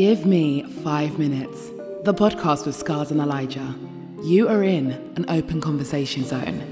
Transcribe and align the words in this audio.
Give 0.00 0.24
me 0.24 0.62
five 0.82 1.18
minutes. 1.18 1.68
The 2.04 2.14
podcast 2.14 2.64
with 2.64 2.74
Scars 2.74 3.10
and 3.10 3.20
Elijah. 3.20 3.74
You 4.22 4.48
are 4.48 4.62
in 4.62 4.92
an 5.16 5.26
open 5.28 5.60
conversation 5.60 6.24
zone. 6.24 6.64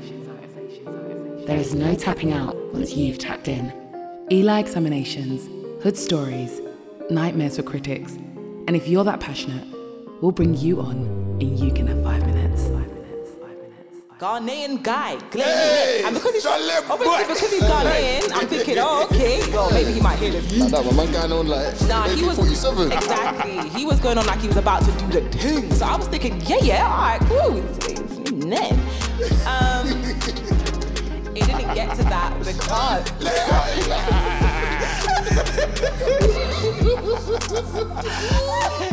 There 1.47 1.59
is 1.59 1.75
no 1.75 1.95
tapping 1.95 2.33
out 2.33 2.57
once 2.73 2.95
you've 2.97 3.19
tapped 3.19 3.47
in. 3.47 3.71
Eli 4.33 4.61
examinations, 4.61 5.47
hood 5.83 5.99
stories, 5.99 6.63
nightmares 7.11 7.57
for 7.57 7.65
critics. 7.65 8.15
And 8.67 8.75
if 8.75 8.89
you're 8.89 9.05
that 9.05 9.21
passionate, 9.21 9.67
we'll 10.23 10.33
bring 10.33 10.55
you 10.55 10.81
on 10.81 10.97
and 11.39 11.61
you 11.61 11.71
can 11.71 11.87
have 11.87 12.03
five 12.03 12.25
minutes. 12.25 12.38
Ghanaian 14.19 14.83
guy, 14.83 15.15
Glenn 15.31 15.47
Hey, 15.47 16.03
and 16.05 16.13
because 16.13 16.35
he's 16.35 16.45
obviously 16.45 17.23
because 17.23 17.53
he's 17.53 17.63
Ghanaian, 17.63 18.33
I'm 18.35 18.49
thinking, 18.49 18.77
oh 18.79 19.05
okay, 19.09 19.49
yo, 19.53 19.71
maybe 19.71 19.93
he 19.93 20.01
might 20.01 20.19
hear 20.19 20.33
this. 20.33 20.71
That, 20.73 20.85
my 20.85 20.93
man 20.93 21.13
going 21.13 21.31
on 21.31 21.47
like 21.47 21.81
Nah, 21.83 22.09
he 22.09 22.25
was 22.25 22.37
47. 22.37 22.91
exactly. 22.91 23.69
He 23.69 23.85
was 23.87 24.01
going 24.01 24.19
on 24.19 24.27
like 24.27 24.41
he 24.41 24.49
was 24.49 24.57
about 24.57 24.83
to 24.83 24.91
do 24.91 25.21
the 25.21 25.21
thing. 25.39 25.73
So 25.73 25.87
I 25.87 25.95
was 25.97 26.09
thinking, 26.09 26.41
yeah, 26.41 26.57
yeah, 26.63 26.91
all 26.91 26.99
right, 26.99 27.21
cool. 27.29 27.59
It's, 27.59 27.79
it's 27.87 28.33
Nen. 28.33 28.73
Um, 29.47 29.87
it 31.37 31.47
didn't 31.47 31.73
get 31.77 31.95
to 31.97 32.03
that 32.03 32.37
because 32.41 33.05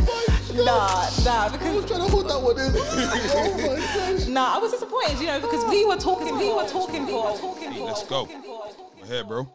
nah, 0.64 1.10
nah, 1.24 1.50
because 1.50 1.86
trying 1.86 2.06
to 2.06 2.12
hold 2.12 2.30
that 2.30 2.42
one 2.42 2.60
in. 2.60 2.72
oh 2.76 3.58
my 3.58 4.16
gosh. 4.18 4.28
nah, 4.28 4.56
I 4.56 4.60
was 4.60 4.72
disappointed, 4.72 5.20
you 5.20 5.28
know, 5.28 5.40
because 5.40 5.66
we 5.66 5.86
were 5.86 5.98
talking, 5.98 6.38
we 6.38 6.54
were 6.54 6.68
talking 6.68 7.06
for, 7.08 7.38
talking 7.38 7.74
for, 7.74 7.86
Let's 7.86 8.04
go. 8.04 8.26
talking 8.26 8.42
for- 8.44 8.68
We're 9.02 9.08
here, 9.08 9.24
bro. 9.24 9.52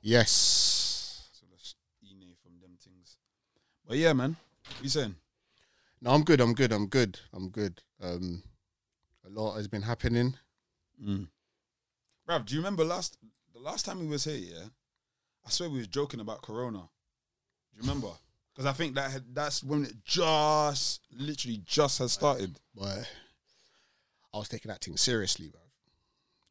Yes. 0.00 0.30
So 1.32 1.46
let's 1.50 1.74
e 2.02 2.08
from 2.42 2.52
them 2.60 2.76
things. 2.82 3.16
But 3.86 3.96
yeah, 3.96 4.12
man. 4.12 4.36
What 4.66 4.82
you 4.84 4.88
saying? 4.90 5.14
No, 6.00 6.10
I'm 6.10 6.22
good. 6.24 6.40
I'm 6.40 6.52
good. 6.54 6.72
I'm 6.72 6.86
good. 6.86 7.18
I'm 7.32 7.48
good. 7.48 7.80
Um, 8.02 8.42
a 9.26 9.30
lot 9.30 9.56
has 9.56 9.68
been 9.68 9.82
happening. 9.82 10.34
Bruv, 11.02 12.44
do 12.46 12.54
you 12.54 12.60
remember 12.60 12.84
last 12.84 13.16
the 13.54 13.60
last 13.60 13.84
time 13.84 14.00
we 14.00 14.06
was 14.06 14.24
here, 14.24 14.36
yeah? 14.36 14.64
I 15.46 15.50
swear 15.50 15.68
we 15.70 15.78
was 15.78 15.88
joking 15.88 16.20
about 16.20 16.42
Corona. 16.42 16.78
Do 16.78 17.76
you 17.76 17.80
remember? 17.82 18.08
Because 18.54 18.66
I 18.66 18.72
think 18.72 18.94
that 18.94 19.10
had, 19.10 19.24
that's 19.34 19.64
when 19.64 19.84
it 19.84 19.94
just 20.04 21.00
literally 21.16 21.60
just 21.64 21.98
has 21.98 22.12
started. 22.12 22.56
But 22.74 23.10
I 24.32 24.38
was 24.38 24.48
taking 24.48 24.68
that 24.68 24.82
thing 24.82 24.96
seriously, 24.96 25.48
bro. 25.48 25.60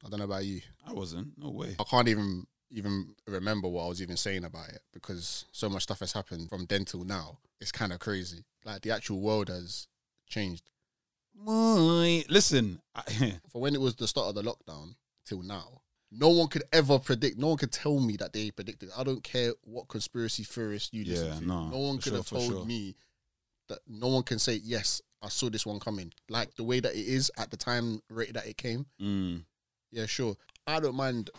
I 0.06 0.10
don't 0.10 0.20
know 0.20 0.26
about 0.26 0.44
you. 0.44 0.62
I 0.86 0.92
wasn't. 0.92 1.30
No 1.38 1.52
way. 1.52 1.76
I 1.80 1.84
can't 1.84 2.10
even 2.10 2.46
even 2.72 3.14
remember 3.28 3.68
what 3.68 3.86
I 3.86 3.88
was 3.88 4.02
even 4.02 4.18
saying 4.18 4.44
about 4.44 4.70
it 4.70 4.82
because 4.92 5.46
so 5.52 5.70
much 5.70 5.84
stuff 5.84 6.00
has 6.00 6.12
happened 6.12 6.50
from 6.50 6.66
then 6.66 6.86
till 6.86 7.04
now. 7.06 7.38
It's 7.62 7.72
kind 7.72 7.94
of 7.94 8.00
crazy. 8.00 8.44
Like 8.66 8.82
the 8.82 8.92
actual 8.92 9.22
world 9.22 9.50
has 9.50 9.88
changed. 10.28 10.64
Boy, 11.36 12.24
Listen, 12.30 12.82
I, 12.96 13.40
For 13.52 13.62
when 13.62 13.76
it 13.76 13.82
was 13.82 13.96
the 13.96 14.08
start 14.08 14.30
of 14.30 14.36
the 14.36 14.42
lockdown 14.44 14.96
till 15.26 15.42
now, 15.42 15.83
no 16.16 16.30
one 16.30 16.48
could 16.48 16.64
ever 16.72 17.00
predict. 17.00 17.38
No 17.38 17.48
one 17.50 17.58
could 17.58 17.72
tell 17.72 18.00
me 18.00 18.16
that 18.18 18.34
they 18.34 18.52
predicted. 18.52 18.90
I 18.96 19.04
don't 19.04 19.24
care 19.24 19.54
what 19.64 19.88
conspiracy 19.88 20.44
theorist 20.44 20.94
you 20.94 21.06
listen 21.06 21.28
Yeah, 21.28 21.40
to. 21.40 21.46
no, 21.46 21.70
no 21.70 21.78
one 21.80 21.96
could 21.98 22.04
sure, 22.12 22.18
have 22.18 22.28
told 22.28 22.52
sure. 22.52 22.66
me 22.66 22.96
that. 23.70 23.80
No 23.88 24.08
one 24.10 24.24
can 24.24 24.40
say 24.40 24.56
yes. 24.64 25.02
I 25.22 25.30
saw 25.30 25.50
this 25.50 25.66
one 25.66 25.80
coming. 25.80 26.12
Like 26.30 26.54
the 26.56 26.64
way 26.64 26.80
that 26.82 26.94
it 26.94 27.06
is 27.08 27.32
at 27.38 27.50
the 27.50 27.58
time 27.58 28.02
rate 28.10 28.34
that 28.34 28.46
it 28.46 28.58
came. 28.58 28.86
mm, 29.02 29.44
Yeah, 29.92 30.06
sure. 30.06 30.36
I 30.68 30.80
don't 30.80 30.96
mind 30.96 31.30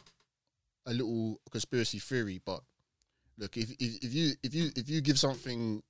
a 0.87 0.93
little 0.93 1.41
conspiracy 1.51 1.99
theory, 1.99 2.41
but 2.45 2.61
look, 3.39 3.57
if 3.57 3.71
if, 3.79 4.03
if 4.05 4.15
you 4.15 4.33
if 4.43 4.55
you 4.55 4.71
if 4.75 4.89
you 4.89 5.01
give 5.01 5.19
something 5.19 5.83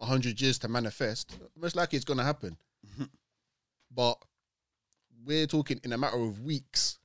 hundred 0.00 0.40
years 0.40 0.58
to 0.60 0.68
manifest, 0.68 1.36
most 1.60 1.74
likely 1.76 1.96
it's 1.96 2.04
gonna 2.04 2.24
happen. 2.24 2.56
but 3.94 4.16
we're 5.24 5.46
talking 5.46 5.80
in 5.84 5.92
a 5.92 5.98
matter 5.98 6.18
of 6.18 6.40
weeks. 6.42 6.98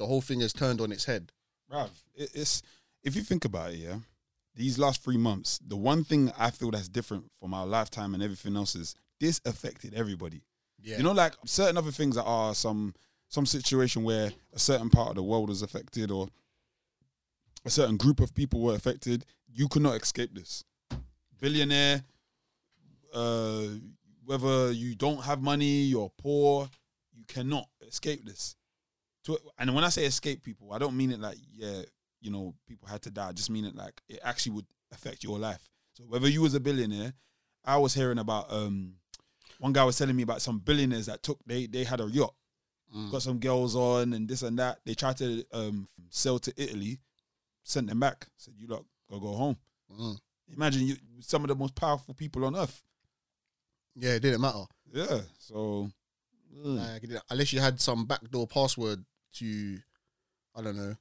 The 0.00 0.06
whole 0.06 0.22
thing 0.22 0.40
has 0.40 0.54
turned 0.54 0.80
on 0.80 0.92
its 0.92 1.04
head. 1.04 1.30
it, 2.14 2.30
it's 2.32 2.62
if 3.04 3.14
you 3.14 3.22
think 3.22 3.44
about 3.44 3.72
it, 3.72 3.76
yeah. 3.76 3.98
These 4.54 4.78
last 4.78 5.04
three 5.04 5.18
months, 5.18 5.60
the 5.64 5.76
one 5.76 6.04
thing 6.04 6.32
I 6.38 6.50
feel 6.50 6.70
that's 6.70 6.88
different 6.88 7.30
from 7.38 7.52
our 7.52 7.66
lifetime 7.66 8.14
and 8.14 8.22
everything 8.22 8.56
else 8.56 8.74
is 8.74 8.94
this 9.20 9.42
affected 9.44 9.92
everybody. 9.92 10.40
Yeah, 10.82 10.96
You 10.96 11.02
know, 11.02 11.12
like 11.12 11.34
certain 11.44 11.76
other 11.76 11.90
things 11.90 12.16
that 12.16 12.24
are 12.24 12.54
some 12.54 12.94
some 13.28 13.44
situation 13.44 14.02
where 14.02 14.32
a 14.54 14.58
certain 14.58 14.88
part 14.88 15.10
of 15.10 15.16
the 15.16 15.22
world 15.22 15.50
was 15.50 15.60
affected 15.60 16.10
or 16.10 16.28
a 17.66 17.70
certain 17.70 17.98
group 17.98 18.20
of 18.20 18.34
people 18.34 18.62
were 18.62 18.74
affected. 18.74 19.26
You 19.52 19.68
could 19.68 19.82
not 19.82 20.00
escape 20.00 20.34
this. 20.34 20.64
Billionaire, 21.42 22.02
uh, 23.12 23.64
whether 24.24 24.72
you 24.72 24.94
don't 24.94 25.22
have 25.24 25.42
money, 25.42 25.82
you're 25.82 26.10
poor, 26.16 26.70
you 27.12 27.24
cannot 27.28 27.68
escape 27.86 28.24
this. 28.24 28.56
To, 29.24 29.38
and 29.58 29.74
when 29.74 29.84
I 29.84 29.88
say 29.90 30.04
escape 30.04 30.42
people, 30.42 30.72
I 30.72 30.78
don't 30.78 30.96
mean 30.96 31.12
it 31.12 31.20
like 31.20 31.36
yeah, 31.52 31.82
you 32.20 32.30
know, 32.30 32.54
people 32.66 32.88
had 32.88 33.02
to 33.02 33.10
die. 33.10 33.28
I 33.28 33.32
just 33.32 33.50
mean 33.50 33.64
it 33.64 33.74
like 33.76 34.00
it 34.08 34.20
actually 34.22 34.52
would 34.52 34.66
affect 34.92 35.22
your 35.24 35.38
life. 35.38 35.68
So 35.94 36.04
whether 36.04 36.28
you 36.28 36.42
was 36.42 36.54
a 36.54 36.60
billionaire, 36.60 37.12
I 37.64 37.76
was 37.78 37.94
hearing 37.94 38.18
about 38.18 38.52
um 38.52 38.94
one 39.58 39.72
guy 39.74 39.84
was 39.84 39.98
telling 39.98 40.16
me 40.16 40.22
about 40.22 40.40
some 40.40 40.58
billionaires 40.58 41.06
that 41.06 41.22
took 41.22 41.38
they 41.46 41.66
they 41.66 41.84
had 41.84 42.00
a 42.00 42.06
yacht, 42.06 42.34
Mm. 42.96 43.12
got 43.12 43.22
some 43.22 43.38
girls 43.38 43.76
on 43.76 44.12
and 44.14 44.28
this 44.28 44.42
and 44.42 44.58
that. 44.58 44.80
They 44.84 44.94
tried 44.94 45.16
to 45.18 45.44
um 45.52 45.86
sell 46.08 46.38
to 46.40 46.52
Italy, 46.56 46.98
sent 47.62 47.86
them 47.88 48.00
back. 48.00 48.26
Said 48.36 48.54
you 48.56 48.66
lot 48.66 48.84
go 49.08 49.20
go 49.20 49.32
home. 49.34 49.56
Mm. 49.92 50.18
Imagine 50.56 50.86
you 50.86 50.96
some 51.20 51.42
of 51.44 51.48
the 51.48 51.54
most 51.54 51.74
powerful 51.76 52.14
people 52.14 52.44
on 52.46 52.56
earth. 52.56 52.82
yeah, 53.94 54.14
it 54.14 54.20
didn't 54.20 54.40
matter. 54.40 54.64
Yeah. 54.92 55.20
So 55.38 55.90
mm. 56.56 56.78
Like, 56.78 57.22
unless 57.30 57.52
you 57.52 57.60
had 57.60 57.80
some 57.80 58.06
backdoor 58.06 58.46
password 58.48 59.04
to, 59.34 59.78
I 60.56 60.62
don't 60.62 60.76
know, 60.76 60.94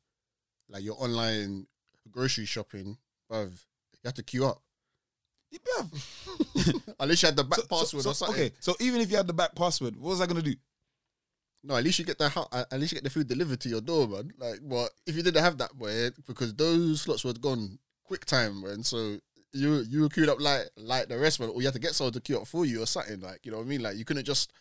like 0.69 0.83
your 0.83 0.95
online 1.01 1.67
grocery 2.11 2.45
shopping, 2.45 2.97
bruv, 3.31 3.51
you 3.51 4.05
have 4.05 4.13
to 4.15 4.23
queue 4.23 4.45
up. 4.45 4.61
Unless 6.99 7.21
you 7.23 7.27
had 7.27 7.35
the 7.35 7.43
back 7.43 7.59
So- 7.59 7.63
so- 7.63 7.67
password 7.79 8.03
so- 8.03 8.09
or 8.11 8.13
something. 8.13 8.35
Okay, 8.35 8.53
so 8.59 8.75
even 8.79 9.01
if 9.01 9.09
you 9.11 9.17
had 9.17 9.27
the 9.27 9.33
back 9.33 9.55
password, 9.55 9.95
what 9.95 10.09
was 10.09 10.21
I 10.21 10.25
gonna 10.27 10.41
do? 10.41 10.55
No, 11.63 11.75
at 11.75 11.83
least 11.83 11.99
you 11.99 12.05
get 12.05 12.17
the 12.17 12.25
at 12.71 12.79
least 12.79 12.93
you 12.93 12.97
get 12.97 13.03
the 13.03 13.09
food 13.09 13.27
delivered 13.27 13.59
to 13.61 13.69
your 13.69 13.81
door, 13.81 14.07
man. 14.07 14.31
Like, 14.37 14.59
but 14.63 14.91
if 15.05 15.15
you 15.15 15.23
didn't 15.23 15.43
have 15.43 15.57
that, 15.57 15.73
boy, 15.77 16.09
because 16.25 16.53
those 16.55 17.01
slots 17.01 17.25
were 17.25 17.33
gone 17.33 17.77
quick 18.05 18.23
time, 18.25 18.61
man. 18.61 18.81
So 18.83 19.17
you 19.51 19.79
you 19.89 20.01
were 20.01 20.09
queued 20.09 20.29
up 20.29 20.39
like 20.39 20.69
like 20.77 21.09
the 21.09 21.17
rest, 21.17 21.39
man, 21.41 21.49
or 21.49 21.59
you 21.59 21.67
had 21.67 21.73
to 21.73 21.79
get 21.79 21.95
someone 21.95 22.13
to 22.13 22.21
queue 22.21 22.37
up 22.39 22.47
for 22.47 22.65
you 22.65 22.81
or 22.81 22.85
something. 22.85 23.19
Like, 23.19 23.45
you 23.45 23.51
know 23.51 23.57
what 23.57 23.65
I 23.65 23.69
mean? 23.69 23.81
Like, 23.81 23.97
you 23.97 24.05
couldn't 24.05 24.23
just 24.23 24.53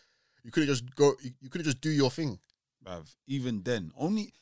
you 0.43 0.51
couldn't 0.51 0.69
just 0.69 0.93
go. 0.97 1.13
You, 1.23 1.31
you 1.41 1.49
couldn't 1.51 1.67
just 1.67 1.81
do 1.81 1.91
your 1.91 2.11
thing. 2.11 2.37
Bruv. 2.85 3.15
Even 3.27 3.63
then, 3.63 3.93
only 3.97 4.33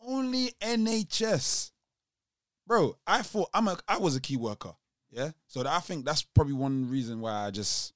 only 0.00 0.52
NHS, 0.60 1.72
bro. 2.66 2.96
I 3.06 3.22
thought 3.22 3.50
I'm 3.54 3.68
a 3.68 3.78
I 3.88 3.98
was 3.98 4.16
a 4.16 4.20
key 4.20 4.36
worker, 4.36 4.72
yeah. 5.10 5.30
So 5.46 5.64
I 5.66 5.80
think 5.80 6.04
that's 6.04 6.22
probably 6.22 6.54
one 6.54 6.88
reason 6.88 7.20
why 7.20 7.46
I 7.46 7.50
just 7.50 7.92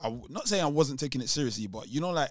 I 0.00 0.16
not 0.28 0.48
saying 0.48 0.62
I 0.62 0.68
wasn't 0.68 1.00
taking 1.00 1.20
it 1.20 1.28
seriously, 1.28 1.66
but 1.66 1.88
you 1.88 2.00
know, 2.00 2.10
like 2.10 2.30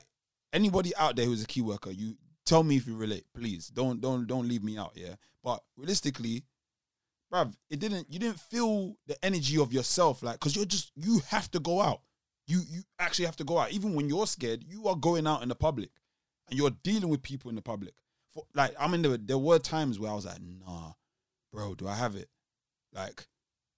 anybody 0.54 0.96
out 0.96 1.16
there 1.16 1.26
who's 1.26 1.44
a 1.44 1.48
key 1.48 1.62
worker, 1.62 1.92
you 1.92 2.16
tell 2.46 2.64
me 2.64 2.78
if 2.78 2.88
you 2.88 2.96
relate, 2.96 3.26
please. 3.34 3.68
Don't 3.68 4.02
don't 4.02 4.26
don't 4.26 4.48
leave 4.48 4.64
me 4.64 4.78
out, 4.78 4.94
yeah. 4.96 5.16
But 5.44 5.62
realistically, 5.76 6.44
bruv, 7.32 7.54
it 7.70 7.80
didn't. 7.80 8.12
You 8.12 8.20
didn't 8.20 8.40
feel 8.40 8.96
the 9.08 9.24
energy 9.24 9.60
of 9.60 9.74
yourself, 9.74 10.24
like 10.24 10.40
because 10.40 10.56
you're 10.56 10.66
just 10.66 10.92
you 10.96 11.22
have 11.30 11.52
to 11.52 11.60
go 11.60 11.82
out. 11.82 12.02
You 12.48 12.62
you 12.70 12.84
actually 13.00 13.26
have 13.26 13.36
to 13.38 13.44
go 13.44 13.60
out, 13.60 13.72
even 13.72 13.94
when 13.94 14.08
you're 14.08 14.28
scared. 14.28 14.64
You 14.66 14.88
are 14.88 14.96
going 14.96 15.28
out 15.28 15.44
in 15.44 15.50
the 15.50 15.56
public 15.56 15.90
and 16.50 16.58
you're 16.58 16.72
dealing 16.84 17.10
with 17.10 17.22
people 17.22 17.50
in 17.50 17.56
the 17.56 17.62
public. 17.62 17.94
For 18.34 18.44
like, 18.54 18.74
I 18.80 18.88
mean, 18.88 19.02
there, 19.02 19.18
there 19.18 19.38
were 19.38 19.60
times 19.60 20.00
where 20.00 20.12
I 20.12 20.16
was 20.16 20.26
like, 20.26 20.40
nah, 20.42 20.94
bro, 21.52 21.76
do 21.76 21.88
I 21.88 21.96
have 21.96 22.16
it? 22.16 22.30
Like, 22.94 23.28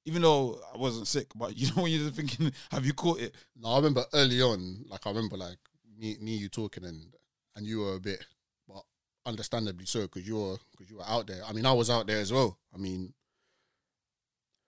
even 0.05 0.21
though 0.21 0.59
I 0.73 0.77
wasn't 0.77 1.07
sick, 1.07 1.27
but 1.35 1.57
you 1.57 1.67
know, 1.67 1.83
when 1.83 1.91
you're 1.91 2.09
thinking, 2.11 2.51
have 2.71 2.85
you 2.85 2.93
caught 2.93 3.19
it? 3.19 3.35
No, 3.55 3.69
I 3.69 3.75
remember 3.77 4.05
early 4.13 4.41
on, 4.41 4.85
like 4.89 5.05
I 5.05 5.09
remember 5.09 5.37
like 5.37 5.57
me, 5.97 6.17
me 6.21 6.35
you 6.35 6.49
talking 6.49 6.85
and 6.85 7.13
and 7.55 7.65
you 7.65 7.79
were 7.79 7.95
a 7.95 7.99
bit, 7.99 8.25
but 8.67 8.83
understandably 9.25 9.85
so 9.85 10.01
because 10.01 10.27
you 10.27 10.37
were 10.37 10.57
because 10.71 10.89
you 10.89 10.97
were 10.97 11.07
out 11.07 11.27
there. 11.27 11.41
I 11.47 11.53
mean, 11.53 11.65
I 11.65 11.73
was 11.73 11.89
out 11.89 12.07
there 12.07 12.19
as 12.19 12.31
well. 12.31 12.57
I 12.73 12.77
mean, 12.77 13.13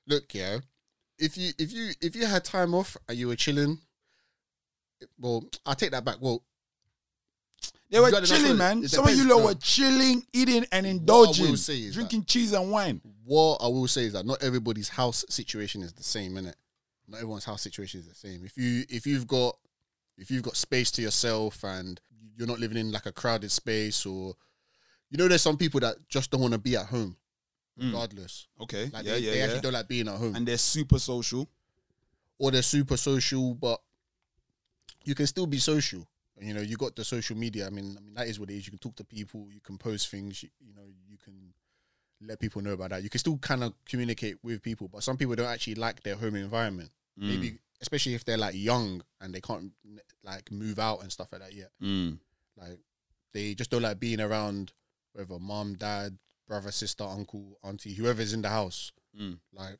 look, 0.08 0.34
yeah, 0.34 0.60
if 1.18 1.38
you 1.38 1.52
if 1.58 1.72
you 1.72 1.92
if 2.02 2.16
you 2.16 2.26
had 2.26 2.44
time 2.44 2.74
off 2.74 2.98
and 3.08 3.18
you 3.18 3.28
were 3.28 3.36
chilling, 3.36 3.80
well, 5.20 5.44
I 5.66 5.74
take 5.74 5.92
that 5.92 6.06
back. 6.06 6.18
Well, 6.20 6.44
They 7.90 8.00
were 8.00 8.12
chilling, 8.22 8.58
man. 8.58 8.88
Some 8.88 9.08
of 9.08 9.16
you 9.16 9.28
lot 9.28 9.40
no. 9.40 9.46
were 9.48 9.56
chilling, 9.56 10.26
eating, 10.32 10.66
and 10.72 10.86
indulging, 10.86 11.50
will 11.50 11.58
say 11.58 11.78
is 11.78 11.94
drinking 11.94 12.26
cheese 12.26 12.54
and 12.54 12.72
wine. 12.72 13.02
what 13.26 13.58
I 13.62 13.68
will 13.68 13.88
say 13.88 14.06
is 14.06 14.14
that 14.14 14.26
not 14.26 14.42
everybody's 14.42 14.88
house 14.90 15.26
situation 15.30 15.82
is 15.82 15.94
the 15.94 16.04
same, 16.04 16.34
innit? 16.34 16.54
Not 17.08 17.18
everyone's 17.18 17.44
house 17.46 17.62
situation 17.62 18.00
is 18.00 18.08
the 18.08 18.16
same. 18.16 18.46
If 18.46 18.58
you 18.58 18.86
if 18.90 19.06
you've 19.06 19.28
got 19.28 19.58
if 20.18 20.32
you've 20.32 20.44
got 20.44 20.56
space 20.56 20.90
to 20.92 21.02
yourself 21.02 21.64
and 21.64 22.00
you're 22.38 22.48
not 22.48 22.60
living 22.60 22.78
in 22.78 22.92
like 22.92 23.08
a 23.08 23.12
crowded 23.12 23.52
space 23.52 24.06
or 24.06 24.36
you 25.10 25.18
know 25.18 25.28
there's 25.28 25.42
some 25.42 25.58
people 25.58 25.82
that 25.82 25.98
just 26.08 26.32
don't 26.32 26.42
want 26.42 26.54
to 26.54 26.60
be 26.60 26.78
at 26.78 26.86
home. 26.86 27.18
Mm. 27.80 27.88
regardless. 27.88 28.48
Okay. 28.62 28.90
Like 28.94 29.06
yeah, 29.06 29.14
they, 29.14 29.20
yeah, 29.20 29.32
they 29.32 29.38
yeah. 29.38 29.44
actually 29.46 29.62
don't 29.62 29.74
like 29.74 29.88
being 29.88 30.08
at 30.08 30.16
home, 30.16 30.36
and 30.36 30.48
they're 30.48 30.58
super 30.58 31.00
social. 31.00 31.48
or 32.38 32.52
they're 32.52 32.62
super 32.62 32.98
social, 32.98 33.54
but 33.54 33.80
you 35.04 35.16
can 35.16 35.28
still 35.28 35.46
be 35.46 35.60
social. 35.60 36.08
You 36.42 36.54
know, 36.56 36.62
you 36.62 36.76
got 36.76 36.96
the 36.96 37.04
social 37.04 37.38
media. 37.38 37.68
I 37.68 37.70
mean, 37.70 37.96
I 37.98 38.02
mean 38.02 38.14
that 38.16 38.28
is 38.28 38.40
what 38.40 38.50
it 38.50 38.56
is. 38.56 38.66
You 38.66 38.72
can 38.72 38.80
talk 38.80 38.96
to 38.96 39.04
people, 39.04 39.48
you 39.52 39.62
can 39.62 39.78
post 39.78 40.10
things. 40.10 40.42
You, 40.42 40.50
you 40.60 40.74
know, 40.74 40.88
you 41.08 41.18
can 41.24 41.54
let 42.22 42.40
people 42.40 42.62
know 42.62 42.74
about 42.74 42.90
that. 42.90 43.04
You 43.04 43.10
can 43.10 43.20
still 43.20 43.38
kind 43.38 43.64
of 43.64 43.74
communicate 43.86 44.38
with 44.44 44.62
people, 44.62 44.88
but 44.88 45.04
some 45.04 45.18
people 45.18 45.36
don't 45.36 45.48
actually 45.48 45.76
like 45.76 46.04
their 46.04 46.16
home 46.16 46.36
environment. 46.36 46.90
Mm. 47.20 47.30
Maybe, 47.30 47.58
especially 47.82 48.16
if 48.16 48.26
they're 48.26 48.38
like 48.38 48.56
young 48.56 49.04
and 49.20 49.34
they 49.34 49.42
can't 49.42 49.72
like 50.24 50.52
move 50.52 50.80
out 50.80 51.02
and 51.02 51.12
stuff 51.12 51.28
like 51.32 51.42
that 51.42 51.54
yet. 51.54 51.70
Mm. 51.82 52.18
Like 52.58 52.80
they 53.34 53.54
just 53.54 53.70
don't 53.70 53.82
like 53.82 54.00
being 54.00 54.22
around 54.22 54.74
whether 55.14 55.40
mom, 55.40 55.76
dad, 55.76 56.18
brother, 56.48 56.72
sister, 56.72 57.04
uncle, 57.04 57.58
auntie, 57.64 57.94
whoever's 57.94 58.34
in 58.34 58.42
the 58.42 58.50
house. 58.50 58.92
Mm. 59.20 59.38
Like, 59.54 59.78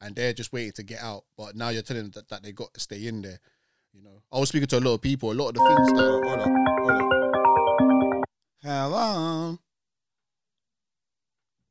and 0.00 0.14
they're 0.14 0.32
just 0.32 0.52
waiting 0.52 0.72
to 0.72 0.82
get 0.82 1.02
out. 1.02 1.24
But 1.36 1.56
now 1.56 1.70
you're 1.70 1.82
telling 1.82 2.04
them 2.04 2.12
that, 2.14 2.28
that 2.28 2.42
they 2.42 2.52
got 2.52 2.72
to 2.74 2.80
stay 2.80 3.06
in 3.06 3.22
there. 3.22 3.40
You 3.94 4.02
know, 4.02 4.22
I 4.32 4.38
was 4.38 4.48
speaking 4.50 4.68
to 4.68 4.78
a 4.78 4.80
lot 4.80 4.94
of 4.94 5.00
people. 5.02 5.32
A 5.32 5.34
lot 5.34 5.48
of 5.48 5.54
the 5.54 5.60
things 5.66 5.92
that 5.92 6.22
Hold 6.24 6.40
up, 6.40 6.48
hold 6.80 8.22
up. 8.22 8.28
Hello. 8.62 9.58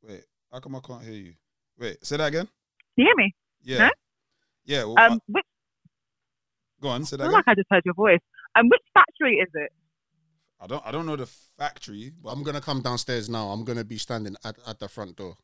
Wait, 0.02 0.24
how 0.52 0.60
come 0.60 0.76
I 0.76 0.80
can't 0.80 1.02
hear 1.02 1.12
you? 1.14 1.34
Wait, 1.78 2.04
say 2.04 2.16
that 2.16 2.26
again. 2.26 2.48
You 2.96 3.04
hear 3.06 3.14
me? 3.16 3.34
Yeah. 3.62 3.90
Yeah. 4.64 4.84
Well, 4.84 4.98
Um, 4.98 5.12
uh, 5.12 5.18
which, 5.28 5.44
go 6.80 6.88
on. 6.88 7.04
Say 7.04 7.16
that. 7.16 7.22
I 7.24 7.26
feel 7.26 7.34
again. 7.34 7.38
like 7.46 7.48
I 7.48 7.54
just 7.54 7.68
heard 7.70 7.82
your 7.84 7.94
voice. 7.94 8.20
Um, 8.56 8.68
which 8.68 8.82
factory 8.92 9.36
is 9.36 9.48
it? 9.54 9.72
I 10.60 10.66
don't. 10.66 10.84
I 10.84 10.90
don't 10.90 11.06
know 11.06 11.16
the 11.16 11.26
factory, 11.26 12.12
but 12.22 12.30
I'm 12.30 12.42
gonna 12.42 12.60
come 12.60 12.82
downstairs 12.82 13.28
now. 13.30 13.48
I'm 13.50 13.64
gonna 13.64 13.84
be 13.84 13.96
standing 13.98 14.34
at, 14.44 14.56
at 14.66 14.78
the 14.80 14.88
front 14.88 15.16
door. 15.16 15.36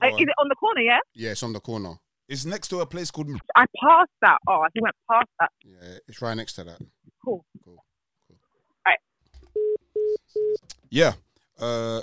Uh, 0.00 0.06
is 0.06 0.14
it 0.20 0.28
on 0.38 0.46
the 0.48 0.54
corner? 0.54 0.80
Yeah. 0.80 1.00
Yeah, 1.14 1.30
it's 1.32 1.42
on 1.42 1.52
the 1.52 1.58
corner. 1.58 1.94
It's 2.28 2.44
next 2.44 2.68
to 2.68 2.80
a 2.80 2.86
place 2.86 3.10
called. 3.10 3.28
I 3.56 3.64
passed 3.82 4.10
that. 4.22 4.38
Oh, 4.46 4.66
he 4.74 4.80
went 4.80 4.94
past 5.10 5.28
that. 5.40 5.50
Yeah, 5.64 5.98
it's 6.06 6.20
right 6.20 6.36
next 6.36 6.54
to 6.54 6.64
that. 6.64 6.78
Cool. 7.24 7.44
Cool. 7.64 7.84
Cool. 8.26 8.36
Right. 8.86 8.98
Yeah. 10.90 11.14
Uh, 11.58 12.02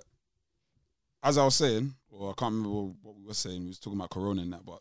as 1.24 1.38
I 1.38 1.46
was 1.46 1.56
saying, 1.56 1.94
or 2.12 2.32
I 2.32 2.34
can't 2.34 2.54
remember 2.54 2.94
what 3.02 3.16
we 3.18 3.26
were 3.26 3.34
saying. 3.34 3.62
We 3.62 3.68
was 3.68 3.80
talking 3.80 4.00
about 4.00 4.10
Corona 4.10 4.42
and 4.42 4.54
that, 4.54 4.66
but 4.66 4.80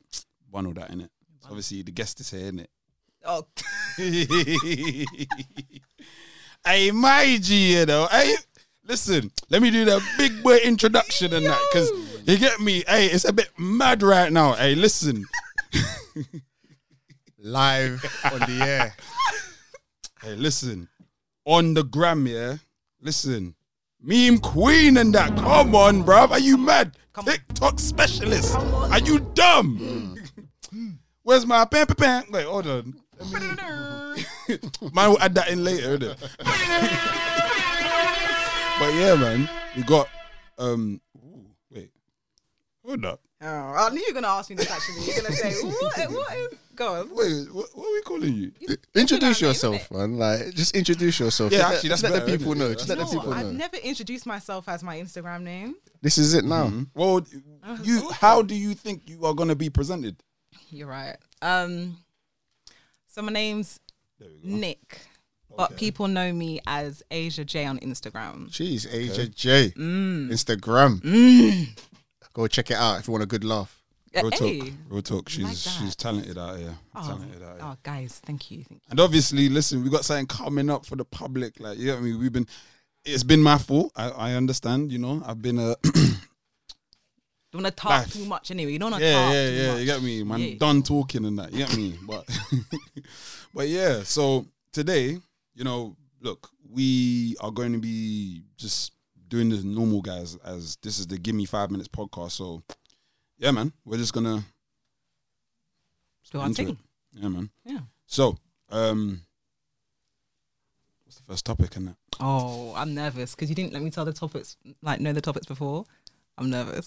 one 0.51 0.67
of 0.67 0.75
that 0.77 0.91
in 0.91 1.03
it. 1.03 1.11
Obviously, 1.47 1.83
the 1.83 1.93
guest 1.93 2.21
is 2.21 2.31
here, 2.31 2.51
innit? 2.51 2.67
Oh, 3.27 3.47
hey, 6.65 6.91
my 6.91 7.39
G, 7.41 7.79
you 7.79 7.87
know. 7.87 8.09
Hey, 8.11 8.35
listen, 8.87 9.31
let 9.51 9.63
me 9.63 9.71
do 9.71 9.85
the 9.85 10.03
big 10.17 10.43
boy 10.43 10.57
introduction 10.59 11.33
and 11.33 11.47
that, 11.47 11.61
because 11.73 11.91
you 12.25 12.39
get 12.39 12.61
me. 12.61 12.83
Hey, 12.87 13.07
it's 13.07 13.25
a 13.25 13.33
bit 13.33 13.51
mad 13.59 14.03
right 14.03 14.33
now. 14.33 14.53
Hey, 14.55 14.75
listen. 14.75 15.25
Live 17.39 18.05
on 18.33 18.41
the 18.41 18.59
air. 18.65 18.95
Hey, 20.23 20.35
listen. 20.37 20.89
On 21.45 21.75
the 21.75 21.83
gram, 21.85 22.27
yeah. 22.27 22.57
Listen. 23.01 23.55
Meme 24.01 24.39
queen 24.39 24.97
and 24.97 25.15
that. 25.15 25.37
Come 25.37 25.75
on, 25.75 26.03
bruv. 26.05 26.31
Are 26.31 26.39
you 26.39 26.57
mad? 26.57 26.97
Come 27.13 27.27
on. 27.27 27.33
TikTok 27.33 27.79
specialist. 27.79 28.55
Come 28.55 28.75
on. 28.75 28.93
Are 28.93 28.99
you 29.01 29.19
dumb? 29.35 30.17
Where's 31.23 31.47
my 31.47 31.65
pen, 31.67 31.87
pen, 31.87 31.97
pen? 31.97 32.25
Wait, 32.31 32.47
hold 32.47 32.67
on. 32.67 32.95
Let 33.19 33.43
me- 33.43 34.59
Man 34.93 35.11
will 35.11 35.21
add 35.21 35.35
that 35.37 35.49
in 35.51 35.65
later, 35.65 35.99
innit? 35.99 36.21
but 38.79 38.95
yeah, 38.95 39.15
man. 39.15 39.49
We 39.77 39.83
got 39.83 40.09
um 40.59 41.01
ooh, 41.17 41.47
wait. 41.71 41.91
Hold 42.85 43.05
up. 43.07 43.21
oh, 43.41 43.47
I 43.47 43.89
knew 43.91 44.01
you 44.01 44.07
were 44.09 44.21
gonna 44.21 44.29
ask 44.29 44.51
me 44.51 44.57
this. 44.57 44.71
Actually, 44.71 45.05
you're 45.07 45.23
gonna 45.23 45.35
say 45.35 45.53
what? 45.63 46.11
What 46.13 46.37
is? 46.37 46.49
Go 46.77 46.95
on. 46.95 47.09
Wait, 47.15 47.53
what, 47.55 47.67
what 47.75 47.87
are 47.89 47.93
we 47.93 48.03
calling 48.03 48.35
you? 48.35 48.53
Introduce 48.95 49.41
name, 49.41 49.49
yourself, 49.49 49.91
man. 49.91 50.19
Like, 50.19 50.53
just 50.55 50.75
introduce 50.77 51.21
yourself. 51.21 51.53
Yeah, 51.53 51.59
Just 51.61 51.73
actually, 51.75 51.89
that's 51.91 52.03
just 52.03 52.13
let 52.15 52.27
the 52.27 52.37
people 52.39 52.55
know. 52.57 52.69
Yeah. 52.69 52.75
Just 52.75 52.89
let 52.89 52.99
the 52.99 53.05
people 53.07 53.31
know. 53.31 53.37
I've 53.37 53.53
never 53.55 53.77
introduced 53.77 54.27
myself 54.27 54.69
as 54.69 54.83
my 54.83 54.99
Instagram 55.01 55.43
name. 55.43 55.77
This 56.03 56.19
is 56.19 56.35
it 56.35 56.45
now. 56.45 56.67
Mhm. 56.69 56.89
Well, 56.95 57.25
you 57.83 58.11
how 58.11 58.43
do 58.43 58.55
you 58.55 58.75
think 58.75 59.09
you 59.09 59.25
are 59.25 59.35
gonna 59.35 59.55
be 59.57 59.71
presented? 59.71 60.17
You're 60.71 60.89
right. 60.89 61.17
Um, 61.43 61.97
so 63.07 63.23
my 63.23 63.33
name's 63.33 63.79
There 64.19 64.29
we. 64.43 64.51
Nick, 64.51 64.99
but 65.57 65.71
Okay. 65.71 65.77
people 65.77 66.09
know 66.09 66.33
me 66.33 66.61
as 66.67 67.03
Asia 67.11 67.45
J 67.45 67.67
on 67.67 67.79
Instagram. 67.79 68.49
Jeez, 68.51 68.93
Asia 68.93 69.29
J. 69.29 69.71
Mm. 69.77 70.31
Instagram. 70.31 71.01
Mm. 71.03 71.69
Go 72.35 72.47
check 72.49 72.71
it 72.71 72.77
out 72.77 72.99
if 73.01 73.07
you 73.09 73.13
want 73.13 73.23
a 73.25 73.27
good 73.27 73.45
laugh. 73.45 73.81
Real 74.15 74.31
Hey. 74.31 74.61
talk. 74.61 74.69
Real 74.89 75.03
talk. 75.03 75.29
She's 75.29 75.45
like 75.45 75.57
she's 75.57 75.97
talented 75.97 76.37
out 76.39 76.59
here. 76.59 76.77
Oh, 76.95 77.03
Talented 77.07 77.43
out 77.43 77.57
here. 77.57 77.65
oh, 77.65 77.77
guys, 77.83 78.21
thank 78.25 78.51
you. 78.51 78.59
Thank 78.59 78.83
you. 78.83 78.91
And 78.91 79.01
obviously, 79.01 79.49
listen, 79.49 79.83
we 79.83 79.91
got 79.91 80.05
something 80.05 80.27
coming 80.27 80.71
up 80.71 80.85
for 80.87 80.95
the 80.97 81.05
public. 81.05 81.59
Like, 81.59 81.79
you 81.79 81.87
know 81.87 81.95
what 81.95 82.01
I 82.01 82.03
mean? 82.03 82.19
We've 82.21 82.33
been, 82.33 82.47
it's 83.05 83.25
been 83.25 83.43
my 83.43 83.59
fault. 83.59 83.91
I, 83.97 84.09
I 84.11 84.33
understand, 84.35 84.93
you 84.93 84.99
know. 84.99 85.23
I've 85.27 85.43
been 85.43 85.59
a, 85.59 85.75
Don't 87.53 87.63
want 87.63 87.67
to 87.77 87.81
talk 87.83 87.91
Life. 87.91 88.13
too 88.13 88.25
much 88.25 88.51
anyway. 88.51 88.73
You 88.73 88.79
don't 88.81 88.91
want 88.91 89.01
to 89.03 89.09
yeah, 89.09 89.13
talk 89.25 89.33
yeah, 89.33 89.47
too 89.49 89.55
yeah. 89.55 89.71
much. 89.71 89.79
You 89.81 89.87
get 89.87 90.03
me? 90.03 90.23
Man, 90.25 90.41
Yeah. 90.41 90.55
done 90.59 90.83
talking 90.83 91.25
and 91.25 91.39
that. 91.39 91.53
You 91.53 91.59
get 91.59 91.77
me? 91.77 91.95
But, 92.07 92.29
but 93.55 93.69
yeah. 93.69 94.03
So 94.03 94.47
today, 94.73 95.19
you 95.55 95.63
know, 95.65 95.97
look, 96.21 96.49
we 96.69 97.37
are 97.41 97.53
going 97.53 97.73
to 97.73 97.79
be 97.79 98.43
just 98.57 98.94
doing 99.35 99.49
the 99.51 99.63
normal 99.65 100.01
guys 100.01 100.37
as 100.45 100.77
this 100.83 101.01
is 101.01 101.09
the 101.09 101.19
Give 101.19 101.35
Me 101.35 101.45
Five 101.45 101.71
Minutes 101.73 101.89
podcast. 101.89 102.31
So, 102.33 102.63
yeah, 103.37 103.51
man, 103.51 103.73
we're 103.85 103.97
just 103.99 104.13
gonna 104.13 104.45
Do 106.31 106.39
our 106.41 106.49
thing. 106.51 106.69
it. 106.71 106.77
Yeah, 107.15 107.29
man. 107.29 107.51
Yeah. 107.65 107.81
So, 108.07 108.37
um, 108.71 109.23
what's 111.05 111.17
the 111.17 111.25
first 111.25 111.45
topic 111.45 111.77
in 111.77 111.87
that? 111.87 111.97
Oh, 112.21 112.73
I'm 112.77 112.95
nervous 112.95 113.35
because 113.35 113.49
you 113.49 113.57
didn't 113.57 113.73
let 113.73 113.83
me 113.83 113.91
tell 113.91 114.05
the 114.05 114.13
topics, 114.13 114.57
like 114.83 115.01
know 115.01 115.13
the 115.13 115.21
topics 115.21 115.47
before. 115.47 115.85
I'm 116.39 116.49
nervous. 116.51 116.87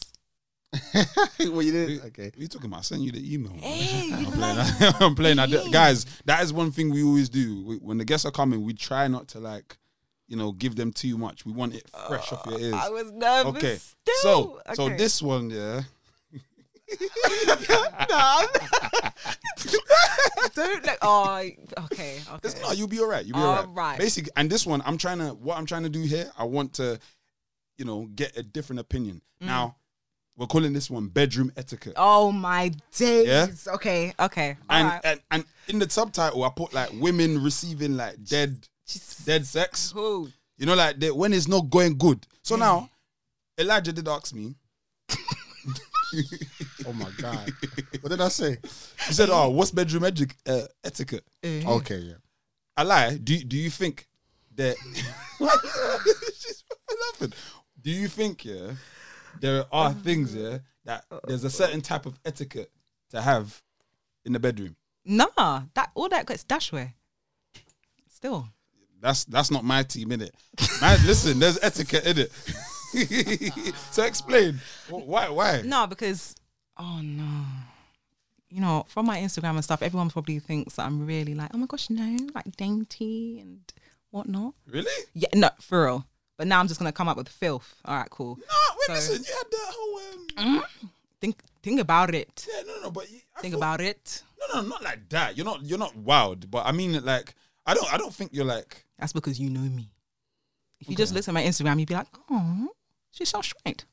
well, 1.40 1.62
you 1.62 1.72
didn't. 1.74 2.06
Okay. 2.08 2.26
What 2.26 2.38
are 2.38 2.42
you 2.42 2.48
talking 2.48 2.68
about? 2.70 2.80
I 2.80 2.84
sent 2.84 3.02
you 3.02 3.12
the 3.12 3.34
email. 3.34 3.54
Hey, 3.54 4.10
I'm 4.14 4.24
you 4.26 4.32
playing. 4.32 4.58
like- 4.58 5.02
I'm 5.02 5.16
playing. 5.16 5.40
I 5.40 5.46
do- 5.48 5.62
Yeah. 5.66 5.72
guys, 5.72 6.06
that 6.26 6.44
is 6.44 6.54
one 6.54 6.72
thing 6.72 6.92
we 6.92 7.04
always 7.04 7.28
do. 7.30 7.64
We, 7.66 7.76
when 7.78 7.98
the 7.98 8.06
guests 8.06 8.26
are 8.26 8.32
coming, 8.32 8.64
we 8.64 8.74
try 8.74 9.08
not 9.10 9.28
to 9.30 9.40
like, 9.40 9.78
you 10.28 10.36
know, 10.36 10.52
give 10.52 10.76
them 10.76 10.92
too 10.92 11.18
much. 11.18 11.46
We 11.46 11.52
want 11.54 11.76
it 11.76 11.90
fresh 12.08 12.32
off 12.32 12.46
your 12.46 12.60
ears. 12.60 12.74
I 12.74 12.90
was 12.90 13.12
nervous. 13.12 13.56
Okay. 13.56 13.76
Still. 13.76 14.62
So, 14.74 14.74
so 14.74 14.90
this 14.90 15.22
one, 15.22 15.50
yeah. 15.50 15.82
no, 18.10 18.46
don't 20.56 20.86
let. 20.86 20.98
Oh, 21.02 21.36
okay, 21.36 21.58
okay. 21.82 22.20
This, 22.42 22.62
no, 22.62 22.72
you'll 22.72 22.88
be 22.88 23.00
all 23.00 23.08
right. 23.08 23.26
You'll 23.26 23.36
be 23.36 23.44
all 23.44 23.56
right. 23.56 23.66
Alright. 23.66 24.00
Basically, 24.00 24.32
and 24.38 24.50
this 24.50 24.66
one, 24.66 24.82
I'm 24.86 24.98
trying 24.98 25.20
to. 25.20 25.34
What 25.34 25.58
I'm 25.58 25.66
trying 25.66 25.84
to 25.84 25.90
do 25.90 26.02
here, 26.02 26.32
I 26.38 26.46
want 26.46 26.74
to, 26.76 26.98
you 27.78 27.84
know, 27.84 28.08
get 28.16 28.38
a 28.38 28.44
different 28.44 28.80
opinion. 28.80 29.22
Mm. 29.44 29.48
Now, 29.48 29.76
we're 30.38 30.48
calling 30.48 30.72
this 30.72 30.90
one 30.90 31.08
bedroom 31.08 31.52
etiquette. 31.58 31.94
Oh 31.98 32.32
my 32.32 32.72
days. 32.96 33.28
Yeah? 33.28 33.48
Okay, 33.74 34.14
okay. 34.20 34.56
and, 34.70 34.88
alright. 34.88 35.02
and 35.04 35.20
and 35.32 35.46
in 35.68 35.80
the 35.80 35.90
subtitle, 35.90 36.44
I 36.46 36.50
put 36.56 36.74
like 36.74 36.92
women 36.94 37.44
receiving 37.44 37.98
like 37.98 38.24
dead 38.24 38.66
Just- 38.88 39.26
dead 39.26 39.46
sex. 39.46 39.92
Cool. 39.94 40.30
You 40.58 40.66
know, 40.66 40.76
like 40.76 41.00
the, 41.00 41.14
when 41.14 41.34
it's 41.34 41.48
not 41.48 41.70
going 41.70 41.98
good. 41.98 42.26
So 42.42 42.56
hmm. 42.56 42.62
now, 42.62 42.90
Elijah 43.58 43.94
did 43.94 44.08
ask 44.08 44.34
me. 44.34 44.56
Oh 46.86 46.94
my 46.94 47.10
god. 47.18 47.52
what 48.02 48.10
did 48.10 48.22
I 48.22 48.30
say? 48.30 48.58
He 49.08 49.14
said, 49.14 49.30
"Oh, 49.30 49.50
what's 49.50 49.72
bedroom 49.72 50.04
edu- 50.04 50.32
uh, 50.48 50.68
etiquette?" 50.84 51.26
Eh. 51.44 51.64
Okay, 51.66 51.98
yeah. 51.98 52.14
I 52.78 52.84
lie. 52.84 53.18
Do 53.18 53.38
do 53.44 53.58
you 53.58 53.70
think 53.70 54.08
that? 54.56 54.78
She's 56.38 56.64
laughing. 57.12 57.34
Do 57.82 57.92
you 57.92 58.08
think 58.08 58.46
yeah, 58.46 58.74
there 59.42 59.66
are 59.72 59.92
mm. 59.92 60.02
things 60.02 60.34
yeah 60.34 60.60
that 60.86 61.06
there's 61.28 61.44
a 61.44 61.50
certain 61.50 61.82
type 61.82 62.06
of 62.06 62.18
etiquette 62.24 62.72
to 63.10 63.22
have 63.22 63.62
in 64.26 64.34
the 64.34 64.40
bedroom? 64.40 64.76
Nah, 65.04 65.64
that 65.74 65.92
all 65.96 66.10
that 66.10 66.26
gets 66.26 66.44
dashware. 66.44 66.94
Still. 68.10 68.48
That's 69.02 69.26
that's 69.26 69.52
not 69.52 69.64
my 69.64 69.84
team 69.84 70.12
in 70.12 70.22
it. 70.22 70.34
Man, 70.82 70.98
listen, 71.06 71.40
there's 71.40 71.60
etiquette 71.62 72.06
in 72.06 72.18
it. 72.20 72.32
so 73.92 74.04
explain 74.04 74.60
why 74.90 75.30
why. 75.30 75.62
No, 75.64 75.88
because 75.88 76.36
oh 76.78 77.00
no. 77.02 77.44
You 78.50 78.62
know, 78.62 78.86
from 78.88 79.06
my 79.08 79.18
Instagram 79.20 79.52
and 79.56 79.64
stuff, 79.64 79.82
everyone 79.82 80.10
probably 80.10 80.40
thinks 80.40 80.76
that 80.76 80.86
I'm 80.86 81.06
really 81.06 81.36
like, 81.36 81.52
oh 81.54 81.58
my 81.58 81.66
gosh, 81.66 81.90
no, 81.90 82.18
like 82.34 82.56
dainty 82.56 83.40
and 83.42 83.60
whatnot. 84.12 84.54
Really? 84.66 84.90
Yeah, 85.14 85.28
no, 85.36 85.50
for 85.60 85.84
real. 85.86 86.06
But 86.38 86.48
now 86.48 86.60
I'm 86.60 86.68
just 86.70 86.80
gonna 86.80 86.94
come 86.94 87.10
up 87.10 87.18
with 87.18 87.28
filth. 87.30 87.76
All 87.84 87.98
right, 87.98 88.10
cool. 88.10 88.38
No, 88.38 88.44
wait, 88.80 88.86
So- 88.88 88.94
listen. 89.14 89.24
You 89.26 89.34
had 89.38 89.52
that 89.52 89.74
whole 89.76 90.58
um. 90.58 90.64
Think 91.20 91.42
think 91.64 91.80
about 91.82 92.14
it. 92.16 92.48
Yeah, 92.48 92.62
no, 92.68 92.82
no, 92.84 92.92
but 92.92 93.12
you, 93.12 93.20
Think 93.42 93.54
thought- 93.54 93.60
about 93.60 93.82
it. 93.82 94.24
No, 94.54 94.62
no, 94.62 94.68
not 94.70 94.84
like 94.84 95.10
that. 95.10 95.36
You're 95.36 95.46
not. 95.46 95.64
You're 95.64 95.80
not 95.80 95.96
wild. 95.96 96.50
But 96.50 96.66
I 96.68 96.72
mean, 96.72 97.04
like, 97.04 97.34
I 97.66 97.74
don't. 97.74 97.92
I 97.94 97.98
don't 97.98 98.14
think 98.14 98.32
you're 98.34 98.46
like. 98.46 98.86
That's 99.00 99.14
because 99.14 99.40
you 99.40 99.50
know 99.50 99.62
me. 99.62 99.92
If 100.80 100.90
you 100.90 100.96
just 100.96 101.14
listen 101.14 101.36
at 101.36 101.42
my 101.44 101.48
Instagram, 101.48 101.80
you'd 101.80 101.88
be 101.88 101.94
like, 101.96 102.08
oh, 102.32 102.70
she's 103.12 103.30
so 103.30 103.42
straight. 103.42 103.86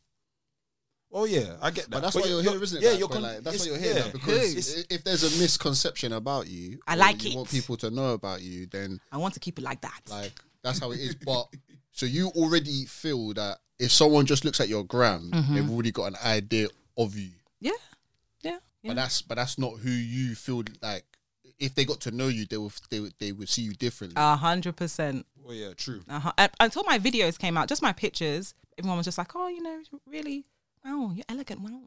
Oh 1.13 1.25
yeah, 1.27 1.55
I 1.63 1.71
get 1.71 1.85
that. 1.85 1.91
But 1.91 2.03
that's 2.03 2.17
why 2.17 2.23
you're 2.25 2.43
here, 2.43 2.61
isn't 2.61 2.79
it? 2.79 2.83
Yeah, 2.85 2.91
Like, 2.91 2.99
you're 2.99 3.09
con- 3.09 3.23
like, 3.23 3.39
that's 3.41 3.61
why 3.61 3.67
you're 3.67 3.79
here 3.81 3.95
yeah. 4.05 4.11
because 4.13 4.51
It's- 4.57 4.85
if 4.91 5.05
there's 5.05 5.23
a 5.23 5.41
misconception 5.41 6.13
about 6.13 6.49
you, 6.49 6.81
I 6.89 6.95
or 6.95 6.97
like 6.97 7.23
you 7.25 7.31
it. 7.31 7.37
want 7.37 7.51
people 7.51 7.77
to 7.79 7.91
know 7.91 8.15
about 8.15 8.43
you, 8.43 8.67
then 8.67 9.01
I 9.13 9.19
want 9.19 9.35
to 9.35 9.41
keep 9.41 9.59
it 9.59 9.63
like 9.63 9.81
that. 9.83 10.01
like 10.11 10.33
that's 10.63 10.81
how 10.81 10.91
it 10.91 10.99
is. 10.99 11.15
But 11.15 11.47
so 11.93 12.05
you 12.07 12.29
already 12.31 12.85
feel 12.87 13.33
that 13.35 13.59
if 13.79 13.93
someone 13.93 14.27
just 14.27 14.45
looks 14.45 14.61
at 14.61 14.69
your 14.69 14.85
gram, 14.85 15.31
Mm-hmm. 15.33 15.55
they've 15.55 15.71
already 15.71 15.93
got 15.93 16.07
an 16.07 16.17
idea 16.25 16.67
of 16.99 17.17
you. 17.17 17.31
yeah, 17.61 17.71
yeah, 18.43 18.59
yeah. 18.83 18.91
But 18.91 18.97
that's 18.97 19.23
but 19.23 19.37
that's 19.37 19.57
not 19.57 19.79
who 19.79 19.91
you 19.91 20.35
feel 20.35 20.65
like. 20.83 21.05
If 21.59 21.75
they 21.75 21.85
got 21.85 22.01
to 22.03 22.11
know 22.11 22.29
you, 22.29 22.47
they 22.47 22.57
would 22.57 22.73
they 22.91 23.01
would, 23.01 23.15
they 23.19 23.33
would 23.33 23.49
see 23.49 23.63
you 23.63 23.75
differently. 23.75 24.17
A 24.21 24.37
hundred 24.37 24.77
percent. 24.77 25.27
Oh 25.47 25.53
yeah, 25.53 25.73
true. 25.77 26.03
Uh-huh. 26.09 26.33
Until 26.61 26.85
my 26.85 26.99
videos 26.99 27.39
came 27.39 27.57
out, 27.57 27.69
just 27.69 27.83
my 27.83 27.93
pictures, 27.93 28.55
everyone 28.79 28.97
was 28.97 29.05
just 29.05 29.19
like, 29.19 29.35
"Oh, 29.37 29.49
you 29.49 29.63
know, 29.63 29.81
really, 30.07 30.45
wow, 30.85 31.13
you're 31.15 31.25
elegant, 31.29 31.61
wow." 31.61 31.81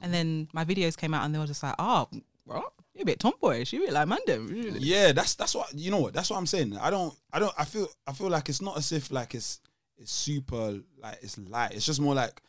And 0.00 0.12
then 0.12 0.48
my 0.52 0.64
videos 0.64 0.96
came 0.96 1.14
out, 1.14 1.24
and 1.24 1.34
they 1.34 1.38
were 1.38 1.46
just 1.46 1.62
like, 1.62 1.74
"Oh, 1.78 2.08
bro, 2.46 2.62
you're 2.94 3.02
a 3.02 3.06
bit 3.06 3.18
tomboyish. 3.20 3.72
You're 3.72 3.82
a 3.82 3.86
bit 3.86 3.94
like 3.94 4.08
Mandem." 4.08 4.50
really." 4.50 4.80
Yeah, 4.80 5.12
that's 5.12 5.34
that's 5.34 5.54
what 5.54 5.74
you 5.74 5.90
know. 5.90 6.00
What 6.00 6.14
that's 6.14 6.30
what 6.30 6.38
I'm 6.38 6.46
saying. 6.46 6.76
I 6.78 6.90
don't, 6.90 7.14
I 7.32 7.38
don't. 7.38 7.54
I 7.58 7.64
feel, 7.64 7.88
I 8.06 8.12
feel 8.12 8.30
like 8.30 8.48
it's 8.48 8.62
not 8.62 8.78
as 8.78 8.92
if 8.92 9.10
like 9.10 9.34
it's 9.34 9.60
it's 9.98 10.12
super 10.12 10.78
like 10.98 11.18
it's 11.22 11.38
light. 11.38 11.72
It's 11.72 11.86
just 11.86 12.00
more 12.00 12.14
like 12.14 12.40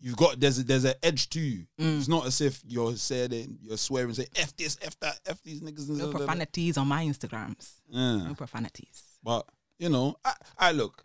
you've 0.00 0.16
got 0.16 0.38
there's 0.40 0.58
a, 0.58 0.64
there's 0.64 0.84
an 0.84 0.94
edge 1.02 1.28
to 1.30 1.40
you. 1.40 1.66
Mm. 1.80 1.98
It's 1.98 2.08
not 2.08 2.26
as 2.26 2.40
if 2.40 2.62
you're 2.66 2.94
saying 2.96 3.58
you're 3.62 3.76
swearing, 3.76 4.14
say 4.14 4.26
f 4.36 4.56
this, 4.56 4.78
f 4.82 4.98
that, 5.00 5.18
f 5.26 5.42
these 5.42 5.60
niggas. 5.60 5.88
No 5.88 6.10
profanities 6.10 6.76
on 6.76 6.88
my 6.88 7.04
Instagrams. 7.04 7.72
Yeah. 7.88 8.28
No 8.28 8.34
profanities. 8.34 9.02
But 9.22 9.46
you 9.78 9.88
know, 9.88 10.16
I, 10.24 10.32
I 10.58 10.72
look. 10.72 11.02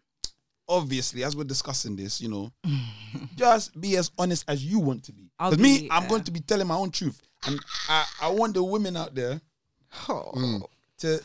Obviously, 0.70 1.26
as 1.26 1.36
we're 1.36 1.44
discussing 1.44 1.98
this, 1.98 2.22
you 2.22 2.30
know, 2.30 2.50
just 3.36 3.80
be 3.80 3.98
as 3.98 4.10
honest 4.18 4.46
as 4.48 4.66
you 4.66 4.80
want 4.80 5.04
to 5.04 5.12
be. 5.12 5.30
Because 5.38 5.60
me, 5.60 5.82
be, 5.82 5.92
I'm 5.92 6.04
uh, 6.04 6.08
going 6.08 6.24
to 6.24 6.32
be 6.32 6.40
telling 6.40 6.68
my 6.68 6.76
own 6.76 6.90
truth, 6.90 7.22
and 7.46 7.60
I, 7.90 8.06
I 8.22 8.30
want 8.30 8.54
the 8.54 8.64
women 8.64 8.96
out 8.96 9.14
there 9.14 9.42
Oh. 10.08 10.62
to 11.00 11.22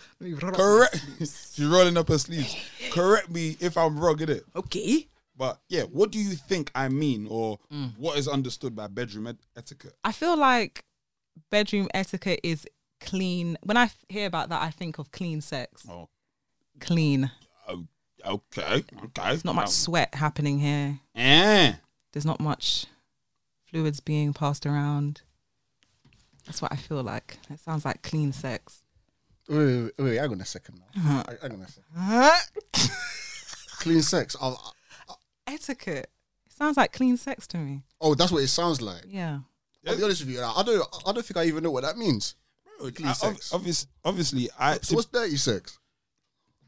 correct. 0.53 1.05
She's 1.19 1.65
rolling 1.65 1.97
up 1.97 2.09
her 2.09 2.19
sleeves. 2.19 2.55
Correct 2.91 3.31
me 3.31 3.57
if 3.61 3.77
I'm 3.77 3.99
wrong 3.99 4.21
it. 4.21 4.45
Okay. 4.57 5.07
But 5.38 5.61
yeah, 5.68 5.85
what 5.85 6.11
do 6.11 6.18
you 6.18 6.35
think 6.35 6.71
I 6.75 6.88
mean, 6.88 7.26
or 7.30 7.59
Mm. 7.73 7.97
what 7.97 8.18
is 8.18 8.26
understood 8.28 8.75
by 8.76 8.88
bedroom 8.88 9.28
ed- 9.28 9.38
etiquette? 9.57 9.95
I 10.04 10.12
feel 10.12 10.37
like 10.37 10.85
bedroom 11.50 11.88
etiquette 11.95 12.40
is 12.42 12.66
clean. 13.00 13.57
When 13.62 13.76
I 13.76 13.85
f- 13.85 14.04
hear 14.09 14.26
about 14.26 14.49
that, 14.49 14.61
I 14.61 14.71
think 14.73 14.99
of 14.99 15.12
clean 15.12 15.40
sex. 15.40 15.87
Oh, 15.88 16.09
Clean. 16.80 17.30
okay, 17.71 17.83
okay. 18.25 18.83
There's 19.14 19.45
not 19.45 19.54
much 19.54 19.68
sweat 19.71 20.14
happening 20.16 20.59
here. 20.59 20.99
Eh. 21.14 21.75
There's 22.12 22.26
not 22.26 22.40
much 22.40 22.87
fluids 23.71 24.00
being 24.00 24.33
passed 24.33 24.66
around. 24.66 25.23
That's 26.47 26.61
what 26.61 26.73
I 26.73 26.76
feel 26.76 27.02
like. 27.04 27.38
It 27.50 27.61
sounds 27.61 27.85
like 27.85 28.02
clean 28.02 28.33
sex. 28.33 28.83
Wait, 29.49 29.57
wait, 29.59 29.83
wait, 29.99 30.04
wait, 30.04 30.16
hang 30.16 30.33
on 30.33 30.40
a 30.40 30.45
second 30.45 30.80
now. 30.80 31.00
Uh-huh. 31.00 31.37
Hang 31.42 31.52
on 31.52 31.62
a 31.62 31.68
second. 31.68 32.99
Clean 33.78 34.02
sex. 34.02 34.37
I'll, 34.40 34.75
etiquette. 35.49 36.11
It 36.47 36.52
sounds 36.52 36.76
like 36.76 36.93
clean 36.93 37.17
sex 37.17 37.47
to 37.49 37.59
me. 37.59 37.83
oh, 38.00 38.14
that's 38.14 38.31
what 38.33 38.43
it 38.43 38.49
sounds 38.49 38.81
like. 38.81 39.02
Yeah. 39.09 39.40
I'll 39.87 39.97
be 39.97 40.02
honest 40.05 40.25
with 40.25 40.35
you. 40.35 40.43
I 40.43 40.62
don't. 40.62 40.87
I 41.07 41.12
don't 41.12 41.25
think 41.25 41.37
I 41.38 41.45
even 41.45 41.62
know 41.62 41.71
what 41.71 41.83
that 41.85 41.97
means. 41.97 42.35
Bro, 42.78 42.90
Clean 42.93 43.09
I- 43.09 43.12
sex. 43.12 43.52
obvious, 43.52 43.87
obviously, 44.05 44.49
I 44.59 44.78
So 44.83 44.97
what's 44.97 45.09
dirty 45.09 45.37
sex? 45.37 45.78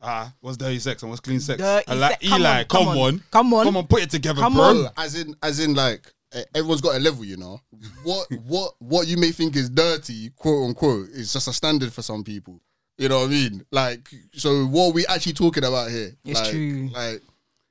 ah, 0.02 0.32
what's 0.40 0.56
dirty 0.56 0.78
sex 0.78 1.02
and 1.02 1.10
what's 1.10 1.20
clean 1.20 1.40
sex? 1.40 1.58
Dirty 1.60 1.86
I 1.88 1.94
like 1.94 2.10
sex. 2.12 2.28
Come 2.28 2.40
Eli. 2.40 2.58
on, 2.60 2.64
come, 2.64 2.84
come 2.84 2.88
on, 2.88 2.98
on, 2.98 3.22
come 3.30 3.54
on. 3.54 3.64
come 3.66 3.76
on, 3.76 3.86
put 3.86 4.02
it 4.02 4.10
together, 4.10 4.40
Come 4.40 4.54
bro. 4.54 4.62
on. 4.62 4.82
No, 4.84 4.90
as 4.96 5.14
in, 5.20 5.34
as 5.42 5.60
in, 5.60 5.74
like 5.74 6.10
eh, 6.32 6.42
everyone's 6.54 6.80
got 6.80 6.96
a 6.96 6.98
level, 6.98 7.24
you 7.24 7.36
know. 7.36 7.60
What, 8.04 8.26
what, 8.46 8.72
what 8.78 9.06
you 9.06 9.16
may 9.18 9.30
think 9.32 9.56
is 9.56 9.68
dirty, 9.68 10.30
quote 10.30 10.68
unquote, 10.68 11.08
is 11.10 11.32
just 11.32 11.48
a 11.48 11.52
standard 11.52 11.92
for 11.92 12.02
some 12.02 12.24
people. 12.24 12.60
You 12.96 13.08
know 13.08 13.20
what 13.20 13.26
I 13.26 13.30
mean? 13.30 13.64
Like, 13.70 14.08
so 14.34 14.64
what 14.66 14.88
are 14.88 14.92
we 14.92 15.06
actually 15.06 15.32
talking 15.34 15.64
about 15.64 15.90
here? 15.90 16.12
It's 16.24 16.40
like, 16.40 16.50
true. 16.50 16.90
Like, 16.92 17.22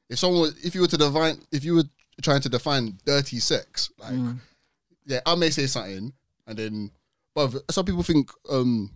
if 0.10 0.20
someone, 0.20 0.52
if 0.64 0.76
you 0.76 0.82
were 0.82 0.88
to 0.88 0.98
define, 0.98 1.42
if 1.52 1.64
you 1.64 1.76
were 1.76 1.84
trying 2.22 2.42
to 2.42 2.50
define 2.50 2.98
dirty 3.06 3.40
sex, 3.40 3.92
like, 3.98 4.14
Mm. 4.14 4.40
yeah, 5.06 5.22
I 5.26 5.36
may 5.36 5.50
say 5.50 5.68
something, 5.68 6.12
and 6.48 6.58
then, 6.58 6.92
but 7.36 7.54
some 7.72 7.86
people 7.86 8.04
think, 8.04 8.32
um, 8.50 8.92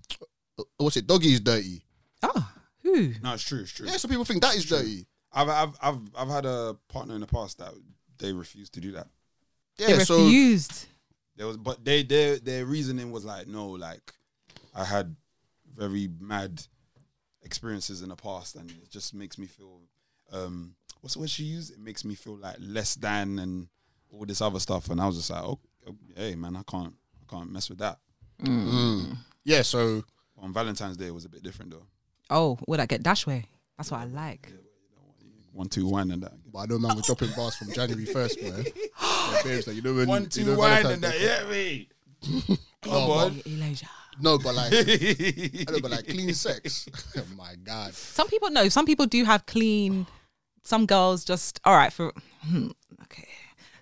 what's 0.78 0.98
it? 0.98 1.08
Doggy 1.08 1.34
is 1.34 1.40
dirty. 1.40 1.84
Ah, 2.22 2.54
who? 2.82 3.14
No, 3.22 3.34
it's 3.34 3.44
true. 3.44 3.62
It's 3.62 3.72
true. 3.72 3.86
Yeah, 3.88 3.98
some 3.98 4.10
people 4.10 4.26
think 4.26 4.42
that 4.42 4.56
is 4.56 4.66
dirty. 4.66 5.06
I've, 5.32 5.50
I've, 5.50 5.76
I've, 5.82 6.00
I've 6.18 6.28
had 6.30 6.46
a 6.46 6.76
partner 6.90 7.16
in 7.16 7.22
the 7.22 7.28
past 7.28 7.58
that 7.60 7.74
they 8.18 8.34
refused 8.34 8.74
to 8.74 8.82
do 8.82 8.92
that. 8.94 9.08
Yeah, 9.78 9.96
they 9.98 10.04
so 10.04 10.24
refused. 10.26 10.86
There 11.36 11.48
was, 11.48 11.58
but 11.58 11.84
they, 11.84 12.04
their, 12.04 12.38
their 12.38 12.66
reasoning 12.66 13.12
was 13.12 13.26
like, 13.26 13.48
no, 13.48 13.68
like 13.70 14.14
I 14.76 14.86
had 14.86 15.16
very 15.76 16.10
mad 16.20 16.62
experiences 17.42 18.02
in 18.02 18.10
the 18.10 18.16
past, 18.16 18.56
and 18.56 18.70
it 18.70 18.90
just 18.92 19.14
makes 19.14 19.38
me 19.38 19.48
feel, 19.48 19.82
um, 20.32 20.76
what's 21.04 21.16
the 21.16 21.20
word 21.20 21.30
she 21.30 21.44
used? 21.44 21.74
It 21.74 21.80
makes 21.80 22.06
me 22.06 22.16
feel 22.16 22.38
like 22.38 22.56
less 22.60 22.96
than 22.96 23.38
and 23.40 23.68
all 24.10 24.26
this 24.26 24.40
other 24.42 24.60
stuff, 24.60 24.90
and 24.90 25.02
I 25.02 25.06
was 25.06 25.18
just 25.18 25.30
like, 25.30 25.44
oh, 25.44 25.60
oh, 25.88 25.96
hey 26.16 26.36
man, 26.36 26.56
I 26.56 26.64
can't, 26.64 26.94
I 27.22 27.30
can't 27.30 27.52
mess 27.52 27.70
with 27.70 27.80
that. 27.80 28.00
mm. 28.42 29.18
yeah, 29.44 29.62
so 29.64 30.04
On 30.42 30.54
Valentine's 30.54 30.96
Day, 30.98 31.08
it 31.08 31.14
was 31.14 31.26
a 31.26 31.30
bit 31.30 31.44
different 31.44 31.72
though. 31.72 31.86
Oh, 32.30 32.58
would 32.68 32.80
I 32.80 32.86
get 32.86 33.04
dashway? 33.04 33.44
That's 33.78 33.92
what 33.92 34.00
I 34.00 34.06
like. 34.06 34.50
One, 35.52 35.68
two, 35.68 35.86
one, 35.88 36.10
and 36.12 36.24
that. 36.24 36.32
But 36.52 36.60
I 36.60 36.66
know 36.66 36.80
man, 36.80 36.96
we're 36.96 37.02
dropping 37.04 37.30
bars 37.36 37.56
from 37.56 37.72
January 37.74 38.06
first, 38.06 38.42
man. 38.42 38.66
Yeah, 39.02 39.42
babes, 39.44 39.68
like, 39.68 39.76
you 39.76 39.82
know 39.82 39.94
when 39.94 40.08
One, 40.08 40.28
you 40.34 40.44
know 40.46 40.56
one, 40.58 40.70
Valentine's 40.70 40.94
and 40.96 41.04
that. 41.04 41.12
Day- 41.14 41.24
Yeah, 41.24 41.50
me. 41.50 42.58
Come 42.82 42.92
No, 42.94 43.12
on. 43.12 43.42
Elijah. 43.48 43.88
No, 44.22 44.38
but 44.38 44.54
like, 44.56 44.72
I 44.74 45.66
know, 45.72 45.80
but 45.82 45.92
like 45.92 46.08
clean 46.08 46.34
sex. 46.34 46.88
oh 47.18 47.22
my 47.38 47.56
god. 47.64 47.94
Some 47.94 48.28
people 48.28 48.50
know. 48.52 48.68
Some 48.70 48.86
people 48.86 49.06
do 49.06 49.24
have 49.26 49.46
clean. 49.46 50.06
Some 50.64 50.86
girls 50.86 51.26
just 51.26 51.60
all 51.66 51.76
right 51.76 51.92
for. 51.94 52.14
hmm, 52.42 52.70
Okay. 53.04 53.28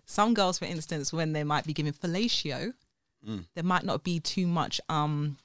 Some 0.05 0.33
girls, 0.33 0.59
for 0.59 0.65
instance, 0.65 1.13
when 1.13 1.31
they 1.33 1.43
might 1.43 1.65
be 1.65 1.73
giving 1.73 1.93
fellatio, 1.93 2.73
Mm. 3.25 3.45
there 3.53 3.63
might 3.63 3.83
not 3.85 4.03
be 4.03 4.19
too 4.19 4.47
much 4.47 4.81
um 4.89 5.37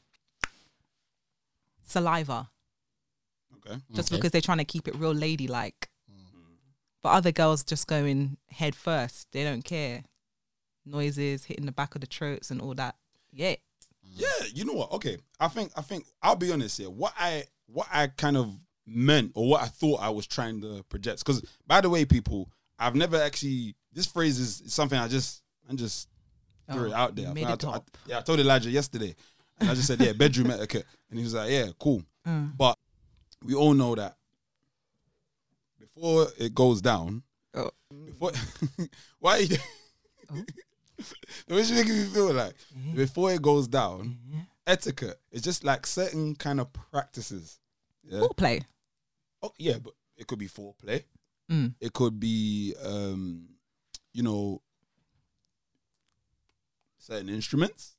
saliva, 1.82 2.50
Okay. 3.56 3.80
just 3.92 4.08
Okay. 4.10 4.16
because 4.16 4.30
they're 4.30 4.40
trying 4.40 4.58
to 4.58 4.64
keep 4.64 4.88
it 4.88 4.94
real 4.96 5.12
ladylike. 5.14 5.88
But 7.02 7.10
other 7.10 7.30
girls 7.32 7.62
just 7.62 7.86
going 7.86 8.36
head 8.50 8.74
first. 8.74 9.30
They 9.30 9.44
don't 9.44 9.62
care. 9.62 10.04
Noises 10.84 11.44
hitting 11.44 11.66
the 11.66 11.72
back 11.72 11.94
of 11.94 12.00
the 12.00 12.06
throats 12.08 12.50
and 12.50 12.60
all 12.60 12.74
that. 12.74 12.96
Yeah. 13.30 13.54
Yeah, 14.02 14.28
you 14.54 14.64
know 14.64 14.72
what? 14.72 14.90
Okay, 14.92 15.18
I 15.38 15.46
think 15.48 15.70
I 15.76 15.82
think 15.82 16.06
I'll 16.22 16.34
be 16.36 16.50
honest 16.50 16.78
here. 16.78 16.90
What 16.90 17.12
I 17.18 17.44
what 17.66 17.86
I 17.92 18.06
kind 18.08 18.36
of 18.36 18.56
meant 18.86 19.32
or 19.34 19.48
what 19.48 19.62
I 19.62 19.66
thought 19.66 20.00
I 20.00 20.10
was 20.10 20.26
trying 20.26 20.60
to 20.62 20.82
project. 20.88 21.20
Because 21.24 21.42
by 21.66 21.80
the 21.80 21.90
way, 21.90 22.04
people, 22.04 22.50
I've 22.78 22.94
never 22.94 23.20
actually. 23.20 23.74
This 23.92 24.06
phrase 24.06 24.38
is 24.38 24.62
something 24.72 24.98
I 24.98 25.08
just 25.08 25.42
I 25.70 25.74
just 25.74 26.08
threw 26.70 26.86
it 26.86 26.92
Oh, 26.92 26.94
out 26.94 27.16
there. 27.16 27.28
I 27.28 27.30
I 27.30 27.52
it 27.52 27.60
to- 27.60 27.68
I- 27.68 27.80
yeah, 28.06 28.18
I 28.18 28.20
told 28.22 28.40
Elijah 28.40 28.70
yesterday, 28.70 29.14
and 29.58 29.70
I 29.70 29.74
just 29.74 29.86
said, 29.86 30.00
yeah, 30.00 30.12
bedroom 30.18 30.50
etiquette, 30.50 30.84
and 31.10 31.18
he 31.18 31.24
was 31.24 31.34
like, 31.34 31.50
yeah, 31.50 31.66
cool. 31.78 32.02
Mm. 32.26 32.56
But 32.56 32.76
we 33.42 33.54
all 33.54 33.72
know 33.74 33.94
that 33.94 34.16
before 35.78 36.26
it 36.38 36.54
goes 36.54 36.80
down, 36.80 37.22
Oh. 37.54 37.70
before 38.04 38.32
why 39.18 39.38
you, 39.38 39.56
the 41.46 41.54
way 41.54 41.64
she 41.64 41.74
making 41.74 41.94
me 41.96 42.04
feel 42.04 42.32
like 42.34 42.54
Mm-hmm. 42.76 42.96
before 42.96 43.32
it 43.32 43.40
goes 43.42 43.66
down, 43.68 44.18
etiquette 44.66 45.18
is 45.30 45.40
just 45.42 45.64
like 45.64 45.86
certain 45.86 46.34
kind 46.34 46.60
of 46.60 46.70
practices. 46.72 47.58
Yeah. 48.04 48.20
Foreplay. 48.20 48.64
Oh 49.46 49.52
yeah, 49.58 49.78
but 49.82 49.94
it 50.16 50.26
could 50.26 50.38
be 50.38 50.48
foreplay. 50.48 51.04
Mm. 51.50 51.74
It 51.80 51.92
could 51.92 52.18
be 52.18 52.74
um, 52.84 53.48
you 54.12 54.22
know, 54.22 54.60
certain 56.98 57.28
instruments. 57.28 57.94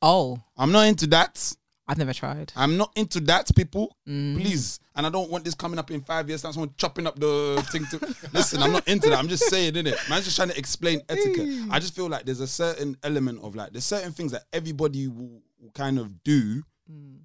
Oh, 0.00 0.38
I'm 0.56 0.72
not 0.72 0.86
into 0.86 1.06
that. 1.08 1.54
I've 1.88 1.98
never 1.98 2.12
tried. 2.12 2.52
I'm 2.56 2.76
not 2.76 2.92
into 2.96 3.20
that, 3.20 3.54
people. 3.54 3.96
Mm. 4.08 4.40
Please. 4.40 4.80
And 4.96 5.06
I 5.06 5.10
don't 5.10 5.30
want 5.30 5.44
this 5.44 5.54
coming 5.54 5.78
up 5.78 5.90
in 5.90 6.00
five 6.00 6.28
years. 6.28 6.42
time, 6.42 6.52
Someone 6.52 6.74
chopping 6.76 7.06
up 7.06 7.18
the 7.18 7.64
thing. 7.70 7.84
To, 7.92 8.14
listen, 8.32 8.62
I'm 8.62 8.72
not 8.72 8.88
into 8.88 9.08
that. 9.10 9.18
I'm 9.18 9.28
just 9.28 9.44
saying, 9.44 9.74
innit? 9.74 9.96
Man's 10.10 10.24
just 10.24 10.36
trying 10.36 10.48
to 10.48 10.58
explain 10.58 11.02
etiquette. 11.08 11.68
I 11.70 11.78
just 11.78 11.94
feel 11.94 12.08
like 12.08 12.24
there's 12.24 12.40
a 12.40 12.46
certain 12.46 12.96
element 13.04 13.40
of 13.42 13.54
like, 13.54 13.72
there's 13.72 13.84
certain 13.84 14.12
things 14.12 14.32
that 14.32 14.44
everybody 14.52 15.06
will, 15.06 15.42
will 15.60 15.70
kind 15.74 15.98
of 15.98 16.24
do. 16.24 16.62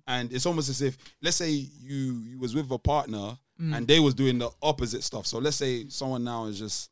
And 0.08 0.32
it's 0.34 0.46
almost 0.46 0.70
as 0.70 0.82
if, 0.82 0.98
let's 1.22 1.38
say 1.38 1.50
you 1.50 2.22
you 2.26 2.40
was 2.40 2.56
with 2.56 2.70
a 2.72 2.78
partner 2.78 3.38
and 3.60 3.88
they 3.88 4.00
was 4.00 4.16
doing 4.16 4.40
the 4.40 4.50
opposite 4.62 5.04
stuff. 5.04 5.28
So 5.28 5.38
let's 5.38 5.56
say 5.58 5.88
someone 5.90 6.24
now 6.24 6.46
is 6.46 6.58
just 6.58 6.90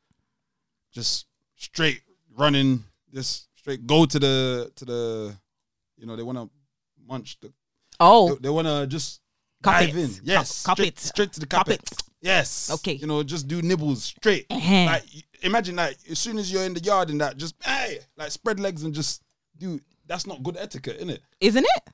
just 0.92 1.26
straight 1.56 2.02
running, 2.38 2.84
just 3.14 3.48
straight 3.58 3.88
go 3.88 4.06
to 4.06 4.20
the 4.20 4.72
to 4.76 4.86
the, 4.86 5.36
you 5.98 6.06
know, 6.06 6.16
they 6.16 6.24
want 6.24 6.38
to 6.38 6.50
munch 7.08 7.40
the 7.42 7.52
Oh, 8.00 8.36
they, 8.36 8.44
they 8.44 8.50
want 8.50 8.68
to 8.68 8.86
just 8.88 9.20
Cup 9.64 9.74
dive 9.80 9.90
it. 9.90 10.04
in. 10.04 10.10
Yes, 10.24 10.64
cup 10.64 10.78
straight, 10.78 10.94
it. 10.94 11.00
straight 11.00 11.34
to 11.34 11.40
the 11.40 11.48
Cup 11.48 11.66
carpet. 11.66 11.82
it. 11.92 12.04
Yes. 12.22 12.70
Okay. 12.72 12.94
You 12.94 13.08
know, 13.08 13.24
just 13.24 13.48
do 13.48 13.62
nibbles 13.62 14.04
straight. 14.04 14.46
Uh-huh. 14.50 14.86
Like 14.86 15.04
imagine 15.42 15.76
that 15.78 15.96
as 16.10 16.20
soon 16.20 16.38
as 16.38 16.52
you're 16.52 16.64
in 16.64 16.74
the 16.76 16.82
yard 16.82 17.10
and 17.10 17.20
that, 17.22 17.36
just 17.38 17.56
hey, 17.64 18.00
like 18.16 18.30
spread 18.32 18.60
legs 18.60 18.84
and 18.84 18.94
just 18.94 19.22
do. 19.58 19.80
That's 20.06 20.26
not 20.28 20.42
good 20.44 20.58
etiquette, 20.58 20.96
isn't 20.98 21.10
it? 21.10 21.22
Isn't 21.42 21.66
it? 21.66 21.94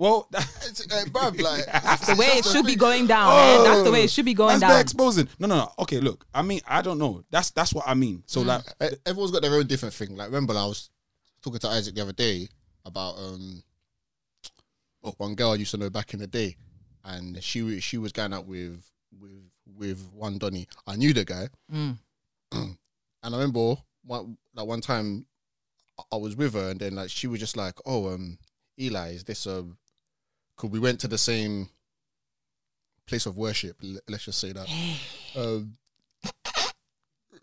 Well, 0.00 0.26
that, 0.30 0.42
It's, 0.66 0.80
uh, 0.80 1.04
bruv, 1.10 1.38
like 1.42 1.66
The 2.06 2.16
way 2.18 2.26
it 2.26 2.34
that's 2.36 2.46
the 2.48 2.52
should 2.54 2.64
be 2.66 2.74
going 2.74 3.06
down. 3.06 3.28
Oh. 3.30 3.36
man. 3.62 3.64
That's 3.64 3.82
the 3.84 3.92
way 3.92 4.02
it 4.04 4.10
should 4.10 4.24
be 4.24 4.32
going 4.32 4.52
that's 4.58 4.60
down. 4.62 4.70
bare 4.70 4.80
exposing. 4.80 5.28
No, 5.38 5.46
no, 5.46 5.56
no. 5.58 5.72
Okay, 5.80 6.00
look. 6.00 6.24
I 6.32 6.40
mean, 6.40 6.60
I 6.66 6.80
don't 6.80 6.98
know. 6.98 7.22
That's 7.30 7.50
that's 7.50 7.74
what 7.74 7.84
I 7.86 7.92
mean. 7.92 8.22
So 8.26 8.40
like, 8.40 8.62
E- 8.82 8.96
Everyone's 9.04 9.30
got 9.30 9.42
their 9.42 9.54
own 9.54 9.66
different 9.66 9.92
thing. 9.94 10.16
Like 10.16 10.28
remember, 10.28 10.54
I 10.54 10.64
was 10.64 10.88
talking 11.42 11.58
to 11.60 11.68
Isaac 11.68 11.94
the 11.94 12.00
other 12.00 12.12
day 12.14 12.48
about 12.86 13.18
um 13.18 13.62
oh, 15.04 15.14
one 15.18 15.34
girl 15.34 15.50
I 15.50 15.56
used 15.56 15.70
to 15.72 15.76
know 15.76 15.90
back 15.90 16.14
in 16.14 16.20
the 16.20 16.26
day, 16.26 16.56
and 17.04 17.42
she 17.44 17.62
wa- 17.62 17.80
she 17.80 17.98
was 17.98 18.12
going 18.12 18.32
out 18.32 18.46
with 18.46 18.82
with 19.20 19.50
with 19.76 20.08
one 20.14 20.38
Donny. 20.38 20.66
I 20.86 20.96
knew 20.96 21.12
the 21.12 21.26
guy, 21.26 21.48
Mm. 21.70 21.98
and 22.52 22.76
I 23.22 23.28
remember 23.30 23.74
one 24.04 24.38
like 24.54 24.66
one 24.66 24.80
time 24.80 25.26
I- 25.98 26.04
I 26.12 26.16
was 26.16 26.36
with 26.36 26.54
her, 26.54 26.70
and 26.70 26.80
then 26.80 26.94
like 26.94 27.10
she 27.10 27.26
was 27.26 27.38
just 27.38 27.58
like, 27.58 27.74
"Oh, 27.84 28.14
um, 28.14 28.38
Eli, 28.80 29.10
is 29.10 29.24
this 29.24 29.46
um?" 29.46 29.76
Cause 30.60 30.70
we 30.70 30.78
went 30.78 31.00
to 31.00 31.08
the 31.08 31.16
same 31.16 31.70
place 33.06 33.24
of 33.24 33.38
worship. 33.38 33.76
l- 33.82 33.98
Let's 34.08 34.26
just 34.26 34.38
say 34.38 34.52
that. 34.52 34.68
um, 35.36 35.72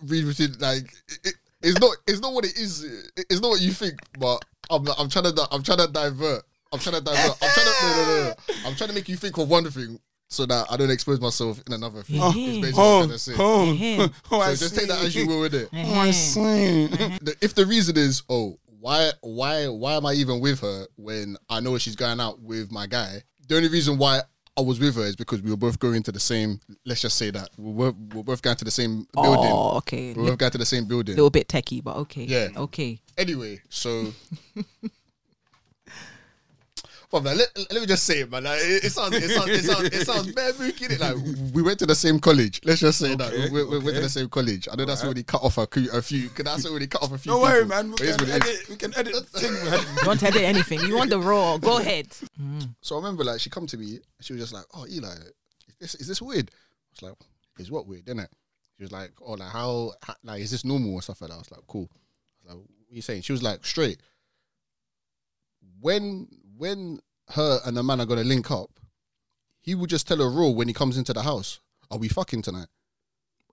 read 0.04 0.26
within 0.26 0.54
like 0.60 0.94
it, 1.24 1.34
it's 1.64 1.80
not 1.80 1.96
it's 2.06 2.20
not 2.20 2.32
what 2.34 2.46
it 2.46 2.56
is. 2.60 2.84
It- 2.84 3.26
It's 3.30 3.42
not 3.42 3.50
what 3.50 3.62
you 3.62 3.72
think. 3.72 3.96
But 4.20 4.46
I'm 4.70 4.88
I'm 5.00 5.10
trying 5.10 5.26
to 5.34 5.48
I'm 5.52 5.64
trying 5.64 5.80
to 5.80 5.88
divert. 5.88 6.44
I'm 6.72 6.80
trying 6.80 6.96
to 6.96 7.02
divert. 7.02 7.38
I'm 7.42 7.50
trying 7.50 7.66
to 7.66 7.74
no 7.82 7.96
no 7.96 8.04
no. 8.06 8.24
no. 8.30 8.70
I'm 8.70 8.76
trying 8.76 8.90
to 8.90 8.94
make 8.94 9.10
you 9.10 9.16
think 9.16 9.36
of 9.40 9.50
one 9.50 9.68
thing 9.72 10.00
so 10.30 10.46
that 10.46 10.68
I 10.70 10.78
don't 10.78 10.92
expose 10.92 11.20
myself 11.20 11.60
in 11.66 11.74
another 11.74 12.04
thing. 12.04 12.20
Oh, 12.22 12.30
Is 12.30 12.60
basically 12.60 12.72
what 12.74 12.78
I'm 12.78 12.86
oh, 12.86 13.00
trying 13.00 13.10
to 13.10 13.18
say. 13.18 13.34
oh, 13.40 13.72
Yeah. 13.74 14.08
oh, 14.32 14.42
I 14.42 14.54
So 14.54 14.66
just 14.66 14.76
take 14.76 14.90
that 14.90 15.04
as 15.04 15.16
you 15.16 15.26
will 15.26 15.40
with 15.42 15.56
it. 15.56 15.70
Oh, 15.74 15.94
I 15.96 16.12
see. 16.12 16.86
The- 16.88 17.36
If 17.42 17.56
the 17.56 17.66
reason 17.66 17.98
is, 17.98 18.22
oh, 18.30 18.60
why, 18.88 19.12
why, 19.20 19.68
why 19.68 19.96
am 19.96 20.06
I 20.06 20.14
even 20.14 20.40
with 20.40 20.62
her 20.62 20.86
when 20.96 21.36
I 21.50 21.60
know 21.60 21.78
she's 21.78 21.98
going 21.98 22.22
out 22.22 22.40
with 22.40 22.72
my 22.72 22.88
guy? 22.88 23.22
The 23.50 23.58
only 23.58 23.68
reason 23.68 23.98
why 23.98 24.22
I 24.58 24.62
was 24.62 24.80
with 24.80 24.96
her 24.96 25.02
is 25.02 25.18
because 25.18 25.42
we 25.42 25.52
were 25.52 25.58
both 25.58 25.78
going 25.78 26.04
to 26.04 26.12
the 26.14 26.22
same. 26.22 26.62
Let's 26.86 27.02
just 27.02 27.18
say 27.18 27.30
that 27.32 27.50
we 27.58 27.74
were, 27.74 27.92
we 27.92 28.16
we're 28.16 28.24
both 28.24 28.42
going 28.42 28.56
to 28.56 28.64
the 28.64 28.72
same 28.72 29.06
oh, 29.18 29.24
building. 29.24 29.52
Oh, 29.52 29.78
okay. 29.80 30.14
We 30.14 30.24
were 30.24 30.30
both 30.30 30.38
going 30.38 30.52
to 30.54 30.58
the 30.58 30.66
same 30.66 30.86
building. 30.86 31.16
A 31.16 31.18
little 31.18 31.30
bit 31.30 31.50
techie, 31.50 31.84
but 31.84 31.98
okay. 31.98 32.24
Yeah. 32.24 32.48
Okay. 32.56 33.02
Anyway, 33.18 33.60
so. 33.68 34.14
But 37.10 37.24
man, 37.24 37.38
let, 37.38 37.48
let 37.72 37.80
me 37.80 37.86
just 37.88 38.04
say 38.04 38.20
it, 38.20 38.30
man. 38.30 38.44
Like, 38.44 38.60
it, 38.60 38.84
it 38.84 38.92
sounds, 38.92 39.16
it 39.16 39.30
sounds, 39.32 39.50
it 39.50 39.64
sounds, 39.64 39.84
it 39.86 40.06
sounds 40.06 40.32
bare 40.34 40.52
mooky, 40.54 40.90
innit? 40.90 41.00
Like 41.00 41.54
we 41.56 41.62
went 41.62 41.80
to 41.80 41.86
the 41.86 41.96
same 41.96 42.20
college. 42.20 42.60
Let's 42.66 42.82
just 42.82 43.00
say 43.00 43.16
that 43.16 43.32
Okay, 43.32 43.50
we, 43.50 43.64
we 43.64 43.80
went 43.80 43.96
to 43.96 44.02
the 44.02 44.10
same 44.10 44.28
college. 44.28 44.68
I 44.70 44.76
know 44.76 44.84
that's 44.84 45.06
already 45.06 45.24
cut 45.24 45.42
off 45.42 45.58
a, 45.58 45.62
a 45.94 46.02
few. 46.02 46.28
Cause 46.30 46.44
that's 46.44 46.66
already 46.66 46.88
cut 46.88 47.04
off 47.04 47.14
a 47.14 47.18
few. 47.18 47.32
Don't 47.32 47.42
worry, 47.42 47.66
man. 47.66 47.92
We 47.92 47.92
But 47.92 48.02
it 48.02 48.10
is 48.10 48.18
can, 48.18 48.28
what 48.28 48.36
it 48.36 48.44
is. 48.46 48.50
edit, 48.60 48.70
we 48.70 48.76
can 48.76 48.98
edit 48.98 49.28
thing, 49.30 49.54
man. 49.54 49.80
You 50.02 50.08
want 50.08 50.20
to 50.20 50.28
edit 50.28 50.42
anything? 50.42 50.82
You 50.82 50.98
want 50.98 51.10
the 51.10 51.20
raw? 51.20 51.58
Go 51.58 51.78
ahead. 51.78 52.10
Mm. 52.42 52.76
So 52.82 52.96
I 52.96 52.98
remember 53.00 53.24
like 53.24 53.40
she 53.40 53.50
come 53.50 53.68
to 53.68 53.78
me, 53.78 54.00
she 54.20 54.34
was 54.34 54.42
just 54.42 54.54
like, 54.54 54.66
"Oh, 54.74 54.86
Eli, 54.90 55.08
is 55.14 55.76
this 55.80 55.96
is 55.96 56.08
this 56.10 56.22
weird?" 56.22 56.52
I 56.52 56.92
was 56.92 57.02
like, 57.10 57.18
"Is 57.58 57.72
what 57.72 57.88
weird, 57.88 58.04
isn't 58.10 58.20
it?" 58.20 58.30
She 58.76 58.84
was 58.84 58.92
like, 58.92 59.12
"Oh, 59.26 59.34
like 59.34 59.50
how, 59.50 59.94
how 60.04 60.16
like 60.26 60.42
is 60.42 60.52
this 60.52 60.66
normal 60.66 60.96
or 60.96 61.02
stuff 61.02 61.22
like 61.22 61.30
that?" 61.30 61.36
I 61.36 61.40
was 61.40 61.52
like, 61.52 61.62
"Cool." 61.68 61.90
I 62.50 62.54
was 62.54 62.56
like, 62.56 62.58
"What 62.58 62.92
are 62.92 62.96
you 62.96 63.02
saying?" 63.02 63.22
She 63.22 63.32
was 63.32 63.44
like, 63.44 63.66
"Straight." 63.66 64.02
When 65.80 66.28
when 66.58 67.00
her 67.30 67.60
and 67.66 67.78
the 67.78 67.84
man 67.84 68.02
are 68.02 68.06
gonna 68.06 68.24
link 68.24 68.50
up, 68.52 68.70
he 69.62 69.76
would 69.76 69.90
just 69.90 70.08
tell 70.08 70.18
her 70.18 70.30
raw 70.30 70.50
when 70.50 70.68
he 70.68 70.74
comes 70.74 70.98
into 70.98 71.14
the 71.14 71.24
house, 71.24 71.60
"Are 71.92 71.98
we 71.98 72.08
fucking 72.08 72.42
tonight?" 72.42 72.68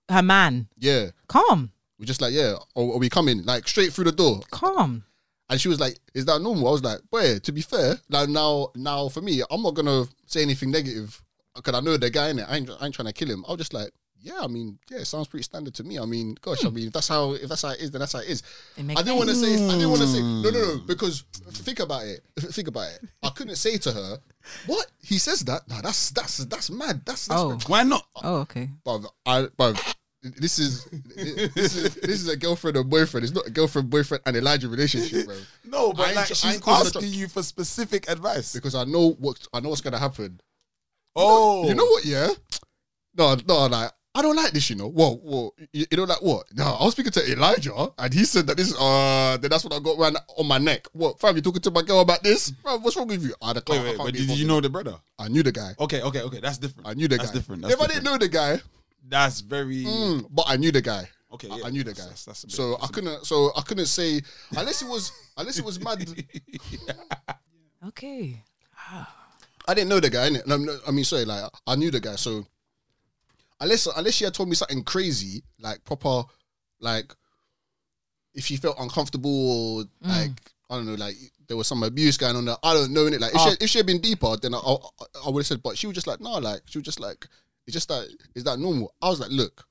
Her 0.09 0.21
man. 0.21 0.67
Yeah, 0.77 1.11
Calm. 1.27 1.71
we're 1.99 2.05
just 2.05 2.21
like, 2.21 2.33
"Yeah." 2.33 2.55
Or 2.73 2.95
are 2.95 2.99
we 2.99 3.09
coming 3.09 3.43
like 3.43 3.67
straight 3.67 3.91
through 3.93 4.05
the 4.05 4.11
door? 4.11 4.41
Calm. 4.51 5.03
And 5.49 5.61
she 5.61 5.67
was 5.67 5.79
like, 5.79 5.99
"Is 6.13 6.25
that 6.25 6.41
normal?" 6.41 6.67
I 6.67 6.71
was 6.71 6.83
like, 6.83 7.01
"Boy, 7.11 7.39
to 7.39 7.51
be 7.51 7.61
fair, 7.61 7.99
like 8.09 8.29
now, 8.29 8.71
now 8.75 9.09
for 9.09 9.21
me, 9.21 9.43
I'm 9.49 9.61
not 9.61 9.73
gonna 9.75 10.05
say 10.25 10.41
anything 10.41 10.71
negative 10.71 11.21
because 11.53 11.73
I 11.75 11.79
know 11.81 11.97
the 11.97 12.09
guy 12.09 12.29
in 12.29 12.39
it. 12.39 12.43
I 12.49 12.57
ain't, 12.57 12.69
I 12.69 12.85
ain't 12.85 12.95
trying 12.95 13.07
to 13.07 13.13
kill 13.13 13.29
him. 13.29 13.45
I 13.47 13.51
was 13.51 13.59
just 13.59 13.73
like, 13.73 13.91
yeah, 14.21 14.39
I 14.41 14.47
mean, 14.47 14.79
yeah, 14.89 14.99
it 14.99 15.05
sounds 15.05 15.27
pretty 15.27 15.43
standard 15.43 15.73
to 15.75 15.83
me. 15.83 15.99
I 15.99 16.05
mean, 16.05 16.37
gosh, 16.41 16.63
I 16.65 16.69
hmm. 16.69 16.75
mean, 16.75 16.87
if 16.87 16.93
that's 16.93 17.07
how 17.07 17.33
if 17.33 17.47
that's 17.47 17.61
how 17.61 17.69
it 17.69 17.79
is, 17.79 17.91
then 17.91 17.99
that's 17.99 18.13
how 18.13 18.19
it 18.19 18.27
is. 18.27 18.43
It 18.77 18.89
I 18.91 19.01
didn't 19.01 19.17
want 19.17 19.29
to 19.29 19.35
sense. 19.35 19.59
say, 19.59 19.65
I 19.67 19.71
didn't 19.71 19.89
want 19.89 20.01
to 20.01 20.07
say, 20.07 20.21
no, 20.21 20.49
no, 20.49 20.51
no, 20.51 20.77
hmm. 20.77 20.87
because 20.87 21.21
think 21.51 21.79
about 21.79 22.05
it, 22.05 22.21
think 22.39 22.67
about 22.67 22.89
it. 22.89 23.01
I 23.23 23.29
couldn't 23.29 23.55
say 23.55 23.77
to 23.77 23.91
her, 23.91 24.17
what 24.65 24.87
he 25.01 25.17
says 25.17 25.41
that? 25.41 25.67
No, 25.67 25.79
that's 25.81 26.11
that's 26.11 26.37
that's 26.45 26.69
mad. 26.69 27.01
That's, 27.05 27.27
that's 27.27 27.41
Oh. 27.41 27.59
Why 27.67 27.83
not? 27.83 28.05
Oh, 28.23 28.37
okay. 28.37 28.69
Bruv, 28.85 29.05
I, 29.25 29.43
bruv, 29.43 29.95
this 30.23 30.59
is 30.59 30.85
this 31.15 31.75
is 31.75 31.95
this 31.95 32.21
is 32.21 32.27
a 32.27 32.37
girlfriend 32.37 32.77
and 32.77 32.89
boyfriend. 32.89 33.25
It's 33.25 33.33
not 33.33 33.47
a 33.47 33.51
girlfriend, 33.51 33.89
boyfriend, 33.89 34.23
and 34.25 34.35
Elijah 34.35 34.67
relationship, 34.67 35.27
bro. 35.27 35.35
No, 35.65 35.93
but 35.93 36.07
ain't 36.07 36.15
like 36.15 36.27
tr- 36.27 36.33
I 36.33 36.35
she's 36.35 36.53
ain't 36.53 36.63
causing 36.63 36.85
a 36.85 36.97
asking 36.97 37.11
tr- 37.13 37.19
you 37.19 37.27
for 37.27 37.43
specific 37.43 38.09
advice. 38.09 38.53
because 38.53 38.75
I 38.75 38.85
know 38.85 39.11
what 39.19 39.47
I 39.53 39.59
know 39.59 39.69
what's 39.69 39.81
gonna 39.81 39.99
happen. 39.99 40.39
Oh, 41.15 41.67
You 41.67 41.75
know 41.75 41.85
what? 41.85 42.05
Yeah. 42.05 42.29
No, 43.17 43.37
no, 43.47 43.67
like 43.67 43.91
I 44.15 44.21
don't 44.21 44.35
like 44.35 44.51
this. 44.53 44.69
You 44.69 44.77
know. 44.77 44.87
Whoa, 44.89 45.15
whoa. 45.17 45.53
You, 45.73 45.85
you 45.91 45.97
don't 45.97 46.07
like 46.07 46.21
what? 46.21 46.45
No, 46.55 46.63
I 46.79 46.85
was 46.85 46.93
speaking 46.93 47.11
to 47.11 47.31
Elijah, 47.31 47.73
and 47.99 48.13
he 48.13 48.23
said 48.23 48.47
that 48.47 48.55
this. 48.57 48.73
Uh, 48.79 49.37
then 49.41 49.51
that's 49.51 49.63
what 49.65 49.73
I 49.73 49.79
got 49.79 49.99
around 49.99 50.17
on 50.37 50.47
my 50.47 50.57
neck. 50.57 50.87
What? 50.93 51.19
Fam, 51.19 51.35
you 51.35 51.41
talking 51.41 51.61
to 51.61 51.71
my 51.71 51.81
girl 51.81 51.99
about 51.99 52.23
this? 52.23 52.51
Fam, 52.63 52.81
what's 52.81 52.95
wrong 52.95 53.07
with 53.07 53.21
you? 53.23 53.35
I, 53.41 53.51
can't, 53.53 53.67
Wait, 53.69 53.83
wait, 53.83 53.97
but 53.97 54.13
did 54.13 54.29
you 54.29 54.47
know 54.47 54.61
the 54.61 54.69
brother? 54.69 54.95
I 55.19 55.27
knew 55.27 55.43
the 55.43 55.51
guy. 55.51 55.75
Okay, 55.79 56.01
okay, 56.01 56.21
okay. 56.21 56.39
That's 56.39 56.57
different. 56.57 56.87
I 56.87 56.93
knew 56.93 57.07
the 57.07 57.17
That's 57.17 57.29
guy. 57.31 57.35
different. 57.37 57.61
That's 57.63 57.73
if 57.75 57.81
I 57.81 57.87
didn't 57.87 58.03
know 58.05 58.17
the 58.17 58.29
guy, 58.29 58.61
That's 59.07 59.41
very 59.41 59.83
mm, 59.83 60.25
but 60.31 60.45
I 60.47 60.55
knew 60.57 60.71
the 60.71 60.81
guy. 60.81 61.09
okay. 61.33 61.49
I- 61.51 61.57
Yeah, 61.57 61.65
I 61.67 61.69
knew 61.69 61.83
the 61.83 61.93
guy. 61.93 62.03
that's- 62.03 62.25
that's 62.25 62.43
a 62.43 62.47
bit- 62.47 62.55
so 62.55 62.71
that's 62.71 62.83
I 62.83 62.85
a 62.85 62.89
couldn't. 62.89 63.25
So 63.25 63.51
I 63.55 63.61
couldn't 63.61 63.87
say 63.87 64.21
unless 64.55 64.81
it 64.81 64.87
was 64.87 65.11
unless 65.37 65.59
it 65.59 65.65
was 65.65 65.79
mad. 65.79 66.07
Okay. 67.87 68.41
I 69.67 69.73
didn't 69.73 69.89
know 69.89 69.99
the 69.99 70.09
guy. 70.09 70.29
Innit? 70.29 70.47
No, 70.47 70.57
no, 70.57 70.77
I 70.87 70.91
mean, 70.91 71.03
sorry, 71.05 71.25
like 71.25 71.43
I 71.67 71.75
knew 71.75 71.91
the 71.91 71.99
guy. 71.99 72.15
So 72.15 72.45
unless 73.59 73.87
unless 73.87 74.13
she 74.13 74.25
had 74.25 74.33
told 74.33 74.49
me 74.49 74.55
something 74.55 74.83
crazy, 74.83 75.43
like 75.59 75.83
proper, 75.83 76.23
like 76.79 77.13
if 78.33 78.45
she 78.45 78.57
felt 78.57 78.77
uncomfortable 78.79 79.79
or 79.79 79.83
mm. 79.83 79.89
like 80.01 80.31
I 80.69 80.75
don't 80.75 80.85
know, 80.85 80.95
like 80.95 81.15
there 81.47 81.57
was 81.57 81.67
some 81.67 81.83
abuse 81.83 82.17
going 82.17 82.35
on 82.35 82.45
there. 82.45 82.57
I 82.63 82.73
don't 82.73 82.91
know. 82.91 83.05
in 83.05 83.13
it. 83.13 83.21
Like 83.21 83.35
if, 83.35 83.41
she, 83.41 83.49
if 83.61 83.69
she 83.69 83.79
had 83.79 83.85
been 83.85 84.01
deeper, 84.01 84.35
then 84.37 84.53
I, 84.55 84.57
I, 84.57 84.75
I 85.25 85.29
would 85.29 85.41
have 85.41 85.47
said. 85.47 85.63
But 85.63 85.77
she 85.77 85.87
was 85.87 85.93
just 85.93 86.07
like, 86.07 86.19
no, 86.19 86.37
like 86.39 86.61
she 86.65 86.79
was 86.79 86.85
just 86.85 86.99
like, 86.99 87.27
it's 87.67 87.73
just 87.73 87.87
that 87.89 88.07
is 88.35 88.43
that 88.45 88.59
normal? 88.59 88.93
I 89.01 89.09
was 89.09 89.19
like, 89.19 89.31
look. 89.31 89.65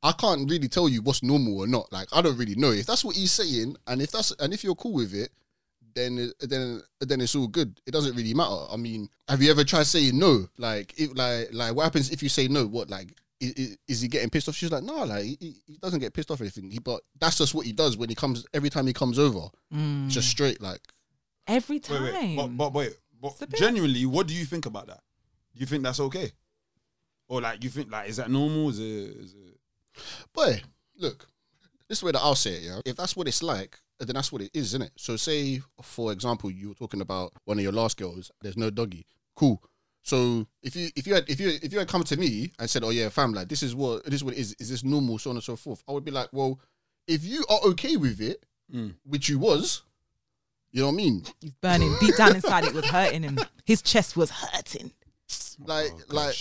I 0.00 0.12
can't 0.12 0.48
really 0.48 0.68
tell 0.68 0.88
you 0.88 1.02
what's 1.02 1.24
normal 1.24 1.58
or 1.58 1.66
not. 1.66 1.92
Like 1.92 2.06
I 2.12 2.22
don't 2.22 2.38
really 2.38 2.54
know 2.54 2.70
if 2.70 2.86
that's 2.86 3.04
what 3.04 3.16
he's 3.16 3.32
saying, 3.32 3.76
and 3.88 4.00
if 4.00 4.12
that's 4.12 4.30
and 4.38 4.54
if 4.54 4.62
you're 4.62 4.76
cool 4.76 4.92
with 4.92 5.12
it, 5.12 5.30
then 5.98 6.32
then 6.40 6.82
then 7.00 7.20
it's 7.20 7.34
all 7.34 7.48
good. 7.48 7.80
It 7.86 7.90
doesn't 7.90 8.16
really 8.16 8.34
matter. 8.34 8.66
I 8.70 8.76
mean, 8.76 9.08
have 9.28 9.42
you 9.42 9.50
ever 9.50 9.64
tried 9.64 9.86
saying 9.86 10.18
no? 10.18 10.48
Like 10.56 10.94
if 10.98 11.16
like 11.16 11.48
like 11.52 11.74
what 11.74 11.84
happens 11.84 12.10
if 12.10 12.22
you 12.22 12.28
say 12.28 12.48
no? 12.48 12.66
What 12.66 12.88
like 12.88 13.12
is, 13.40 13.52
is, 13.52 13.78
is 13.88 14.00
he 14.00 14.08
getting 14.08 14.30
pissed 14.30 14.48
off? 14.48 14.54
She's 14.54 14.72
like, 14.72 14.82
no, 14.82 15.04
like 15.04 15.24
he, 15.24 15.56
he 15.66 15.78
doesn't 15.80 16.00
get 16.00 16.14
pissed 16.14 16.30
off 16.30 16.40
or 16.40 16.44
anything. 16.44 16.70
He, 16.70 16.78
but 16.78 17.00
that's 17.20 17.38
just 17.38 17.54
what 17.54 17.66
he 17.66 17.72
does 17.72 17.96
when 17.96 18.08
he 18.08 18.14
comes 18.14 18.46
every 18.54 18.70
time 18.70 18.86
he 18.86 18.92
comes 18.92 19.18
over. 19.18 19.48
Mm. 19.74 20.08
Just 20.08 20.28
straight 20.28 20.60
like 20.60 20.80
Every 21.46 21.80
time. 21.80 22.02
wait, 22.02 22.36
but, 22.36 22.48
but 22.48 22.72
wait, 22.74 22.96
but 23.20 23.38
bit- 23.38 23.54
genuinely, 23.58 24.04
what 24.06 24.26
do 24.26 24.34
you 24.34 24.44
think 24.44 24.66
about 24.66 24.86
that? 24.88 25.00
Do 25.54 25.60
you 25.60 25.66
think 25.66 25.82
that's 25.82 26.00
okay, 26.00 26.30
or 27.26 27.40
like 27.40 27.64
you 27.64 27.70
think 27.70 27.90
like 27.90 28.08
is 28.08 28.16
that 28.16 28.30
normal? 28.30 28.68
Is 28.68 28.78
it? 28.78 28.84
Is 28.84 29.34
it 29.34 29.58
Boy, 30.32 30.60
look, 30.96 31.26
this 31.88 31.96
is 31.96 32.00
the 32.00 32.06
way 32.06 32.12
that 32.12 32.20
I'll 32.20 32.34
say 32.34 32.52
it, 32.52 32.62
yeah. 32.64 32.80
If 32.84 32.96
that's 32.96 33.16
what 33.16 33.26
it's 33.28 33.42
like, 33.42 33.78
then 34.06 34.14
that's 34.14 34.30
what 34.30 34.42
it 34.42 34.50
is, 34.54 34.66
isn't 34.66 34.82
it? 34.82 34.92
So 34.96 35.16
say, 35.16 35.60
for 35.82 36.12
example, 36.12 36.50
you 36.50 36.68
were 36.68 36.74
talking 36.74 37.00
about 37.00 37.32
one 37.44 37.58
of 37.58 37.62
your 37.62 37.72
last 37.72 37.96
girls, 37.96 38.30
there's 38.42 38.56
no 38.56 38.70
doggy. 38.70 39.06
Cool. 39.34 39.60
So 40.02 40.46
if 40.62 40.76
you 40.76 40.88
if 40.96 41.06
you 41.06 41.14
had 41.14 41.28
if 41.28 41.40
you 41.40 41.50
if 41.62 41.72
you 41.72 41.78
had 41.80 41.88
come 41.88 42.02
to 42.04 42.16
me 42.16 42.52
and 42.58 42.70
said, 42.70 42.84
Oh 42.84 42.90
yeah, 42.90 43.08
fam, 43.08 43.32
like 43.34 43.48
this 43.48 43.62
is 43.62 43.74
what 43.74 44.04
this 44.04 44.14
is 44.14 44.24
what 44.24 44.34
it 44.34 44.38
is, 44.40 44.54
is 44.58 44.70
this 44.70 44.84
normal, 44.84 45.18
so 45.18 45.30
on 45.30 45.36
and 45.36 45.42
so 45.44 45.56
forth, 45.56 45.82
I 45.88 45.92
would 45.92 46.04
be 46.04 46.10
like, 46.10 46.28
Well, 46.32 46.58
if 47.06 47.24
you 47.24 47.44
are 47.50 47.60
okay 47.70 47.96
with 47.96 48.20
it, 48.20 48.44
Mm. 48.74 48.94
which 49.04 49.30
you 49.30 49.38
was, 49.38 49.80
you 50.72 50.82
know 50.82 50.88
what 50.88 50.92
I 50.92 50.96
mean? 50.96 51.22
He's 51.40 51.52
burning. 51.62 51.94
Deep 52.00 52.16
down 52.16 52.34
inside, 52.36 52.64
it 52.64 52.74
was 52.74 52.84
hurting 52.84 53.22
him. 53.22 53.38
His 53.64 53.80
chest 53.80 54.14
was 54.14 54.30
hurting. 54.30 54.92
Like 55.64 55.90
Oh, 55.92 56.14
like 56.14 56.36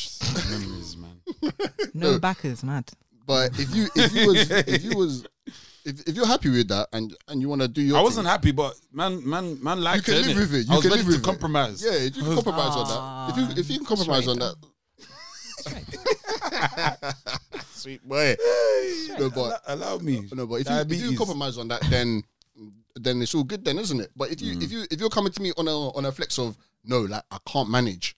memories, 0.50 0.98
man. 0.98 1.22
No 1.94 2.12
No. 2.12 2.20
backers, 2.20 2.64
mad. 2.64 2.90
but 3.26 3.58
if 3.60 3.74
you 3.76 3.88
if 3.96 4.14
you 4.14 4.28
was 4.28 4.52
if 4.52 4.84
you 4.84 4.98
was 4.98 5.26
if, 5.88 6.08
if 6.10 6.16
you're 6.16 6.28
happy 6.28 6.50
with 6.50 6.68
that 6.68 6.88
and 6.94 7.16
and 7.28 7.42
you 7.42 7.50
want 7.50 7.62
to 7.62 7.68
do 7.68 7.82
your 7.82 7.98
I 7.98 8.02
wasn't 8.02 8.28
happy, 8.28 8.52
but 8.52 8.76
man, 8.92 9.28
man, 9.28 9.58
man, 9.64 9.82
liked 9.82 10.08
you 10.08 10.14
can 10.14 10.24
it. 10.24 10.28
live 10.28 10.38
with 10.38 10.54
it. 10.56 10.68
You 10.68 10.74
I 10.74 10.76
was 10.76 10.82
can 10.86 10.92
ready 10.92 11.04
live 11.04 11.14
to 11.14 11.20
with 11.20 11.28
it. 11.28 11.32
compromise. 11.32 11.84
Yeah, 11.86 11.98
you 11.98 12.12
can 12.12 12.36
compromise 12.36 12.76
on 12.76 12.88
that. 12.88 13.30
If 13.32 13.38
you 13.38 13.62
if 13.62 13.70
you 13.72 13.78
can 13.80 13.86
compromise 13.88 14.28
on 14.28 14.40
that, 14.40 14.56
sweet 17.72 18.08
boy. 18.08 18.36
No, 19.20 19.30
but 19.30 19.62
Allow, 19.68 19.94
allow 19.94 19.98
me. 20.00 20.28
no, 20.34 20.46
but 20.48 20.62
if 20.62 20.70
you, 20.70 20.76
if 20.76 21.02
you 21.12 21.18
compromise 21.18 21.58
on 21.58 21.68
that, 21.70 21.82
then 21.90 22.24
then 22.96 23.22
it's 23.22 23.36
all 23.36 23.44
good, 23.44 23.64
then 23.64 23.78
isn't 23.80 24.00
it? 24.02 24.12
But 24.16 24.32
if 24.32 24.42
you 24.42 24.56
Mm. 24.56 24.64
if 24.64 24.72
you 24.72 24.86
if 24.92 25.00
you're 25.00 25.10
coming 25.10 25.32
to 25.32 25.42
me 25.42 25.52
on 25.58 25.68
a 25.68 25.90
on 25.92 26.06
a 26.06 26.12
flex 26.12 26.38
of 26.40 26.58
no, 26.84 27.02
like 27.02 27.24
I 27.32 27.38
can't 27.48 27.70
manage, 27.70 28.16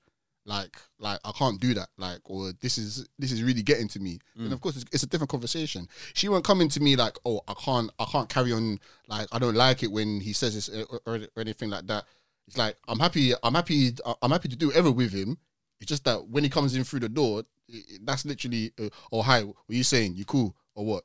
like 0.50 0.76
like 1.00 1.20
I 1.24 1.32
can't 1.32 1.60
do 1.62 1.74
that, 1.76 1.90
like 1.98 2.20
or 2.26 2.52
this 2.62 2.78
is 2.78 3.08
this 3.18 3.32
is 3.32 3.42
really 3.44 3.62
getting 3.64 3.88
to 3.90 4.00
me. 4.00 4.20
And 4.46 4.52
of 4.54 4.60
course, 4.62 4.76
it's, 4.76 4.86
it's 4.92 5.04
a 5.04 5.08
different 5.08 5.30
conversation. 5.30 5.88
She 6.14 6.28
won't 6.28 6.44
come 6.44 6.60
into 6.62 6.80
me 6.82 6.96
like, 6.96 7.18
oh, 7.26 7.42
I 7.48 7.54
can't 7.54 7.90
I 8.00 8.06
can't 8.06 8.28
carry 8.28 8.52
on. 8.52 8.80
Like 9.08 9.28
I 9.32 9.40
don't 9.40 9.56
like 9.56 9.84
it 9.84 9.92
when 9.92 10.20
he 10.20 10.34
says 10.34 10.56
this 10.56 10.68
or, 10.70 11.00
or, 11.06 11.20
or 11.36 11.42
anything 11.42 11.70
like 11.70 11.86
that. 11.88 12.04
It's 12.48 12.58
like 12.58 12.76
I'm 12.88 13.00
happy 13.00 13.34
I'm 13.44 13.54
happy 13.54 13.92
I'm 14.24 14.32
happy 14.32 14.50
to 14.50 14.56
do 14.56 14.68
whatever 14.68 14.92
with 14.92 15.14
him. 15.14 15.38
It's 15.80 15.88
just 15.90 16.04
that 16.06 16.28
when 16.28 16.44
he 16.44 16.50
comes 16.50 16.76
in 16.76 16.84
through 16.84 17.02
the 17.02 17.10
door, 17.10 17.40
it, 17.70 17.86
it- 17.88 18.06
that's 18.06 18.26
literally, 18.26 18.74
uh, 18.80 18.90
oh 19.12 19.22
hi, 19.22 19.44
what 19.44 19.56
are 19.70 19.74
you 19.76 19.84
saying? 19.84 20.16
You 20.16 20.26
cool 20.26 20.56
or 20.76 20.84
what? 20.86 21.04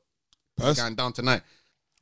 Pers- 0.57 0.77
going 0.77 0.95
down 0.95 1.13
tonight. 1.13 1.43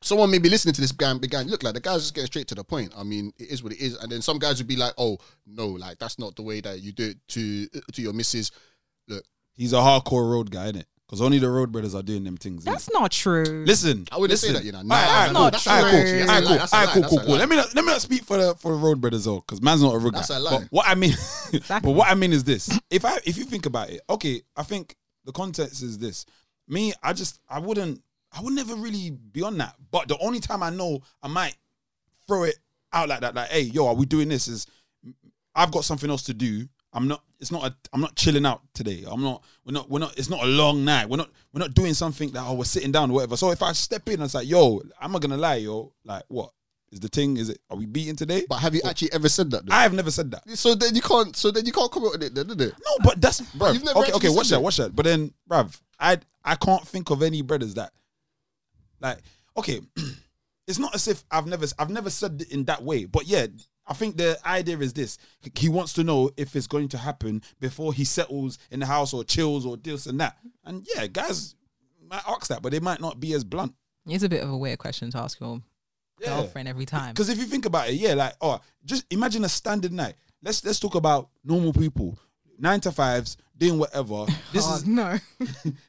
Someone 0.03 0.29
may 0.31 0.37
be 0.39 0.49
listening 0.49 0.73
to 0.75 0.81
this 0.81 0.91
guy 0.91 1.09
and 1.11 1.21
be 1.21 1.27
going, 1.27 1.47
look, 1.47 1.63
like 1.63 1.73
the 1.73 1.79
guy's 1.79 2.01
just 2.01 2.13
getting 2.13 2.27
straight 2.27 2.47
to 2.49 2.55
the 2.55 2.63
point. 2.63 2.93
I 2.97 3.03
mean, 3.03 3.31
it 3.37 3.49
is 3.49 3.63
what 3.63 3.71
it 3.73 3.79
is. 3.79 3.95
And 3.95 4.11
then 4.11 4.21
some 4.21 4.37
guys 4.37 4.57
would 4.59 4.67
be 4.67 4.75
like, 4.75 4.93
oh 4.97 5.17
no, 5.47 5.67
like 5.67 5.97
that's 5.99 6.19
not 6.19 6.35
the 6.35 6.41
way 6.43 6.61
that 6.61 6.81
you 6.81 6.91
do 6.91 7.09
it 7.11 7.17
to 7.29 7.67
to 7.67 8.01
your 8.01 8.13
missus. 8.13 8.51
Look. 9.07 9.23
He's 9.53 9.73
a 9.73 9.77
hardcore 9.77 10.29
road 10.31 10.51
guy, 10.51 10.71
innit? 10.71 10.85
Because 11.05 11.21
only 11.21 11.37
the 11.37 11.49
road 11.49 11.71
brothers 11.71 11.93
are 11.93 12.01
doing 12.01 12.23
them 12.23 12.37
things. 12.37 12.63
innit? 12.63 12.71
That's 12.71 12.91
not 12.91 13.11
true. 13.11 13.63
Listen, 13.67 14.05
I 14.11 14.17
wouldn't 14.17 14.31
listen. 14.31 14.49
say 14.49 14.53
that, 14.55 14.63
you 14.65 14.71
know. 14.71 14.79
All 14.79 14.83
Nah, 14.83 14.95
that's 14.95 15.07
all 15.07 15.13
right, 15.13 15.31
not 15.31 15.39
cool. 15.39 15.51
that's 15.51 15.67
All 15.67 15.81
right, 15.83 15.91
true. 15.91 15.99
cool. 16.01 16.17
That's 16.17 16.29
All 16.29 16.35
a 16.35 16.39
right, 16.39 16.43
lie, 16.43 16.47
cool. 16.49 16.57
that's 16.57 16.73
a 16.73 16.75
All 16.75 16.85
right, 16.85 16.93
cool, 16.93 17.03
cool, 17.03 17.19
cool. 17.27 17.35
Let 17.35 17.49
me 17.49 17.55
not, 17.55 17.75
let 17.75 17.85
me 17.85 17.91
not 17.91 18.01
speak 18.01 18.23
for 18.23 18.37
the 18.37 18.55
for 18.55 18.71
the 18.71 18.77
road 18.77 18.99
brothers 19.01 19.25
though, 19.25 19.39
because 19.39 19.61
man's 19.61 19.83
not 19.83 19.93
a 19.93 19.99
road 19.99 20.15
That's 20.15 20.29
guy. 20.29 20.37
a 20.37 20.39
lie. 20.39 20.51
But 20.59 20.67
what 20.71 20.87
I 20.87 20.95
mean, 20.95 21.11
Exactly. 21.53 21.91
but 21.91 21.97
what 21.97 22.09
I 22.09 22.15
mean 22.15 22.33
is 22.33 22.43
this: 22.43 22.77
if 22.89 23.05
I 23.05 23.19
if 23.25 23.37
you 23.37 23.43
think 23.45 23.65
about 23.67 23.89
it, 23.89 24.01
okay, 24.09 24.41
I 24.57 24.63
think 24.63 24.95
the 25.25 25.31
context 25.31 25.81
is 25.83 25.97
this. 25.99 26.25
Me, 26.67 26.93
I 27.03 27.13
just 27.13 27.39
I 27.49 27.59
wouldn't 27.59 28.01
I 28.35 28.41
would 28.41 28.53
never 28.53 28.75
really 28.75 29.11
be 29.11 29.41
on 29.43 29.57
that. 29.59 29.75
But 29.91 30.07
the 30.07 30.17
only 30.19 30.39
time 30.39 30.63
I 30.63 30.69
know 30.69 31.01
I 31.21 31.27
might 31.27 31.55
throw 32.27 32.43
it 32.43 32.57
out 32.91 33.09
like 33.09 33.21
that, 33.21 33.35
like, 33.35 33.49
hey, 33.49 33.61
yo, 33.61 33.87
are 33.87 33.95
we 33.95 34.05
doing 34.05 34.29
this? 34.29 34.47
Is 34.47 34.67
I've 35.55 35.71
got 35.71 35.85
something 35.85 36.09
else 36.09 36.23
to 36.23 36.33
do. 36.33 36.67
I'm 36.93 37.07
not. 37.07 37.23
It's 37.39 37.51
not. 37.51 37.65
A, 37.65 37.75
I'm 37.91 38.01
not 38.01 38.15
chilling 38.15 38.45
out 38.45 38.61
today. 38.73 39.03
I'm 39.07 39.21
not. 39.21 39.43
We're 39.65 39.73
not. 39.73 39.89
We're 39.89 39.99
not. 39.99 40.17
It's 40.17 40.29
not 40.29 40.43
a 40.43 40.47
long 40.47 40.85
night. 40.85 41.09
We're 41.09 41.17
not. 41.17 41.29
We're 41.51 41.59
not 41.59 41.73
doing 41.73 41.93
something 41.93 42.31
that 42.31 42.43
oh 42.45 42.53
we're 42.53 42.65
sitting 42.65 42.91
down 42.91 43.09
or 43.09 43.15
whatever. 43.15 43.35
So 43.35 43.51
if 43.51 43.61
I 43.61 43.71
step 43.73 44.07
in, 44.07 44.15
and 44.15 44.23
it's 44.23 44.35
like, 44.35 44.47
yo, 44.47 44.81
I'm 44.99 45.11
not 45.11 45.21
gonna 45.21 45.37
lie, 45.37 45.55
yo. 45.55 45.91
Like, 46.05 46.23
what 46.27 46.51
is 46.91 46.99
the 46.99 47.07
thing? 47.07 47.37
Is 47.37 47.49
it? 47.49 47.59
Are 47.69 47.77
we 47.77 47.87
beating 47.87 48.15
today? 48.15 48.43
But 48.47 48.57
have 48.57 48.75
you 48.75 48.81
actually 48.85 49.11
ever 49.11 49.27
said 49.27 49.49
that? 49.51 49.65
Though? 49.65 49.73
I 49.73 49.81
have 49.81 49.93
never 49.93 50.11
said 50.11 50.31
that. 50.31 50.47
so 50.51 50.75
then 50.75 50.95
you 50.95 51.01
can't. 51.01 51.35
So 51.35 51.49
then 51.49 51.65
you 51.65 51.71
can't 51.71 51.91
comment 51.91 52.15
on 52.15 52.21
it, 52.21 52.35
then, 52.35 52.47
did 52.47 52.61
it? 52.61 52.73
No, 52.73 52.97
but 53.03 53.19
that's 53.19 53.41
bro. 53.41 53.71
You've 53.71 53.83
never 53.83 53.99
Okay, 53.99 54.13
okay, 54.13 54.29
watch 54.29 54.49
that, 54.49 54.61
watch 54.61 54.77
that. 54.77 54.95
But 54.95 55.05
then, 55.05 55.33
bruv, 55.49 55.79
I 55.99 56.19
I 56.45 56.55
can't 56.55 56.87
think 56.87 57.09
of 57.09 57.23
any 57.23 57.41
brothers 57.41 57.73
that 57.73 57.91
like 59.03 59.19
okay. 59.57 59.81
It's 60.65 60.79
not 60.79 60.95
as 60.95 61.09
if 61.09 61.25
I've 61.29 61.45
never 61.45 61.65
I've 61.77 61.89
never 61.89 62.09
said 62.09 62.41
it 62.41 62.53
in 62.53 62.63
that 62.65 62.81
way. 62.81 63.03
But 63.03 63.27
yeah, 63.27 63.47
I 63.85 63.93
think 63.93 64.15
the 64.15 64.39
idea 64.45 64.77
is 64.77 64.93
this. 64.93 65.17
He 65.55 65.67
wants 65.67 65.91
to 65.93 66.05
know 66.05 66.29
if 66.37 66.55
it's 66.55 66.67
going 66.67 66.87
to 66.87 66.97
happen 66.97 67.41
before 67.59 67.93
he 67.93 68.05
settles 68.05 68.57
in 68.71 68.79
the 68.79 68.85
house 68.85 69.13
or 69.13 69.25
chills 69.25 69.65
or 69.65 69.75
this 69.75 70.05
and 70.05 70.21
that. 70.21 70.37
And 70.63 70.87
yeah, 70.95 71.07
guys 71.07 71.55
might 72.09 72.23
ask 72.25 72.47
that, 72.47 72.61
but 72.61 72.71
they 72.71 72.79
might 72.79 73.01
not 73.01 73.19
be 73.19 73.33
as 73.33 73.43
blunt. 73.43 73.75
It's 74.07 74.23
a 74.23 74.29
bit 74.29 74.41
of 74.41 74.49
a 74.51 74.55
weird 74.57 74.79
question 74.79 75.11
to 75.11 75.17
ask 75.17 75.37
your 75.41 75.61
Yeah. 76.21 76.29
girlfriend 76.29 76.69
every 76.69 76.85
time. 76.85 77.11
Because 77.13 77.27
if 77.27 77.37
you 77.39 77.43
think 77.45 77.65
about 77.65 77.89
it, 77.89 77.95
yeah, 77.95 78.13
like 78.13 78.35
oh, 78.39 78.61
just 78.85 79.03
imagine 79.11 79.43
a 79.43 79.49
standard 79.49 79.91
night. 79.91 80.13
Let's 80.41 80.63
let's 80.63 80.79
talk 80.79 80.95
about 80.95 81.27
normal 81.43 81.73
people, 81.73 82.17
nine 82.57 82.79
to 82.79 82.91
fives, 82.93 83.35
doing 83.57 83.77
whatever. 83.79 84.27
This 84.53 84.65
Oh, 84.65 84.75
is 84.77 84.85
no. 84.87 85.19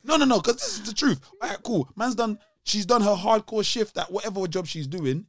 no, 0.03 0.17
no, 0.17 0.25
no, 0.25 0.41
because 0.41 0.57
this 0.57 0.75
is 0.81 0.83
the 0.83 0.93
truth. 0.95 1.21
All 1.41 1.49
right, 1.49 1.63
cool. 1.63 1.89
Man's 1.95 2.17
done. 2.17 2.41
She's 2.65 2.87
done 2.87 3.03
her 3.03 3.15
hardcore 3.15 3.65
shift 3.65 3.97
at 3.99 4.11
whatever 4.11 4.47
job 4.47 4.67
she's 4.67 4.87
doing. 4.87 5.27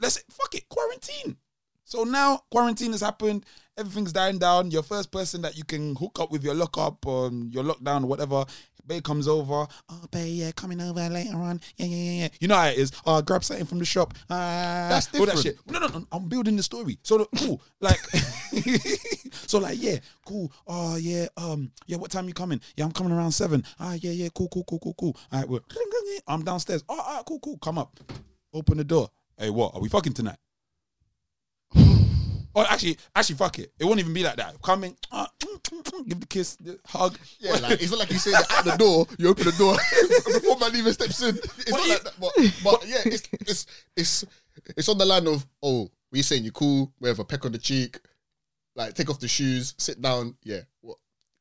Let's 0.00 0.22
fuck 0.30 0.54
it, 0.54 0.68
quarantine. 0.68 1.36
So 1.84 2.04
now 2.04 2.42
quarantine 2.50 2.92
has 2.92 3.00
happened. 3.00 3.46
Everything's 3.78 4.12
dying 4.12 4.38
down. 4.38 4.70
Your 4.70 4.82
first 4.82 5.10
person 5.10 5.42
that 5.42 5.56
you 5.56 5.64
can 5.64 5.94
hook 5.96 6.18
up 6.20 6.30
with 6.30 6.42
your 6.42 6.54
lockup 6.54 7.06
or 7.06 7.30
your 7.50 7.64
lockdown 7.64 8.02
or 8.02 8.06
whatever. 8.06 8.44
Babe 8.86 9.02
comes 9.02 9.26
over. 9.28 9.66
Oh, 9.88 10.04
babe, 10.10 10.34
yeah, 10.34 10.52
coming 10.52 10.80
over 10.80 11.08
later 11.08 11.36
on. 11.36 11.60
Yeah, 11.76 11.86
yeah, 11.86 11.96
yeah, 11.96 12.22
yeah. 12.22 12.28
You 12.40 12.48
know 12.48 12.56
how 12.56 12.66
it 12.68 12.78
is. 12.78 12.92
Oh, 13.04 13.20
grab 13.22 13.42
something 13.44 13.66
from 13.66 13.78
the 13.78 13.84
shop. 13.84 14.14
Ah, 14.30 14.86
That's 14.90 15.06
all 15.18 15.26
that 15.26 15.36
different. 15.36 15.58
shit. 15.58 15.70
No, 15.72 15.78
no, 15.80 15.86
no. 15.88 16.06
I'm 16.12 16.28
building 16.28 16.56
the 16.56 16.62
story. 16.62 16.98
So 17.02 17.18
the, 17.18 17.26
cool. 17.38 17.62
Like, 17.80 17.98
so 19.46 19.58
like, 19.58 19.80
yeah, 19.80 19.98
cool. 20.24 20.52
Oh 20.66 20.96
yeah, 20.96 21.26
um, 21.36 21.70
yeah. 21.86 21.96
What 21.96 22.10
time 22.10 22.28
you 22.28 22.34
coming? 22.34 22.60
Yeah, 22.76 22.84
I'm 22.84 22.92
coming 22.92 23.12
around 23.12 23.32
seven. 23.32 23.64
Ah, 23.80 23.94
yeah, 24.00 24.12
yeah. 24.12 24.28
Cool, 24.34 24.48
cool, 24.48 24.64
cool, 24.64 24.78
cool, 24.78 24.94
cool. 24.94 25.16
All 25.32 25.40
right, 25.40 25.48
well, 25.48 25.60
I'm 26.26 26.42
downstairs. 26.44 26.84
Oh, 26.88 26.98
all 27.00 27.16
right, 27.16 27.24
cool, 27.26 27.40
cool. 27.40 27.58
Come 27.58 27.78
up. 27.78 27.98
Open 28.52 28.78
the 28.78 28.84
door. 28.84 29.10
Hey, 29.36 29.50
what? 29.50 29.74
Are 29.74 29.80
we 29.80 29.88
fucking 29.88 30.12
tonight? 30.14 30.38
Oh, 32.58 32.64
actually, 32.68 32.96
actually, 33.14 33.36
fuck 33.36 33.58
it. 33.58 33.70
It 33.78 33.84
won't 33.84 34.00
even 34.00 34.14
be 34.14 34.22
like 34.22 34.36
that. 34.36 34.60
Coming, 34.62 34.96
ah, 35.12 35.28
give 36.08 36.18
the 36.20 36.26
kiss, 36.26 36.56
the 36.56 36.78
hug. 36.86 37.18
Yeah, 37.38 37.52
like 37.56 37.82
it's 37.82 37.90
not 37.90 38.00
like 38.00 38.10
you 38.10 38.18
say 38.18 38.30
that 38.30 38.50
at 38.50 38.64
the 38.64 38.76
door. 38.78 39.06
You 39.18 39.28
open 39.28 39.44
the 39.44 39.52
door 39.52 39.76
before 40.40 40.58
man 40.58 40.74
even 40.74 40.92
steps 40.94 41.22
in. 41.22 41.36
It's 41.36 41.70
What 41.70 41.78
not 41.78 41.86
you- 41.86 41.92
like 41.92 42.02
that. 42.04 42.14
But, 42.18 42.32
but 42.64 42.88
yeah, 42.88 43.02
it's 43.04 43.28
it's 43.42 43.66
it's 43.94 44.24
it's 44.76 44.88
on 44.88 44.96
the 44.96 45.04
line 45.04 45.26
of 45.28 45.46
oh, 45.62 45.90
we 46.10 46.22
saying 46.22 46.44
you 46.44 46.52
cool, 46.52 46.90
we 46.98 47.08
have 47.10 47.18
a 47.18 47.24
peck 47.24 47.44
on 47.44 47.52
the 47.52 47.58
cheek, 47.58 48.00
like 48.74 48.94
take 48.94 49.10
off 49.10 49.20
the 49.20 49.28
shoes, 49.28 49.74
sit 49.76 50.00
down. 50.00 50.34
Yeah, 50.42 50.60
what 50.80 50.96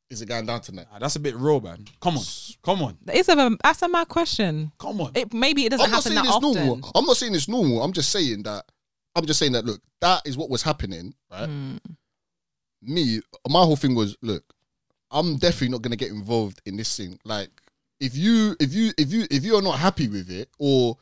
is 0.10 0.22
it 0.22 0.26
going 0.28 0.46
down 0.46 0.60
tonight? 0.60 0.88
Ah, 0.94 1.00
that's 1.00 1.16
a 1.16 1.20
bit 1.22 1.36
raw, 1.38 1.60
man. 1.60 1.86
Come 2.02 2.18
on, 2.18 2.24
come 2.62 2.82
on, 2.84 2.98
It's 3.08 3.30
a, 3.30 3.58
that's 3.64 3.82
a 3.82 3.88
mad 3.88 4.10
question. 4.10 4.74
come 4.78 5.00
on. 5.00 5.12
It 5.16 5.34
maybe 5.34 5.66
it 5.66 5.70
doesn't 5.70 5.86
I'm 5.86 5.92
not 5.92 6.04
happen 6.04 6.12
saying 6.12 6.16
that 6.26 6.26
it's 6.26 6.46
often. 6.46 6.66
normal. 6.68 6.92
I'm 6.94 7.06
not 7.06 7.16
saying 7.16 7.36
it's 7.36 7.48
normal. 7.48 7.82
I'm 7.84 7.94
just 7.94 8.12
saying 8.12 8.44
that. 8.44 8.66
I'm 9.16 9.26
just 9.26 9.40
saying 9.40 9.54
that. 9.54 9.66
Look, 9.66 9.82
that 10.02 10.22
is 10.26 10.38
what 10.38 10.50
was 10.50 10.62
happening, 10.62 11.14
right? 11.32 11.50
Mm. 11.50 11.80
me, 12.82 13.22
my 13.50 13.62
whole 13.62 13.76
thing 13.76 13.96
was, 13.96 14.16
look, 14.22 14.44
I'm 15.12 15.38
definitely 15.38 15.70
not 15.70 15.82
gonna 15.82 15.96
get 15.96 16.12
involved 16.12 16.62
in 16.66 16.76
this 16.78 16.96
thing. 16.98 17.18
Like, 17.24 17.50
if 18.00 18.16
you, 18.16 18.56
if 18.60 18.74
you, 18.74 18.92
if 18.98 19.12
you, 19.14 19.26
if 19.32 19.44
you 19.46 19.56
are 19.56 19.62
not 19.62 19.80
happy 19.80 20.08
with 20.08 20.30
it, 20.30 20.50
or 20.60 20.98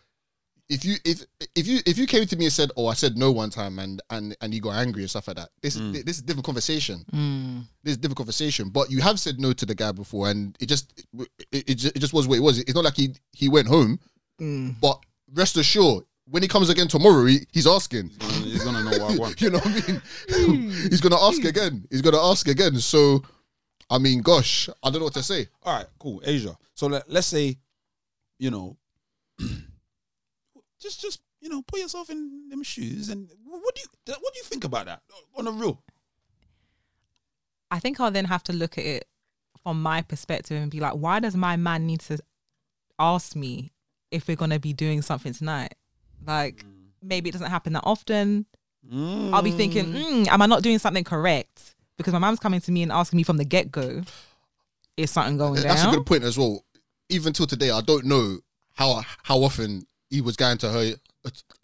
if 0.70 0.86
you, 0.86 0.96
if 1.04 1.24
if 1.56 1.68
you, 1.68 1.80
if 1.86 1.98
you 1.98 2.08
came 2.08 2.26
to 2.26 2.36
me 2.38 2.46
and 2.46 2.54
said, 2.54 2.72
oh, 2.78 2.88
I 2.88 2.94
said 2.94 3.18
no 3.18 3.32
one 3.32 3.50
time, 3.50 3.80
and 3.80 4.02
and 4.12 4.36
and 4.42 4.54
you 4.54 4.62
got 4.62 4.76
angry 4.76 5.02
and 5.04 5.10
stuff 5.10 5.28
like 5.28 5.38
that, 5.38 5.50
this 5.62 5.78
Mm. 5.78 5.96
is 5.96 6.04
this 6.06 6.16
is 6.18 6.22
a 6.24 6.26
different 6.26 6.46
conversation. 6.46 7.04
Mm. 7.12 7.64
This 7.84 7.92
is 7.92 7.98
a 7.98 8.00
different 8.02 8.18
conversation. 8.18 8.70
But 8.70 8.90
you 8.90 9.02
have 9.02 9.20
said 9.20 9.40
no 9.40 9.52
to 9.54 9.66
the 9.66 9.76
guy 9.76 9.92
before, 9.92 10.30
and 10.30 10.56
it 10.62 10.68
just, 10.68 11.04
it, 11.20 11.30
it, 11.52 11.74
just, 11.76 11.96
it 11.96 12.00
just 12.00 12.14
was 12.14 12.28
what 12.28 12.38
it 12.38 12.42
was. 12.42 12.60
It's 12.60 12.76
not 12.76 12.86
like 12.86 12.96
he 12.96 13.14
he 13.34 13.50
went 13.50 13.68
home, 13.68 14.00
Mm. 14.40 14.76
but 14.80 15.00
rest 15.34 15.58
assured. 15.58 16.06
When 16.26 16.42
he 16.42 16.48
comes 16.48 16.70
again 16.70 16.88
tomorrow, 16.88 17.26
he, 17.26 17.40
he's 17.52 17.68
asking. 17.68 18.12
He's 18.44 18.64
gonna 18.64 18.84
know 18.84 18.92
what 18.92 19.12
I 19.12 19.18
want. 19.18 19.42
You 19.42 19.50
know 19.50 19.60
what 19.60 19.68
I 19.68 19.92
mean? 19.92 20.02
Hmm. 20.30 20.70
He's 20.90 21.02
gonna 21.02 21.22
ask 21.22 21.42
hmm. 21.42 21.48
again. 21.48 21.86
He's 21.90 22.02
gonna 22.02 22.22
ask 22.22 22.48
again. 22.48 22.76
So, 22.78 23.24
I 23.90 23.98
mean, 23.98 24.22
gosh, 24.22 24.70
I 24.82 24.90
don't 24.90 25.00
know 25.00 25.06
what 25.06 25.14
to 25.16 25.24
say. 25.24 25.48
All 25.64 25.76
right, 25.76 25.88
cool. 26.00 26.22
Asia. 26.26 26.56
So 26.76 26.88
let, 26.88 27.10
let's 27.10 27.28
say, 27.28 27.58
you 28.40 28.52
know, 28.52 28.78
just 30.80 31.02
just 31.02 31.20
you 31.44 31.50
know, 31.50 31.62
put 31.62 31.82
yourself 31.82 32.10
in 32.10 32.48
them 32.50 32.64
shoes, 32.64 33.10
and 33.10 33.30
what 33.44 33.76
do 33.76 33.82
you 33.82 33.88
what 34.08 34.34
do 34.34 34.38
you 34.40 34.44
think 34.46 34.64
about 34.64 34.86
that 34.86 35.02
on 35.36 35.46
a 35.46 35.52
real? 35.52 35.84
I 37.70 37.80
think 37.80 38.00
I'll 38.00 38.12
then 38.12 38.26
have 38.26 38.44
to 38.44 38.54
look 38.54 38.78
at 38.78 38.86
it 38.86 39.06
from 39.62 39.82
my 39.82 40.02
perspective 40.02 40.62
and 40.62 40.72
be 40.72 40.80
like, 40.80 40.94
why 40.94 41.20
does 41.20 41.36
my 41.36 41.58
man 41.58 41.86
need 41.86 42.00
to 42.02 42.20
ask 42.98 43.36
me 43.36 43.74
if 44.10 44.28
we're 44.28 44.38
gonna 44.38 44.60
be 44.60 44.72
doing 44.72 45.02
something 45.02 45.34
tonight? 45.34 45.74
Like 46.26 46.66
maybe 47.02 47.30
it 47.30 47.34
doesn't 47.34 47.50
happen 47.50 47.74
that 47.74 47.84
often. 47.86 48.46
I'll 48.92 49.42
be 49.42 49.52
thinking, 49.52 49.86
mm, 49.86 50.28
am 50.28 50.42
I 50.42 50.46
not 50.46 50.62
doing 50.62 50.78
something 50.78 51.04
correct? 51.06 51.76
Because 51.98 52.12
my 52.12 52.20
mom's 52.20 52.40
coming 52.40 52.60
to 52.62 52.72
me 52.72 52.84
and 52.84 52.92
asking 52.92 53.18
me 53.18 53.24
from 53.24 53.38
the 53.38 53.46
get 53.46 53.72
go, 53.72 54.02
is 54.98 55.12
something 55.12 55.38
going 55.38 55.62
That's 55.62 55.86
a 55.86 55.90
good 55.90 56.06
point 56.06 56.24
as 56.24 56.38
well. 56.38 56.66
Even 57.10 57.34
till 57.34 57.48
today, 57.48 57.70
I 57.72 57.82
don't 57.82 58.06
know 58.06 58.40
how 58.74 59.02
how 59.24 59.44
often 59.44 59.86
he 60.10 60.22
was 60.22 60.36
going 60.36 60.58
to 60.60 60.70
her 60.70 60.96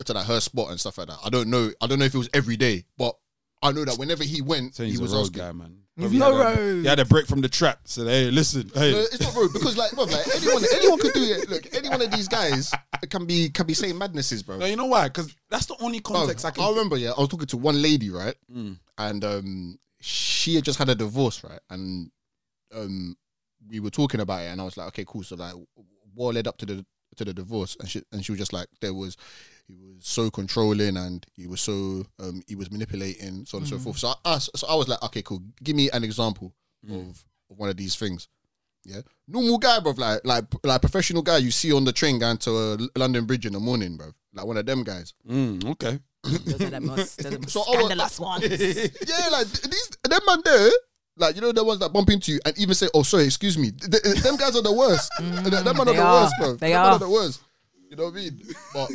to 0.06 0.14
like 0.14 0.26
her 0.26 0.40
spot 0.40 0.70
and 0.70 0.80
stuff 0.80 0.98
like 0.98 1.08
that. 1.08 1.18
I 1.24 1.30
don't 1.30 1.50
know. 1.50 1.72
I 1.82 1.88
don't 1.88 2.00
know 2.00 2.06
if 2.06 2.16
it 2.16 2.18
was 2.18 2.30
every 2.34 2.58
day, 2.58 2.86
but 2.98 3.16
I 3.62 3.72
know 3.72 3.84
that 3.86 3.98
whenever 3.98 4.24
he 4.24 4.42
went, 4.42 4.76
So 4.76 4.86
he 4.86 4.98
was 4.98 5.12
a 5.12 5.18
road 5.18 5.24
asking. 5.24 5.40
guy, 5.40 5.52
man. 5.52 5.78
Probably 6.00 6.18
not 6.20 6.34
had 6.34 6.58
a- 6.58 6.62
road. 6.62 6.82
He 6.82 6.88
had 6.88 7.00
a 7.00 7.06
break 7.06 7.28
from 7.28 7.42
the 7.42 7.50
trap. 7.50 7.80
Said, 7.86 8.08
"Hey, 8.08 8.32
listen, 8.32 8.70
hey, 8.74 8.92
No, 8.92 9.00
it's 9.00 9.20
not 9.22 9.36
rude 9.36 9.54
because 9.54 9.78
like, 9.78 9.92
bro, 9.92 10.06
like 10.06 10.26
anyone, 10.36 10.64
anyone 10.74 11.00
could 11.00 11.14
do 11.14 11.24
it. 11.24 11.50
Look, 11.50 11.74
any 11.76 11.90
one 11.90 12.02
of 12.02 12.12
these 12.12 12.28
guys 12.28 12.72
can 13.10 13.26
be 13.26 13.50
can 13.50 13.66
be 13.68 13.74
saying 13.74 13.98
madnesses, 13.98 14.44
bro. 14.44 14.58
no, 14.58 14.66
you 14.66 14.76
know 14.76 14.86
why? 14.86 15.08
Because 15.08 15.36
that's 15.50 15.66
the 15.68 15.76
only 15.82 16.00
Bro, 16.00 16.16
context 16.16 16.46
I 16.46 16.52
can. 16.52 16.64
I 16.64 16.70
remember, 16.70 16.98
yeah, 16.98 17.12
I 17.18 17.20
was 17.20 17.30
talking 17.30 17.48
to 17.48 17.58
one 17.58 17.82
lady, 17.82 18.10
right, 18.10 18.36
Mm. 18.54 18.78
and 18.98 19.24
um, 19.26 19.80
she 20.02 20.56
had 20.56 20.64
just 20.64 20.80
had 20.80 20.90
a 20.90 20.96
divorce, 20.96 21.44
right, 21.44 21.60
and 21.70 22.10
um, 22.76 23.16
we 23.68 23.80
were 23.80 23.90
talking 23.90 24.20
about 24.22 24.42
it, 24.42 24.46
and 24.48 24.62
I 24.62 24.64
was 24.64 24.78
like, 24.78 24.88
okay, 24.90 25.06
cool. 25.08 25.24
So 25.24 25.36
like, 25.36 25.54
what 26.14 26.36
led 26.36 26.48
up 26.48 26.58
to 26.60 26.66
the 26.66 26.86
to 27.18 27.26
the 27.26 27.34
divorce? 27.34 27.76
And 27.80 27.90
she 27.90 28.02
and 28.12 28.24
she 28.24 28.32
was 28.32 28.40
just 28.40 28.54
like, 28.54 28.68
there 28.82 28.94
was, 28.94 29.18
he 29.70 29.76
was 29.80 30.06
so 30.06 30.30
controlling, 30.32 30.98
and 30.98 31.26
he 31.36 31.48
was 31.48 31.62
so 31.62 32.06
um, 32.20 32.42
he 32.48 32.56
was 32.56 32.72
manipulating, 32.72 33.46
so 33.46 33.58
on 33.58 33.64
and 33.64 33.70
so 33.70 33.78
forth. 33.78 33.98
So 34.00 34.14
I, 34.26 34.40
so 34.40 34.68
I 34.68 34.76
was 34.76 34.88
like, 34.88 35.02
okay, 35.04 35.22
cool. 35.22 35.42
Give 35.64 35.76
me 35.76 35.90
an 35.92 36.04
example 36.04 36.54
of, 36.90 37.24
of 37.52 37.58
one 37.58 37.70
of 37.70 37.78
these 37.78 37.96
things. 37.96 38.28
Yeah, 38.84 39.02
normal 39.28 39.58
guy, 39.60 39.80
bro. 39.80 39.94
Like, 39.96 40.22
like, 40.26 40.46
like 40.64 40.82
professional 40.82 41.22
guy 41.22 41.38
you 41.38 41.52
see 41.52 41.72
on 41.72 41.86
the 41.86 41.92
train 41.94 42.18
going 42.18 42.38
to 42.40 42.52
a 42.52 42.78
London 42.98 43.26
Bridge 43.26 43.46
in 43.46 43.54
the 43.54 43.60
morning, 43.60 43.96
bro. 43.98 44.08
Like 44.34 44.46
one 44.46 44.58
of 44.58 44.66
them 44.66 44.84
guys. 44.84 45.14
Mm, 45.30 45.64
okay. 45.72 46.00
Those 46.24 46.62
are 46.62 46.70
the 46.70 46.82
most, 46.82 47.18
those 47.18 47.26
are 47.28 47.30
the 47.38 47.40
most 47.42 47.52
So 47.52 47.62
I 47.62 47.76
was- 47.76 47.86
scandalous 47.86 48.20
ones. 48.32 48.44
yeah, 48.44 49.28
like 49.32 49.48
th- 49.52 49.70
these 49.70 49.90
them 50.10 50.22
man 50.26 50.42
there, 50.46 50.72
Like 51.18 51.36
you 51.36 51.42
know 51.42 51.52
the 51.52 51.64
ones 51.64 51.80
that 51.82 51.92
bump 51.94 52.10
into 52.10 52.32
you 52.32 52.40
and 52.46 52.58
even 52.58 52.74
say, 52.74 52.88
"Oh, 52.94 53.04
sorry, 53.04 53.26
excuse 53.26 53.58
me." 53.58 53.72
Th- 53.72 54.02
th- 54.02 54.16
them 54.24 54.38
guys 54.38 54.56
are 54.56 54.62
the 54.64 54.72
worst. 54.74 55.12
them 55.20 55.34
man 55.44 55.46
are 55.56 55.62
Mm, 55.74 55.86
they 55.86 55.94
the 55.94 56.02
worst, 56.04 56.34
bro. 56.40 56.56
They 56.56 56.70
them 56.72 56.82
man 56.82 56.86
are. 56.86 56.92
are 56.96 57.00
the 57.00 57.10
worst. 57.10 57.42
You 57.90 57.96
know 57.96 58.06
what 58.06 58.14
I 58.14 58.18
mean? 58.18 58.42
But 58.74 58.90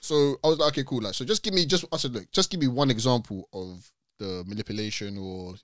so 0.00 0.36
I 0.44 0.48
was 0.48 0.58
like, 0.58 0.68
okay, 0.68 0.84
cool. 0.84 1.02
Like, 1.02 1.14
so 1.14 1.24
just 1.24 1.42
give 1.42 1.52
me 1.52 1.66
just 1.66 1.84
I 1.92 1.96
said, 1.96 2.12
look, 2.12 2.30
just 2.30 2.50
give 2.50 2.60
me 2.60 2.68
one 2.68 2.90
example 2.90 3.48
of 3.52 3.90
the 4.18 4.44
manipulation 4.46 5.18
or 5.18 5.54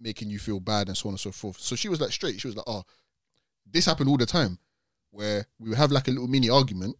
making 0.00 0.28
you 0.28 0.38
feel 0.38 0.58
bad 0.58 0.88
and 0.88 0.96
so 0.96 1.08
on 1.08 1.12
and 1.12 1.20
so 1.20 1.30
forth. 1.30 1.60
So 1.60 1.76
she 1.76 1.88
was 1.88 2.00
like 2.00 2.10
straight. 2.10 2.40
She 2.40 2.48
was 2.48 2.56
like, 2.56 2.64
oh, 2.66 2.82
this 3.70 3.86
happened 3.86 4.08
all 4.08 4.16
the 4.16 4.26
time, 4.26 4.58
where 5.10 5.46
we 5.60 5.68
would 5.68 5.78
have 5.78 5.92
like 5.92 6.08
a 6.08 6.10
little 6.10 6.26
mini 6.26 6.50
argument, 6.50 6.96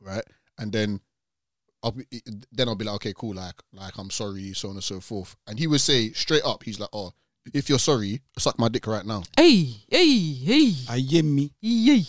right? 0.00 0.24
And 0.58 0.70
then 0.70 1.00
I'll 1.82 1.92
be, 1.92 2.04
then 2.52 2.68
I'll 2.68 2.76
be 2.76 2.84
like, 2.84 2.96
okay, 2.96 3.14
cool, 3.16 3.34
like, 3.34 3.54
like 3.72 3.98
I'm 3.98 4.10
sorry, 4.10 4.52
so 4.52 4.68
on 4.68 4.76
and 4.76 4.84
so 4.84 5.00
forth. 5.00 5.34
And 5.48 5.58
he 5.58 5.66
would 5.66 5.80
say 5.80 6.12
straight 6.12 6.44
up, 6.44 6.62
he's 6.62 6.78
like, 6.78 6.90
oh, 6.92 7.12
if 7.52 7.68
you're 7.68 7.78
sorry, 7.78 8.20
suck 8.38 8.58
my 8.58 8.68
dick 8.68 8.86
right 8.86 9.06
now. 9.06 9.22
Hey, 9.36 9.74
hey, 9.88 10.32
hey, 10.32 10.74
I 10.88 10.98
hear 10.98 11.22
me. 11.24 11.52
hey. 11.60 12.04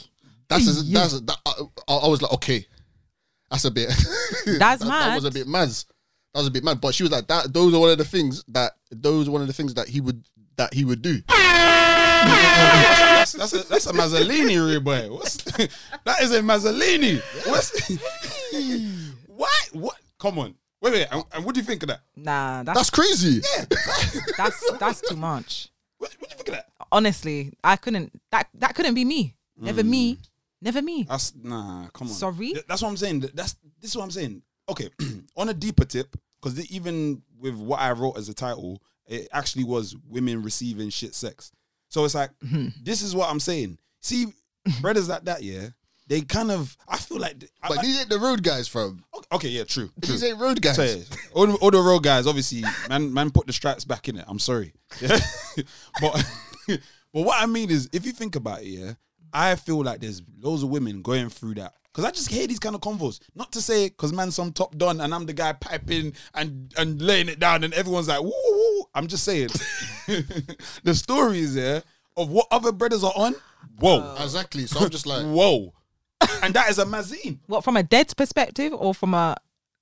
That's 0.50 0.68
a, 0.82 0.84
Yeah. 0.86 1.00
that's 1.02 1.14
a, 1.14 1.20
that, 1.22 1.38
I, 1.46 1.52
I 1.88 1.94
I 1.96 2.08
was 2.08 2.22
like, 2.22 2.32
okay, 2.34 2.66
that's 3.52 3.66
a 3.66 3.72
bit. 3.72 3.88
That's 4.46 4.82
that, 4.82 4.88
mad. 4.88 5.10
That 5.12 5.16
was 5.16 5.26
a 5.26 5.32
bit 5.32 5.48
mad. 5.48 5.70
That 5.70 6.40
was 6.42 6.48
a 6.48 6.52
bit 6.52 6.64
mad. 6.64 6.80
But 6.82 6.94
she 6.96 7.04
was 7.04 7.12
like, 7.12 7.28
that. 7.28 7.54
Those 7.54 7.74
are 7.74 7.80
one 7.80 7.90
of 7.92 7.98
the 7.98 8.06
things 8.06 8.44
that 8.50 8.74
those 8.92 9.28
are 9.28 9.32
one 9.32 9.42
of 9.42 9.48
the 9.48 9.54
things 9.54 9.74
that 9.74 9.88
he 9.88 10.00
would 10.02 10.24
that 10.56 10.74
he 10.74 10.86
would 10.86 11.02
do. 11.02 11.22
That's 12.28 13.34
that's 13.34 13.54
a, 13.54 13.64
that's 13.70 13.86
a 13.88 13.94
Mazzolini, 13.94 14.58
real 14.66 14.80
boy. 14.82 15.08
What's 15.14 15.38
that? 15.38 16.22
Is 16.22 16.32
a 16.34 16.40
Mazzolini. 16.42 17.22
What's 17.46 17.90
what? 19.28 19.70
What? 19.74 19.96
Come 20.20 20.40
on. 20.40 20.56
Wait, 20.82 20.94
wait. 20.94 21.08
And, 21.12 21.24
and 21.34 21.46
what 21.46 21.54
do 21.56 21.62
you 21.62 21.66
think 21.66 21.84
of 21.84 21.90
that? 21.90 22.02
Nah, 22.16 22.64
that's 22.64 22.78
That's 22.78 22.90
crazy. 22.90 23.42
that's 24.38 24.72
that's 24.80 25.02
too 25.02 25.16
much. 25.16 25.70
What, 25.98 26.12
what 26.20 26.30
do 26.30 26.34
you 26.34 26.38
think 26.38 26.50
of 26.50 26.56
that? 26.56 26.70
Honestly, 26.92 27.54
I 27.64 27.76
couldn't. 27.76 28.20
That 28.32 28.48
that 28.56 28.76
couldn't 28.76 28.96
be 28.96 29.06
me. 29.06 29.36
Never 29.58 29.84
me. 29.84 30.16
Mm. 30.16 30.30
Never 30.62 30.82
me. 30.82 31.04
That's 31.04 31.34
nah. 31.36 31.88
Come 31.94 32.08
on. 32.08 32.14
Sorry? 32.14 32.54
Th- 32.54 32.66
That's 32.68 32.82
what 32.82 32.90
I'm 32.90 32.98
saying. 32.98 33.22
Th- 33.22 33.34
That's 33.34 33.56
this 33.80 33.92
is 33.92 33.98
what 33.98 34.04
I'm 34.04 34.12
saying. 34.12 34.42
Okay, 34.70 34.90
on 35.38 35.50
a 35.50 35.54
deeper 35.54 35.86
tip, 35.86 36.16
because 36.42 36.70
even 36.72 37.22
with 37.40 37.56
what 37.56 37.80
I 37.80 37.92
wrote 37.92 38.18
as 38.18 38.28
a 38.30 38.34
title, 38.34 38.82
it 39.08 39.28
actually 39.32 39.64
was 39.64 39.96
women 40.10 40.44
receiving 40.44 40.90
shit 40.90 41.16
sex. 41.16 41.52
So 41.90 42.04
it's 42.06 42.16
like 42.16 42.32
mm-hmm. 42.44 42.68
this 42.84 43.02
is 43.02 43.16
what 43.16 43.30
I'm 43.30 43.40
saying. 43.40 43.78
See, 44.02 44.28
brothers 44.82 45.08
like 45.08 45.26
that, 45.26 45.44
yeah, 45.44 45.70
they 46.08 46.22
kind 46.22 46.52
of. 46.52 46.76
I 46.88 46.98
feel 46.98 47.20
like. 47.20 47.44
I, 47.62 47.68
But 47.70 47.82
these 47.82 48.00
ain't 48.00 48.10
the 48.10 48.20
rude 48.20 48.44
guys, 48.44 48.68
from. 48.68 49.04
okay, 49.32 49.50
yeah, 49.50 49.64
true. 49.64 49.90
true. 50.02 50.14
These 50.14 50.24
ain't 50.24 50.40
rude 50.40 50.62
guys. 50.62 50.76
So, 50.76 50.84
yeah, 50.84 51.04
all, 51.34 51.48
the- 51.48 51.56
all 51.56 51.72
the 51.72 51.82
road 51.82 52.04
guys, 52.04 52.28
obviously, 52.28 52.64
man, 52.90 53.14
man, 53.14 53.30
put 53.30 53.48
the 53.48 53.54
stripes 53.54 53.86
back 53.86 54.08
in 54.10 54.18
it. 54.18 54.26
I'm 54.28 54.40
sorry, 54.40 54.74
yeah? 55.02 55.20
but 56.02 56.26
but 56.68 56.80
what 57.22 57.42
I 57.42 57.46
mean 57.46 57.70
is, 57.70 57.90
if 57.94 58.06
you 58.06 58.12
think 58.12 58.36
about 58.36 58.62
it, 58.62 58.68
yeah, 58.68 58.94
I 59.40 59.56
feel 59.56 59.84
like 59.84 60.02
there's 60.02 60.22
loads 60.40 60.64
of 60.64 60.70
women 60.70 61.02
going 61.02 61.30
through 61.30 61.56
that 61.56 61.74
because 61.86 62.06
I 62.06 62.12
just 62.12 62.30
hear 62.30 62.48
these 62.48 62.60
kind 62.60 62.76
of 62.76 62.82
convos. 62.82 63.20
Not 63.36 63.52
to 63.54 63.62
say 63.62 63.88
because 63.90 64.14
man, 64.14 64.32
some 64.32 64.52
top 64.52 64.78
done 64.78 65.02
and 65.02 65.14
I'm 65.14 65.26
the 65.26 65.34
guy 65.34 65.54
piping 65.54 66.14
and 66.34 66.74
and 66.78 67.02
laying 67.02 67.30
it 67.30 67.40
down, 67.40 67.64
and 67.64 67.74
everyone's 67.74 68.08
like, 68.08 68.22
woo, 68.22 68.32
woo. 68.32 68.84
I'm 68.96 69.08
just 69.08 69.24
saying, 69.24 69.50
the 70.84 70.94
stories 70.96 71.54
there 71.56 71.84
of 72.16 72.30
what 72.30 72.48
other 72.52 72.72
brothers 72.72 73.04
are 73.04 73.14
on. 73.16 73.36
Whoa, 73.80 74.16
oh. 74.18 74.24
Exactly. 74.24 74.66
So 74.66 74.80
I'm 74.80 74.90
just 74.90 75.06
like, 75.06 75.26
whoa, 75.26 75.74
and 76.44 76.54
that 76.54 76.70
is 76.70 76.80
a 76.80 76.86
mazine. 76.86 77.40
What 77.48 77.64
from 77.64 77.78
a 77.78 77.84
dead 77.84 78.16
perspective 78.16 78.74
or 78.74 78.94
from 78.94 79.14
a 79.14 79.36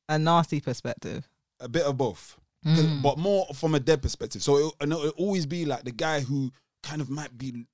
a 0.09 0.19
nasty 0.19 0.59
perspective? 0.61 1.27
a 1.61 1.69
bit 1.69 1.83
of 1.83 1.95
both, 1.97 2.37
'Cause- 2.65 2.85
but 3.01 3.17
more 3.17 3.47
from 3.53 3.75
a 3.75 3.79
dead 3.79 4.01
perspective. 4.01 4.43
So 4.43 4.57
it, 4.57 4.73
and 4.81 4.91
it'll 4.91 5.09
always 5.11 5.45
be 5.45 5.63
like 5.65 5.83
the 5.85 5.91
guy 5.91 6.19
who 6.19 6.51
kind 6.83 7.01
of 7.01 7.09
might 7.09 7.37
be 7.37 7.65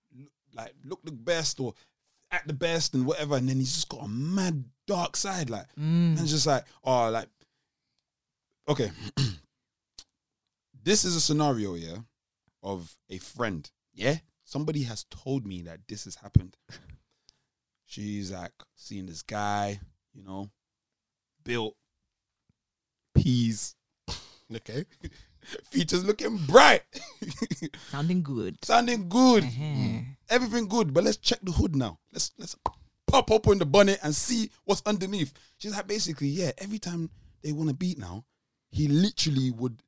like 0.55 0.73
look 0.83 1.03
the 1.03 1.11
best 1.11 1.59
or 1.59 1.73
act 2.31 2.47
the 2.47 2.53
best 2.53 2.93
and 2.93 3.05
whatever, 3.05 3.35
and 3.35 3.47
then 3.47 3.57
he's 3.57 3.73
just 3.73 3.89
got 3.89 4.05
a 4.05 4.07
mad 4.07 4.63
dark 4.87 5.15
side, 5.15 5.49
like 5.49 5.67
mm. 5.79 6.17
and 6.17 6.27
just 6.27 6.47
like 6.47 6.65
oh, 6.83 7.09
like 7.09 7.27
okay, 8.67 8.91
this 10.83 11.03
is 11.05 11.15
a 11.15 11.21
scenario, 11.21 11.75
yeah, 11.75 11.97
of 12.63 12.95
a 13.09 13.17
friend, 13.17 13.69
yeah. 13.93 14.17
Somebody 14.43 14.83
has 14.83 15.05
told 15.09 15.45
me 15.45 15.61
that 15.61 15.79
this 15.87 16.03
has 16.03 16.15
happened. 16.15 16.57
She's 17.85 18.31
like 18.31 18.51
seeing 18.75 19.05
this 19.05 19.21
guy, 19.21 19.79
you 20.13 20.23
know, 20.23 20.49
built 21.45 21.75
peas 23.15 23.75
okay. 24.55 24.85
features 25.69 26.03
looking 26.03 26.37
bright, 26.47 26.83
Sounding 27.89 28.21
good. 28.23 28.57
sounding 28.63 29.09
good, 29.09 29.43
Mhm. 29.43 30.15
everything 30.29 30.67
good. 30.67 30.93
But 30.93 31.03
let's 31.03 31.17
check 31.17 31.39
the 31.43 31.51
hood 31.51 31.75
now. 31.75 31.99
Let's 32.11 32.31
let's 32.37 32.55
pop 33.07 33.31
open 33.31 33.57
the 33.59 33.65
bonnet 33.65 33.99
and 34.03 34.15
see 34.15 34.51
what's 34.65 34.81
underneath. 34.85 35.33
She's 35.57 35.71
like, 35.73 35.87
basically, 35.87 36.27
yeah. 36.27 36.51
Every 36.57 36.79
time 36.79 37.09
they 37.43 37.51
want 37.51 37.69
to 37.69 37.75
beat 37.75 37.97
now, 37.97 38.25
he 38.69 38.87
literally 38.87 39.51
would 39.51 39.81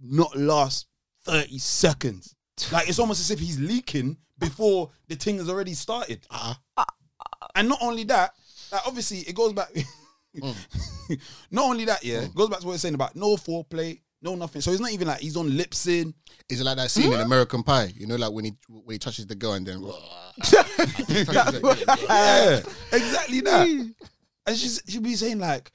not 0.00 0.36
last 0.36 0.86
thirty 1.24 1.58
seconds. 1.58 2.34
Like 2.72 2.88
it's 2.88 2.98
almost 2.98 3.20
as 3.20 3.30
if 3.30 3.38
he's 3.38 3.60
leaking 3.60 4.16
before 4.38 4.90
the 5.06 5.14
thing 5.14 5.38
has 5.38 5.48
already 5.48 5.74
started. 5.74 6.26
Uh-uh. 6.30 6.84
And 7.54 7.68
not 7.68 7.78
only 7.82 8.02
that, 8.04 8.34
like 8.72 8.84
obviously 8.86 9.18
it 9.20 9.34
goes 9.34 9.52
back. 9.52 9.70
Mm. 10.36 10.54
not 11.50 11.64
only 11.64 11.86
that, 11.86 12.04
yeah, 12.04 12.20
it 12.20 12.30
mm. 12.30 12.34
goes 12.34 12.48
back 12.50 12.60
to 12.60 12.66
what 12.66 12.72
you're 12.72 12.78
saying 12.78 12.94
about 12.94 13.16
no 13.16 13.36
foreplay, 13.36 13.98
no 14.22 14.34
nothing. 14.34 14.60
So 14.60 14.70
it's 14.72 14.80
not 14.80 14.90
even 14.92 15.08
like 15.08 15.20
he's 15.20 15.36
on 15.36 15.56
lips 15.56 15.86
in. 15.86 16.12
Is 16.48 16.60
it 16.60 16.64
like 16.64 16.76
that 16.76 16.90
scene 16.90 17.12
in 17.12 17.20
American 17.20 17.62
Pie? 17.62 17.92
You 17.96 18.06
know, 18.06 18.16
like 18.16 18.32
when 18.32 18.44
he 18.46 18.52
when 18.68 18.94
he 18.94 18.98
touches 18.98 19.26
the 19.26 19.34
girl 19.34 19.52
and 19.52 19.66
then. 19.66 19.80
yeah, 21.08 22.60
exactly 22.92 23.40
that. 23.40 23.94
And 24.46 24.56
she's 24.56 24.82
she'd 24.86 25.02
be 25.02 25.14
saying 25.14 25.38
like, 25.38 25.70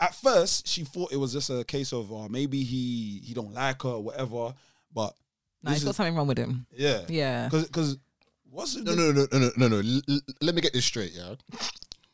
at 0.00 0.14
first 0.14 0.66
she 0.66 0.84
thought 0.84 1.12
it 1.12 1.16
was 1.16 1.32
just 1.32 1.50
a 1.50 1.64
case 1.64 1.92
of 1.92 2.12
uh, 2.12 2.28
maybe 2.28 2.62
he 2.62 3.20
he 3.24 3.34
don't 3.34 3.52
like 3.52 3.82
her 3.82 3.90
or 3.90 4.02
whatever, 4.02 4.54
but 4.92 5.14
Nah, 5.62 5.70
this 5.70 5.80
he's 5.80 5.84
got 5.84 5.94
something 5.96 6.14
wrong 6.14 6.26
with 6.26 6.38
him. 6.38 6.66
yeah, 6.74 7.02
Yeah. 7.08 7.44
because 7.48 7.66
because 7.66 7.96
what's 8.50 8.76
No, 8.76 8.94
no, 8.94 9.10
no, 9.12 9.26
no, 9.32 9.38
no, 9.38 9.50
no, 9.56 9.68
no. 9.68 9.76
L- 9.78 10.00
l- 10.08 10.20
let 10.42 10.54
me 10.54 10.60
get 10.60 10.72
this 10.72 10.84
straight, 10.84 11.12
yeah. 11.14 11.34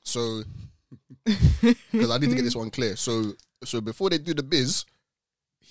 So, 0.03 0.43
because 1.25 2.11
I 2.11 2.19
need 2.19 2.31
to 2.31 2.35
get 2.37 2.43
this 2.45 2.57
one 2.57 2.71
clear. 2.71 2.97
So, 2.97 3.33
so 3.65 3.81
before 3.81 4.11
they 4.11 4.19
do 4.19 4.35
the 4.35 4.43
biz, 4.43 4.85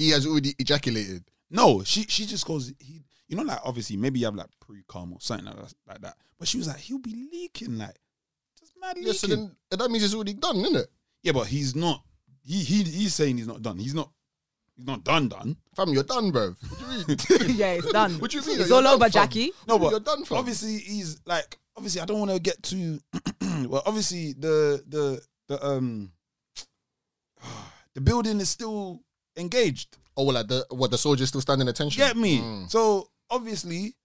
he 0.01 0.09
has 0.11 0.25
already 0.25 0.53
ejaculated. 0.59 1.23
no, 1.49 1.83
she 1.83 2.03
she 2.03 2.25
just 2.25 2.45
goes 2.45 2.73
he 2.79 3.01
you 3.27 3.37
know 3.37 3.43
like 3.43 3.59
obviously 3.63 3.97
maybe 3.97 4.19
you 4.19 4.25
have 4.25 4.35
like 4.35 4.49
pre 4.59 4.83
cum 4.87 5.13
or 5.13 5.19
something 5.21 5.45
like 5.45 5.55
that, 5.55 5.73
like 5.87 6.01
that, 6.01 6.15
but 6.39 6.47
she 6.47 6.57
was 6.57 6.67
like 6.67 6.77
he'll 6.77 6.99
be 6.99 7.27
leaking 7.31 7.77
like 7.77 7.95
just 8.59 8.73
mad 8.79 8.95
leaking. 8.97 9.07
Yeah, 9.07 9.13
so 9.13 9.27
then 9.27 9.55
that 9.69 9.91
means 9.91 10.03
it's 10.03 10.13
already 10.15 10.33
done, 10.33 10.57
isn't 10.57 10.75
it? 10.75 10.87
yeah, 11.23 11.31
but 11.31 11.47
he's 11.47 11.75
not. 11.75 12.03
He 12.43 12.63
he 12.63 12.83
he's 12.83 13.13
saying 13.13 13.37
he's 13.37 13.47
not 13.47 13.61
done. 13.61 13.77
He's 13.77 13.93
not. 13.93 14.09
He's 14.75 14.87
not 14.87 15.03
done. 15.03 15.27
Done. 15.29 15.55
Fam, 15.75 15.89
you're 15.89 16.03
done, 16.03 16.31
bro. 16.31 16.55
What 16.69 16.79
do 16.79 16.85
you 16.85 17.47
mean? 17.47 17.57
yeah, 17.57 17.73
it's 17.73 17.91
done. 17.91 18.13
What 18.19 18.31
do 18.31 18.39
you 18.39 18.45
mean? 18.47 18.59
It's 18.59 18.69
You're 18.69 18.77
all 18.79 18.87
over, 18.87 19.03
fam. 19.05 19.11
Jackie. 19.11 19.51
No, 19.67 19.77
but 19.77 19.91
You're 19.91 19.99
done, 19.99 20.23
fam. 20.25 20.39
obviously 20.39 20.77
he's 20.79 21.21
like 21.25 21.59
obviously 21.75 22.01
I 22.01 22.05
don't 22.05 22.19
want 22.19 22.31
to 22.31 22.39
get 22.39 22.61
too 22.63 22.99
well 23.67 23.83
obviously 23.85 24.33
the 24.33 24.83
the 24.87 25.21
the 25.47 25.63
um 25.65 26.11
the 27.95 28.01
building 28.01 28.39
is 28.39 28.49
still 28.49 29.03
engaged. 29.37 29.97
Oh, 30.17 30.25
well, 30.25 30.35
like 30.35 30.47
the 30.47 30.65
what 30.69 30.91
the 30.91 30.97
soldiers 30.97 31.29
still 31.29 31.41
standing 31.41 31.67
attention. 31.67 31.99
Get 31.99 32.17
me? 32.17 32.39
Mm. 32.39 32.69
So 32.69 33.09
obviously 33.29 33.95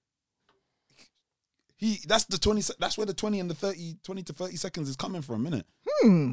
he 1.77 1.99
that's 2.07 2.25
the 2.25 2.39
20 2.39 2.63
that's 2.79 2.97
where 2.97 3.07
the 3.07 3.15
20 3.15 3.41
and 3.41 3.51
the 3.51 3.55
30 3.55 3.97
20 4.03 4.23
to 4.25 4.33
30 4.33 4.57
seconds 4.57 4.89
is 4.89 4.97
coming 4.97 5.23
from, 5.23 5.47
innit? 5.47 5.65
Hmm. 5.87 6.33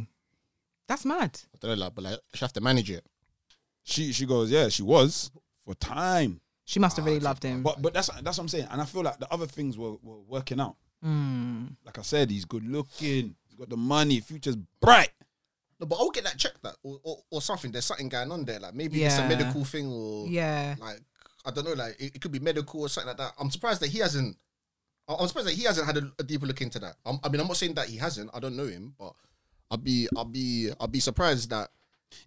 That's 0.88 1.06
mad. 1.06 1.39
I 1.53 1.58
don't 1.60 1.77
know, 1.77 1.86
like, 1.86 1.95
but 1.95 2.03
like, 2.03 2.19
she 2.34 2.45
have 2.45 2.53
to 2.53 2.62
manage 2.62 2.91
it. 2.91 3.06
She 3.84 4.13
she 4.13 4.25
goes, 4.25 4.51
"Yeah, 4.51 4.69
she 4.69 4.84
was 4.84 5.32
for 5.65 5.75
time." 5.75 6.39
She 6.65 6.79
must 6.79 6.95
have 6.95 7.06
really 7.06 7.19
loved 7.19 7.43
him. 7.43 7.62
But 7.62 7.82
but 7.82 7.93
that's 7.93 8.08
that's 8.08 8.38
what 8.38 8.43
I'm 8.43 8.47
saying. 8.47 8.67
And 8.71 8.82
I 8.82 8.86
feel 8.86 9.03
like 9.03 9.19
the 9.19 9.32
other 9.34 9.45
things 9.45 9.77
were, 9.77 9.95
were 10.01 10.21
working 10.27 10.60
out. 10.60 10.77
Hmm. 11.01 11.65
Like 11.86 11.99
I 11.99 12.01
said, 12.01 12.32
he's 12.32 12.45
good 12.45 12.65
looking, 12.65 13.36
he's 13.45 13.58
got 13.58 13.69
the 13.69 13.77
money, 13.77 14.21
future's 14.21 14.56
bright. 14.56 15.12
No, 15.79 15.86
but 15.88 15.95
I'll 15.97 16.09
get 16.12 16.23
that 16.25 16.38
checked, 16.38 16.62
that 16.63 16.75
or, 16.83 16.99
or, 17.03 17.17
or 17.31 17.41
something. 17.41 17.71
There's 17.71 17.86
something 17.86 18.09
going 18.09 18.31
on 18.31 18.45
there. 18.45 18.59
Like 18.59 18.73
maybe 18.73 19.03
it's 19.03 19.17
a 19.17 19.21
Yeah. 19.21 19.27
medical 19.27 19.63
thing, 19.65 19.88
or 19.91 20.27
Yeah. 20.27 20.75
like 20.79 20.99
I 21.45 21.51
don't 21.51 21.65
know, 21.65 21.73
like 21.73 21.99
it, 21.99 22.15
it 22.15 22.21
could 22.21 22.31
be 22.31 22.39
medical 22.39 22.81
or 22.81 22.89
something 22.89 23.07
like 23.09 23.17
that. 23.17 23.33
I'm 23.39 23.49
surprised 23.51 23.81
that 23.81 23.89
he 23.89 23.99
hasn't. 23.99 24.38
I- 25.07 25.15
I'm 25.15 25.27
surprised 25.27 25.47
that 25.49 25.55
he 25.55 25.63
hasn't 25.63 25.86
had 25.86 25.97
a, 25.97 26.12
a 26.19 26.23
deeper 26.23 26.45
look 26.45 26.62
into 26.62 26.79
that. 26.79 26.95
I'm, 27.05 27.19
I 27.23 27.29
mean, 27.29 27.41
I'm 27.41 27.47
not 27.47 27.57
saying 27.57 27.73
that 27.73 27.89
he 27.89 27.97
hasn't. 27.97 28.29
I 28.33 28.39
don't 28.39 28.55
know 28.55 28.67
him, 28.67 28.95
but 28.97 29.13
I'd 29.71 29.83
be, 29.83 30.07
I'd 30.17 30.31
be, 30.31 30.69
I'd 30.79 30.91
be 30.91 30.99
surprised 31.01 31.49
that. 31.49 31.69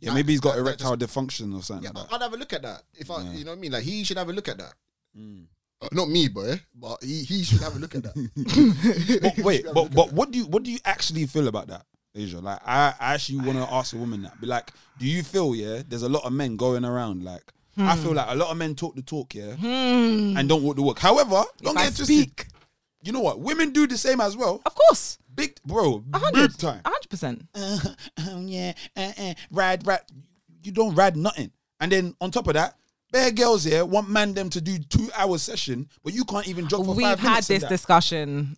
Yeah, 0.00 0.10
that- 0.10 0.16
maybe 0.16 0.32
he's 0.32 0.40
got 0.40 0.56
that- 0.56 0.62
that 0.64 0.68
erectile 0.82 0.96
dysfunction 0.96 1.56
or 1.56 1.62
something 1.62 1.84
Yeah, 1.84 1.90
like 1.98 2.10
that. 2.10 2.14
I'd 2.16 2.22
have 2.22 2.34
a 2.34 2.36
look 2.36 2.52
at 2.52 2.62
that. 2.62 2.82
If 2.94 3.10
I, 3.10 3.22
Yeah. 3.22 3.32
you 3.32 3.44
know 3.44 3.52
what 3.52 3.58
I 3.58 3.60
mean, 3.60 3.72
like 3.72 3.84
he 3.84 4.04
should 4.04 4.18
have 4.18 4.28
a 4.28 4.32
look 4.32 4.48
at 4.48 4.58
that. 4.58 4.74
Mm. 5.16 5.46
Uh, 5.80 5.88
not 5.92 6.08
me, 6.08 6.28
boy, 6.28 6.60
but 6.74 7.02
he, 7.02 7.22
he 7.22 7.42
should 7.44 7.60
have 7.60 7.76
a 7.76 7.78
look 7.78 7.94
at 7.94 8.02
that. 8.02 8.14
But 9.22 9.38
wait, 9.44 9.64
but 9.74 9.94
but 9.94 10.12
what 10.12 10.30
do 10.30 10.38
you 10.38 10.46
what 10.46 10.62
do 10.62 10.70
you 10.72 10.78
actually 10.84 11.26
feel 11.26 11.48
about 11.48 11.68
that, 11.68 11.84
Asia? 12.16 12.38
Like 12.40 12.60
I, 12.66 12.94
I 12.98 13.14
actually 13.14 13.38
want 13.38 13.58
to 13.58 13.72
ask 13.72 13.94
a 13.94 13.98
woman 13.98 14.22
that. 14.22 14.40
Be 14.40 14.46
like, 14.46 14.72
do 14.98 15.06
you 15.06 15.22
feel 15.22 15.54
yeah? 15.54 15.82
There's 15.86 16.02
a 16.02 16.08
lot 16.08 16.24
of 16.24 16.32
men 16.32 16.56
going 16.56 16.84
around 16.84 17.22
like 17.22 17.42
I 17.78 17.94
feel 17.96 18.12
like 18.14 18.26
a 18.30 18.34
lot 18.34 18.50
of 18.50 18.56
men 18.56 18.74
talk 18.74 18.94
the 18.96 19.02
talk, 19.02 19.34
yeah, 19.34 19.54
and 19.60 20.48
don't 20.48 20.62
walk 20.62 20.76
the 20.76 20.82
walk. 20.82 20.98
However, 20.98 21.44
don't 21.62 21.76
Hmm. 21.76 21.76
If 21.76 21.76
I 21.76 21.82
get 21.84 21.92
it 21.92 21.96
twisted. 21.96 22.06
speak, 22.06 22.46
You 23.02 23.12
know 23.12 23.20
what? 23.20 23.38
Women 23.40 23.70
do 23.70 23.86
the 23.86 23.98
same 23.98 24.20
as 24.22 24.34
well. 24.36 24.62
of 24.64 24.74
course, 24.74 25.18
Big 25.34 25.58
bro, 25.66 26.02
hundred, 26.14 26.48
big 26.52 26.56
time. 26.56 26.80
a 26.84 26.88
hundred 26.88 27.10
percent. 27.10 27.46
uh, 27.54 27.78
um, 28.30 28.48
yeah, 28.48 28.72
uh, 28.96 29.12
uh, 29.18 29.34
ride, 29.50 29.86
ride. 29.86 30.00
You 30.62 30.72
don't 30.72 30.94
ride 30.94 31.16
nothing. 31.16 31.50
And 31.78 31.92
then 31.92 32.14
on 32.22 32.30
top 32.30 32.48
of 32.48 32.54
that, 32.54 32.76
bare 33.12 33.30
girls 33.30 33.64
here 33.64 33.84
want 33.84 34.08
man 34.08 34.32
them 34.32 34.48
to 34.50 34.60
do 34.62 34.78
two 34.78 35.10
hour 35.14 35.36
session, 35.36 35.86
but 36.02 36.14
you 36.14 36.24
can't 36.24 36.48
even 36.48 36.68
jog 36.68 36.86
for 36.86 36.94
We've 36.94 37.04
five 37.06 37.20
had 37.20 37.28
minutes. 37.28 37.50
in 37.50 37.60
this 37.60 37.68
discussion 37.68 38.56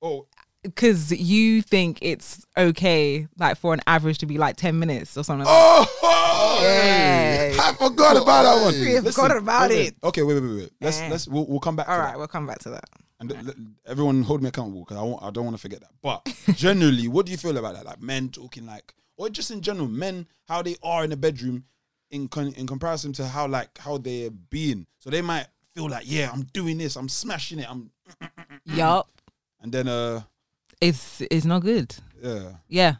Oh, 0.00 0.26
because 0.74 1.12
you 1.12 1.62
think 1.62 1.98
it's 2.02 2.44
okay, 2.56 3.26
like 3.38 3.56
for 3.58 3.74
an 3.74 3.80
average 3.86 4.18
to 4.18 4.26
be 4.26 4.38
like 4.38 4.56
ten 4.56 4.78
minutes 4.78 5.16
or 5.16 5.24
something. 5.24 5.46
oh, 5.48 6.58
Yeah. 6.62 7.56
I 7.60 7.72
forgot 7.74 8.16
about 8.16 8.42
that 8.42 8.62
one. 8.62 8.74
We 8.80 9.10
forgot 9.10 9.36
about 9.36 9.70
wait, 9.70 9.88
it. 9.88 9.96
Okay, 10.02 10.22
wait, 10.22 10.34
wait, 10.34 10.42
wait, 10.42 10.56
wait. 10.56 10.72
Let's 10.80 11.00
let's 11.02 11.28
we'll, 11.28 11.46
we'll 11.46 11.60
come 11.60 11.76
back. 11.76 11.86
to 11.86 11.92
All 11.92 11.98
that. 11.98 12.18
we'll 12.18 12.28
come 12.28 12.46
back 12.46 12.58
to 12.60 12.70
that. 12.70 12.84
And 13.20 13.30
th- 13.30 13.56
everyone 13.86 14.22
hold 14.22 14.42
me 14.42 14.48
accountable 14.48 14.80
because 14.80 14.96
I 14.96 15.02
won't, 15.02 15.22
I 15.22 15.30
don't 15.30 15.44
want 15.44 15.56
to 15.56 15.60
forget 15.60 15.80
that. 15.80 15.90
But 16.02 16.32
generally, 16.56 17.08
what 17.08 17.26
do 17.26 17.32
you 17.32 17.38
feel 17.38 17.56
about 17.56 17.74
that? 17.74 17.84
Like 17.84 18.00
men 18.00 18.28
talking 18.28 18.64
like, 18.64 18.94
or 19.16 19.28
just 19.28 19.50
in 19.50 19.60
general, 19.60 19.88
men 19.88 20.26
how 20.46 20.62
they 20.62 20.76
are 20.82 21.02
in 21.04 21.10
the 21.10 21.16
bedroom 21.16 21.64
in 22.10 22.28
con- 22.28 22.52
in 22.56 22.66
comparison 22.66 23.12
to 23.14 23.26
how 23.26 23.46
like 23.48 23.76
how 23.78 23.98
they're 23.98 24.30
being. 24.30 24.86
So 25.00 25.10
they 25.10 25.20
might 25.22 25.46
feel 25.74 25.88
like, 25.88 26.04
yeah, 26.06 26.30
I'm 26.32 26.42
doing 26.52 26.78
this, 26.78 26.96
I'm 26.96 27.08
smashing 27.08 27.58
it, 27.58 27.68
I'm, 27.70 27.90
Yup, 28.64 29.08
and 29.60 29.72
then 29.72 29.88
uh, 29.88 30.22
it's 30.80 31.20
it's 31.30 31.44
not 31.44 31.62
good. 31.62 31.94
yeah, 32.22 32.52
Yeah, 32.68 32.94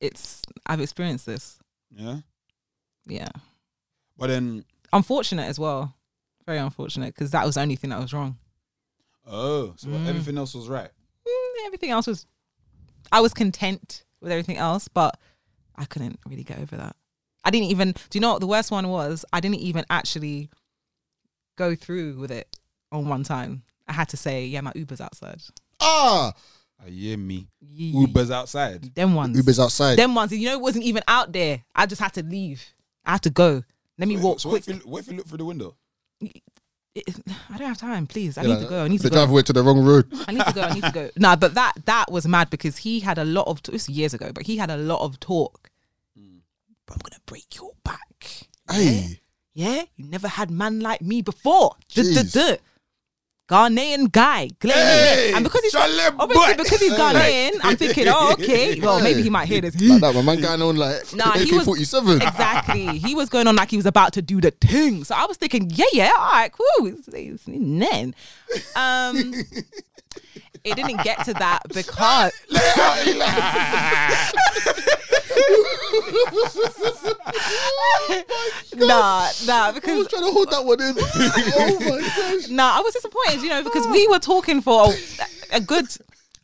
it's 0.00 0.42
I've 0.66 0.80
experienced 0.80 1.26
this. 1.26 1.58
yeah. 1.90 2.18
Yeah, 3.06 3.28
But 4.16 4.28
then, 4.28 4.64
unfortunate 4.92 5.44
as 5.44 5.58
well. 5.58 5.94
Very 6.46 6.56
unfortunate 6.58 7.14
because 7.14 7.30
that 7.32 7.44
was 7.44 7.56
the 7.56 7.60
only 7.60 7.76
thing 7.76 7.90
that 7.90 8.00
was 8.00 8.12
wrong. 8.14 8.38
oh, 9.26 9.74
so 9.76 9.88
Mm. 9.88 10.06
everything 10.08 10.38
else 10.38 10.54
was 10.54 10.68
right. 10.68 10.90
Mm, 11.26 11.66
everything 11.66 11.90
else 11.90 12.06
was, 12.06 12.26
I 13.12 13.20
was 13.20 13.34
content 13.34 14.04
with 14.20 14.32
everything 14.32 14.56
else, 14.56 14.88
but 14.88 15.18
I 15.76 15.84
couldn't 15.84 16.18
really 16.26 16.44
get 16.44 16.58
over 16.60 16.76
that. 16.76 16.96
I 17.44 17.50
didn't 17.50 17.68
even. 17.68 17.92
Do 17.92 18.16
you 18.16 18.20
know 18.20 18.32
what 18.32 18.40
the 18.40 18.46
worst 18.46 18.70
one 18.70 18.88
was? 18.88 19.24
I 19.32 19.40
didn't 19.40 19.60
even 19.60 19.84
actually 19.90 20.48
go 21.56 21.74
through 21.74 22.16
with 22.18 22.30
it 22.30 22.48
on 22.90 23.06
one 23.08 23.22
time. 23.22 23.64
I 23.86 23.92
had 23.92 24.08
to 24.10 24.16
say, 24.16 24.46
yeah, 24.46 24.62
my 24.62 24.72
Uber's 24.74 25.00
outside. 25.02 25.42
Ah, 25.80 26.32
I 26.84 26.88
hear 26.90 27.16
me. 27.18 27.48
Ye- 27.60 27.92
Uber's 27.92 28.30
outside. 28.30 28.94
Them 28.94 29.14
ones. 29.14 29.36
Uber's 29.36 29.58
outside. 29.60 29.96
Them 29.98 30.14
ones. 30.14 30.32
You 30.32 30.46
know, 30.48 30.54
it 30.54 30.60
wasn't 30.60 30.84
even 30.84 31.02
out 31.08 31.32
there. 31.32 31.62
I 31.74 31.86
just 31.86 32.00
had 32.00 32.12
to 32.14 32.22
leave. 32.22 32.62
I 33.04 33.12
had 33.12 33.22
to 33.22 33.30
go. 33.30 33.62
Let 33.98 34.08
me 34.08 34.16
walk 34.16 34.40
so 34.40 34.48
what 34.50 34.64
quick. 34.64 34.76
if, 34.76 34.84
you, 34.84 34.90
what 34.90 34.98
if 35.00 35.08
you 35.08 35.16
look 35.16 35.26
through 35.26 35.38
the 35.38 35.44
window? 35.44 35.76
It- 36.20 36.34
I 37.50 37.58
don't 37.58 37.68
have 37.68 37.78
time, 37.78 38.06
please. 38.06 38.38
I 38.38 38.42
Yeah, 38.42 38.54
need 38.54 38.62
to 38.62 38.68
go. 38.68 38.84
I 38.84 38.88
need 38.88 39.00
to 39.00 39.08
go. 39.10 39.16
driver 39.16 39.32
went 39.32 39.46
to 39.48 39.52
the 39.52 39.62
wrong 39.62 39.84
road. 39.84 40.06
I 40.26 40.32
need 40.32 40.44
to 40.44 40.52
go. 40.52 40.60
I 40.62 40.74
need 40.74 40.84
to 40.84 40.92
go. 40.92 41.10
nah, 41.16 41.36
but 41.36 41.54
that 41.54 41.72
that 41.86 42.10
was 42.10 42.26
mad 42.26 42.50
because 42.50 42.76
he 42.78 43.00
had 43.00 43.18
a 43.18 43.24
lot 43.24 43.46
of. 43.48 43.62
This 43.62 43.88
was 43.88 43.96
years 43.96 44.14
ago, 44.14 44.30
but 44.32 44.44
he 44.46 44.56
had 44.56 44.70
a 44.70 44.76
lot 44.76 45.00
of 45.00 45.18
talk. 45.20 45.70
Mm. 46.18 46.40
But 46.86 46.94
I'm 46.94 47.00
gonna 47.02 47.20
break 47.26 47.54
your 47.56 47.72
back. 47.84 48.00
Hey, 48.70 49.20
Yeah, 49.54 49.82
you 49.96 50.04
never 50.06 50.26
had 50.28 50.50
man 50.50 50.80
like 50.80 51.02
me 51.02 51.20
before. 51.22 51.72
Duh, 51.94 52.02
duh, 52.02 52.08
Jeez. 52.22 52.32
duh. 52.32 52.56
Ghanaian 53.46 54.10
guy, 54.10 54.48
Hey, 54.62 55.32
and 55.34 55.44
because 55.44 55.62
he's 55.62 55.74
obviously 55.74 56.54
because 56.54 56.80
he's 56.80 56.92
Ghanaian, 56.94 57.50
I'm 57.62 57.76
thinking, 57.76 58.06
oh, 58.08 58.32
okay, 58.32 58.80
well 58.80 59.02
maybe 59.02 59.20
he 59.22 59.28
might 59.28 59.46
hear 59.48 59.60
this. 59.60 59.78
like 59.80 60.00
that, 60.00 60.14
my 60.14 60.22
man 60.22 60.40
going 60.40 60.62
on 60.62 60.76
like 60.76 61.14
Nah, 61.14 61.32
he 61.32 61.52
was- 61.54 61.66
forty 61.66 61.84
seven. 61.84 62.22
exactly. 62.22 62.98
He 62.98 63.14
was 63.14 63.28
going 63.28 63.46
on 63.46 63.54
like 63.56 63.70
he 63.70 63.76
was 63.76 63.84
about 63.86 64.14
to 64.14 64.22
do 64.22 64.40
the 64.40 64.50
thing. 64.50 65.04
So 65.04 65.14
I 65.14 65.26
was 65.26 65.36
thinking, 65.36 65.70
yeah, 65.74 65.84
yeah, 65.92 66.12
all 66.18 66.30
right, 66.32 66.50
cool. 66.52 66.86
It's, 66.86 67.46
um, 68.76 69.34
it 70.64 70.76
didn't 70.76 71.04
get 71.04 71.24
to 71.26 71.34
that 71.34 71.60
because 71.72 72.32
nah, 78.76 79.28
nah, 79.46 79.72
because 79.72 79.90
I 79.90 79.96
was 79.96 80.08
trying 80.08 80.24
to 80.24 80.30
hold 80.30 80.50
that 80.50 80.64
one 80.64 80.80
in. 80.80 80.94
oh 80.98 81.78
my 81.80 82.00
oh 82.00 82.38
gosh. 82.40 82.48
nah, 82.48 82.78
I 82.78 82.80
was 82.80 82.94
disappointed, 82.94 83.42
you 83.42 83.50
know, 83.50 83.62
because 83.62 83.86
we 83.88 84.06
were 84.08 84.18
talking 84.18 84.60
for 84.60 84.92
a, 84.92 85.56
a 85.56 85.60
good 85.60 85.86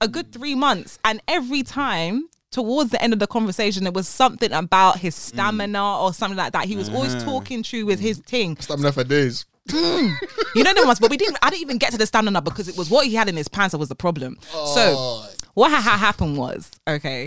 a 0.00 0.08
good 0.08 0.32
three 0.32 0.54
months, 0.54 0.98
and 1.04 1.20
every 1.28 1.62
time 1.62 2.28
towards 2.50 2.90
the 2.90 3.02
end 3.02 3.12
of 3.12 3.18
the 3.18 3.26
conversation, 3.26 3.84
there 3.84 3.92
was 3.92 4.08
something 4.08 4.52
about 4.52 4.98
his 4.98 5.14
mm. 5.14 5.18
stamina 5.18 6.00
or 6.00 6.12
something 6.12 6.36
like 6.36 6.52
that. 6.52 6.64
He 6.64 6.76
was 6.76 6.88
always 6.88 7.14
uh-huh. 7.14 7.24
talking 7.24 7.62
through 7.62 7.86
with 7.86 8.00
his 8.00 8.18
thing. 8.18 8.56
Stamina 8.58 8.92
for 8.92 9.04
days. 9.04 9.46
Mm. 9.72 10.14
You 10.54 10.64
know 10.64 10.74
them 10.74 10.86
ones, 10.86 10.98
but 11.00 11.10
we 11.10 11.16
didn't. 11.16 11.38
I 11.42 11.50
didn't 11.50 11.62
even 11.62 11.78
get 11.78 11.92
to 11.92 11.98
the 11.98 12.06
stamina 12.06 12.42
because 12.42 12.68
it 12.68 12.76
was 12.76 12.90
what 12.90 13.06
he 13.06 13.14
had 13.14 13.28
in 13.28 13.36
his 13.36 13.48
pants 13.48 13.72
that 13.72 13.78
was 13.78 13.88
the 13.88 13.94
problem. 13.94 14.36
Oh. 14.52 14.74
So 14.74 15.44
what 15.54 15.70
ha- 15.70 15.80
ha- 15.80 15.96
happened 15.96 16.36
was 16.36 16.70
okay. 16.88 17.26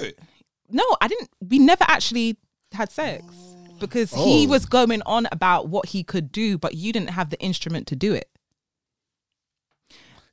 Wait, 0.00 0.18
No, 0.70 0.84
I 1.00 1.08
didn't. 1.08 1.30
We 1.40 1.58
never 1.58 1.84
actually 1.88 2.36
had 2.72 2.90
sex 2.92 3.24
because 3.78 4.12
he 4.12 4.46
Oh. 4.46 4.50
was 4.50 4.66
going 4.66 5.02
on 5.06 5.28
about 5.32 5.68
what 5.68 5.86
he 5.86 6.02
could 6.02 6.32
do, 6.32 6.56
but 6.58 6.74
you 6.74 6.92
didn't 6.92 7.10
have 7.10 7.30
the 7.30 7.38
instrument 7.40 7.86
to 7.88 7.96
do 7.96 8.14
it. 8.14 8.28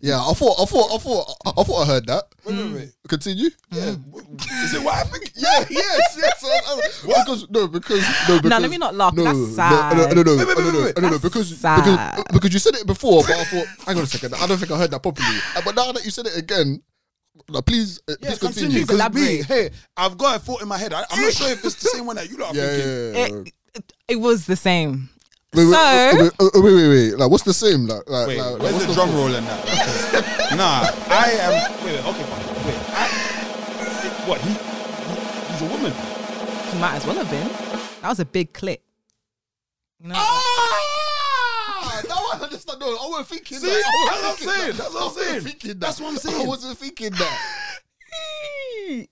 Yeah, 0.03 0.19
I 0.19 0.33
thought, 0.33 0.59
I 0.59 0.65
thought, 0.65 0.91
I 0.93 0.97
thought, 0.97 1.35
I, 1.45 1.49
I 1.61 1.63
thought 1.63 1.81
I 1.83 1.85
heard 1.85 2.05
that. 2.07 2.25
wait, 2.45 2.57
wait, 2.57 2.73
wait. 2.73 2.89
Continue. 3.07 3.49
Yeah, 3.71 3.95
is 4.65 4.73
it 4.73 4.83
what 4.83 4.95
I 4.95 5.03
think? 5.03 5.31
Yeah, 5.37 5.63
yes, 5.69 6.17
yes. 6.17 6.43
I, 6.43 6.59
I, 6.73 6.81
because 7.23 7.49
no, 7.49 7.67
because 7.69 8.03
no, 8.27 8.35
because 8.41 8.61
let 8.61 8.69
me 8.69 8.77
not 8.77 8.95
laugh, 8.95 9.13
No, 9.13 9.23
that's 9.23 9.55
sad. 9.55 9.95
no, 9.97 10.05
no, 10.11 10.21
no, 10.23 10.35
Wait, 10.35 10.47
wait, 10.47 10.57
no, 10.57 10.63
wait, 10.65 10.73
no, 10.73 10.83
wait, 10.83 11.01
no, 11.03 11.09
no, 11.09 11.19
because 11.19 11.57
sad. 11.57 11.85
because 11.85 12.23
because 12.33 12.53
you 12.53 12.59
said 12.59 12.75
it 12.75 12.85
before, 12.85 13.23
but 13.23 13.31
I 13.31 13.43
thought, 13.45 13.67
hang 13.87 13.97
on 13.97 14.03
a 14.03 14.07
second, 14.07 14.33
I 14.35 14.45
don't 14.45 14.57
think 14.57 14.71
I 14.71 14.77
heard 14.77 14.91
that 14.91 15.01
properly. 15.01 15.37
Uh, 15.55 15.61
But 15.63 15.75
now 15.75 15.93
that 15.93 16.03
you 16.03 16.11
said 16.11 16.25
it 16.27 16.35
again, 16.37 16.83
like, 17.47 17.65
please, 17.65 18.01
uh, 18.09 18.15
Yeah, 18.19 18.29
please 18.31 18.39
continue. 18.39 18.79
continue. 18.83 18.85
Because 18.85 19.13
me, 19.13 19.41
hey, 19.43 19.69
I've 19.95 20.17
got 20.17 20.35
a 20.35 20.39
thought 20.39 20.61
in 20.61 20.67
my 20.67 20.77
head. 20.77 20.91
I, 20.91 21.05
I'm 21.11 21.21
not 21.21 21.31
sure 21.33 21.49
if 21.49 21.63
it's 21.63 21.75
the 21.75 21.87
same 21.87 22.05
one 22.05 22.17
that 22.17 22.29
you 22.29 22.35
lot 22.37 22.53
are 22.53 22.57
Yeah, 22.57 22.67
thinking. 22.75 22.89
yeah, 22.89 23.11
yeah. 23.13 23.41
It, 23.45 23.53
it, 23.75 23.93
it 24.09 24.15
was 24.17 24.47
the 24.47 24.57
same. 24.57 25.09
Wait, 25.53 25.65
wait, 25.65 25.73
so 25.73 25.77
wait, 26.17 26.31
wait, 26.39 26.63
wait, 26.63 26.73
wait, 26.73 26.87
wait. 26.89 27.17
Like, 27.19 27.29
what's 27.29 27.43
the 27.43 27.53
same? 27.53 27.85
Like, 27.87 28.09
like, 28.09 28.27
Wait, 28.27 28.37
like, 28.39 28.51
like, 28.53 28.61
where's 28.61 28.73
what's 28.73 28.85
the 28.87 28.93
drum 28.93 29.13
roll 29.15 29.33
in 29.33 29.43
that? 29.45 29.61
Because- 29.65 30.57
nah, 30.57 30.89
I 31.13 31.31
am. 31.41 31.51
Wait, 31.85 31.93
wait, 31.93 32.05
okay, 32.05 32.23
fine. 32.23 32.45
Wait, 32.65 32.77
I, 32.89 33.07
what? 34.27 34.39
He, 34.41 34.49
he, 34.49 34.55
he's 35.51 35.61
a 35.61 35.65
woman. 35.71 35.93
He 36.71 36.77
might 36.79 36.95
as 36.95 37.05
well 37.05 37.15
have 37.15 37.29
been. 37.29 37.47
That 38.01 38.09
was 38.09 38.19
a 38.19 38.25
big 38.25 38.51
clip. 38.53 38.81
You 40.01 40.09
know, 40.09 40.15
Ah, 40.17 42.01
now 42.09 42.15
I 42.33 42.39
understand. 42.43 42.79
No, 42.79 42.87
I 42.87 43.07
wasn't 43.09 43.27
thinking 43.27 43.59
See, 43.59 43.67
that. 43.67 43.83
I 43.85 43.87
that's 44.21 44.21
what 44.21 44.31
I'm 44.31 44.37
saying. 44.59 44.75
That's 44.77 44.89
what 44.89 44.89
I'm 44.89 44.97
I 44.97 45.05
wasn't 45.05 45.25
saying. 45.27 45.41
thinking 45.41 45.69
that. 45.69 45.79
That's 45.79 45.99
what 46.01 46.07
I'm 46.09 46.15
I 46.15 46.17
saying. 46.19 46.47
wasn't 46.47 46.77
thinking 46.79 47.11
that. 47.11 47.39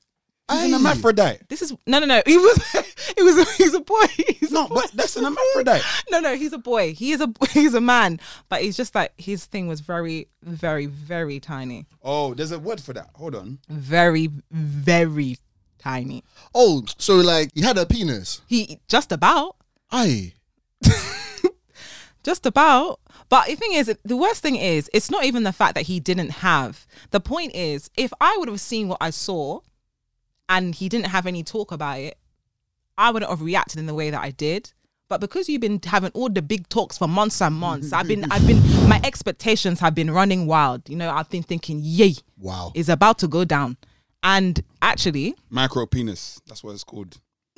He's 0.52 0.64
an 0.66 0.72
hermaphrodite. 0.74 1.42
this 1.50 1.62
is 1.62 1.74
no, 1.88 2.00
no, 2.00 2.06
no. 2.06 2.22
He 2.26 2.38
was, 2.38 2.58
he 3.18 3.24
was, 3.24 3.56
he's 3.58 3.74
a 3.74 3.80
boy. 3.82 4.06
He's 4.40 4.52
No, 4.52 4.66
a 4.66 4.68
boy. 4.70 4.76
but 4.76 4.92
that's 4.94 5.16
an 5.16 5.24
hermaphrodite. 5.26 5.82
no, 6.12 6.20
no. 6.20 6.36
He's 6.36 6.54
a 6.54 6.58
boy. 6.58 6.94
He 6.94 7.12
is 7.12 7.22
a, 7.22 7.32
he's 7.52 7.74
a 7.74 7.82
man. 7.82 8.20
But 8.50 8.62
he's 8.62 8.76
just 8.78 8.94
like 8.96 9.14
his 9.18 9.46
thing 9.46 9.68
was 9.68 9.80
very, 9.80 10.28
very, 10.42 10.86
very 10.88 11.40
tiny. 11.40 11.86
Oh, 12.04 12.34
there's 12.34 12.52
a 12.52 12.60
word 12.60 12.82
for 12.82 12.94
that. 12.94 13.10
Hold 13.16 13.36
on. 13.36 13.60
Very, 13.70 14.30
very 14.52 15.38
tiny. 15.80 16.24
Oh, 16.54 16.84
so 16.98 17.16
like 17.18 17.50
he 17.54 17.62
had 17.62 17.78
a 17.78 17.86
penis. 17.86 18.42
He 18.48 18.80
just 18.88 19.12
about, 19.12 19.56
Aye. 19.92 20.34
just 22.24 22.46
about. 22.46 23.00
But 23.30 23.48
the 23.48 23.56
thing 23.56 23.74
is, 23.74 23.96
the 24.04 24.18
worst 24.18 24.42
thing 24.42 24.56
is, 24.58 24.90
it's 24.94 25.10
not 25.10 25.24
even 25.24 25.44
the 25.44 25.54
fact 25.54 25.76
that 25.76 25.86
he 25.86 26.00
didn't 26.00 26.30
have. 26.32 26.86
The 27.12 27.20
point 27.22 27.56
is, 27.56 27.90
if 27.96 28.12
I 28.20 28.36
would 28.38 28.50
have 28.50 28.60
seen 28.60 28.90
what 28.90 28.98
I 29.02 29.10
saw, 29.10 29.62
and 30.52 30.76
he 30.76 30.90
didn't 30.90 31.08
have 31.08 31.26
any 31.26 31.44
talk 31.44 31.72
about 31.72 32.00
it, 32.00 32.18
I 32.98 33.10
wouldn't 33.10 33.30
have 33.30 33.42
reacted 33.42 33.80
in 33.80 33.86
the 33.88 33.94
way 33.94 34.10
that 34.12 34.22
I 34.22 34.32
did. 34.32 34.72
But 35.08 35.20
because 35.22 35.50
you've 35.50 35.62
been 35.62 35.80
having 35.84 36.12
all 36.14 36.30
the 36.30 36.42
big 36.42 36.68
talks 36.70 36.98
for 36.98 37.08
months 37.08 37.42
and 37.42 37.56
months, 37.56 37.92
I've 37.94 38.08
been, 38.08 38.26
I've 38.32 38.46
been, 38.46 38.62
my 38.90 39.00
expectations 39.04 39.80
have 39.80 39.96
been 39.96 40.12
running 40.12 40.48
wild. 40.48 40.88
You 40.90 40.96
know, 40.98 41.10
I've 41.10 41.30
been 41.30 41.44
thinking, 41.44 41.80
yay, 41.82 42.15
Wow. 42.38 42.71
it's 42.75 42.90
about 42.90 43.17
to 43.19 43.28
go 43.28 43.44
down. 43.46 43.78
And 44.23 44.62
actually, 44.82 45.36
Micro 45.50 45.86
penis. 45.86 46.40
That's 46.48 46.63
what 46.63 46.73
it's 46.73 46.84
called. 46.84 47.19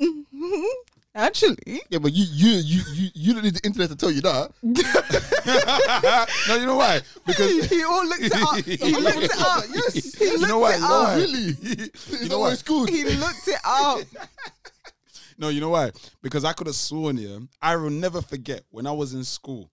actually, 1.14 1.80
Yeah, 1.90 1.98
but 1.98 2.12
you 2.12 2.24
you 2.30 2.50
you 2.58 2.82
you 2.92 3.08
you 3.14 3.34
don't 3.34 3.44
need 3.44 3.54
the 3.54 3.64
internet 3.66 3.90
to 3.90 3.96
tell 3.96 4.10
you 4.10 4.20
that. 4.22 4.50
no, 6.48 6.54
you 6.56 6.66
know 6.66 6.76
why? 6.76 7.00
Because 7.26 7.68
he 7.70 7.82
all 7.84 8.06
looked 8.06 8.22
it 8.22 8.32
up. 8.34 8.56
He 8.64 8.76
looked 9.00 9.18
it 9.22 9.38
up. 9.38 9.64
Yes. 9.72 10.14
He 10.18 10.24
you 10.24 10.38
know 10.46 10.58
looked 10.60 10.60
why? 10.60 10.74
it 10.74 10.80
You 10.80 10.88
know 10.88 10.94
up. 10.94 11.08
why? 11.08 11.16
Really? 11.16 12.22
you 12.22 12.28
know 12.28 12.38
why? 12.40 12.52
it's 12.52 12.62
called? 12.62 12.88
He 12.90 13.04
looked 13.04 13.48
it 13.48 13.60
up. 13.64 14.00
No, 15.38 15.48
you 15.48 15.60
know 15.60 15.70
why? 15.70 15.90
Because 16.22 16.44
I 16.44 16.52
could 16.52 16.68
have 16.68 16.76
sworn, 16.76 17.16
yeah, 17.18 17.38
I 17.60 17.74
will 17.76 17.90
never 17.90 18.22
forget 18.22 18.62
when 18.70 18.86
I 18.86 18.92
was 18.92 19.14
in 19.14 19.24
school. 19.24 19.70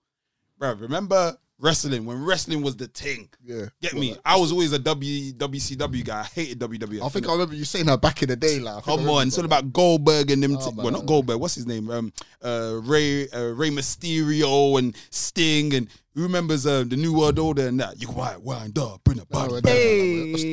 Bro, 0.58 0.74
remember 0.76 1.36
wrestling 1.62 2.06
when 2.06 2.24
wrestling 2.24 2.62
was 2.62 2.76
the 2.76 2.88
thing. 2.88 3.30
Yeah. 3.44 3.66
Get 3.82 3.94
me? 3.94 4.18
I 4.26 4.38
was 4.38 4.52
always 4.52 4.74
a 4.74 4.80
W 4.80 5.34
WCW 5.34 6.04
guy. 6.04 6.22
I 6.22 6.24
hated 6.24 6.60
WWF. 6.60 7.06
I 7.06 7.10
think 7.10 7.28
I 7.28 7.32
remember 7.32 7.56
you 7.56 7.66
saying 7.66 7.86
that 7.86 8.02
back 8.02 8.22
in 8.24 8.30
the 8.30 8.36
day. 8.36 8.60
Like, 8.60 8.78
I 8.78 8.82
think 8.82 9.00
I 9.00 9.04
Come 9.04 9.10
on, 9.10 9.28
it's 9.28 9.38
all 9.38 9.46
about 9.46 9.72
Goldberg 9.72 10.32
and 10.32 10.44
them. 10.44 10.58
Oh, 10.58 10.70
t- 10.72 10.76
well, 10.76 10.92
not 10.92 11.06
Goldberg. 11.06 11.40
What's 11.40 11.56
his 11.56 11.68
name? 11.68 11.90
Um, 11.90 12.12
uh, 12.42 12.80
Rey, 12.84 13.30
uh, 13.30 13.54
Rey 13.54 13.70
Mysterio 13.70 14.80
and 14.80 14.96
Sting 15.10 15.74
and 15.74 15.88
who 16.14 16.24
remembers 16.24 16.66
uh, 16.66 16.84
the 16.86 16.98
New 16.98 17.14
World 17.14 17.40
Order 17.40 17.68
and 17.68 17.80
that? 17.80 18.02
You 18.02 18.08
can 18.08 18.18
wind, 18.18 18.44
wind 18.44 18.78
up, 18.78 19.04
bring 19.04 19.20
a 19.20 19.26
body. 19.26 19.62
Back. 19.62 19.72
Hey, 19.72 20.11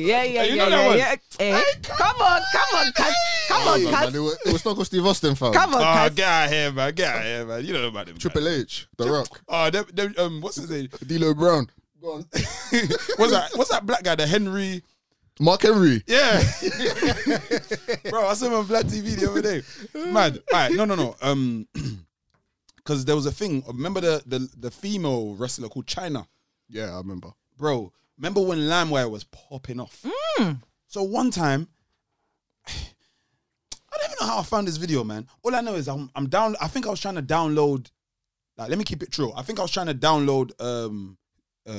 yeah, 0.09 0.23
yeah, 0.23 0.43
you 0.43 0.55
yeah, 0.55 0.63
know 0.63 0.69
that 0.69 0.81
yeah, 0.81 0.87
one? 0.87 0.97
yeah. 0.97 1.15
Hey, 1.37 1.63
come 1.83 2.17
on, 2.21 2.41
come 2.51 2.79
on, 2.79 2.91
cuz. 2.93 3.13
Come 3.47 3.67
on, 3.67 3.83
man, 3.83 3.93
cuz. 4.05 4.15
it 4.15 4.19
was, 4.19 4.37
it 4.45 4.51
was 4.53 4.61
Stone 4.61 4.75
Cold 4.75 4.85
Steve 4.87 5.05
Austin, 5.05 5.35
fam. 5.35 5.53
Come 5.53 5.73
on, 5.75 5.81
Oh, 5.81 6.07
cuz. 6.07 6.15
get 6.15 6.27
out 6.27 6.45
of 6.45 6.51
here, 6.51 6.71
man. 6.71 6.93
Get 6.95 7.07
out 7.09 7.17
of 7.17 7.23
here, 7.25 7.45
man. 7.45 7.65
You 7.65 7.73
know 7.73 7.87
about 7.87 8.05
them. 8.07 8.17
Triple 8.17 8.41
guys. 8.43 8.59
H, 8.61 8.87
The 8.97 9.09
Rock, 9.11 9.41
Oh, 9.47 9.69
them, 9.69 9.85
them, 9.93 10.13
um, 10.17 10.41
what's 10.41 10.55
his 10.57 10.69
name? 10.69 10.87
D'Lo 11.05 11.33
Brown, 11.33 11.69
Go 12.01 12.13
on. 12.13 12.25
what's 13.17 13.31
that? 13.31 13.49
What's 13.55 13.69
that 13.71 13.85
black 13.85 14.03
guy? 14.03 14.15
The 14.15 14.25
Henry. 14.27 14.83
Mark 15.41 15.61
Henry. 15.61 16.03
Yeah, 16.05 16.43
bro. 18.09 18.27
I 18.27 18.33
saw 18.33 18.47
him 18.47 18.53
on 18.55 18.65
Black 18.65 18.85
TV 18.85 19.15
the 19.17 19.29
other 19.31 19.41
day. 19.41 19.61
Mad. 20.11 20.37
All 20.51 20.59
right, 20.59 20.71
no, 20.73 20.83
no, 20.85 20.95
no. 20.95 21.15
Um, 21.21 21.65
because 22.75 23.05
there 23.05 23.15
was 23.15 23.25
a 23.25 23.31
thing. 23.31 23.63
Remember 23.67 24.01
the 24.01 24.21
the 24.25 24.49
the 24.57 24.69
female 24.71 25.35
wrestler 25.35 25.69
called 25.69 25.85
Chyna, 25.87 26.25
Yeah, 26.67 26.93
I 26.93 26.97
remember. 26.97 27.29
bro. 27.57 27.91
Remember 28.19 28.41
when 28.41 28.59
LimeWire 28.59 29.09
was 29.09 29.23
popping 29.23 29.79
off? 29.79 30.05
So 30.87 31.03
one 31.03 31.31
time, 31.31 31.67
I 32.67 32.71
don't 33.97 34.05
even 34.11 34.17
know 34.21 34.27
how 34.33 34.39
I 34.39 34.43
found 34.43 34.67
this 34.67 34.77
video, 34.77 35.03
man. 35.03 35.25
All 35.43 35.55
I 35.55 35.61
know 35.61 35.75
is 35.75 35.87
I'm 35.87 36.09
I'm 36.15 36.27
down. 36.29 36.55
I 36.61 36.67
think 36.67 36.85
I 36.85 36.89
was 36.89 36.99
trying 36.99 37.15
to 37.15 37.21
download. 37.23 37.89
Like, 38.57 38.69
let 38.69 38.77
me 38.77 38.83
keep 38.83 39.01
it 39.01 39.11
true. 39.11 39.31
I 39.35 39.41
think 39.41 39.59
I 39.59 39.61
was 39.61 39.71
trying 39.71 39.87
to 39.87 39.93
download. 39.93 40.51
Um, 40.61 41.17
uh, 41.67 41.71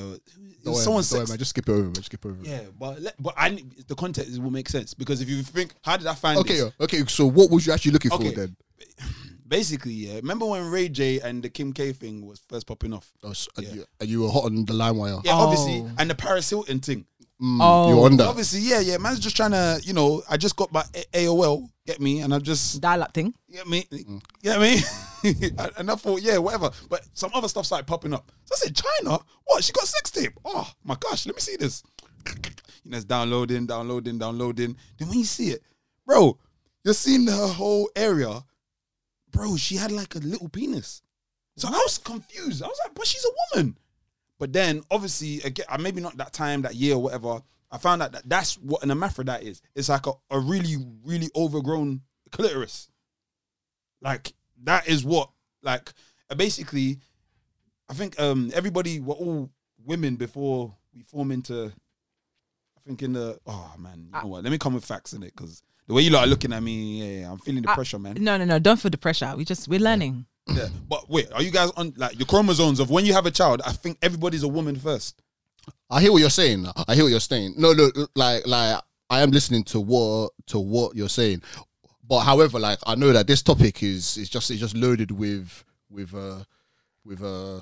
Don't 0.63 0.73
worry, 0.73 0.75
someone's 0.83 1.09
don't 1.09 1.19
worry, 1.19 1.25
sex- 1.25 1.29
man. 1.29 1.37
Just 1.37 1.49
skip 1.51 1.69
it 1.69 1.71
over, 1.71 1.83
man. 1.83 1.93
Just 1.93 2.05
skip 2.07 2.25
it 2.25 2.29
over. 2.29 2.37
yeah, 2.43 2.61
but 2.79 3.01
let, 3.01 3.21
but 3.21 3.33
I 3.37 3.63
the 3.87 3.95
context 3.95 4.39
will 4.41 4.51
make 4.51 4.69
sense 4.69 4.93
because 4.93 5.21
if 5.21 5.29
you 5.29 5.43
think, 5.43 5.73
how 5.83 5.97
did 5.97 6.07
I 6.07 6.15
find 6.15 6.39
Okay, 6.39 6.57
this? 6.57 6.71
okay. 6.81 7.05
So, 7.07 7.25
what 7.27 7.49
was 7.51 7.67
you 7.67 7.73
actually 7.73 7.91
looking 7.91 8.11
Okay. 8.11 8.29
for 8.31 8.35
then? 8.35 8.55
Basically, 9.51 9.91
yeah. 9.91 10.15
Remember 10.15 10.45
when 10.45 10.65
Ray 10.71 10.87
J 10.87 11.19
and 11.19 11.43
the 11.43 11.49
Kim 11.49 11.73
K 11.73 11.91
thing 11.91 12.25
was 12.25 12.39
first 12.47 12.65
popping 12.65 12.93
off? 12.93 13.11
Oh, 13.21 13.33
so- 13.33 13.51
and, 13.57 13.67
Yeah. 13.67 13.73
you, 13.73 13.85
and 13.99 14.09
you 14.09 14.21
were 14.21 14.29
hot 14.29 14.45
on 14.45 14.63
the 14.63 14.71
LimeWire. 14.71 15.21
Yeah, 15.25 15.33
Oh. 15.35 15.39
obviously, 15.49 15.85
and 15.97 16.09
the 16.09 16.15
Paris 16.15 16.49
Hilton 16.49 16.79
thing. 16.79 17.05
Mm, 17.41 17.57
Oh. 17.61 17.89
you 17.89 17.95
were 17.97 18.05
on 18.05 18.15
that. 18.15 18.27
Obviously, 18.27 18.61
yeah, 18.61 18.79
yeah. 18.79 18.97
Man's 18.97 19.19
just 19.19 19.35
trying 19.35 19.51
to, 19.51 19.81
you 19.83 19.91
know, 19.91 20.23
I 20.29 20.37
just 20.37 20.55
got 20.55 20.71
my 20.71 20.85
A- 20.95 21.25
AOL, 21.25 21.67
get 21.85 21.99
me, 21.99 22.21
and 22.21 22.33
I 22.33 22.39
just 22.39 22.79
Dial 22.79 23.03
up 23.03 23.13
thing. 23.13 23.33
get 23.51 23.67
me, 23.67 23.85
get 24.41 24.61
me, 24.61 24.77
and 25.77 25.91
I 25.91 25.95
thought, 25.95 26.21
yeah, 26.21 26.37
whatever. 26.37 26.71
But 26.87 27.05
some 27.13 27.31
other 27.33 27.49
stuff 27.49 27.65
started 27.65 27.87
popping 27.87 28.13
up. 28.13 28.31
So 28.45 28.55
I 28.55 28.57
said, 28.57 28.73
Chyna, 28.75 29.21
what? 29.43 29.63
She 29.65 29.73
got 29.73 29.85
sex 29.85 30.11
tape? 30.11 30.33
Oh 30.45 30.71
my 30.85 30.95
gosh, 30.97 31.25
let 31.25 31.35
me 31.35 31.41
see 31.41 31.57
this. 31.57 31.83
You 32.85 32.91
know, 32.91 32.97
it's 32.97 33.05
downloading, 33.05 33.65
downloading, 33.65 34.17
downloading. 34.17 34.77
Then 34.97 35.09
when 35.09 35.19
you 35.19 35.25
see 35.25 35.49
it, 35.49 35.61
bro, 36.05 36.37
you're 36.85 36.93
seeing 36.93 37.27
her 37.27 37.47
whole 37.47 37.89
area, 37.97 38.45
bro. 39.31 39.55
She 39.57 39.75
had 39.75 39.91
like 39.91 40.15
a 40.15 40.19
little 40.19 40.49
penis. 40.49 41.01
So 41.57 41.67
I 41.67 41.71
was 41.71 41.97
confused. 41.97 42.63
I 42.63 42.67
was 42.67 42.79
like, 42.83 42.95
but 42.95 43.05
she's 43.07 43.25
a 43.25 43.57
woman. 43.57 43.77
But 44.39 44.53
then, 44.53 44.83
obviously, 44.89 45.41
again, 45.41 45.65
maybe 45.79 46.01
not 46.01 46.17
that 46.17 46.33
time, 46.33 46.63
that 46.63 46.75
year, 46.75 46.95
or 46.95 47.03
whatever. 47.03 47.41
I 47.71 47.77
found 47.77 48.01
out 48.01 48.11
that 48.13 48.27
that's 48.27 48.55
what 48.55 48.83
an 48.83 48.89
hermaphrodite 48.89 49.45
is. 49.45 49.61
It's 49.75 49.89
like 49.89 50.07
a, 50.07 50.13
a 50.29 50.39
really, 50.39 50.75
really 51.03 51.29
overgrown 51.35 52.01
clitoris. 52.31 52.89
Like 54.01 54.33
that 54.63 54.87
is 54.87 55.05
what, 55.05 55.29
like, 55.61 55.93
uh, 56.29 56.35
basically, 56.35 56.99
I 57.89 57.93
think 57.93 58.19
um 58.19 58.51
everybody 58.53 58.99
were 58.99 59.13
all 59.13 59.51
women 59.85 60.15
before 60.15 60.75
we 60.93 61.03
form 61.03 61.31
into. 61.31 61.71
I 62.77 62.81
think 62.85 63.03
in 63.03 63.13
the 63.13 63.39
oh 63.45 63.73
man, 63.77 64.05
you 64.05 64.11
know 64.11 64.27
what? 64.27 64.43
Let 64.43 64.51
me 64.51 64.57
come 64.57 64.73
with 64.73 64.85
facts 64.85 65.13
in 65.13 65.23
it 65.23 65.35
because 65.35 65.61
the 65.91 65.95
way 65.95 66.03
you 66.03 66.09
lot 66.09 66.23
are 66.23 66.27
looking 66.27 66.53
at 66.53 66.63
me, 66.63 67.01
yeah, 67.01 67.19
yeah, 67.21 67.31
I'm 67.31 67.37
feeling 67.39 67.63
the 67.63 67.69
I- 67.71 67.75
pressure, 67.75 67.99
man. 67.99 68.15
No, 68.19 68.37
no, 68.37 68.45
no. 68.45 68.59
Don't 68.59 68.79
feel 68.79 68.89
the 68.91 68.97
pressure. 68.97 69.33
We 69.35 69.43
just 69.43 69.67
we're 69.67 69.79
learning. 69.81 70.25
Yeah. 70.47 70.69
But 70.89 71.09
wait, 71.09 71.29
are 71.33 71.43
you 71.43 71.51
guys 71.51 71.69
on 71.75 71.93
like 71.97 72.17
your 72.17 72.25
chromosomes 72.25 72.79
of 72.79 72.89
when 72.89 73.05
you 73.05 73.11
have 73.13 73.25
a 73.25 73.31
child? 73.31 73.61
I 73.65 73.73
think 73.73 73.97
everybody's 74.01 74.43
a 74.43 74.47
woman 74.47 74.77
first. 74.77 75.21
I 75.89 75.99
hear 76.01 76.13
what 76.13 76.19
you're 76.21 76.29
saying. 76.29 76.65
I 76.87 76.95
hear 76.95 77.03
what 77.03 77.09
you're 77.11 77.19
saying. 77.19 77.55
No, 77.57 77.73
no, 77.73 77.89
like, 78.15 78.47
like 78.47 78.81
I 79.09 79.19
am 79.21 79.31
listening 79.31 79.63
to 79.65 79.79
what 79.81 80.31
to 80.47 80.59
what 80.59 80.95
you're 80.95 81.09
saying. 81.09 81.41
But 82.07 82.21
however, 82.21 82.57
like 82.59 82.79
I 82.87 82.95
know 82.95 83.11
that 83.11 83.27
this 83.27 83.41
topic 83.43 83.83
is 83.83 84.17
is 84.17 84.29
just 84.29 84.49
it's 84.49 84.59
just 84.61 84.75
loaded 84.77 85.11
with 85.11 85.63
with 85.89 86.13
uh 86.15 86.43
with 87.03 87.21
uh 87.21 87.59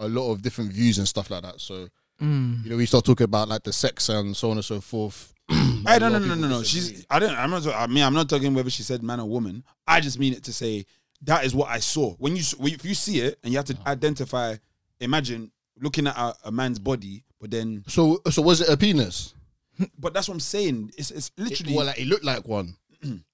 a 0.00 0.08
lot 0.08 0.30
of 0.32 0.42
different 0.42 0.72
views 0.72 0.98
and 0.98 1.06
stuff 1.06 1.30
like 1.30 1.42
that. 1.42 1.60
So 1.60 1.88
Mm. 2.20 2.64
you 2.64 2.70
know, 2.70 2.76
we 2.76 2.84
start 2.86 3.04
talking 3.04 3.26
about 3.26 3.48
like 3.48 3.62
the 3.62 3.72
sex 3.72 4.08
and 4.08 4.36
so 4.36 4.50
on 4.50 4.56
and 4.56 4.64
so 4.64 4.80
forth. 4.80 5.32
A 5.86 5.98
lot 5.98 6.00
no, 6.00 6.18
no, 6.18 6.34
no, 6.34 6.48
no. 6.48 6.62
She's. 6.62 7.06
I 7.08 7.18
don't. 7.18 7.34
I'm 7.34 7.50
not. 7.50 7.66
I 7.68 7.86
mean, 7.86 8.04
I'm 8.04 8.14
not 8.14 8.28
talking 8.28 8.52
whether 8.52 8.70
she 8.70 8.82
said 8.82 9.02
man 9.02 9.20
or 9.20 9.28
woman. 9.28 9.64
I 9.86 10.00
just 10.00 10.18
mean 10.18 10.34
it 10.34 10.44
to 10.44 10.52
say 10.52 10.84
that 11.22 11.44
is 11.44 11.54
what 11.54 11.68
I 11.68 11.78
saw. 11.78 12.14
When 12.14 12.36
you, 12.36 12.42
if 12.60 12.84
you 12.84 12.94
see 12.94 13.20
it 13.20 13.38
and 13.42 13.52
you 13.52 13.58
have 13.58 13.66
to 13.66 13.74
oh. 13.74 13.90
identify, 13.90 14.56
imagine 15.00 15.50
looking 15.80 16.06
at 16.06 16.16
a, 16.16 16.34
a 16.44 16.52
man's 16.52 16.78
body, 16.78 17.24
but 17.40 17.50
then, 17.50 17.84
So 17.86 18.20
so 18.30 18.42
was 18.42 18.60
it 18.60 18.68
a 18.68 18.76
penis? 18.76 19.34
but 19.98 20.12
that's 20.12 20.28
what 20.28 20.34
I'm 20.34 20.40
saying. 20.40 20.92
It's, 20.98 21.10
it's 21.10 21.30
It, 21.36 21.42
literally. 21.42 21.74
well, 21.74 21.86
like, 21.86 21.98
it 22.00 22.06
looked 22.06 22.24
like 22.24 22.46
one. 22.46 22.76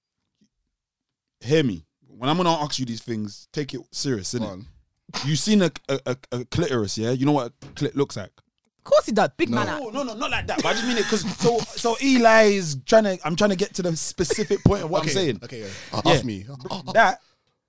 hear 1.40 1.62
me. 1.62 1.84
When 2.06 2.30
I'm 2.30 2.36
gonna 2.36 2.50
ask 2.50 2.78
you 2.78 2.86
these 2.86 3.02
things, 3.02 3.48
take 3.52 3.74
it 3.74 3.80
serious, 3.90 4.34
innit? 4.34 4.64
You 5.24 5.36
seen 5.36 5.62
a, 5.62 5.70
a, 5.88 6.00
a, 6.06 6.16
a 6.32 6.44
clitoris, 6.46 6.96
yeah? 6.96 7.10
You 7.10 7.26
know 7.26 7.32
what 7.32 7.48
a 7.48 7.66
clit 7.72 7.94
looks 7.94 8.16
like. 8.16 8.30
Of 8.84 8.90
course 8.90 9.06
he 9.06 9.12
does. 9.12 9.30
Big 9.36 9.48
No. 9.48 9.64
man. 9.64 9.66
No, 9.66 9.88
no, 9.90 10.02
no, 10.02 10.14
not 10.14 10.30
like 10.30 10.46
that. 10.46 10.58
But 10.62 10.66
I 10.66 10.72
just 10.74 10.86
mean 10.86 10.98
it 10.98 11.04
because 11.04 11.22
so 11.38 11.58
so 11.58 11.96
Eli 12.02 12.42
is 12.52 12.76
trying 12.84 13.04
to. 13.04 13.18
I'm 13.24 13.34
trying 13.34 13.50
to 13.50 13.56
get 13.56 13.72
to 13.74 13.82
the 13.82 13.96
specific 13.96 14.62
point 14.62 14.84
of 14.84 14.90
what 14.90 15.00
okay, 15.02 15.10
I'm 15.10 15.14
saying. 15.14 15.40
Okay, 15.44 15.60
yeah. 15.60 15.66
Uh, 15.92 16.02
Yeah. 16.04 16.12
Ask 16.12 16.24
me. 16.24 16.44
That 16.92 17.20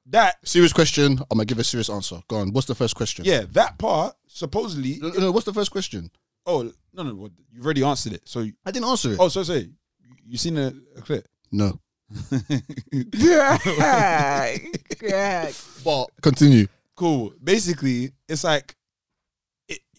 that 0.07 0.35
Serious 0.47 0.73
question. 0.73 1.13
I'm 1.31 1.37
gonna 1.37 1.45
give 1.45 1.57
a 1.59 1.63
serious 1.63 1.89
answer. 1.89 2.21
Go 2.27 2.37
on. 2.37 2.51
What's 2.51 2.67
the 2.67 2.75
first 2.75 2.95
question? 2.95 3.23
yeah, 3.25 3.45
that 3.53 3.77
part 3.77 4.15
supposedly. 4.27 4.99
No, 5.01 5.09
no, 5.09 5.31
what's 5.31 5.45
the 5.45 5.53
first 5.53 5.71
question? 5.71 6.11
Oh 6.45 6.71
no, 6.93 7.03
no, 7.03 7.15
well, 7.15 7.31
you've 7.51 7.65
already 7.65 7.83
answered 7.83 8.13
it. 8.13 8.21
So 8.25 8.41
I 8.65 8.71
didn't 8.71 8.87
answer 8.89 9.13
it. 9.13 9.17
oh, 9.19 9.29
so 9.29 9.41
say 9.43 9.69
you 10.27 10.37
seen 10.37 10.57
a, 10.57 10.73
a 10.97 11.01
clip? 11.01 11.27
No. 11.51 11.79
Yeah. 13.13 13.57
yeah. 15.01 15.51
But 15.83 16.07
continue. 16.21 16.67
cool. 16.95 17.33
Basically, 17.43 18.11
it's 18.27 18.43
like 18.43 18.75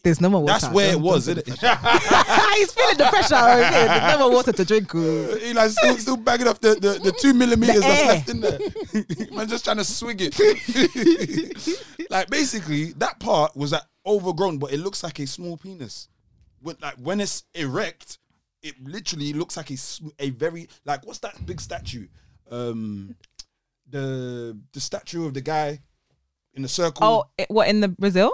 There's 0.06 0.20
no 0.20 0.30
more 0.30 0.40
water. 0.42 0.60
that's 0.60 0.72
where 0.72 0.90
it 0.90 0.92
Don't- 0.92 1.02
was, 1.02 1.26
isn't 1.26 1.38
it? 1.38 1.48
He's 1.48 2.72
feeling 2.72 2.96
the 2.96 3.08
pressure. 3.10 3.34
Okay. 3.34 3.86
There's 3.88 4.12
no 4.12 4.18
more 4.20 4.30
water 4.36 4.52
to 4.52 4.64
drink. 4.64 4.94
oh. 4.94 5.38
Eli's 5.42 5.76
still 5.76 5.96
still 5.98 6.16
bagging 6.16 6.46
up 6.46 6.60
the, 6.60 6.76
the, 6.76 7.00
the 7.02 7.10
two 7.10 7.34
millimeters 7.34 7.80
that's 7.80 8.02
air. 8.02 8.06
left 8.06 8.28
in 8.28 8.40
there. 8.40 8.58
Man, 9.36 9.48
just 9.48 9.64
trying 9.64 9.78
to 9.78 9.84
swig 9.84 10.18
it. 10.20 10.38
like 12.10 12.30
basically, 12.30 12.92
that 12.92 13.18
part 13.18 13.56
was 13.56 13.72
like 13.72 13.82
overgrown, 14.06 14.58
but 14.58 14.72
it 14.72 14.78
looks 14.78 15.02
like 15.02 15.18
a 15.18 15.26
small 15.26 15.56
penis. 15.56 16.08
When 16.60 16.76
like 16.80 16.94
when 16.94 17.20
it's 17.20 17.42
erect, 17.54 18.18
it 18.62 18.74
literally 18.80 19.32
looks 19.32 19.56
like 19.56 19.72
a 19.72 19.76
a 20.20 20.30
very 20.30 20.68
like 20.84 21.04
what's 21.04 21.18
that 21.18 21.44
big 21.44 21.60
statue? 21.60 22.06
Um, 22.48 23.16
the 23.90 24.56
the 24.72 24.80
statue 24.80 25.26
of 25.26 25.34
the 25.34 25.40
guy 25.40 25.80
in 26.54 26.62
the 26.62 26.68
circle. 26.68 27.04
Oh, 27.04 27.24
it, 27.36 27.50
what 27.50 27.66
in 27.66 27.80
the 27.80 27.88
Brazil? 27.88 28.30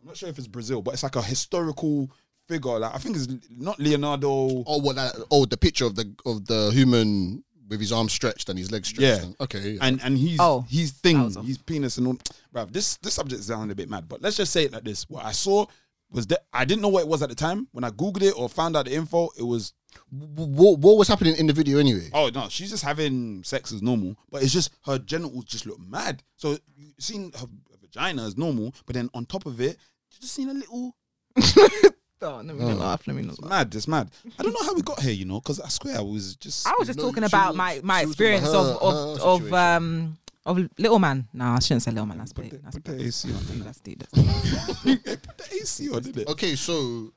I'm 0.00 0.06
not 0.06 0.16
sure 0.16 0.28
if 0.28 0.38
it's 0.38 0.46
Brazil, 0.46 0.82
but 0.82 0.94
it's 0.94 1.02
like 1.02 1.16
a 1.16 1.22
historical 1.22 2.10
figure. 2.48 2.78
Like 2.78 2.94
I 2.94 2.98
think 2.98 3.16
it's 3.16 3.28
not 3.50 3.78
Leonardo. 3.78 4.28
Oh, 4.66 4.78
what? 4.78 4.96
That, 4.96 5.14
oh, 5.30 5.44
the 5.44 5.56
picture 5.56 5.84
of 5.84 5.94
the 5.94 6.12
of 6.24 6.46
the 6.46 6.70
human 6.72 7.44
with 7.68 7.80
his 7.80 7.92
arms 7.92 8.12
stretched 8.12 8.48
and 8.48 8.58
his 8.58 8.72
legs 8.72 8.88
stretched. 8.88 9.20
Yeah. 9.20 9.24
and- 9.26 9.36
okay. 9.40 9.70
yeah. 9.72 9.78
and 9.82 10.00
and 10.02 10.18
he's 10.18 10.38
Oh, 10.40 10.64
he's 10.68 10.90
thing, 10.92 11.16
Wowza. 11.18 11.44
his 11.46 11.58
penis 11.58 11.98
and 11.98 12.06
all. 12.08 12.18
Bruv, 12.54 12.72
this 12.72 12.96
this 12.98 13.14
subject 13.14 13.42
sounded 13.44 13.72
a 13.72 13.76
bit 13.76 13.88
mad, 13.88 14.08
but 14.08 14.20
let's 14.22 14.36
just 14.36 14.52
say 14.52 14.64
it 14.64 14.72
like 14.72 14.84
this: 14.84 15.08
what 15.08 15.24
I 15.24 15.32
saw 15.32 15.66
was 16.10 16.26
that 16.28 16.40
I 16.52 16.64
didn't 16.64 16.82
know 16.82 16.88
what 16.88 17.02
it 17.02 17.08
was 17.08 17.22
at 17.22 17.28
the 17.28 17.36
time. 17.36 17.68
When 17.72 17.84
I 17.84 17.90
googled 17.90 18.22
it 18.22 18.34
or 18.36 18.48
found 18.48 18.76
out 18.76 18.86
the 18.86 18.94
info, 18.94 19.28
it 19.38 19.44
was 19.44 19.72
what, 20.10 20.78
what 20.80 20.96
was 20.98 21.06
happening 21.08 21.36
in 21.36 21.46
the 21.46 21.52
video 21.52 21.78
anyway? 21.78 22.08
oh 22.12 22.30
no, 22.34 22.48
she's 22.48 22.70
just 22.70 22.82
having 22.84 23.44
sex 23.44 23.72
as 23.72 23.82
normal, 23.82 24.16
but 24.30 24.42
it's 24.42 24.52
just 24.52 24.70
her 24.86 24.98
genitals 24.98 25.44
just 25.44 25.66
look 25.66 25.78
mad. 25.80 26.22
So 26.36 26.58
you 26.76 26.92
seen 26.98 27.30
her 27.38 27.46
vagina 27.92 28.26
is 28.26 28.36
normal, 28.36 28.74
but 28.86 28.94
then 28.94 29.08
on 29.14 29.26
top 29.26 29.46
of 29.46 29.60
it, 29.60 29.76
you 30.12 30.18
just 30.20 30.34
seen 30.34 30.48
a 30.48 30.54
little 30.54 30.94
Oh, 32.22 32.42
let 32.44 32.54
me 32.54 32.62
not 32.66 32.76
laugh. 32.76 33.06
Let 33.06 33.16
me 33.16 33.22
not 33.22 33.32
it's 33.32 33.40
laugh. 33.40 33.50
mad. 33.50 33.74
It's 33.74 33.88
mad. 33.88 34.10
I 34.38 34.42
don't 34.42 34.52
know 34.52 34.62
how 34.62 34.74
we 34.74 34.82
got 34.82 35.00
here, 35.00 35.12
you 35.12 35.24
know, 35.24 35.40
because 35.40 35.58
I 35.58 35.68
swear 35.68 35.96
I 35.96 36.02
was 36.02 36.36
just. 36.36 36.66
I 36.66 36.74
was 36.78 36.86
just 36.86 36.98
No, 36.98 37.06
talking 37.06 37.22
she 37.22 37.26
about 37.28 37.48
was- 37.48 37.56
my, 37.56 37.80
my 37.82 38.00
she 38.00 38.06
was 38.08 38.16
talking 38.16 38.34
experience 38.34 38.48
about 38.50 38.58
of 38.58 38.66
her- 38.66 38.72
of 38.72 39.18
her 39.20 39.24
of 39.24 39.38
situation. 39.42 39.54
um 39.54 40.18
of 40.44 40.58
little 40.78 40.98
man. 40.98 41.28
Nah, 41.32 41.56
I 41.56 41.58
shouldn't 41.60 41.82
say 41.82 41.90
little 41.92 42.04
man. 42.06 42.18
That's 42.18 42.34
Put 42.34 42.42
big. 42.44 42.50
the, 42.52 42.58
That's 42.58 42.76
put 42.76 42.84
the. 42.84 43.04
AC 43.04 43.28
on. 43.32 43.60
That's 43.60 43.80
deep. 43.80 43.98
That's 44.00 44.12
deep. 44.84 45.02
put 45.04 45.38
the 45.38 45.48
AC 45.54 45.90
on, 45.90 46.02
did 46.02 46.18
it? 46.18 46.28
Okay, 46.28 46.56
so 46.56 47.10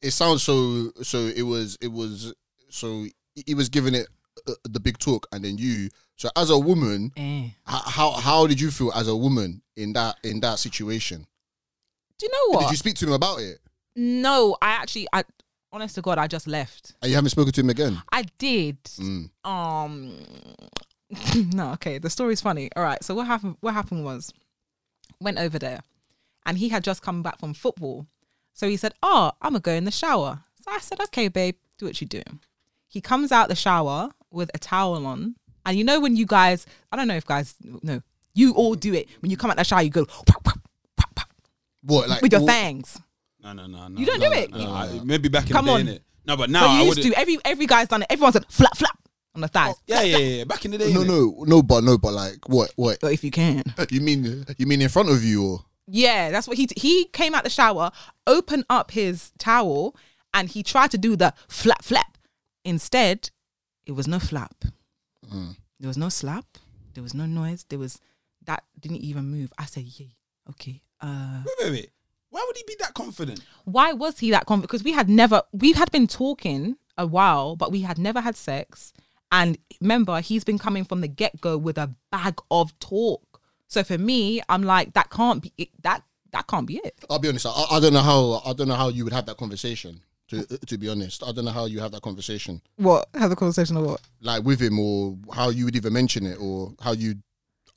it 0.00 0.12
sounds 0.12 0.42
so. 0.44 0.92
So 1.02 1.18
it 1.26 1.42
was. 1.42 1.76
It 1.80 1.88
was. 1.90 2.32
So 2.70 3.06
he 3.44 3.54
was 3.54 3.68
giving 3.68 3.94
it 3.96 4.06
uh, 4.46 4.52
the 4.68 4.78
big 4.78 4.98
talk, 4.98 5.26
and 5.32 5.44
then 5.44 5.58
you. 5.58 5.88
So 6.14 6.28
as 6.36 6.50
a 6.50 6.58
woman, 6.58 7.10
Eh. 7.16 7.46
h- 7.46 7.52
how 7.66 8.12
how 8.12 8.46
did 8.46 8.60
you 8.60 8.70
feel 8.70 8.92
as 8.92 9.08
a 9.08 9.16
woman 9.16 9.62
in 9.76 9.92
that 9.92 10.16
in 10.24 10.40
that 10.40 10.58
situation? 10.58 11.26
Do 12.18 12.26
you 12.26 12.32
know 12.32 12.58
what? 12.58 12.62
Did 12.62 12.70
you 12.72 12.76
speak 12.76 12.96
to 12.96 13.06
him 13.06 13.12
about 13.12 13.40
it? 13.40 13.58
no, 13.96 14.56
I 14.60 14.70
actually, 14.72 15.08
I 15.12 15.24
honest 15.72 15.94
to 15.96 16.02
God, 16.02 16.18
I 16.18 16.26
just 16.26 16.46
left. 16.46 16.94
And 17.02 17.10
you 17.10 17.16
haven't 17.16 17.30
spoken 17.30 17.52
to 17.52 17.60
him 17.60 17.70
again? 17.70 18.02
I 18.12 18.24
did. 18.38 18.82
Mm. 18.84 19.30
Um, 19.44 20.18
no, 21.52 21.72
okay. 21.72 21.98
The 21.98 22.10
story's 22.10 22.40
funny. 22.40 22.70
All 22.76 22.82
right. 22.82 23.02
So 23.02 23.14
what 23.14 23.26
happened? 23.26 23.56
What 23.60 23.74
happened 23.74 24.04
was, 24.04 24.32
went 25.20 25.38
over 25.38 25.58
there, 25.58 25.80
and 26.44 26.58
he 26.58 26.68
had 26.68 26.84
just 26.84 27.02
come 27.02 27.22
back 27.22 27.38
from 27.40 27.54
football. 27.54 28.06
So 28.52 28.68
he 28.68 28.76
said, 28.76 28.92
"Oh, 29.02 29.32
I'm 29.40 29.52
gonna 29.52 29.60
go 29.60 29.72
in 29.72 29.84
the 29.84 29.90
shower." 29.90 30.40
So 30.62 30.70
I 30.70 30.78
said, 30.78 31.00
"Okay, 31.00 31.28
babe, 31.28 31.56
do 31.78 31.86
what 31.86 32.00
you 32.00 32.06
do." 32.06 32.22
He 32.88 33.00
comes 33.00 33.32
out 33.32 33.48
the 33.48 33.54
shower 33.54 34.10
with 34.30 34.50
a 34.54 34.58
towel 34.58 35.06
on, 35.06 35.36
and 35.64 35.76
you 35.76 35.84
know 35.84 36.00
when 36.00 36.16
you 36.16 36.26
guys, 36.26 36.66
I 36.90 36.96
don't 36.96 37.08
know 37.08 37.16
if 37.16 37.26
guys 37.26 37.54
know, 37.82 38.02
you 38.36 38.52
all 38.54 38.74
do 38.74 38.94
it 38.94 39.08
when 39.20 39.30
you 39.30 39.36
come 39.36 39.50
out 39.50 39.56
the 39.56 39.64
shower, 39.64 39.82
you 39.82 39.90
go 39.90 40.06
What, 41.82 42.08
like 42.08 42.22
with 42.22 42.32
your 42.32 42.40
what- 42.42 42.50
fangs. 42.50 42.98
No, 43.42 43.52
no, 43.52 43.66
no, 43.66 43.86
no. 43.88 44.00
You 44.00 44.06
don't 44.06 44.18
no, 44.18 44.28
do 44.28 44.34
no, 44.34 44.40
it? 44.40 44.50
no, 44.50 44.58
You- 44.58 44.68
I- 44.68 45.00
maybe 45.04 45.28
back 45.28 45.46
in 45.46 45.52
Come 45.52 45.66
the 45.66 45.72
day, 45.74 45.80
on. 45.80 45.86
innit? 45.86 46.00
No, 46.26 46.36
but 46.36 46.50
now 46.50 46.62
but 46.62 46.70
I 46.70 46.80
you 46.82 46.88
would. 46.88 46.96
used 46.98 47.08
to. 47.08 47.18
Every 47.20 47.38
every 47.44 47.66
guy's 47.66 47.86
done 47.86 48.02
it. 48.02 48.08
Everyone 48.10 48.32
said 48.32 48.44
flap 48.48 48.76
flap 48.76 48.98
on 49.36 49.40
the 49.42 49.46
thighs. 49.48 49.76
Yeah, 49.86 50.02
yeah, 50.02 50.16
yeah. 50.16 50.44
Back 50.44 50.64
in 50.64 50.72
the 50.72 50.78
day. 50.78 50.92
No, 50.92 51.02
innit? 51.02 51.06
no, 51.06 51.44
no, 51.46 51.62
but 51.62 51.84
no, 51.84 51.96
but 51.98 52.12
like 52.12 52.48
what, 52.48 52.72
what? 52.74 52.98
But 53.00 53.12
if 53.12 53.22
you 53.22 53.30
can. 53.30 53.62
You 53.90 54.00
mean 54.00 54.44
you 54.58 54.66
mean 54.66 54.82
in 54.82 54.88
front 54.88 55.10
of 55.10 55.22
you 55.22 55.44
or? 55.44 55.64
Yeah, 55.86 56.32
that's 56.32 56.48
what 56.48 56.56
he 56.56 56.68
he 56.76 57.04
came 57.12 57.32
out 57.36 57.44
the 57.44 57.50
shower, 57.50 57.92
opened 58.26 58.64
up 58.68 58.90
his 58.90 59.30
towel, 59.38 59.94
and 60.34 60.48
he 60.48 60.64
tried 60.64 60.90
to 60.90 60.98
do 60.98 61.14
the 61.14 61.32
flap 61.46 61.84
flap. 61.84 62.18
Instead, 62.64 63.30
it 63.86 63.92
was 63.92 64.08
no 64.08 64.18
flap. 64.18 64.56
Mm. 65.32 65.54
There 65.78 65.86
was 65.86 65.96
no 65.96 66.08
slap. 66.08 66.46
There 66.94 67.04
was 67.04 67.14
no 67.14 67.26
noise. 67.26 67.64
There 67.68 67.78
was 67.78 68.00
that 68.46 68.64
didn't 68.80 68.98
even 68.98 69.26
move. 69.26 69.52
I 69.58 69.66
said, 69.66 69.84
"Yeah, 69.84 70.06
okay." 70.50 70.82
Uh, 71.00 71.42
Wait, 71.44 71.54
wait, 71.60 71.70
wait. 71.72 71.90
Why 72.30 72.44
would 72.46 72.56
he 72.56 72.64
be 72.66 72.76
that 72.80 72.94
confident? 72.94 73.40
why 73.64 73.92
was 73.92 74.18
he 74.18 74.30
that 74.30 74.46
confident? 74.46 74.70
Because 74.70 74.84
we 74.84 74.92
had 74.92 75.08
never 75.08 75.42
we 75.52 75.72
had 75.72 75.90
been 75.92 76.06
talking 76.06 76.76
a 76.98 77.06
while, 77.06 77.56
but 77.56 77.70
we 77.70 77.82
had 77.82 77.98
never 77.98 78.20
had 78.20 78.36
sex. 78.36 78.92
And 79.32 79.58
remember, 79.80 80.20
he's 80.20 80.44
been 80.44 80.58
coming 80.58 80.84
from 80.84 81.00
the 81.00 81.08
get 81.08 81.40
go 81.40 81.58
with 81.58 81.78
a 81.78 81.94
bag 82.10 82.38
of 82.50 82.78
talk. 82.78 83.40
So 83.68 83.82
for 83.82 83.98
me, 83.98 84.40
I'm 84.48 84.62
like, 84.62 84.94
that 84.94 85.10
can't 85.10 85.42
be 85.42 85.52
it, 85.58 85.68
that 85.82 86.02
that 86.32 86.46
can't 86.46 86.66
be 86.66 86.76
it. 86.78 86.94
I'll 87.10 87.18
be 87.18 87.28
honest. 87.28 87.46
I, 87.46 87.64
I 87.72 87.80
don't 87.80 87.92
know 87.92 88.00
how. 88.02 88.42
I 88.44 88.52
don't 88.52 88.68
know 88.68 88.74
how 88.74 88.88
you 88.88 89.04
would 89.04 89.12
have 89.12 89.26
that 89.26 89.36
conversation. 89.36 90.00
To 90.28 90.44
to 90.44 90.76
be 90.78 90.88
honest, 90.88 91.22
I 91.22 91.30
don't 91.32 91.44
know 91.44 91.52
how 91.52 91.66
you 91.66 91.78
have 91.80 91.92
that 91.92 92.02
conversation, 92.02 92.60
What? 92.76 93.08
Have 93.14 93.30
a 93.30 93.36
conversation 93.36 93.76
or 93.76 93.84
what? 93.84 94.00
like 94.20 94.42
with 94.42 94.60
him, 94.60 94.76
or 94.78 95.16
how 95.32 95.50
you 95.50 95.64
would 95.66 95.76
even 95.76 95.92
mention 95.92 96.26
it, 96.26 96.36
or 96.40 96.74
how 96.80 96.92
you. 96.92 97.14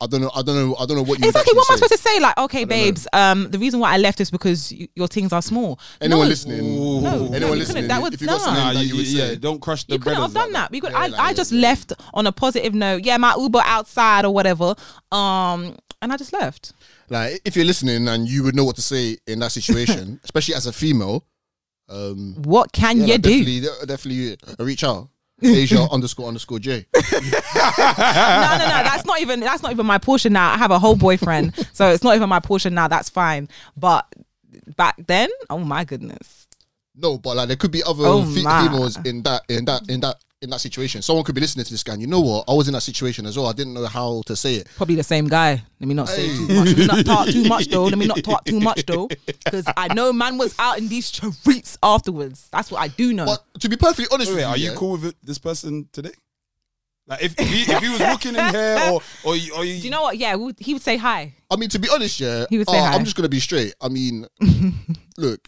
I 0.01 0.07
don't 0.07 0.21
know. 0.21 0.31
I 0.33 0.41
don't 0.41 0.55
know. 0.55 0.75
I 0.79 0.85
don't 0.85 0.95
know 0.95 1.03
what 1.03 1.19
you. 1.19 1.27
Exactly. 1.27 1.53
What 1.55 1.69
am 1.69 1.73
I 1.73 1.75
supposed 1.75 1.91
to 1.91 1.97
say? 2.09 2.19
Like, 2.21 2.37
okay, 2.37 2.59
don't 2.63 2.69
know. 2.69 2.83
babes. 2.85 3.07
Um, 3.11 3.51
the 3.51 3.59
reason 3.59 3.81
why 3.81 3.93
I 3.93 3.97
left 3.97 4.21
is 4.21 4.31
because 4.31 4.71
y- 4.77 4.87
your 4.95 5.07
things 5.07 5.33
are 5.33 5.41
small. 5.41 5.77
Anyone 5.99 6.25
no, 6.25 6.29
listening? 6.29 6.59
Ooh. 6.61 7.01
No, 7.01 7.09
anyone 7.25 7.39
no, 7.41 7.51
listening? 7.53 7.87
That 7.89 8.01
would 8.01 8.13
if 8.13 8.21
you 8.21 8.27
got 8.27 8.37
nah. 8.37 8.45
something 8.45 8.63
Nah, 8.63 8.73
that 8.73 8.83
you, 8.83 8.87
you 8.89 8.95
would 8.95 9.07
yeah, 9.07 9.27
say, 9.27 9.35
don't 9.35 9.59
crush 9.61 9.83
the 9.83 9.93
You 9.93 9.99
couldn't 9.99 10.21
have 10.21 10.33
done 10.33 10.53
like 10.53 10.61
that. 10.63 10.71
We 10.71 10.79
could. 10.79 10.91
Yeah, 10.91 10.99
I, 10.99 11.07
like, 11.07 11.19
I 11.19 11.33
just 11.33 11.51
yeah. 11.51 11.61
left 11.61 11.93
on 12.13 12.27
a 12.27 12.31
positive 12.31 12.73
note. 12.73 13.03
Yeah, 13.03 13.17
my 13.17 13.35
Uber 13.37 13.61
outside 13.65 14.23
or 14.23 14.33
whatever. 14.33 14.73
Um, 15.11 15.75
and 16.01 16.13
I 16.13 16.17
just 16.17 16.31
left. 16.31 16.71
like 17.09 17.41
if 17.43 17.57
you're 17.57 17.65
listening 17.65 18.07
and 18.07 18.25
you 18.27 18.43
would 18.43 18.55
know 18.55 18.63
what 18.63 18.77
to 18.77 18.81
say 18.81 19.17
in 19.27 19.39
that 19.39 19.51
situation, 19.51 20.19
especially 20.23 20.55
as 20.55 20.65
a 20.65 20.71
female. 20.71 21.25
Um, 21.89 22.35
What 22.43 22.71
can 22.71 22.97
yeah, 22.99 23.05
you 23.05 23.11
like, 23.13 23.21
do? 23.23 23.29
definitely, 23.43 23.87
definitely 23.87 24.37
reach 24.63 24.83
out. 24.83 25.09
Asia 25.47 25.87
underscore 25.91 26.27
underscore 26.27 26.59
J. 26.59 26.85
no, 26.95 27.01
no, 27.01 27.19
no. 27.19 28.83
That's 28.83 29.05
not 29.05 29.21
even. 29.21 29.39
That's 29.39 29.63
not 29.63 29.71
even 29.71 29.85
my 29.85 29.97
portion 29.97 30.33
now. 30.33 30.51
I 30.53 30.57
have 30.57 30.71
a 30.71 30.79
whole 30.79 30.95
boyfriend, 30.95 31.53
so 31.73 31.89
it's 31.89 32.03
not 32.03 32.15
even 32.15 32.29
my 32.29 32.39
portion 32.39 32.73
now. 32.73 32.87
That's 32.87 33.09
fine. 33.09 33.47
But 33.77 34.05
back 34.75 34.95
then, 35.07 35.29
oh 35.49 35.59
my 35.59 35.83
goodness. 35.85 36.47
No, 36.95 37.17
but 37.17 37.37
like 37.37 37.47
there 37.47 37.57
could 37.57 37.71
be 37.71 37.83
other 37.83 38.03
Oh, 38.05 38.23
fe- 38.25 38.41
females 38.41 38.97
in 39.05 39.23
that 39.23 39.43
in 39.47 39.65
that 39.65 39.89
in 39.89 40.01
that 40.01 40.17
in 40.41 40.49
that 40.51 40.59
situation. 40.61 41.01
Someone 41.01 41.25
could 41.25 41.35
be 41.35 41.41
listening 41.41 41.65
to 41.65 41.71
this 41.71 41.83
guy. 41.83 41.93
And 41.93 42.01
you 42.01 42.07
know 42.07 42.21
what? 42.21 42.45
I 42.47 42.53
was 42.53 42.67
in 42.67 42.73
that 42.73 42.81
situation 42.81 43.25
as 43.25 43.35
well. 43.37 43.47
I 43.47 43.53
didn't 43.53 43.73
know 43.73 43.85
how 43.85 44.21
to 44.25 44.35
say 44.35 44.55
it. 44.55 44.67
Probably 44.77 44.95
the 44.95 45.03
same 45.03 45.27
guy. 45.27 45.61
Let 45.79 45.87
me 45.87 45.93
not 45.93 46.07
say 46.07 46.27
Hey. 46.27 46.35
too 46.37 46.47
much. 46.47 46.67
Let 46.67 46.77
me 46.77 46.85
not 46.85 47.05
talk 47.05 47.27
too 47.27 47.43
much 47.45 47.67
though. 47.67 47.83
Let 47.85 47.97
me 47.97 48.05
not 48.07 48.23
talk 48.23 48.45
too 48.45 48.59
much 48.59 48.85
though, 48.85 49.07
because 49.25 49.65
I 49.75 49.93
know 49.93 50.13
man 50.13 50.37
was 50.37 50.55
out 50.57 50.77
in 50.77 50.87
these 50.87 51.07
streets 51.07 51.77
afterwards. 51.83 52.47
That's 52.51 52.71
what 52.71 52.81
I 52.81 52.87
do 52.87 53.13
know. 53.13 53.25
But 53.25 53.43
to 53.61 53.69
be 53.69 53.75
perfectly 53.75 54.05
honest 54.11 54.29
Wait, 54.31 54.35
with 54.37 54.45
wait, 54.45 54.49
are 54.51 54.57
you 54.57 54.69
yeah, 54.71 54.75
cool 54.77 54.91
with 54.93 55.05
it- 55.05 55.15
this 55.23 55.37
person 55.39 55.87
today? 55.91 56.11
Like, 57.07 57.23
if, 57.23 57.39
if, 57.39 57.47
he, 57.47 57.71
if 57.73 57.81
he 57.81 57.89
was 57.89 57.99
looking 58.01 58.35
in 58.35 58.49
here, 58.53 58.79
or 58.93 59.01
or 59.23 59.35
you, 59.35 59.55
or 59.55 59.65
you, 59.65 59.77
Do 59.79 59.83
you 59.85 59.89
know 59.89 60.03
what? 60.03 60.17
Yeah, 60.17 60.37
he 60.59 60.73
would 60.73 60.81
say 60.83 60.95
hi. 60.95 61.33
I 61.49 61.55
mean, 61.55 61.67
to 61.69 61.79
be 61.79 61.89
honest, 61.89 62.19
yeah, 62.19 62.45
He 62.51 62.59
would 62.59 62.69
say 62.69 62.77
uh, 62.77 62.85
hi. 62.85 62.93
I'm 62.93 63.03
just 63.03 63.15
gonna 63.15 63.27
be 63.27 63.39
straight. 63.39 63.73
I 63.81 63.89
mean, 63.89 64.27
look, 65.17 65.47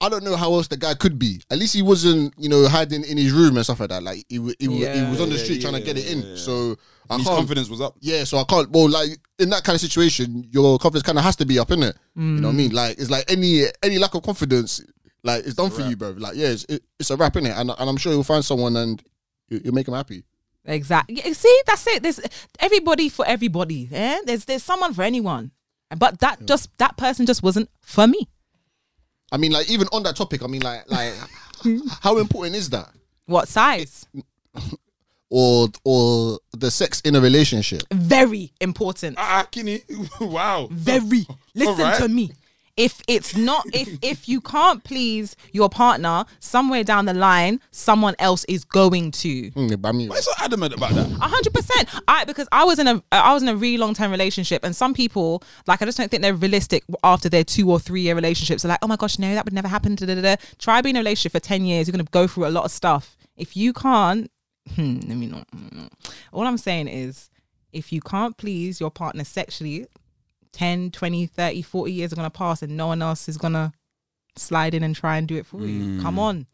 I 0.00 0.08
don't 0.08 0.24
know 0.24 0.34
how 0.36 0.52
else 0.54 0.68
the 0.68 0.76
guy 0.78 0.94
could 0.94 1.18
be. 1.18 1.42
At 1.50 1.58
least 1.58 1.74
he 1.74 1.82
wasn't, 1.82 2.32
you 2.38 2.48
know, 2.48 2.66
hiding 2.68 3.04
in 3.04 3.18
his 3.18 3.32
room 3.32 3.56
and 3.56 3.64
stuff 3.64 3.80
like 3.80 3.90
that. 3.90 4.02
Like 4.02 4.24
he, 4.28 4.36
he, 4.36 4.38
wa- 4.38 4.52
he 4.58 4.68
was 4.68 5.20
on 5.20 5.28
the 5.28 5.36
Yeah, 5.36 5.42
street 5.44 5.56
yeah, 5.62 5.70
trying 5.70 5.80
to 5.80 5.86
get 5.86 5.98
it 5.98 6.10
in. 6.10 6.22
yeah, 6.22 6.28
yeah. 6.30 6.36
So 6.36 6.76
I 7.10 7.16
his 7.18 7.26
can't. 7.26 7.36
confidence 7.36 7.68
was 7.68 7.80
up. 7.82 7.96
Yeah, 8.00 8.24
so 8.24 8.38
I 8.38 8.44
can't. 8.44 8.70
Well, 8.70 8.88
like 8.88 9.10
in 9.38 9.50
that 9.50 9.62
kind 9.64 9.74
of 9.74 9.80
situation, 9.80 10.44
your 10.50 10.78
confidence 10.78 11.02
kind 11.02 11.18
of 11.18 11.24
has 11.24 11.36
to 11.36 11.44
be 11.44 11.58
up, 11.58 11.70
in 11.70 11.82
it. 11.82 11.96
You 12.16 12.22
know 12.22 12.48
what 12.48 12.54
I 12.54 12.56
mean? 12.56 12.70
Mm. 12.70 12.74
Like 12.74 12.98
it's 12.98 13.10
like 13.10 13.30
any 13.30 13.64
any 13.82 13.98
lack 13.98 14.14
of 14.14 14.22
confidence, 14.22 14.80
like 15.22 15.44
it's 15.44 15.54
done 15.54 15.70
for 15.70 15.82
you, 15.82 15.96
bro. 15.96 16.10
Like 16.10 16.34
yeah, 16.36 16.48
it's, 16.48 16.64
it, 16.64 16.82
it's 16.98 17.10
a 17.10 17.16
wrap 17.16 17.36
in 17.36 17.44
it, 17.46 17.54
and 17.56 17.70
and 17.70 17.90
I'm 17.90 17.96
sure 17.98 18.12
you'll 18.12 18.24
find 18.24 18.44
someone 18.44 18.76
and 18.76 19.02
you, 19.48 19.60
you'll 19.64 19.74
make 19.74 19.86
him 19.88 19.94
happy. 19.94 20.24
Exactly. 20.64 21.16
See, 21.34 21.62
that's 21.66 21.86
it. 21.86 22.02
There's 22.02 22.20
everybody 22.58 23.08
for 23.10 23.26
everybody. 23.26 23.88
Yeah, 23.90 24.20
there's 24.24 24.44
there's 24.46 24.62
someone 24.62 24.94
for 24.94 25.02
anyone. 25.02 25.50
But 25.96 26.20
that 26.20 26.46
just 26.46 26.70
that 26.78 26.96
person 26.96 27.26
just 27.26 27.42
wasn't 27.42 27.68
for 27.82 28.06
me. 28.06 28.28
I 29.32 29.36
mean, 29.36 29.52
like 29.52 29.70
even 29.70 29.88
on 29.92 30.02
that 30.04 30.16
topic, 30.16 30.42
I 30.42 30.46
mean, 30.46 30.62
like 30.62 30.90
like 30.90 31.14
how 32.00 32.18
important 32.18 32.56
is 32.56 32.70
that, 32.70 32.90
What 33.26 33.48
size? 33.48 34.06
or 35.30 35.68
or 35.84 36.38
the 36.52 36.70
sex 36.70 37.00
in 37.02 37.14
a 37.14 37.20
relationship? 37.20 37.82
Very 37.92 38.52
important. 38.60 39.16
Ah, 39.18 39.46
Kinney, 39.50 39.82
wow. 40.20 40.68
Very. 40.70 41.26
Listen 41.54 41.74
Alright. 41.74 41.98
to 42.02 42.08
me. 42.08 42.32
If 42.80 43.02
it's 43.06 43.36
not 43.36 43.66
if 43.74 43.98
if 44.00 44.26
you 44.26 44.40
can't 44.40 44.82
please 44.84 45.36
your 45.52 45.68
partner, 45.68 46.24
somewhere 46.38 46.82
down 46.82 47.04
the 47.04 47.12
line, 47.12 47.60
someone 47.72 48.14
else 48.18 48.44
is 48.46 48.64
going 48.64 49.10
to. 49.22 49.50
Mm, 49.50 49.82
but 49.82 49.88
I 49.90 49.92
mean, 49.92 50.08
Why 50.08 50.16
you 50.16 50.22
so 50.22 50.32
adamant 50.38 50.72
about 50.72 50.92
that? 50.92 51.06
A 51.06 51.28
hundred 51.28 51.52
percent. 51.52 51.90
I 52.08 52.24
because 52.24 52.48
I 52.52 52.64
was 52.64 52.78
in 52.78 52.88
a 52.88 53.02
I 53.12 53.34
was 53.34 53.42
in 53.42 53.50
a 53.50 53.54
really 53.56 53.76
long 53.76 53.92
term 53.92 54.10
relationship, 54.10 54.64
and 54.64 54.74
some 54.74 54.94
people 54.94 55.42
like 55.66 55.82
I 55.82 55.84
just 55.84 55.98
don't 55.98 56.10
think 56.10 56.22
they're 56.22 56.32
realistic 56.32 56.82
after 57.04 57.28
their 57.28 57.44
two 57.44 57.70
or 57.70 57.78
three 57.78 58.00
year 58.00 58.14
relationships. 58.14 58.62
They're 58.62 58.70
like, 58.70 58.78
oh 58.82 58.88
my 58.88 58.96
gosh, 58.96 59.18
no, 59.18 59.34
that 59.34 59.44
would 59.44 59.52
never 59.52 59.68
happen. 59.68 59.94
Da, 59.96 60.06
da, 60.06 60.14
da, 60.14 60.22
da. 60.22 60.36
Try 60.58 60.80
being 60.80 60.96
in 60.96 61.00
a 61.00 61.04
relationship 61.04 61.32
for 61.32 61.40
ten 61.40 61.66
years. 61.66 61.86
You're 61.86 61.92
gonna 61.92 62.04
go 62.10 62.26
through 62.26 62.46
a 62.46 62.54
lot 62.58 62.64
of 62.64 62.70
stuff. 62.70 63.18
If 63.36 63.58
you 63.58 63.74
can't, 63.74 64.30
hmm, 64.74 65.00
let 65.06 65.18
me 65.18 65.26
not. 65.26 65.46
mm. 65.50 65.90
All 66.32 66.46
I'm 66.46 66.56
saying 66.58 66.88
is, 66.88 67.28
if 67.74 67.92
you 67.92 68.00
can't 68.00 68.36
please 68.38 68.80
your 68.80 68.90
partner 68.90 69.24
sexually, 69.24 69.86
10, 70.52 70.90
20, 70.90 71.26
30, 71.26 71.62
40 71.62 71.92
years 71.92 72.12
are 72.12 72.16
gonna 72.16 72.30
pass, 72.30 72.62
and 72.62 72.76
no 72.76 72.86
one 72.88 73.02
else 73.02 73.28
is 73.28 73.36
gonna 73.36 73.72
slide 74.36 74.74
in 74.74 74.82
and 74.82 74.94
try 74.94 75.16
and 75.16 75.28
do 75.28 75.36
it 75.36 75.46
for 75.46 75.60
you. 75.60 76.00
Come 76.00 76.16
mm. 76.16 76.20
on 76.20 76.46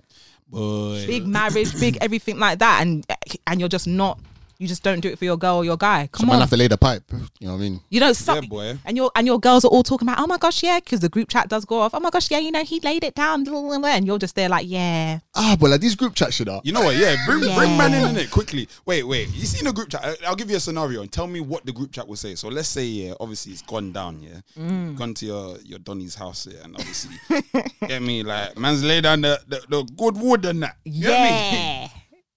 Boy. 0.48 1.06
big 1.06 1.26
marriage, 1.26 1.78
big 1.78 1.98
everything 2.00 2.38
like 2.38 2.58
that, 2.60 2.82
and 2.82 3.06
and 3.46 3.60
you're 3.60 3.68
just 3.68 3.86
not, 3.86 4.18
you 4.58 4.66
just 4.68 4.82
don't 4.82 5.00
do 5.00 5.08
it 5.08 5.18
for 5.18 5.24
your 5.24 5.36
girl 5.36 5.56
or 5.56 5.64
your 5.64 5.76
guy. 5.76 6.08
Come 6.12 6.24
on, 6.24 6.28
man 6.28 6.34
on, 6.36 6.40
have 6.42 6.50
to 6.50 6.56
lay 6.56 6.68
the 6.68 6.78
pipe. 6.78 7.04
You 7.40 7.46
know 7.48 7.52
what 7.54 7.58
I 7.58 7.60
mean? 7.60 7.80
you 7.90 8.00
know, 8.00 8.12
some, 8.12 8.42
Yeah, 8.44 8.48
boy. 8.48 8.78
and 8.84 8.96
your 8.96 9.10
and 9.14 9.26
your 9.26 9.38
girls 9.38 9.64
are 9.64 9.68
all 9.68 9.82
talking 9.82 10.08
about, 10.08 10.18
oh 10.20 10.26
my 10.26 10.38
gosh, 10.38 10.62
yeah, 10.62 10.80
because 10.80 11.00
the 11.00 11.08
group 11.08 11.28
chat 11.28 11.48
does 11.48 11.64
go 11.64 11.80
off. 11.80 11.94
Oh 11.94 12.00
my 12.00 12.10
gosh, 12.10 12.30
yeah, 12.30 12.38
you 12.38 12.50
know, 12.50 12.64
he 12.64 12.80
laid 12.80 13.04
it 13.04 13.14
down, 13.14 13.44
blah, 13.44 13.60
blah, 13.60 13.78
blah, 13.78 13.88
and 13.90 14.06
you're 14.06 14.18
just 14.18 14.34
there 14.34 14.48
like, 14.48 14.66
yeah, 14.68 15.18
Ah, 15.34 15.56
but 15.60 15.70
like 15.70 15.80
these 15.80 15.94
group 15.94 16.14
chats 16.14 16.34
shit 16.36 16.48
up. 16.48 16.64
You 16.64 16.72
know 16.72 16.82
what? 16.82 16.96
Yeah, 16.96 17.16
bring 17.26 17.40
bring 17.40 17.76
man 17.76 17.92
in, 17.94 18.10
in 18.10 18.16
it 18.16 18.30
quickly. 18.30 18.68
Wait, 18.84 19.02
wait. 19.04 19.28
You 19.34 19.44
seen 19.46 19.66
a 19.66 19.72
group 19.72 19.90
chat? 19.90 20.04
I- 20.04 20.16
I'll 20.26 20.36
give 20.36 20.50
you 20.50 20.56
a 20.56 20.60
scenario 20.60 21.02
and 21.02 21.12
tell 21.12 21.26
me 21.26 21.40
what 21.40 21.64
the 21.66 21.72
group 21.72 21.92
chat 21.92 22.06
will 22.08 22.16
say. 22.16 22.34
So 22.34 22.48
let's 22.48 22.68
say, 22.68 22.84
yeah, 22.84 23.14
obviously 23.20 23.52
it's 23.52 23.62
gone 23.62 23.92
down, 23.92 24.20
yeah, 24.22 24.40
Mm. 24.58 24.96
gone 24.96 25.14
to 25.14 25.26
your 25.26 25.58
your 25.64 25.78
Donny's 25.78 26.14
house, 26.14 26.46
yeah, 26.50 26.64
and 26.64 26.74
obviously, 26.76 27.16
get 27.86 28.02
me 28.02 28.22
like 28.22 28.56
man's 28.58 28.82
laid 28.84 29.02
down 29.02 29.20
the, 29.20 29.40
the, 29.48 29.60
the 29.68 29.82
good 29.96 30.16
wood 30.16 30.44
and 30.44 30.62
that, 30.62 30.76
you 30.84 31.02
get 31.02 31.20
me? 31.22 31.28
yeah. 31.58 31.88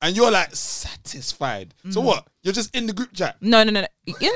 And 0.02 0.16
you're 0.16 0.32
like 0.32 0.56
satisfied. 0.56 1.74
Mm-hmm. 1.80 1.92
So 1.92 2.02
what? 2.02 2.28
You're 2.42 2.54
just 2.54 2.74
in 2.76 2.88
the 2.88 2.94
group 2.94 3.14
chat. 3.14 3.36
No, 3.42 3.64
no, 3.64 3.72
no, 3.72 3.82
no. 3.82 3.88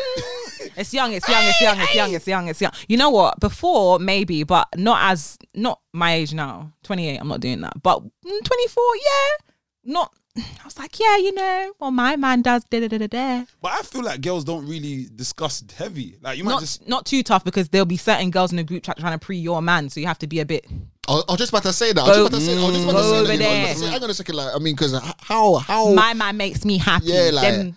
It's 0.76 0.94
young, 0.94 1.14
it's 1.14 1.28
young, 1.28 1.44
it's 1.44 1.62
young, 1.62 1.80
it's 1.80 1.96
young, 1.96 2.14
it's 2.14 2.28
young, 2.28 2.48
it's 2.48 2.62
young. 2.62 2.72
You 2.88 2.98
know 2.98 3.10
what? 3.10 3.40
Before, 3.40 4.00
maybe, 4.00 4.44
but 4.44 4.68
not 4.76 5.12
as, 5.12 5.38
not 5.54 5.82
my 5.92 6.14
age 6.14 6.34
now. 6.34 6.72
28, 6.84 7.18
I'm 7.18 7.28
not 7.28 7.42
doing 7.42 7.62
that. 7.62 7.82
But 7.84 8.02
mm, 8.02 8.44
24, 8.44 8.84
yeah. 8.96 9.92
Not, 9.94 10.14
I 10.36 10.66
was 10.66 10.80
like, 10.80 11.00
yeah, 11.00 11.18
you 11.18 11.34
know, 11.34 11.74
well, 11.80 11.92
my 11.92 12.16
man 12.16 12.42
does 12.42 12.64
da 12.66 12.80
da 12.80 12.88
da 12.88 12.98
da 12.98 13.08
da. 13.08 13.46
But 13.62 13.72
I 13.74 13.82
feel 13.84 14.04
like 14.04 14.22
girls 14.22 14.44
don't 14.44 14.66
really 14.68 15.08
discuss 15.16 15.64
heavy. 15.76 16.18
Like 16.22 16.38
you 16.38 16.44
might 16.44 16.52
Not, 16.52 16.62
just 16.62 16.88
not 16.88 17.06
too 17.06 17.22
tough 17.22 17.44
because 17.44 17.70
there'll 17.70 17.86
be 17.86 17.98
certain 17.98 18.32
girls 18.32 18.52
in 18.52 18.58
the 18.58 18.64
group 18.64 18.84
chat 18.84 18.98
trying 18.98 19.14
to 19.18 19.24
pre 19.24 19.38
your 19.38 19.62
man. 19.62 19.90
So 19.90 20.00
you 20.00 20.08
have 20.08 20.20
to 20.20 20.28
be 20.28 20.40
a 20.40 20.46
bit, 20.46 20.66
I 21.08 21.14
was 21.14 21.26
I 21.28 21.32
was 21.34 21.40
just 21.40 21.52
about 21.52 21.64
to 21.64 21.74
say 21.74 21.94
that. 21.94 22.02
I 22.02 22.08
was 22.08 22.18
just 22.18 22.28
about 22.28 22.40
to 22.40 22.46
say. 22.46 22.58
I 22.58 22.66
was 22.66 22.76
just 22.76 22.90
about 22.90 22.98
to 22.98 23.04
say 23.04 23.18
over 23.18 23.26
that. 23.26 23.32
I 23.32 23.36
was 23.36 23.40
there. 23.40 23.60
about 23.60 23.74
to 23.74 23.80
say- 23.80 23.92
Hang 23.92 24.04
on 24.04 24.10
a 24.10 24.14
second. 24.14 24.36
Like, 24.36 24.56
I 24.56 24.60
mean, 24.60 24.76
because 24.76 25.02
how 25.20 25.56
how 25.56 25.94
my 25.94 26.14
man 26.14 26.38
makes 26.38 26.66
me 26.66 26.78
happy. 26.78 27.06
Yeah, 27.08 27.30
like- 27.32 27.56
Them 27.56 27.76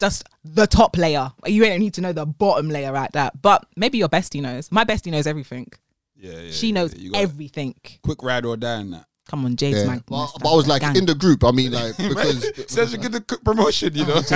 just 0.00 0.24
the 0.44 0.66
top 0.66 0.98
layer. 0.98 1.32
You 1.46 1.64
ain't 1.64 1.80
need 1.80 1.94
to 1.94 2.00
know 2.00 2.12
the 2.12 2.26
bottom 2.26 2.68
layer 2.68 2.92
right 2.92 3.10
that. 3.12 3.40
But 3.40 3.64
maybe 3.76 3.96
your 3.98 4.08
bestie 4.08 4.42
knows. 4.42 4.70
My 4.70 4.84
bestie 4.84 5.10
knows 5.10 5.26
everything. 5.26 5.70
Yeah, 6.16 6.38
yeah. 6.38 6.50
she 6.50 6.72
knows 6.72 6.94
yeah, 6.94 7.18
everything. 7.18 7.74
Quick 8.02 8.22
ride 8.22 8.44
or 8.44 8.56
die 8.56 8.80
in 8.80 8.90
that. 8.90 9.06
Come 9.28 9.46
on, 9.46 9.56
Jade's 9.56 9.80
Yeah. 9.80 9.86
my. 9.86 10.02
But, 10.06 10.32
but 10.42 10.52
I 10.52 10.54
was 10.56 10.66
like 10.68 10.82
gang. 10.82 10.96
in 10.96 11.06
the 11.06 11.14
group. 11.14 11.44
I 11.44 11.50
mean, 11.50 11.72
like 11.72 11.96
because 11.98 12.46
Says 12.70 12.92
you 12.92 12.98
get 12.98 13.12
the 13.12 13.20
quick 13.22 13.42
promotion, 13.42 13.94
you 13.94 14.04
know. 14.04 14.20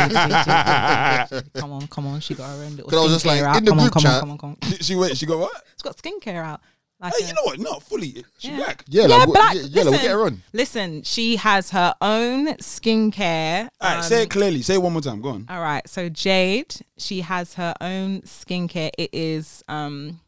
Come 1.54 1.72
on, 1.72 1.86
come 1.88 2.06
on. 2.06 2.20
She 2.20 2.34
got 2.34 2.48
her 2.56 2.64
own 2.64 2.70
little 2.76 2.88
'Cause 2.90 2.98
I 2.98 3.02
was 3.02 3.12
just 3.12 3.26
like, 3.26 3.42
out. 3.42 3.56
in 3.58 3.64
the 3.64 3.70
come 3.72 3.80
on, 3.80 3.84
group 3.84 3.92
come 3.94 4.02
chat- 4.02 4.14
on, 4.14 4.20
come 4.20 4.30
on, 4.30 4.38
come 4.38 4.56
on. 4.62 4.70
she 4.80 4.96
went. 4.96 5.16
She 5.16 5.26
got 5.26 5.38
what? 5.38 5.52
She's 5.74 5.82
got 5.82 5.96
skincare 5.96 6.42
out. 6.44 6.60
Like 7.00 7.12
Hey, 7.16 7.24
a- 7.24 7.28
you 7.28 7.34
know 7.34 7.42
what? 7.44 7.58
Not 7.60 7.82
fully. 7.82 8.24
She 8.38 8.48
Yeah. 8.48 8.56
black. 8.56 8.84
yeah, 8.88 9.02
yeah, 9.06 9.16
like, 9.16 9.28
black. 9.28 9.54
yeah, 9.54 9.60
yeah, 9.62 9.82
like, 9.82 9.90
we'll 9.92 10.00
get 10.02 10.10
her 10.10 10.26
on. 10.26 10.42
listen, 10.52 11.02
she 11.02 11.36
has 11.36 11.70
her 11.70 11.94
own 12.00 12.46
skincare. 12.56 13.68
All 13.80 13.88
right, 13.90 13.96
um, 13.98 14.02
say 14.02 14.22
it 14.22 14.30
clearly. 14.30 14.62
Say 14.62 14.74
it 14.74 14.82
one 14.82 14.92
more 14.92 15.02
time. 15.02 15.20
Go 15.20 15.28
on. 15.30 15.46
All 15.48 15.60
right, 15.60 15.86
so 15.88 16.08
Jade, 16.08 16.74
she 16.96 17.20
has 17.20 17.54
her 17.54 17.74
own 17.80 18.22
skincare. 18.22 18.90
It 18.98 19.10
is 19.12 19.62
um 19.68 20.20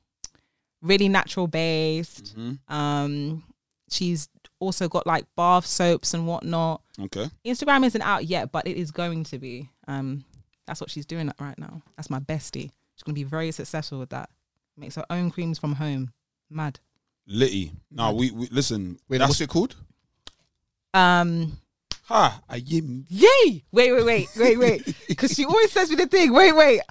really 0.83 1.09
natural 1.09 1.47
based. 1.49 2.37
Mm-hmm. 2.39 2.73
Um, 2.75 3.43
she's 3.91 4.29
also 4.61 4.89
got 4.89 5.07
like 5.07 5.25
bath 5.37 5.67
soaps 5.67 6.15
and 6.15 6.27
whatnot. 6.27 6.83
Okay. 7.01 7.29
Instagram 7.45 7.85
isn't 7.85 8.03
out 8.03 8.25
yet, 8.27 8.53
but 8.53 8.67
it 8.67 8.77
is 8.77 8.91
going 8.93 9.25
to 9.25 9.39
be. 9.39 9.69
Um, 9.89 10.25
that's 10.67 10.81
what 10.81 10.91
she's 10.91 11.07
doing 11.07 11.33
right 11.41 11.59
now. 11.59 11.83
That's 11.97 12.11
my 12.11 12.21
bestie. 12.21 12.71
She's 12.95 13.03
gonna 13.05 13.15
be 13.15 13.25
very 13.25 13.51
successful 13.51 13.99
with 13.99 14.11
that. 14.11 14.31
Makes 14.77 14.95
her 14.97 15.05
own 15.11 15.31
creams 15.31 15.59
from 15.59 15.75
home. 15.75 16.13
Mad. 16.49 16.79
Litty. 17.27 17.73
No, 17.91 18.13
we, 18.13 18.31
we 18.31 18.47
listen. 18.51 18.99
Wait, 19.09 19.19
that's- 19.19 19.31
what's 19.31 19.41
it 19.41 19.49
called? 19.49 19.75
Um, 20.95 21.59
Ha. 22.05 22.41
I 22.49 22.57
am. 22.57 23.07
yay! 23.09 23.63
Wait, 23.71 23.93
wait, 23.93 24.05
wait, 24.05 24.29
wait, 24.37 24.59
wait. 24.59 24.97
Because 25.09 25.33
she 25.33 25.45
always 25.45 25.71
says 25.71 25.91
me 25.91 25.97
the 25.97 26.07
thing. 26.07 26.33
Wait, 26.33 26.53
wait. 26.53 26.81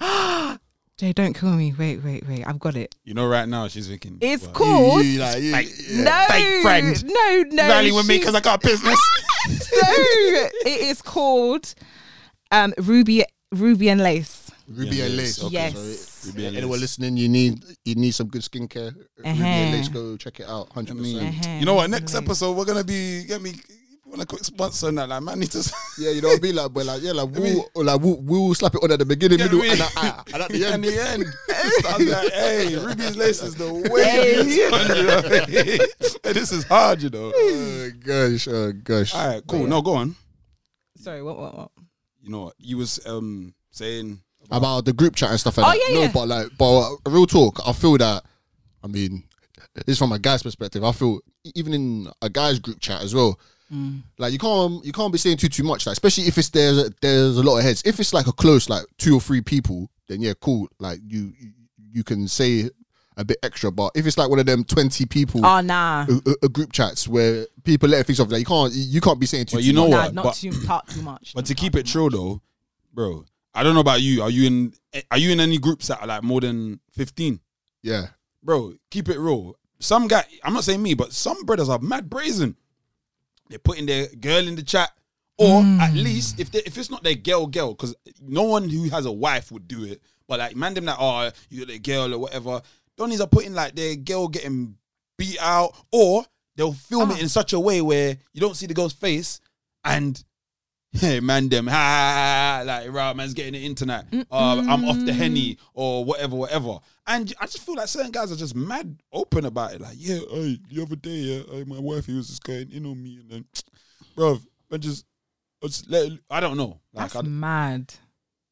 Jay, 1.00 1.14
don't 1.14 1.32
kill 1.32 1.52
me. 1.52 1.72
Wait, 1.78 2.04
wait, 2.04 2.28
wait. 2.28 2.46
I've 2.46 2.58
got 2.60 2.76
it. 2.76 2.94
You 3.04 3.14
know, 3.14 3.26
right 3.26 3.48
now 3.48 3.68
she's 3.68 3.88
thinking. 3.88 4.18
It's 4.20 4.42
well, 4.44 4.52
called. 4.52 5.02
You- 5.02 5.12
you 5.12 5.20
like, 5.20 5.42
you- 5.42 5.52
Like, 5.52 5.68
yeah. 5.88 6.02
No, 6.04 6.26
fake 6.28 6.62
friend. 6.62 7.04
no, 7.06 7.44
no. 7.52 7.68
Rally 7.68 7.90
with 7.90 8.06
me 8.06 8.18
because 8.18 8.34
I 8.34 8.40
got 8.40 8.60
business. 8.60 9.00
no, 9.48 9.56
it 10.66 10.80
is 10.82 11.00
called 11.00 11.74
um, 12.50 12.74
Ruby, 12.76 13.24
Ruby 13.50 13.88
and 13.88 14.02
Lace. 14.02 14.50
Ruby 14.68 14.96
Yeah, 14.96 15.06
and 15.06 15.16
Lace. 15.16 15.42
okay. 15.42 15.52
Yes. 15.54 15.74
So 15.78 16.28
Ruby 16.28 16.46
and 16.48 16.56
anyone 16.58 16.72
Lace. 16.74 16.80
listening, 16.82 17.16
you 17.16 17.30
need 17.30 17.64
you 17.86 17.94
need 17.94 18.10
some 18.12 18.26
good 18.28 18.42
skincare. 18.42 18.94
Ruby 18.94 19.06
and 19.24 19.40
Uh-huh. 19.42 19.76
Lace, 19.78 19.88
go 19.88 20.16
check 20.18 20.38
it 20.40 20.46
out. 20.50 20.70
Hundred 20.72 20.98
percent. 20.98 21.34
Uh-huh. 21.46 21.56
you 21.58 21.64
know 21.64 21.74
what? 21.76 21.88
Next 21.88 22.14
episode 22.14 22.56
we're 22.58 22.66
gonna 22.66 22.84
be 22.84 23.24
get 23.24 23.40
me. 23.40 23.54
Want 24.10 24.22
a 24.22 24.26
quick 24.26 24.42
sponsor 24.44 24.90
now. 24.90 25.06
Like, 25.06 25.22
man, 25.22 25.38
need 25.38 25.52
to. 25.52 25.72
Yeah, 25.98 26.10
you 26.10 26.20
know 26.20 26.28
what 26.28 26.38
I 26.40 26.42
mean. 26.42 26.56
Like, 26.56 26.72
but 26.72 26.84
like, 26.86 27.02
yeah, 27.02 27.12
like 27.12 27.30
we'll 27.30 27.64
or 27.74 27.84
like 27.84 28.00
we'll, 28.00 28.20
we'll 28.22 28.54
slap 28.54 28.74
it 28.74 28.82
on 28.82 28.90
at 28.90 28.98
the 28.98 29.04
beginning, 29.04 29.38
Get 29.38 29.52
middle, 29.52 29.60
me. 29.60 29.70
and, 29.70 29.80
uh, 29.82 30.22
and 30.34 30.42
at 30.42 30.48
the 30.50 30.64
end 30.64 30.84
In 30.84 30.92
end. 30.98 31.22
the 31.22 31.54
end, 31.54 31.84
I 31.86 31.96
was 31.96 32.08
like, 32.10 32.32
"Hey, 32.32 32.76
Ruby's 32.76 33.16
lace 33.16 33.42
is 33.42 33.54
the 33.54 33.72
way." 33.72 34.02
Hey. 34.04 34.42
you 34.42 34.70
know? 34.70 36.18
Hey, 36.24 36.32
this 36.32 36.50
is 36.52 36.64
hard, 36.64 37.02
you 37.02 37.10
know. 37.10 37.30
Oh 37.34 37.90
gosh, 38.04 38.48
oh 38.48 38.72
gosh. 38.72 39.14
All 39.14 39.28
right, 39.28 39.42
cool. 39.46 39.66
No, 39.66 39.80
go 39.82 39.94
on. 39.94 40.16
Sorry, 40.96 41.22
what, 41.22 41.38
what, 41.38 41.56
what? 41.56 41.70
You 42.22 42.30
know 42.30 42.40
what? 42.44 42.54
You 42.58 42.78
was 42.78 43.04
um 43.06 43.54
saying 43.70 44.20
about 44.50 44.86
the 44.86 44.92
group 44.92 45.14
chat 45.14 45.30
and 45.30 45.38
stuff 45.40 45.56
like 45.58 45.66
Oh, 45.66 45.70
that. 45.78 45.88
yeah, 45.88 45.94
no, 45.94 46.02
yeah. 46.02 46.10
but 46.12 46.26
like, 46.28 46.48
but 46.58 46.80
uh, 46.80 46.96
real 47.06 47.26
talk, 47.26 47.60
I 47.66 47.72
feel 47.72 47.96
that. 47.98 48.24
I 48.82 48.86
mean, 48.86 49.22
it's 49.86 49.98
from 49.98 50.12
a 50.12 50.18
guy's 50.18 50.42
perspective. 50.42 50.82
I 50.82 50.92
feel 50.92 51.20
even 51.54 51.74
in 51.74 52.08
a 52.22 52.28
guy's 52.30 52.58
group 52.58 52.80
chat 52.80 53.02
as 53.02 53.14
well. 53.14 53.38
Mm. 53.72 54.02
Like 54.18 54.32
you 54.32 54.38
can't 54.38 54.84
you 54.84 54.92
can't 54.92 55.12
be 55.12 55.18
saying 55.18 55.36
too 55.36 55.48
too 55.48 55.62
much. 55.62 55.86
Like 55.86 55.92
especially 55.92 56.24
if 56.24 56.36
it's 56.38 56.48
there's 56.50 56.78
a, 56.78 56.90
there's 57.00 57.36
a 57.36 57.42
lot 57.42 57.58
of 57.58 57.62
heads. 57.64 57.82
If 57.84 58.00
it's 58.00 58.12
like 58.12 58.26
a 58.26 58.32
close 58.32 58.68
like 58.68 58.84
two 58.98 59.14
or 59.14 59.20
three 59.20 59.40
people, 59.40 59.90
then 60.08 60.20
yeah, 60.20 60.32
cool. 60.40 60.68
Like 60.78 60.98
you 61.06 61.32
you- 61.38 61.52
you 61.92 62.04
can 62.04 62.28
say 62.28 62.70
a 63.16 63.24
bit 63.24 63.36
extra. 63.42 63.72
But 63.72 63.90
if 63.96 64.06
it's 64.06 64.16
like 64.16 64.30
one 64.30 64.38
of 64.38 64.46
them 64.46 64.62
twenty 64.62 65.06
people. 65.06 65.44
Oh, 65.44 65.60
nah. 65.60 66.06
a, 66.08 66.30
a- 66.30 66.46
a 66.46 66.48
group 66.48 66.70
chats 66.72 67.08
where 67.08 67.46
people 67.64 67.88
let 67.88 68.06
things 68.06 68.20
off, 68.20 68.30
like 68.30 68.38
you 68.40 68.44
can't 68.44 68.72
you 68.72 69.00
can't 69.00 69.18
be 69.18 69.26
saying 69.26 69.46
too. 69.46 69.56
Well, 69.56 69.64
you 69.64 69.72
too 69.72 69.76
know 69.76 69.88
much. 69.88 69.90
nah, 69.90 70.04
what? 70.04 70.14
not 70.14 70.24
But- 70.24 70.34
too, 70.34 70.50
talk 70.66 70.86
too 70.88 71.02
much. 71.02 71.32
But 71.34 71.46
to 71.46 71.54
keep 71.56 71.74
it 71.74 71.86
true 71.86 72.08
though, 72.08 72.42
bro, 72.94 73.24
I 73.54 73.62
don't 73.64 73.74
know 73.74 73.80
about 73.80 74.02
you. 74.02 74.22
Are 74.22 74.30
you 74.30 74.46
in? 74.46 74.72
Are 75.10 75.18
you 75.18 75.30
in 75.32 75.40
any 75.40 75.58
groups 75.58 75.88
that 75.88 76.00
are 76.00 76.06
like 76.06 76.22
more 76.22 76.40
than 76.40 76.78
fifteen, 76.92 77.40
Yeah, 77.82 78.06
bro? 78.42 78.74
Keep 78.90 79.08
it 79.08 79.18
real. 79.18 79.56
Some 79.80 80.06
guy, 80.08 80.24
I'm 80.44 80.52
not 80.52 80.62
saying 80.64 80.82
me, 80.82 80.94
but 80.94 81.12
some 81.12 81.42
brothers 81.44 81.68
are 81.68 81.78
mad 81.80 82.08
brazen. 82.10 82.54
They're 83.50 83.58
putting 83.58 83.84
their 83.84 84.06
girl 84.06 84.48
in 84.48 84.54
the 84.56 84.62
chat, 84.62 84.90
or 85.36 85.62
at 85.62 85.92
least 85.92 86.40
if 86.40 86.50
they, 86.50 86.60
if 86.60 86.78
it's 86.78 86.88
not 86.90 87.02
their 87.02 87.14
girl, 87.16 87.46
girl, 87.46 87.74
because 87.74 87.94
no 88.22 88.44
one 88.44 88.68
who 88.70 88.88
has 88.90 89.04
a 89.04 89.12
wife 89.12 89.50
would 89.52 89.68
do 89.68 89.84
it. 89.84 90.00
But 90.26 90.38
like 90.38 90.56
man, 90.56 90.72
them 90.74 90.86
like 90.86 90.96
oh 90.98 91.30
you 91.50 91.58
got 91.60 91.68
their 91.68 91.78
girl 91.78 92.14
or 92.14 92.18
whatever. 92.18 92.62
Donnies 92.98 93.20
are 93.20 93.26
putting 93.26 93.52
like 93.54 93.74
their 93.74 93.96
girl 93.96 94.28
getting 94.28 94.76
beat 95.18 95.36
out, 95.42 95.74
or 95.92 96.24
they'll 96.56 96.72
film 96.72 97.10
Ah. 97.10 97.14
it 97.14 97.22
in 97.22 97.28
such 97.28 97.52
a 97.52 97.60
way 97.60 97.82
where 97.82 98.16
you 98.32 98.40
don't 98.40 98.56
see 98.56 98.66
the 98.66 98.74
girl's 98.74 98.92
face 98.92 99.40
and 99.84 100.22
hey 100.92 101.20
man 101.20 101.48
them 101.48 101.66
ha, 101.68 102.62
like 102.66 102.90
right 102.92 103.14
man's 103.16 103.32
getting 103.32 103.52
the 103.52 103.64
internet 103.64 104.06
uh, 104.12 104.62
i'm 104.68 104.84
off 104.84 104.98
the 105.06 105.12
henny 105.12 105.56
or 105.72 106.04
whatever 106.04 106.34
whatever 106.34 106.78
and 107.10 107.34
i 107.40 107.44
just 107.44 107.60
feel 107.60 107.74
like 107.74 107.88
certain 107.88 108.10
guys 108.10 108.32
are 108.32 108.36
just 108.36 108.54
mad 108.54 108.96
open 109.12 109.44
about 109.44 109.74
it 109.74 109.80
like 109.80 109.96
yeah 109.96 110.18
hey, 110.30 110.58
the 110.70 110.82
other 110.82 110.96
day 110.96 111.10
yeah 111.10 111.42
hey, 111.50 111.64
my 111.64 111.78
wife 111.78 112.06
he 112.06 112.14
was 112.14 112.28
just 112.28 112.42
going 112.44 112.70
in 112.72 112.86
on 112.86 113.02
me 113.02 113.18
and 113.20 113.30
then 113.30 113.44
bro 114.16 114.38
i 114.72 114.76
just 114.76 115.04
I 115.62 115.66
just 115.66 115.90
let 115.90 116.10
i 116.30 116.40
don't 116.40 116.56
know 116.56 116.80
like 116.94 117.12
That's 117.12 117.16
I, 117.16 117.22
mad. 117.22 117.92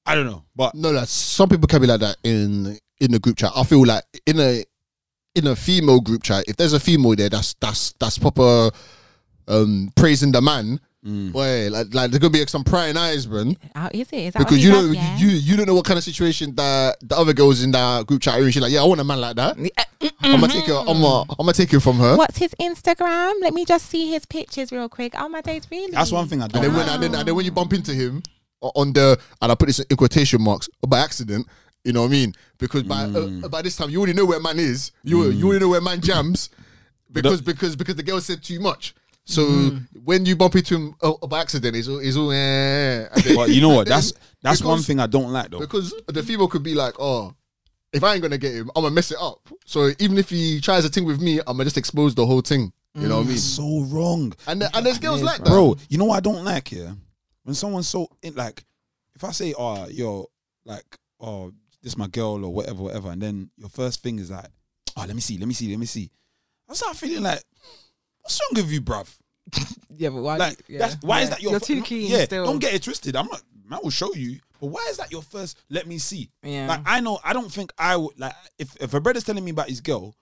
I 0.05 0.15
don't 0.15 0.27
know 0.27 0.45
but 0.57 0.75
no, 0.75 0.91
like 0.91 1.09
some 1.09 1.49
people 1.49 1.67
can 1.67 1.81
be 1.81 1.87
like 1.87 2.01
that 2.01 2.17
in 2.25 2.79
in 3.01 3.13
the 3.13 3.19
group 3.19 3.37
chat. 3.37 3.53
I 3.55 3.63
feel 3.65 3.85
like 3.85 4.05
in 4.27 4.41
a 4.41 4.65
in 5.35 5.47
a 5.47 5.55
female 5.55 6.01
group 6.01 6.23
chat, 6.23 6.45
if 6.49 6.57
there's 6.57 6.73
a 6.73 6.81
female 6.81 7.15
there, 7.15 7.29
that's 7.29 7.55
that's 7.61 7.93
that's 8.01 8.19
proper 8.19 8.71
um 9.47 9.91
praising 9.97 10.33
the 10.33 10.41
man. 10.43 10.81
Mm. 11.09 11.33
Boy, 11.33 11.69
like 11.71 11.95
like 11.95 12.11
there's 12.11 12.19
gonna 12.19 12.31
be 12.31 12.45
some 12.47 12.65
prying 12.65 12.97
eyes, 12.97 13.27
man. 13.27 13.57
How 13.75 13.89
is 13.95 14.09
it? 14.13 14.17
Is 14.17 14.33
that 14.35 14.41
Because 14.41 14.63
you 14.63 14.71
he 14.71 14.77
don't 14.77 14.93
yeah? 14.95 15.17
you 15.17 15.29
you 15.29 15.57
don't 15.57 15.67
know 15.67 15.75
what 15.75 15.87
kind 15.87 15.97
of 15.97 16.05
situation 16.05 16.55
that 16.57 16.97
the 17.01 17.17
other 17.17 17.33
girls 17.33 17.63
in 17.63 17.71
that 17.71 18.07
group 18.07 18.21
chat 18.21 18.35
are 18.35 18.43
in. 18.45 18.51
She's 18.51 18.61
like, 18.61 18.73
yeah, 18.73 18.83
I 18.83 18.85
want 18.85 19.01
a 19.01 19.05
man 19.05 19.21
like 19.21 19.37
that. 19.37 19.57
I'm 19.57 20.41
gonna 20.41 20.53
take 20.53 20.69
it. 20.69 20.75
I'm 20.75 20.85
gonna 21.01 21.23
I'm 21.31 21.37
gonna 21.47 21.53
take 21.55 21.73
it 21.73 21.81
from 21.81 21.97
her. 21.97 22.17
What's 22.17 22.37
his 22.39 22.55
Instagram? 22.61 23.35
Let 23.41 23.55
me 23.55 23.65
just 23.65 23.87
see 23.87 24.11
his 24.11 24.27
pictures 24.27 24.71
real 24.71 24.89
quick. 24.89 25.15
Oh 25.17 25.29
my 25.29 25.41
days, 25.41 25.67
really? 25.71 25.93
that's 25.93 26.13
one 26.13 26.29
thing 26.29 26.41
i 26.43 26.45
And 26.45 26.53
don't 26.53 26.63
then 26.63 26.75
when 26.75 26.89
and 26.89 27.03
then, 27.03 27.15
and 27.15 27.27
then 27.27 27.35
when 27.35 27.45
you 27.47 27.53
bump 27.53 27.73
into 27.73 27.95
him 27.95 28.23
o- 28.61 28.73
on 28.75 28.93
the 28.93 29.19
and 29.41 29.51
I 29.51 29.55
put 29.55 29.67
this 29.67 29.79
in 29.79 29.97
quotation 29.97 30.43
marks 30.43 30.69
by 30.87 30.99
accident, 31.01 31.47
you 31.85 31.93
know 31.95 32.03
what 32.03 32.09
I 32.09 32.13
mean? 32.13 32.35
Because 32.59 32.83
by 32.83 33.07
Mm. 33.07 33.45
uh, 33.45 33.49
by 33.49 33.63
this 33.63 33.77
time 33.77 33.89
you 33.89 33.99
already 33.99 34.13
know 34.13 34.27
where 34.27 34.41
man 34.41 34.59
is. 34.59 34.93
You 35.05 35.31
you 35.31 35.47
already 35.49 35.65
know 35.65 35.71
where 35.71 35.81
man 35.81 36.01
jams 36.03 36.51
because 37.11 37.41
because 37.41 37.77
because 37.77 37.95
the 37.97 38.03
girl 38.03 38.21
said 38.21 38.43
too 38.43 38.61
much. 38.61 38.95
So 39.31 39.43
Mm. 39.47 39.87
when 40.05 40.25
you 40.25 40.37
bump 40.37 40.57
into 40.57 40.75
him 40.75 40.95
uh, 41.03 41.13
by 41.27 41.41
accident, 41.43 41.77
it's 41.77 41.87
all, 41.87 41.99
it's 41.99 42.17
all 42.17 42.33
eh, 42.33 43.07
then- 43.23 43.37
but 43.37 43.51
you 43.51 43.61
know 43.61 43.69
what 43.69 43.81
and 43.81 43.87
then 43.89 43.97
that's 43.99 44.13
that's 44.43 44.63
one 44.63 44.81
thing 44.81 45.01
i 45.01 45.07
don't 45.07 45.31
like 45.31 45.51
though 45.51 45.59
because 45.61 45.93
the 46.07 46.23
female 46.23 46.49
could 46.49 46.63
be 46.63 46.75
like, 46.75 46.95
oh. 46.99 47.35
If 47.91 48.05
I 48.05 48.13
ain't 48.13 48.21
gonna 48.23 48.37
get 48.37 48.53
him, 48.53 48.71
I'm 48.77 48.83
gonna 48.83 48.95
mess 48.95 49.11
it 49.13 49.17
up. 49.19 49.49
So 49.65 49.91
even 49.99 50.19
if 50.19 50.29
he 50.29 50.61
tries 50.61 50.85
a 50.85 50.91
thing 50.91 51.07
with 51.07 51.23
me, 51.23 51.39
I'm 51.41 51.57
gonna 51.57 51.65
just 51.65 51.79
expose 51.79 52.15
the 52.15 52.27
whole 52.27 52.43
thing. 52.43 52.71
You 52.95 53.09
know 53.09 53.17
what 53.17 53.25
I 53.25 53.29
mean? 53.31 53.39
So 53.39 53.81
wrong 53.89 54.35
And 54.47 54.61
the- 54.61 54.77
and 54.77 54.85
there's 54.85 54.99
girls 54.99 55.23
like 55.23 55.39
that, 55.39 55.47
bro. 55.47 55.75
You 55.89 55.97
know 55.97 56.05
what 56.05 56.17
I 56.19 56.21
don't 56.21 56.45
like 56.45 56.69
here? 56.69 56.95
When 57.45 57.55
someone's 57.55 57.89
so 57.89 58.11
in, 58.23 58.35
like, 58.35 58.63
if 59.15 59.25
I 59.25 59.31
say, 59.33 59.55
"Oh, 59.59 59.87
yo, 59.89 60.27
like, 60.67 60.85
oh, 61.19 61.51
this 61.83 61.97
my 61.97 62.09
girl 62.09 62.45
or 62.45 62.53
whatever, 62.53 62.83
whatever," 62.83 63.11
and 63.11 63.23
then 63.23 63.51
your 63.57 63.71
first 63.71 64.03
thing 64.03 64.19
is 64.19 64.31
like, 64.31 64.51
"Oh, 64.95 65.05
let 65.07 65.15
me 65.15 65.23
see, 65.23 65.39
let 65.39 65.49
me 65.49 65.55
see, 65.55 65.71
let 65.71 65.79
me 65.79 65.87
see," 65.87 66.11
I 66.69 66.75
start 66.75 66.95
feeling 66.95 67.23
like, 67.23 67.43
"What's 68.29 68.41
wrong 68.43 68.63
with 68.63 68.71
you, 68.71 68.83
bruv?" 68.83 69.09
Yeah, 69.97 70.11
but 70.11 70.23
why? 70.23 70.37
Like, 70.37 70.63
yeah, 70.69 70.79
that's, 70.79 70.97
why 71.03 71.23
is 71.23 71.31
that 71.31 71.43
your? 71.43 71.53
You're 71.53 71.61
too 71.61 71.83
keen. 71.83 72.09
Yeah, 72.09 72.25
still. 72.25 72.45
don't 72.45 72.61
get 72.61 72.73
it 72.73 72.83
twisted. 72.85 73.17
I'm 73.17 73.27
not. 73.27 73.43
I 73.71 73.79
will 73.83 73.91
show 73.91 74.15
you. 74.15 74.39
But 74.61 74.69
why 74.69 74.87
is 74.91 74.97
that 74.99 75.11
your 75.11 75.23
first? 75.23 75.59
Let 75.71 75.87
me 75.89 75.99
see. 75.99 76.31
Yeah. 76.43 76.69
Like 76.69 76.83
I 76.87 77.01
know. 77.01 77.19
I 77.25 77.33
don't 77.33 77.51
think 77.51 77.73
I 77.79 77.97
would 77.97 78.19
like 78.19 78.35
if 78.59 78.77
if 78.81 78.95
a 78.95 79.01
brother's 79.01 79.25
telling 79.25 79.45
me 79.45 79.51
about 79.51 79.69
his 79.69 79.81
girl, 79.81 80.15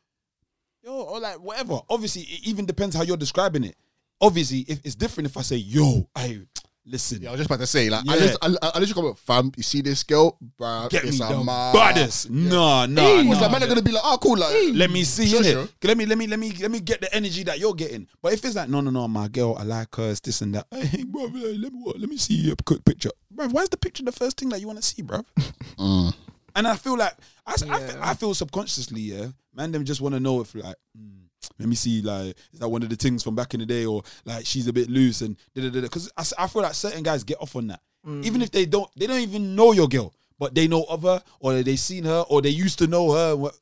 yo, 0.82 0.92
or 0.92 1.20
like 1.20 1.40
whatever. 1.40 1.80
Obviously, 1.90 2.22
it 2.22 2.46
even 2.46 2.64
depends 2.64 2.96
how 2.96 3.02
you're 3.02 3.16
describing 3.16 3.64
it. 3.64 3.76
Obviously, 4.20 4.60
if 4.60 4.80
it's 4.84 4.94
different 4.94 5.28
if 5.28 5.36
I 5.36 5.42
say, 5.42 5.56
yo, 5.56 6.08
I 6.14 6.40
listen. 6.86 7.20
Yeah, 7.22 7.28
I 7.28 7.32
was 7.32 7.40
just 7.40 7.50
about 7.50 7.60
to 7.60 7.66
say, 7.66 7.90
like, 7.90 8.04
Yeah. 8.04 8.12
I 8.12 8.18
just, 8.18 8.38
I, 8.42 8.46
I, 8.62 8.70
I 8.76 8.80
just 8.80 8.94
come 8.94 9.06
up, 9.06 9.18
fam. 9.18 9.52
You 9.56 9.62
see 9.62 9.80
this 9.82 10.02
girl, 10.04 10.38
bruh? 10.58 10.88
Get 10.88 11.02
me 11.04 11.08
it's 11.10 11.20
a 11.20 11.24
the 11.28 11.42
man. 11.44 11.74
baddest. 11.74 12.30
No, 12.30 12.86
no, 12.86 13.02
Hey, 13.02 13.22
no. 13.24 13.28
was 13.30 13.40
that 13.40 13.50
man 13.50 13.60
gonna 13.68 13.82
be 13.82 13.92
like, 13.92 14.02
oh, 14.04 14.18
cool, 14.22 14.36
like, 14.38 14.54
Let 14.72 14.90
me 14.90 15.04
see 15.04 15.26
Sure, 15.26 15.40
innit? 15.42 15.52
sure. 15.52 15.68
Let 15.84 15.96
me 15.98 16.06
let 16.06 16.16
me 16.18 16.26
let 16.26 16.38
me 16.38 16.52
let 16.60 16.70
me 16.70 16.80
get 16.80 17.00
the 17.00 17.14
energy 17.14 17.42
that 17.44 17.58
you're 17.58 17.74
getting. 17.74 18.06
But 18.22 18.32
if 18.32 18.44
it's 18.44 18.56
like 18.56 18.68
no 18.68 18.80
no 18.80 18.90
no, 18.90 19.06
my 19.08 19.28
girl, 19.28 19.56
I 19.58 19.64
like 19.64 19.94
her, 19.96 20.10
it's 20.10 20.20
this 20.20 20.40
and 20.42 20.54
that. 20.54 20.66
Hey, 20.70 21.02
bro, 21.04 21.24
let 21.24 21.72
me? 21.72 21.92
Let 21.96 22.08
me 22.08 22.16
see 22.16 22.50
a 22.50 22.56
quick 22.64 22.84
picture, 22.84 23.10
bro. 23.30 23.48
Why 23.48 23.62
is 23.62 23.68
the 23.68 23.76
picture 23.76 24.04
the 24.04 24.12
first 24.12 24.38
thing 24.38 24.48
that 24.50 24.60
you 24.60 24.66
want 24.66 24.78
to 24.80 24.84
see, 24.84 25.02
bro? 25.02 25.20
Mm. 25.78 26.14
And 26.54 26.66
I 26.66 26.74
feel 26.76 26.96
like 26.96 27.12
I, 27.46 27.52
s- 27.52 27.62
I 27.64 27.78
fe- 27.80 27.92
Yeah. 27.96 28.10
I 28.10 28.14
feel 28.14 28.32
subconsciously, 28.32 29.00
yeah, 29.02 29.26
man, 29.54 29.72
them 29.72 29.84
just 29.84 30.00
want 30.00 30.14
to 30.14 30.20
know 30.20 30.40
if 30.40 30.54
like. 30.54 30.74
mm, 30.98 31.25
let 31.58 31.68
me 31.68 31.74
see, 31.74 32.02
like, 32.02 32.36
is 32.52 32.60
that 32.60 32.68
one 32.68 32.82
of 32.82 32.88
the 32.88 32.96
things 32.96 33.22
from 33.22 33.34
back 33.34 33.54
in 33.54 33.60
the 33.60 33.66
day, 33.66 33.86
or 33.86 34.02
like 34.24 34.46
she's 34.46 34.66
a 34.66 34.72
bit 34.72 34.90
loose 34.90 35.22
and 35.22 35.36
because 35.54 36.10
I, 36.16 36.44
I, 36.44 36.46
feel 36.48 36.62
like 36.62 36.74
certain 36.74 37.02
guys 37.02 37.24
get 37.24 37.40
off 37.40 37.56
on 37.56 37.68
that, 37.68 37.80
mm. 38.06 38.24
even 38.24 38.42
if 38.42 38.50
they 38.50 38.66
don't, 38.66 38.90
they 38.96 39.06
don't 39.06 39.20
even 39.20 39.54
know 39.54 39.72
your 39.72 39.88
girl, 39.88 40.14
but 40.38 40.54
they 40.54 40.68
know 40.68 40.84
of 40.84 41.02
her, 41.02 41.22
or 41.40 41.62
they 41.62 41.76
seen 41.76 42.04
her, 42.04 42.24
or 42.28 42.42
they 42.42 42.50
used 42.50 42.78
to 42.80 42.86
know 42.86 43.12
her. 43.12 43.32
and 43.32 43.40
what- 43.40 43.56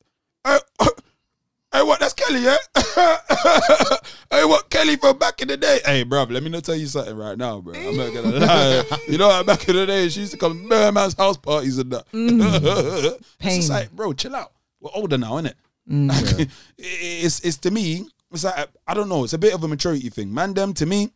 Hey, 0.45 1.81
what? 1.83 1.99
That's 1.99 2.13
Kelly, 2.13 2.41
yeah? 2.41 2.57
hey, 4.31 4.45
what? 4.45 4.69
Kelly 4.69 4.95
from 4.95 5.17
back 5.17 5.41
in 5.41 5.47
the 5.47 5.57
day? 5.57 5.79
Hey, 5.83 6.03
bro, 6.03 6.23
let 6.23 6.43
me 6.43 6.49
not 6.49 6.63
tell 6.63 6.75
you 6.75 6.87
something 6.87 7.15
right 7.17 7.37
now, 7.37 7.59
bro. 7.61 7.73
I'm 7.73 7.97
not 7.97 8.13
gonna 8.13 8.39
lie. 8.45 8.83
You 9.07 9.17
know, 9.17 9.43
back 9.43 9.67
in 9.67 9.75
the 9.75 9.85
day, 9.85 10.07
she 10.09 10.21
used 10.21 10.33
to 10.33 10.37
come 10.37 10.69
to 10.69 10.91
man's 10.91 11.15
house 11.15 11.37
parties 11.37 11.77
and 11.77 11.91
that. 11.91 12.09
Mm. 12.11 12.39
it's 13.17 13.27
Pain. 13.39 13.55
just 13.57 13.69
like, 13.69 13.91
bro, 13.91 14.13
chill 14.13 14.35
out. 14.35 14.51
We're 14.79 14.91
older 14.93 15.17
now, 15.17 15.33
innit? 15.33 15.55
Mm. 15.89 16.09
Like, 16.09 16.49
it's, 16.77 17.39
it's 17.41 17.57
to 17.57 17.71
me, 17.71 18.05
it's 18.31 18.43
like, 18.43 18.69
I 18.87 18.93
don't 18.93 19.09
know, 19.09 19.23
it's 19.23 19.33
a 19.33 19.37
bit 19.37 19.53
of 19.53 19.63
a 19.63 19.67
maturity 19.67 20.09
thing. 20.09 20.33
Man, 20.33 20.53
them, 20.53 20.73
to 20.75 20.85
me, 20.85 21.09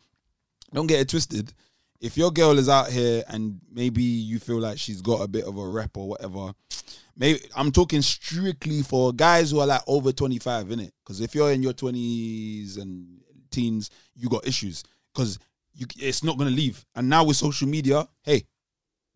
don't 0.74 0.88
get 0.88 1.00
it 1.00 1.10
twisted. 1.10 1.54
If 2.00 2.18
your 2.18 2.32
girl 2.32 2.58
is 2.58 2.70
out 2.70 2.90
here 2.90 3.24
and 3.28 3.60
maybe 3.72 4.04
you 4.04 4.40
feel 4.40 4.60
like 4.60 4.78
she's 4.78 5.02
got 5.02 5.22
a 5.22 5.28
bit 5.28 5.46
of 5.46 5.58
a 5.58 5.68
rep 5.68 5.98
or 5.98 6.08
whatever, 6.08 6.54
maybe 7.18 7.42
I'm 7.56 7.72
talking 7.72 8.02
strictly 8.02 8.82
for 8.84 9.12
guys 9.12 9.52
who 9.52 9.60
are 9.60 9.68
like 9.68 9.82
over 9.86 10.12
25, 10.12 10.68
innit? 10.68 10.92
Because 11.04 11.20
if 11.20 11.36
you're 11.36 11.52
in 11.52 11.62
your 11.62 11.74
20s 11.74 12.82
and 12.82 13.20
teens, 13.52 13.90
you 14.16 14.30
got 14.30 14.48
issues 14.48 14.84
because 15.14 15.40
it's 15.98 16.24
not 16.24 16.38
gonna 16.38 16.50
leave. 16.52 16.86
And 16.96 17.10
now 17.10 17.26
with 17.26 17.38
social 17.38 17.68
media, 17.68 18.08
hey, 18.24 18.46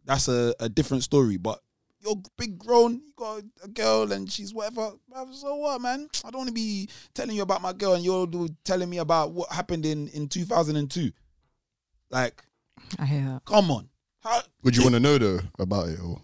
that's 0.03 0.27
a, 0.27 0.53
a 0.59 0.67
different 0.67 1.03
story. 1.03 1.37
But 1.37 1.59
you're 2.03 2.21
big 2.37 2.57
grown, 2.57 2.93
you 3.05 3.13
got 3.15 3.41
a 3.63 3.67
girl 3.67 4.11
and 4.11 4.31
she's 4.31 4.53
whatever. 4.53 4.91
So 5.31 5.55
what, 5.55 5.81
man? 5.81 6.09
I 6.25 6.31
don't 6.31 6.39
want 6.39 6.47
to 6.49 6.53
be 6.53 6.89
telling 7.13 7.35
you 7.35 7.41
about 7.43 7.61
my 7.61 7.73
girl 7.73 7.93
and 7.93 8.03
you're 8.03 8.27
telling 8.63 8.89
me 8.89 8.97
about 8.97 9.31
what 9.31 9.51
happened 9.51 9.85
in 9.85 10.07
in 10.09 10.27
2002. 10.27 11.11
Like, 12.09 12.43
I 12.99 13.05
hear 13.05 13.21
that. 13.21 13.45
come 13.45 13.71
on. 13.71 13.89
How, 14.21 14.41
Would 14.63 14.75
you 14.77 14.83
want 14.83 14.93
to 14.95 14.99
know 14.99 15.17
though 15.17 15.39
about 15.59 15.89
it 15.89 15.99
or? 16.03 16.21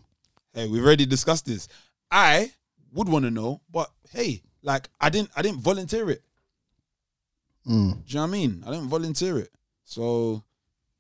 hey, 0.54 0.68
we've 0.68 0.84
already 0.86 1.06
discussed 1.06 1.46
this. 1.46 1.68
I 2.12 2.52
would 2.94 3.10
want 3.10 3.26
to 3.26 3.32
know, 3.32 3.62
but 3.72 3.90
hey, 4.12 4.42
like 4.64 4.90
I 5.00 5.10
didn't 5.10 5.32
I 5.36 5.42
didn't 5.42 5.60
volunteer 5.60 6.10
it. 6.10 6.22
Mm. 7.68 7.94
Do 7.94 8.04
you 8.08 8.16
know 8.16 8.22
what 8.22 8.28
I 8.28 8.32
mean? 8.32 8.64
I 8.66 8.72
didn't 8.72 8.88
volunteer 8.88 9.38
it. 9.38 9.50
So 9.84 10.44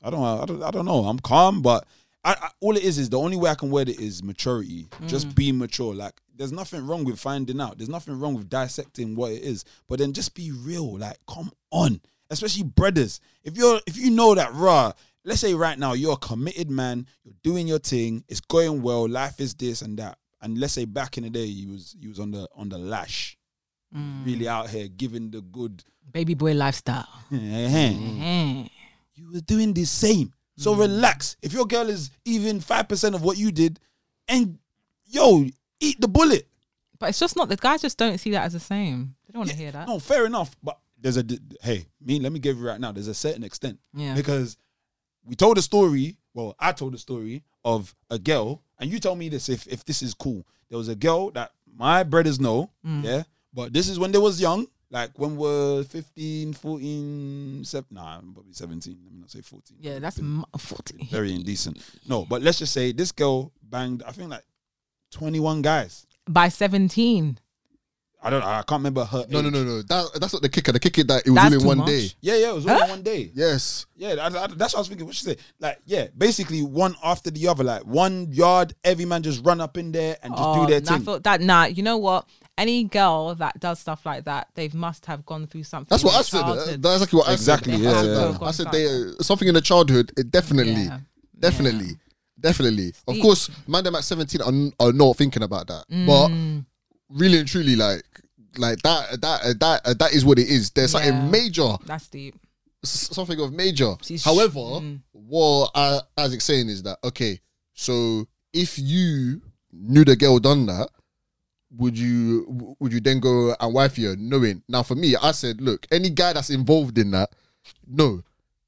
I 0.03 0.09
don't 0.09 0.23
I 0.23 0.45
don't 0.45 0.63
I 0.63 0.71
don't 0.71 0.85
know. 0.85 1.05
I'm 1.05 1.19
calm, 1.19 1.61
but 1.61 1.85
I, 2.23 2.31
I, 2.33 2.49
all 2.59 2.75
it 2.75 2.83
is 2.83 2.97
is 2.97 3.09
the 3.09 3.19
only 3.19 3.37
way 3.37 3.49
I 3.49 3.55
can 3.55 3.71
word 3.71 3.89
it 3.89 3.99
is 3.99 4.23
maturity. 4.23 4.87
Just 5.07 5.29
mm. 5.29 5.35
be 5.35 5.51
mature. 5.51 5.93
Like 5.93 6.13
there's 6.35 6.51
nothing 6.51 6.85
wrong 6.85 7.05
with 7.05 7.19
finding 7.19 7.61
out. 7.61 7.77
There's 7.77 7.89
nothing 7.89 8.19
wrong 8.19 8.33
with 8.33 8.49
dissecting 8.49 9.15
what 9.15 9.31
it 9.31 9.41
is. 9.41 9.63
But 9.87 9.99
then 9.99 10.13
just 10.13 10.35
be 10.35 10.51
real. 10.51 10.97
Like 10.97 11.17
come 11.27 11.51
on. 11.71 12.01
Especially 12.29 12.63
brothers. 12.63 13.21
If 13.43 13.57
you're 13.57 13.79
if 13.87 13.97
you 13.97 14.11
know 14.11 14.35
that 14.35 14.53
raw, 14.53 14.91
let's 15.23 15.41
say 15.41 15.53
right 15.53 15.79
now 15.79 15.93
you're 15.93 16.13
a 16.13 16.17
committed 16.17 16.69
man, 16.69 17.07
you're 17.23 17.33
doing 17.41 17.67
your 17.67 17.79
thing, 17.79 18.23
it's 18.27 18.41
going 18.41 18.81
well, 18.81 19.07
life 19.07 19.39
is 19.39 19.53
this 19.53 19.81
and 19.81 19.97
that. 19.99 20.17
And 20.41 20.57
let's 20.57 20.73
say 20.73 20.85
back 20.85 21.17
in 21.17 21.23
the 21.23 21.29
day 21.29 21.45
you 21.45 21.71
was 21.71 21.95
you 21.97 22.09
was 22.09 22.19
on 22.19 22.31
the 22.31 22.47
on 22.53 22.69
the 22.69 22.77
lash. 22.77 23.37
Mm. 23.95 24.25
Really 24.25 24.47
out 24.47 24.69
here 24.69 24.87
giving 24.87 25.31
the 25.31 25.41
good 25.41 25.83
Baby 26.11 26.33
boy 26.33 26.53
lifestyle. 26.53 27.07
Mm-hmm. 27.31 28.65
you 29.15 29.31
were 29.31 29.41
doing 29.41 29.73
the 29.73 29.85
same. 29.85 30.33
So 30.59 30.75
relax. 30.75 31.37
If 31.41 31.53
your 31.53 31.65
girl 31.65 31.89
is 31.89 32.11
even 32.25 32.59
five 32.59 32.87
percent 32.87 33.15
of 33.15 33.23
what 33.23 33.37
you 33.37 33.51
did, 33.51 33.79
and 34.27 34.59
yo, 35.05 35.45
eat 35.79 36.01
the 36.01 36.07
bullet. 36.07 36.47
But 36.99 37.09
it's 37.09 37.19
just 37.19 37.37
not 37.37 37.47
the 37.47 37.55
guys 37.55 37.81
just 37.81 37.97
don't 37.97 38.17
see 38.17 38.31
that 38.31 38.43
as 38.43 38.53
the 38.53 38.59
same. 38.59 39.15
They 39.25 39.33
don't 39.33 39.39
want 39.39 39.51
to 39.51 39.55
hear 39.55 39.71
that. 39.71 39.87
No, 39.87 39.99
fair 39.99 40.25
enough. 40.25 40.55
But 40.61 40.77
there's 40.99 41.17
a 41.17 41.23
hey, 41.61 41.85
me. 42.01 42.19
Let 42.19 42.33
me 42.33 42.39
give 42.39 42.57
you 42.57 42.67
right 42.67 42.79
now. 42.79 42.91
There's 42.91 43.07
a 43.07 43.13
certain 43.13 43.43
extent. 43.43 43.79
Yeah. 43.93 44.15
Because 44.15 44.57
we 45.25 45.35
told 45.35 45.57
a 45.57 45.61
story. 45.61 46.17
Well, 46.33 46.55
I 46.59 46.73
told 46.73 46.93
a 46.93 46.97
story 46.97 47.43
of 47.63 47.95
a 48.09 48.19
girl, 48.19 48.61
and 48.79 48.91
you 48.91 48.99
tell 48.99 49.15
me 49.15 49.29
this 49.29 49.47
if 49.47 49.65
if 49.67 49.85
this 49.85 50.01
is 50.01 50.13
cool. 50.13 50.45
There 50.69 50.77
was 50.77 50.89
a 50.89 50.95
girl 50.95 51.31
that 51.31 51.51
my 51.73 52.03
brothers 52.03 52.39
know. 52.39 52.69
Mm. 52.85 53.03
Yeah. 53.03 53.23
But 53.53 53.71
this 53.71 53.87
is 53.87 53.97
when 53.97 54.11
they 54.11 54.19
was 54.19 54.41
young. 54.41 54.67
Like 54.91 55.11
when 55.19 55.35
we're 55.37 55.83
15, 55.83 56.53
14, 56.53 57.63
7, 57.63 57.85
nah, 57.91 58.19
probably 58.33 58.53
17. 58.53 58.97
Let 59.03 59.13
me 59.13 59.19
not 59.19 59.29
say 59.29 59.41
14. 59.41 59.77
Yeah, 59.79 59.99
that's 59.99 60.17
m- 60.19 60.45
40. 60.57 61.07
very 61.11 61.33
indecent. 61.35 61.77
No, 62.07 62.25
but 62.25 62.41
let's 62.41 62.57
just 62.59 62.73
say 62.73 62.91
this 62.91 63.11
girl 63.11 63.51
banged, 63.61 64.01
I 64.03 64.11
think 64.11 64.31
like 64.31 64.43
21 65.11 65.61
guys. 65.61 66.07
By 66.27 66.49
17. 66.49 67.37
I 68.21 68.29
don't 68.29 68.43
I 68.43 68.57
can't 68.63 68.79
remember 68.81 69.05
her. 69.05 69.25
No, 69.29 69.39
no, 69.39 69.47
age. 69.47 69.53
no, 69.53 69.63
no. 69.63 69.81
That 69.83 70.09
that's 70.19 70.33
not 70.33 70.41
the 70.41 70.49
kicker. 70.49 70.73
The 70.73 70.79
kicker 70.81 71.05
that 71.05 71.25
it 71.25 71.29
was 71.29 71.35
That's 71.41 71.55
all 71.63 71.67
one 71.69 71.77
much. 71.77 71.87
day. 71.87 72.09
Yeah, 72.19 72.35
yeah, 72.35 72.49
it 72.49 72.55
was 72.55 72.67
all 72.67 72.77
Huh? 72.77 72.87
one 72.89 73.01
day. 73.01 73.31
Yes. 73.33 73.85
Yeah, 73.95 74.15
I, 74.19 74.25
I- 74.25 74.47
that's 74.47 74.73
what 74.73 74.75
I 74.75 74.79
was 74.79 74.87
thinking. 74.89 75.05
What 75.05 75.15
she 75.15 75.23
say? 75.23 75.37
Like, 75.57 75.79
yeah, 75.85 76.07
basically 76.17 76.61
one 76.61 76.95
after 77.01 77.31
the 77.31 77.47
other, 77.47 77.63
like 77.63 77.83
one 77.85 78.27
yard, 78.33 78.73
every 78.83 79.05
man 79.05 79.23
just 79.23 79.45
run 79.45 79.61
up 79.61 79.77
in 79.77 79.93
there 79.93 80.17
and 80.21 80.33
just 80.35 80.43
Oh, 80.45 80.65
do 80.65 80.69
their 80.69 80.81
nah, 80.81 80.91
I 80.91 80.95
thing. 80.97 81.05
feel 81.05 81.19
that 81.21 81.39
nah, 81.39 81.63
you 81.65 81.81
know 81.81 81.95
what? 81.97 82.27
Any 82.59 82.83
girl 82.83 83.35
that 83.35 83.59
does 83.59 83.79
stuff 83.79 84.05
like 84.05 84.25
that, 84.25 84.49
they 84.55 84.67
must 84.73 85.05
have 85.05 85.25
gone 85.25 85.47
through 85.47 85.63
something. 85.63 85.87
That's 85.89 86.03
what 86.03 86.15
I 86.15 86.21
said. 86.23 86.41
childhood. 86.41 86.81
That's 86.81 86.95
exactly 87.03 87.17
what 87.19 87.31
Exactly, 87.31 87.73
I 87.73 87.77
said. 87.77 87.83
yeah, 87.83 87.89
I 87.91 88.01
said, 88.01 88.37
yeah. 88.41 88.47
I 88.47 88.51
said 88.51 88.71
they, 88.71 88.85
uh, 88.85 89.23
something 89.23 89.47
in 89.47 89.53
the 89.53 89.61
childhood. 89.61 90.11
It 90.17 90.29
definitely, 90.29 90.83
Yeah. 90.83 90.99
definitely, 91.39 91.91
definitely. 92.39 92.93
Of 93.07 93.15
See- 93.15 93.21
course, 93.21 93.49
man, 93.67 93.83
them 93.85 93.95
at 93.95 94.03
seventeen 94.03 94.41
are, 94.41 94.87
are 94.87 94.91
not 94.93 95.15
thinking 95.17 95.43
about 95.43 95.67
that. 95.67 95.85
But 95.89 96.27
Mm. 96.27 96.65
really 97.09 97.39
and 97.39 97.47
truly, 97.47 97.75
like, 97.75 98.03
like 98.57 98.79
that, 98.81 99.21
that, 99.21 99.59
that, 99.59 99.81
uh, 99.85 99.93
that 99.93 100.13
is 100.13 100.25
what 100.25 100.37
it 100.39 100.47
is. 100.49 100.69
There's 100.71 100.93
Yeah. 100.93 100.99
something 101.05 101.31
major, 101.31 101.77
That's 101.85 102.07
deep. 102.09 102.35
s- 102.83 103.09
something 103.13 103.39
of 103.39 103.53
major. 103.53 103.95
She's- 104.01 104.23
However, 104.23 104.59
mm. 104.59 104.99
what 105.13 105.71
uh, 105.75 106.01
Isaac's 106.17 106.45
saying 106.45 106.67
is 106.69 106.83
that 106.83 106.97
okay. 107.05 107.39
So 107.73 108.27
if 108.51 108.77
you 108.77 109.41
knew 109.71 110.03
the 110.03 110.15
girl 110.17 110.39
done 110.39 110.65
that, 110.65 110.89
would 111.77 111.97
you 111.97 112.75
would 112.79 112.91
you 112.91 112.99
then 112.99 113.19
go 113.19 113.55
and 113.59 113.73
wife 113.73 113.95
her 113.97 114.15
knowing? 114.17 114.63
Now 114.67 114.83
for 114.83 114.95
me, 114.95 115.15
I 115.21 115.31
said, 115.31 115.61
look, 115.61 115.85
any 115.91 116.09
guy 116.09 116.33
that's 116.33 116.49
involved 116.49 116.97
in 116.97 117.11
that, 117.11 117.29
no, 117.87 118.23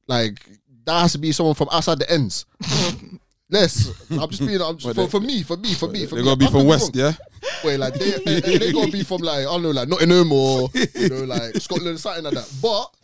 like 0.07 0.39
that 0.85 1.01
has 1.01 1.11
to 1.13 1.17
be 1.17 1.31
someone 1.31 1.55
from 1.55 1.69
outside 1.71 1.99
the 1.99 2.11
ends. 2.11 2.45
Less. 3.49 4.09
I'm 4.09 4.29
just 4.29 4.39
being. 4.47 4.61
I'm 4.61 4.77
just, 4.77 4.87
for, 4.95 5.01
they- 5.01 5.07
for 5.09 5.19
me, 5.19 5.43
for 5.43 5.57
me, 5.57 5.73
for 5.73 5.89
me, 5.89 6.05
for 6.05 6.15
They're 6.15 6.23
me. 6.23 6.29
gonna 6.29 6.37
be 6.37 6.45
I'm 6.45 6.51
from 6.53 6.65
West, 6.67 6.95
wrong. 6.95 7.05
yeah? 7.05 7.13
Wait, 7.65 7.77
like 7.77 7.93
they, 7.95 8.11
they, 8.39 8.39
they 8.57 8.71
gotta 8.71 8.89
be 8.91 9.03
from 9.03 9.21
like 9.21 9.39
I 9.39 9.43
don't 9.43 9.61
know, 9.63 9.71
like 9.71 9.89
Nottingham 9.89 10.31
or 10.31 10.69
you 10.95 11.09
know, 11.09 11.23
like 11.25 11.55
Scotland, 11.57 11.99
something 11.99 12.23
like 12.23 12.33
that. 12.35 12.49
But 12.61 12.95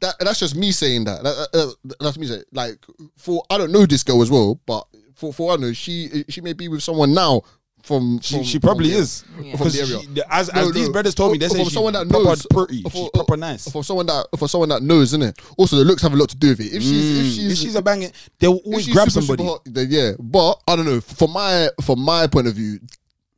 that 0.00 0.14
that's 0.20 0.38
just 0.38 0.54
me 0.54 0.70
saying 0.70 1.04
that. 1.04 1.24
That- 1.24 1.48
that- 1.52 1.74
that- 1.84 1.98
that's 1.98 2.16
me 2.16 2.26
saying 2.28 2.44
like 2.52 2.76
for 3.16 3.42
I 3.50 3.58
don't 3.58 3.72
know 3.72 3.84
this 3.84 4.04
girl 4.04 4.22
as 4.22 4.30
well, 4.30 4.60
but 4.66 4.86
for 5.16 5.32
for 5.32 5.52
I 5.52 5.56
know 5.56 5.72
she 5.72 6.24
she 6.28 6.40
may 6.40 6.52
be 6.52 6.68
with 6.68 6.84
someone 6.84 7.12
now 7.12 7.42
from, 7.82 8.20
She, 8.20 8.34
from 8.36 8.44
she 8.44 8.58
probably 8.58 8.90
from 8.90 9.00
is. 9.00 9.24
Yeah. 9.28 9.42
from 9.42 9.50
Because 9.52 9.72
the 9.74 9.80
area. 9.80 10.00
she- 10.14 10.22
as, 10.30 10.52
No, 10.52 10.60
as 10.68 10.72
these 10.72 10.86
no. 10.88 10.92
brothers 10.92 11.14
told 11.14 11.32
me, 11.32 11.38
they 11.38 11.48
say 11.48 11.56
from 11.56 11.64
she's 11.64 11.72
someone 11.74 11.92
that 11.94 12.08
proper 12.08 12.24
knows- 12.24 12.46
pretty. 12.50 12.82
or 12.84 12.90
She's 12.90 13.00
for- 13.00 13.10
proper 13.10 13.36
nice. 13.36 13.68
For 13.70 13.84
someone 13.84 14.06
that 14.06 14.26
for 14.38 14.48
someone 14.48 14.68
that 14.70 14.82
knows, 14.82 15.08
isn't 15.10 15.22
it? 15.22 15.38
Also, 15.58 15.76
the 15.76 15.84
looks 15.84 16.02
have 16.02 16.12
a 16.12 16.16
lot 16.16 16.28
to 16.30 16.36
do 16.36 16.48
with 16.48 16.60
it. 16.60 16.72
If 16.72 16.82
she's 16.82 16.92
if 17.18 17.26
Mm, 17.26 17.34
she's 17.34 17.52
if 17.52 17.58
she's 17.58 17.74
a 17.74 17.82
banging, 17.82 18.12
they'll 18.38 18.56
if 18.58 18.66
always 18.66 18.84
she's 18.84 18.94
grab 18.94 19.10
super, 19.10 19.20
somebody. 19.26 19.42
super 19.42 19.50
hot, 19.52 19.62
then 19.66 19.86
yeah, 19.90 20.12
but 20.18 20.60
I 20.68 20.76
don't 20.76 20.86
know. 20.86 21.00
From 21.00 21.32
my 21.32 21.68
from 21.82 22.00
my 22.00 22.26
point 22.26 22.46
of 22.48 22.54
view, 22.54 22.78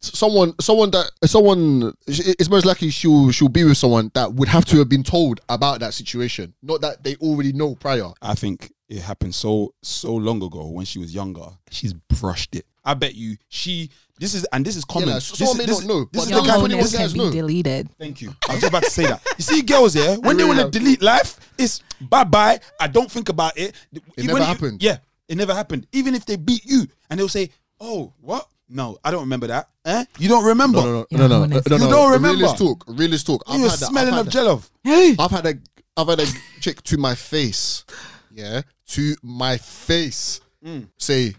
someone 0.01 0.55
someone 0.61 0.90
that 0.90 1.11
someone 1.24 1.95
it's 2.07 2.51
most 2.51 2.66
likely 2.66 2.90
she'll 2.90 3.30
she'll 3.30 3.49
be 3.49 3.64
with 3.64 3.76
someone 3.78 4.11
that 4.14 4.32
would 4.34 4.49
have 4.49 4.64
to 4.66 4.76
have 4.78 4.88
been 4.88 5.03
told 5.03 5.40
about 5.49 5.80
that 5.80 5.95
situation, 5.95 6.53
not 6.62 6.80
that 6.82 7.03
they 7.03 7.16
already 7.16 7.53
know 7.53 7.74
prior. 7.74 8.11
I 8.20 8.34
think 8.34 8.70
it 8.88 9.01
happened 9.01 9.34
so 9.34 9.72
so 9.82 10.14
long 10.14 10.42
ago 10.42 10.66
when 10.68 10.84
she 10.84 10.99
was 10.99 11.14
younger. 11.14 11.47
She's 11.70 11.95
brushed 11.95 12.55
it. 12.55 12.66
I 12.85 12.95
bet 12.95 13.14
you 13.14 13.37
she. 13.49 13.91
This 14.18 14.35
is 14.35 14.45
and 14.53 14.64
this 14.64 14.76
is 14.76 14.85
common. 14.85 15.09
like, 15.09 15.16
this 15.16 15.26
someone 15.26 15.57
is, 15.57 15.59
may 15.59 15.66
this, 15.66 15.80
not 15.80 15.89
know, 15.89 16.01
This 16.05 16.09
but 16.12 16.20
is 16.22 16.28
the 16.28 16.35
the 16.37 16.41
guy 16.43 16.47
kind 16.61 16.72
of 16.72 16.78
he 16.78 16.89
can 16.91 16.99
guys 17.01 17.12
be 17.12 17.18
know. 17.18 17.30
deleted. 17.32 17.89
Thank 17.99 18.22
you. 18.22 18.35
I 18.49 18.53
was 18.53 18.61
just 18.61 18.70
about 18.70 18.82
to 18.85 18.91
say 18.91 19.07
that. 19.07 19.20
You 19.39 19.43
see, 19.43 19.62
girls, 19.62 19.97
yeah, 19.97 20.16
when 20.16 20.37
they 20.37 20.45
want 20.45 20.61
to 20.61 20.70
delete 20.70 21.03
life, 21.03 21.39
it's 21.59 21.82
bye 22.01 22.22
bye. 22.24 22.61
I 22.80 22.87
don't 22.87 23.11
think 23.11 23.28
about 23.28 23.59
it. 23.59 23.74
It 23.93 24.03
When 24.16 24.26
never 24.26 24.39
you- 24.39 24.45
happened. 24.45 24.82
Yeah, 24.82 24.99
it 25.28 25.37
never 25.37 25.53
happened. 25.55 25.87
Even 25.93 26.14
if 26.14 26.24
they 26.26 26.37
beat 26.37 26.64
you, 26.64 26.87
and 27.11 27.18
they'll 27.18 27.28
say, 27.28 27.51
"Oh, 27.80 28.12
what? 28.20 28.47
No, 28.68 28.97
I 29.05 29.11
don't 29.11 29.20
remember 29.22 29.49
that. 29.49 29.68
Eh? 29.85 30.05
You 30.18 30.28
don't 30.28 30.45
remember? 30.45 30.78
No, 30.80 30.93
no, 30.93 31.07
Yeah, 31.11 31.18
no, 31.18 31.26
no, 31.26 31.37
no, 31.39 31.43
honest. 31.45 31.68
no, 31.70 31.76
no. 31.76 31.85
You 31.85 31.91
don't 31.91 32.12
remember? 32.12 32.39
Realist 32.39 32.59
talk. 32.59 32.85
Realist 32.89 33.26
talk. 33.26 33.43
I've 33.47 33.61
You're 33.61 33.68
had 33.70 33.78
that. 33.80 33.87
smelling 33.91 34.14
I've 34.14 34.20
of 34.20 34.26
had 34.26 34.26
that. 34.26 34.30
jello. 34.32 34.62
Hey. 34.85 35.16
I've 35.18 35.30
had 35.30 35.47
a 35.47 35.55
I've 35.97 36.09
had 36.09 36.20
a 36.20 36.26
chick 36.61 36.82
to 36.85 36.97
my 36.99 37.14
face, 37.14 37.85
yeah, 38.32 38.62
to 38.89 39.14
my 39.22 39.59
face. 39.59 40.41
Mm. 40.64 40.89
Say, 40.99 41.35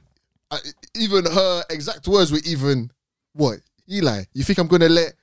I, 0.51 0.59
even 0.95 1.25
her 1.25 1.63
exact 1.69 2.07
words 2.07 2.31
were 2.31 2.39
even 2.45 2.91
what 3.33 3.59
Eli. 3.91 4.23
You 4.33 4.43
think 4.43 4.59
I'm 4.59 4.67
gonna 4.67 4.89
let 4.89 5.13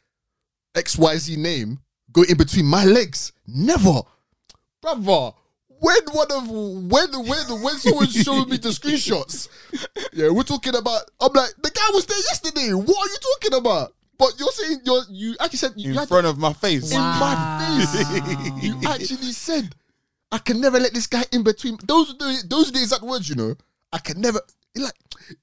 X 0.75 0.99
Y 0.99 1.17
Z 1.17 1.37
name 1.37 1.79
go 2.13 2.23
in 2.23 2.37
between 2.37 2.67
my 2.67 2.85
legs? 2.85 3.33
Never, 3.47 4.03
brother. 4.81 5.33
When 5.69 5.97
one 6.13 6.29
of 6.31 6.49
when 6.49 7.11
when 7.13 7.63
when 7.63 7.75
someone 7.79 8.07
showed 8.09 8.49
me 8.49 8.57
the 8.57 8.69
screenshots, 8.69 9.49
yeah, 10.13 10.29
we're 10.31 10.45
talking 10.45 10.77
about. 10.77 11.03
I'm 11.21 11.33
like, 11.33 11.51
the 11.61 11.71
guy 11.71 11.89
was 11.93 12.07
there 12.07 12.19
yesterday. 12.19 12.73
What 12.73 12.97
are 12.97 13.11
you 13.11 13.19
talking 13.41 13.59
about? 13.59 13.95
But 14.17 14.39
you're 14.39 14.53
saying 14.53 14.81
you're 14.85 15.03
you 15.11 15.35
actually 15.41 15.59
said 15.59 15.73
you 15.77 15.91
In 15.91 15.97
had 15.99 16.07
front 16.09 16.27
of 16.29 16.39
my 16.39 16.53
face. 16.53 16.93
in 16.93 16.99
Wow. 16.99 17.19
my 17.19 17.85
face. 17.85 18.63
you 18.63 18.77
actually 18.89 19.33
said, 19.33 19.75
I 20.31 20.39
can 20.39 20.61
never 20.61 20.79
let 20.79 20.95
this 20.95 21.09
guy 21.09 21.25
in 21.33 21.43
between. 21.43 21.77
Those 21.85 22.17
those 22.47 22.69
are 22.69 22.73
the 22.73 22.79
exact 22.83 23.03
words, 23.03 23.29
you 23.29 23.35
know. 23.35 23.57
I 23.93 23.99
can 23.99 24.21
never. 24.21 24.41
He 24.75 24.81
like, 24.81 24.95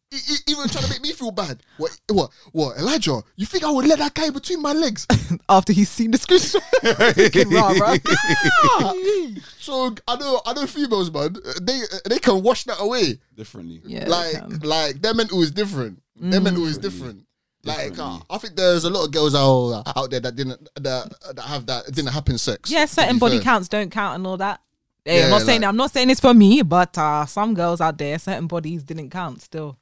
he, 0.10 0.18
he 0.18 0.36
even 0.52 0.68
trying 0.70 0.86
to 0.86 0.90
make 0.90 1.02
me 1.02 1.12
feel 1.12 1.32
bad. 1.32 1.62
What? 1.78 2.00
What? 2.10 2.32
What? 2.52 2.78
Elijah, 2.78 3.22
you 3.36 3.46
think 3.46 3.64
I 3.64 3.70
would 3.70 3.86
let 3.86 4.00
that 4.00 4.16
guy 4.16 4.32
between 4.32 4.62
my 4.62 4.74
legs? 4.74 5.06
After 5.50 5.72
he's 5.72 5.90
seen 5.90 6.12
the 6.12 6.18
screenshot. 6.18 6.62
Rah, 7.54 7.74
rah. 7.80 9.42
so 9.60 9.96
I 10.08 10.16
know, 10.16 10.42
I 10.46 10.54
know 10.54 10.66
females, 10.66 11.12
man. 11.12 11.36
They 11.62 11.82
they 12.06 12.20
can 12.20 12.42
wash 12.42 12.64
that 12.64 12.78
away. 12.80 13.20
Differently. 13.36 13.82
Yeah, 13.86 14.08
like, 14.08 14.64
like 14.64 15.02
their 15.02 15.14
mental 15.14 15.42
is 15.42 15.52
different. 15.52 16.02
Their 16.16 16.42
mental 16.42 16.66
is 16.66 16.78
different. 16.78 17.26
Like, 17.64 18.00
uh, 18.00 18.20
I 18.30 18.38
think 18.38 18.56
there's 18.56 18.86
a 18.86 18.90
lot 18.90 19.06
of 19.06 19.12
girls 19.12 19.36
out 19.36 19.84
out 19.96 20.10
there 20.10 20.22
that 20.22 20.36
didn't 20.36 20.68
that 20.76 21.14
that 21.36 21.44
have 21.44 21.66
that 21.66 21.86
didn't 21.88 22.12
happen 22.12 22.38
sex. 22.38 22.72
yeah, 22.72 22.86
certain 22.86 23.20
body 23.20 23.38
fair. 23.38 23.44
counts 23.44 23.68
don't 23.68 23.92
count 23.92 24.16
and 24.16 24.26
all 24.26 24.38
that. 24.38 24.62
Hey, 25.10 25.24
I'm 25.24 25.30
Yeah, 25.32 25.38
not 25.38 25.42
saying 25.42 25.64
I'm 25.64 25.76
not 25.76 25.92
saying 25.92 26.08
this 26.10 26.20
for 26.20 26.34
me, 26.36 26.62
but 26.62 26.96
uh, 26.98 27.26
some 27.26 27.56
girls 27.56 27.82
out 27.82 27.98
there, 27.98 28.20
certain 28.20 28.46
bodies 28.46 28.84
didn't 28.84 29.10
count 29.10 29.42
still. 29.42 29.76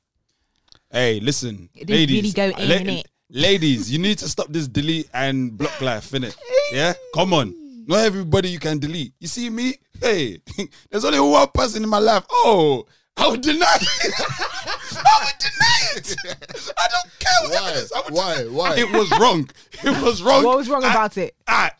Hey, 0.89 1.19
listen, 1.19 1.69
It 1.75 1.85
didn't 1.87 1.99
ladies, 1.99 2.15
really 2.15 2.31
go 2.53 2.57
in, 2.61 2.69
la- 2.69 2.75
innit? 2.75 3.03
ladies, 3.29 3.91
you 3.91 3.99
need 3.99 4.17
to 4.19 4.29
stop 4.29 4.47
this 4.49 4.69
delete 4.69 5.09
and 5.13 5.57
block 5.57 5.81
life, 5.81 6.11
innit? 6.11 6.33
Yeah, 6.71 6.93
come 7.13 7.33
on. 7.33 7.53
Not 7.87 7.99
everybody 8.05 8.49
you 8.49 8.59
can 8.59 8.79
delete. 8.79 9.13
You 9.19 9.27
see 9.27 9.49
me? 9.49 9.75
Hey, 9.99 10.39
there's 10.89 11.03
only 11.03 11.19
one 11.19 11.47
person 11.53 11.83
in 11.83 11.89
my 11.89 11.99
life. 11.99 12.23
Oh, 12.31 12.85
I 13.17 13.27
would 13.27 13.41
deny 13.41 13.65
it. 13.81 14.13
I 14.95 15.25
would 15.25 15.39
deny 15.39 15.79
it. 15.97 16.15
I 16.77 16.87
don't 16.87 17.19
care 17.19 17.49
what 17.49 17.61
Why? 17.61 17.69
it 17.71 17.75
is. 17.77 17.91
I 17.91 18.01
would 18.01 18.13
Why? 18.13 18.33
it. 18.35 18.51
Why? 18.51 18.75
It 18.77 18.91
was 18.93 19.11
wrong. 19.19 19.49
It 19.83 20.01
was 20.03 20.21
wrong. 20.23 20.43
What 20.45 20.57
was 20.57 20.69
wrong 20.69 20.83
I- 20.85 20.91
about 20.91 21.17
it? 21.17 21.35
I, 21.47 21.71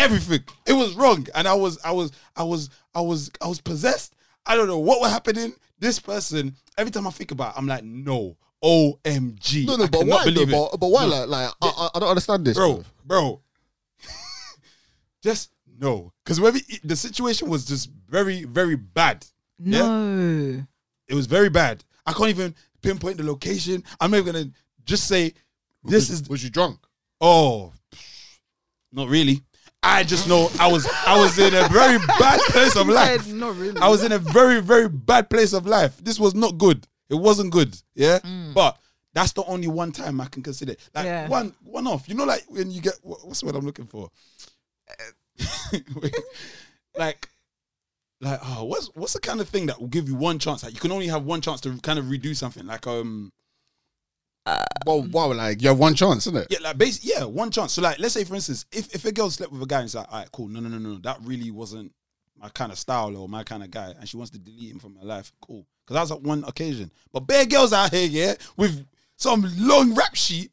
everything. 0.00 0.40
It 0.66 0.72
was 0.72 0.94
wrong, 0.94 1.26
and 1.34 1.46
I 1.46 1.54
was, 1.54 1.78
I 1.84 1.92
was, 1.92 2.12
I 2.36 2.42
was, 2.42 2.70
I 2.94 3.00
was, 3.00 3.30
I 3.40 3.48
was 3.48 3.60
possessed. 3.60 4.14
I 4.46 4.56
don't 4.56 4.66
know 4.66 4.78
what 4.78 5.00
was 5.00 5.10
happening. 5.10 5.52
This 5.78 5.98
person. 5.98 6.56
Every 6.76 6.90
time 6.90 7.06
I 7.06 7.10
think 7.10 7.30
about, 7.30 7.54
it, 7.54 7.58
I'm 7.58 7.66
like, 7.66 7.84
no, 7.84 8.36
OMG. 8.62 9.66
No, 9.66 9.76
no, 9.76 9.84
I 9.84 9.86
but 9.88 9.98
cannot 10.00 10.26
why? 10.26 10.30
Though, 10.30 10.40
it. 10.42 10.50
but, 10.50 10.76
but 10.78 10.88
why? 10.88 11.04
Like, 11.04 11.28
like 11.28 11.50
I, 11.62 11.66
I, 11.66 11.88
I 11.94 11.98
don't 12.00 12.08
understand 12.08 12.44
this, 12.44 12.56
bro, 12.56 12.82
bro. 13.04 13.40
just 15.22 15.50
no, 15.78 16.12
because 16.24 16.38
the 16.84 16.96
situation 16.96 17.48
was 17.48 17.64
just 17.64 17.90
very, 18.08 18.44
very 18.44 18.76
bad. 18.76 19.26
Yeah? 19.58 19.80
No. 19.80 20.64
It 21.08 21.14
was 21.14 21.26
very 21.26 21.48
bad. 21.48 21.84
I 22.06 22.12
can't 22.12 22.30
even 22.30 22.54
pinpoint 22.82 23.16
the 23.16 23.24
location. 23.24 23.82
I'm 24.00 24.10
not 24.10 24.18
even 24.18 24.32
gonna 24.32 24.50
just 24.84 25.06
say 25.06 25.34
this 25.84 26.08
was, 26.10 26.20
is 26.22 26.28
Was 26.28 26.44
you 26.44 26.50
drunk? 26.50 26.78
Oh, 27.20 27.72
not 28.92 29.08
really. 29.08 29.42
I 29.82 30.02
just 30.04 30.28
know 30.28 30.50
I 30.58 30.70
was 30.70 30.86
I 31.06 31.18
was 31.18 31.38
in 31.38 31.54
a 31.54 31.66
very 31.68 31.98
bad 31.98 32.40
place 32.48 32.76
of 32.76 32.86
life. 32.88 33.26
not 33.32 33.56
really. 33.56 33.80
I 33.80 33.88
was 33.88 34.04
in 34.04 34.12
a 34.12 34.18
very 34.18 34.60
very 34.60 34.88
bad 34.88 35.30
place 35.30 35.52
of 35.54 35.66
life. 35.66 35.96
This 36.04 36.20
was 36.20 36.34
not 36.34 36.58
good. 36.58 36.86
It 37.08 37.14
wasn't 37.14 37.50
good. 37.52 37.76
Yeah, 37.94 38.18
but 38.54 38.78
that's 39.14 39.32
the 39.32 39.42
only 39.44 39.68
one 39.68 39.90
time 39.92 40.20
I 40.20 40.26
can 40.26 40.42
consider. 40.42 40.72
it. 40.72 40.80
Like 40.94 41.06
Yeah. 41.06 41.28
one 41.28 41.54
one 41.64 41.86
off. 41.86 42.08
You 42.08 42.14
know, 42.14 42.24
like 42.24 42.44
when 42.48 42.70
you 42.70 42.80
get 42.82 42.94
what's 43.02 43.42
what 43.42 43.54
I'm 43.56 43.64
looking 43.64 43.86
for? 43.86 44.10
like. 46.98 47.28
Like 48.22 48.38
oh, 48.44 48.64
what's 48.64 48.88
what's 48.94 49.14
the 49.14 49.18
kind 49.20 49.40
of 49.40 49.48
thing 49.48 49.64
that 49.66 49.80
will 49.80 49.86
give 49.88 50.06
you 50.06 50.14
one 50.14 50.38
chance? 50.38 50.62
Like 50.62 50.74
you 50.74 50.78
can 50.80 50.92
only 50.92 51.06
have 51.06 51.24
one 51.24 51.40
chance 51.40 51.58
to 51.62 51.74
kind 51.78 51.98
of 51.98 52.04
redo 52.04 52.36
something. 52.36 52.66
Like 52.66 52.86
um, 52.86 53.32
Well, 54.86 55.02
wow, 55.10 55.32
like 55.32 55.62
you 55.62 55.68
have 55.68 55.78
one 55.78 55.94
chance, 55.94 56.26
isn't 56.26 56.36
it? 56.42 56.46
Yeah, 56.50 56.58
like 56.62 56.78
base, 56.78 57.04
yeah, 57.04 57.24
one 57.24 57.50
chance. 57.50 57.72
So 57.74 57.82
like, 57.82 57.98
let's 57.98 58.14
say 58.14 58.24
for 58.24 58.34
instance, 58.34 58.64
if 58.72 58.92
if 58.94 59.04
a 59.04 59.12
girl 59.12 59.30
slept 59.30 59.52
with 59.52 59.62
a 59.62 59.66
guy 59.66 59.78
and 59.78 59.84
it's 59.84 59.94
like, 59.94 60.06
all 60.10 60.18
right, 60.20 60.32
cool, 60.32 60.48
no, 60.48 60.60
no, 60.60 60.68
no, 60.68 60.78
no, 60.78 60.98
that 60.98 61.18
really 61.22 61.50
wasn't 61.50 61.92
my 62.36 62.48
kind 62.48 62.72
of 62.72 62.78
style 62.78 63.16
or 63.16 63.28
my 63.28 63.44
kind 63.44 63.62
of 63.62 63.70
guy, 63.70 63.94
and 63.98 64.08
she 64.08 64.16
wants 64.16 64.30
to 64.32 64.38
delete 64.38 64.72
him 64.72 64.78
from 64.78 64.96
her 64.96 65.04
life, 65.04 65.30
cool. 65.40 65.66
Because 65.86 65.94
that 65.94 66.00
was 66.00 66.12
at 66.12 66.22
one 66.22 66.42
occasion. 66.44 66.90
But 67.12 67.20
bare 67.26 67.44
girls 67.44 67.72
out 67.72 67.92
here, 67.92 68.06
yeah, 68.08 68.34
with 68.56 68.86
some 69.16 69.44
long 69.58 69.94
rap 69.94 70.14
sheet, 70.14 70.50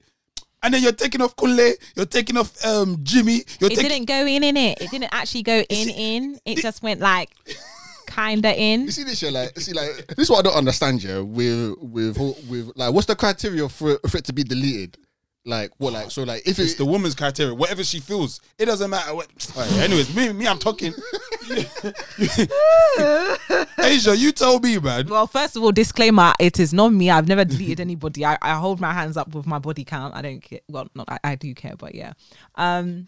and 0.63 0.73
then 0.73 0.83
you're 0.83 0.91
taking 0.91 1.21
off 1.21 1.35
Kule, 1.37 1.73
you're 1.95 2.05
taking 2.05 2.35
off 2.37 2.53
um 2.65 2.97
Jimmy, 3.03 3.43
you're 3.59 3.71
It 3.71 3.75
taking. 3.75 3.89
didn't 3.89 4.07
go 4.07 4.25
in 4.25 4.43
in 4.43 4.57
it. 4.57 4.81
It 4.81 4.91
didn't 4.91 5.13
actually 5.13 5.43
go 5.43 5.63
in 5.69 5.89
in. 5.89 6.39
It 6.45 6.57
just 6.57 6.83
went 6.83 6.99
like 6.99 7.29
kinda 8.07 8.59
in. 8.59 8.81
You 8.85 8.91
see 8.91 9.03
this 9.03 9.19
shit, 9.19 9.33
like, 9.33 9.57
see, 9.59 9.73
like, 9.73 10.07
this 10.07 10.25
is 10.25 10.29
what 10.29 10.39
I 10.39 10.41
don't 10.49 10.55
understand, 10.57 11.03
yeah. 11.03 11.19
With, 11.19 11.75
with, 11.79 12.17
with, 12.49 12.71
like, 12.75 12.93
what's 12.93 13.05
the 13.07 13.15
criteria 13.15 13.69
for 13.69 13.99
for 14.09 14.17
it 14.17 14.25
to 14.25 14.33
be 14.33 14.43
deleted? 14.43 14.97
Like, 15.45 15.71
what, 15.77 15.93
like, 15.93 16.11
so, 16.11 16.23
like, 16.23 16.41
if 16.45 16.59
It's 16.59 16.73
it, 16.73 16.77
the 16.77 16.85
woman's 16.85 17.15
criteria. 17.15 17.53
Whatever 17.53 17.81
she 17.83 18.01
feels, 18.01 18.41
it 18.59 18.65
doesn't 18.65 18.89
matter. 18.89 19.15
What. 19.15 19.27
All 19.55 19.61
right, 19.63 19.71
anyways, 19.79 20.13
me, 20.13 20.33
me, 20.33 20.45
I'm 20.45 20.57
talking. 20.59 20.93
Asia, 23.79 24.17
you 24.17 24.31
tell 24.33 24.59
me, 24.59 24.77
man. 24.79 25.07
Well, 25.07 25.25
first 25.27 25.55
of 25.55 25.63
all, 25.63 25.71
disclaimer: 25.71 26.33
it 26.39 26.59
is 26.59 26.73
not 26.73 26.91
me. 26.91 27.09
I've 27.09 27.27
never 27.29 27.45
deleted 27.45 27.79
anybody. 27.79 28.25
I, 28.25 28.37
I 28.41 28.55
hold 28.55 28.81
my 28.81 28.91
hands 28.91 29.15
up 29.15 29.33
with 29.33 29.47
my 29.47 29.59
body 29.59 29.83
count. 29.85 30.15
I 30.15 30.21
don't 30.21 30.41
care. 30.41 30.59
Well, 30.67 30.89
not 30.95 31.07
I, 31.09 31.19
I 31.23 31.35
do 31.35 31.53
care, 31.53 31.75
but 31.77 31.95
yeah. 31.95 32.13
Um, 32.55 33.07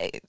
it- 0.00 0.24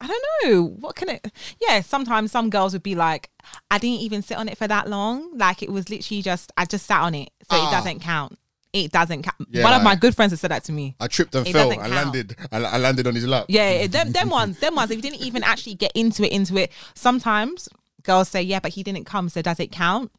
I 0.00 0.06
don't 0.06 0.22
know 0.44 0.64
what 0.80 0.94
can 0.96 1.08
it. 1.08 1.32
Yeah, 1.60 1.80
sometimes 1.80 2.30
some 2.30 2.50
girls 2.50 2.72
would 2.74 2.82
be 2.82 2.94
like, 2.94 3.30
I 3.70 3.78
didn't 3.78 4.00
even 4.00 4.22
sit 4.22 4.36
on 4.36 4.48
it 4.48 4.58
for 4.58 4.68
that 4.68 4.88
long. 4.88 5.36
Like 5.38 5.62
it 5.62 5.70
was 5.70 5.88
literally 5.88 6.22
just 6.22 6.52
I 6.56 6.64
just 6.66 6.86
sat 6.86 7.00
on 7.02 7.14
it, 7.14 7.30
so 7.50 7.56
Ah. 7.58 7.68
it 7.68 7.72
doesn't 7.72 8.00
count. 8.00 8.38
It 8.72 8.92
doesn't 8.92 9.22
count. 9.22 9.36
Yeah, 9.50 9.64
One 9.64 9.72
of 9.72 9.82
my 9.82 9.96
good 9.96 10.14
friends 10.14 10.32
has 10.32 10.40
said 10.40 10.50
that 10.50 10.64
to 10.64 10.72
me. 10.72 10.96
I 11.00 11.06
tripped 11.06 11.34
and 11.34 11.46
It 11.46 11.52
fell, 11.54 11.72
I 11.80 11.86
landed, 11.88 12.36
I, 12.52 12.58
I 12.58 12.76
landed 12.76 13.06
on 13.06 13.14
his 13.14 13.26
lap. 13.26 13.46
Yeah, 13.48 13.86
them 13.86 14.12
them 14.12 14.28
ones, 14.28 14.58
them 14.58 14.74
ones. 14.74 14.90
If 14.90 14.96
you 14.96 15.02
didn't 15.02 15.22
even 15.22 15.42
actually 15.42 15.74
get 15.76 15.92
into 15.94 16.24
it, 16.24 16.32
into 16.32 16.56
it. 16.58 16.70
Sometimes 16.94 17.68
girls 18.02 18.28
say, 18.28 18.42
yeah, 18.42 18.60
but 18.60 18.72
he 18.72 18.82
didn't 18.82 19.04
come, 19.04 19.30
so 19.30 19.40
does 19.40 19.58
it 19.60 19.72
count? 19.72 20.10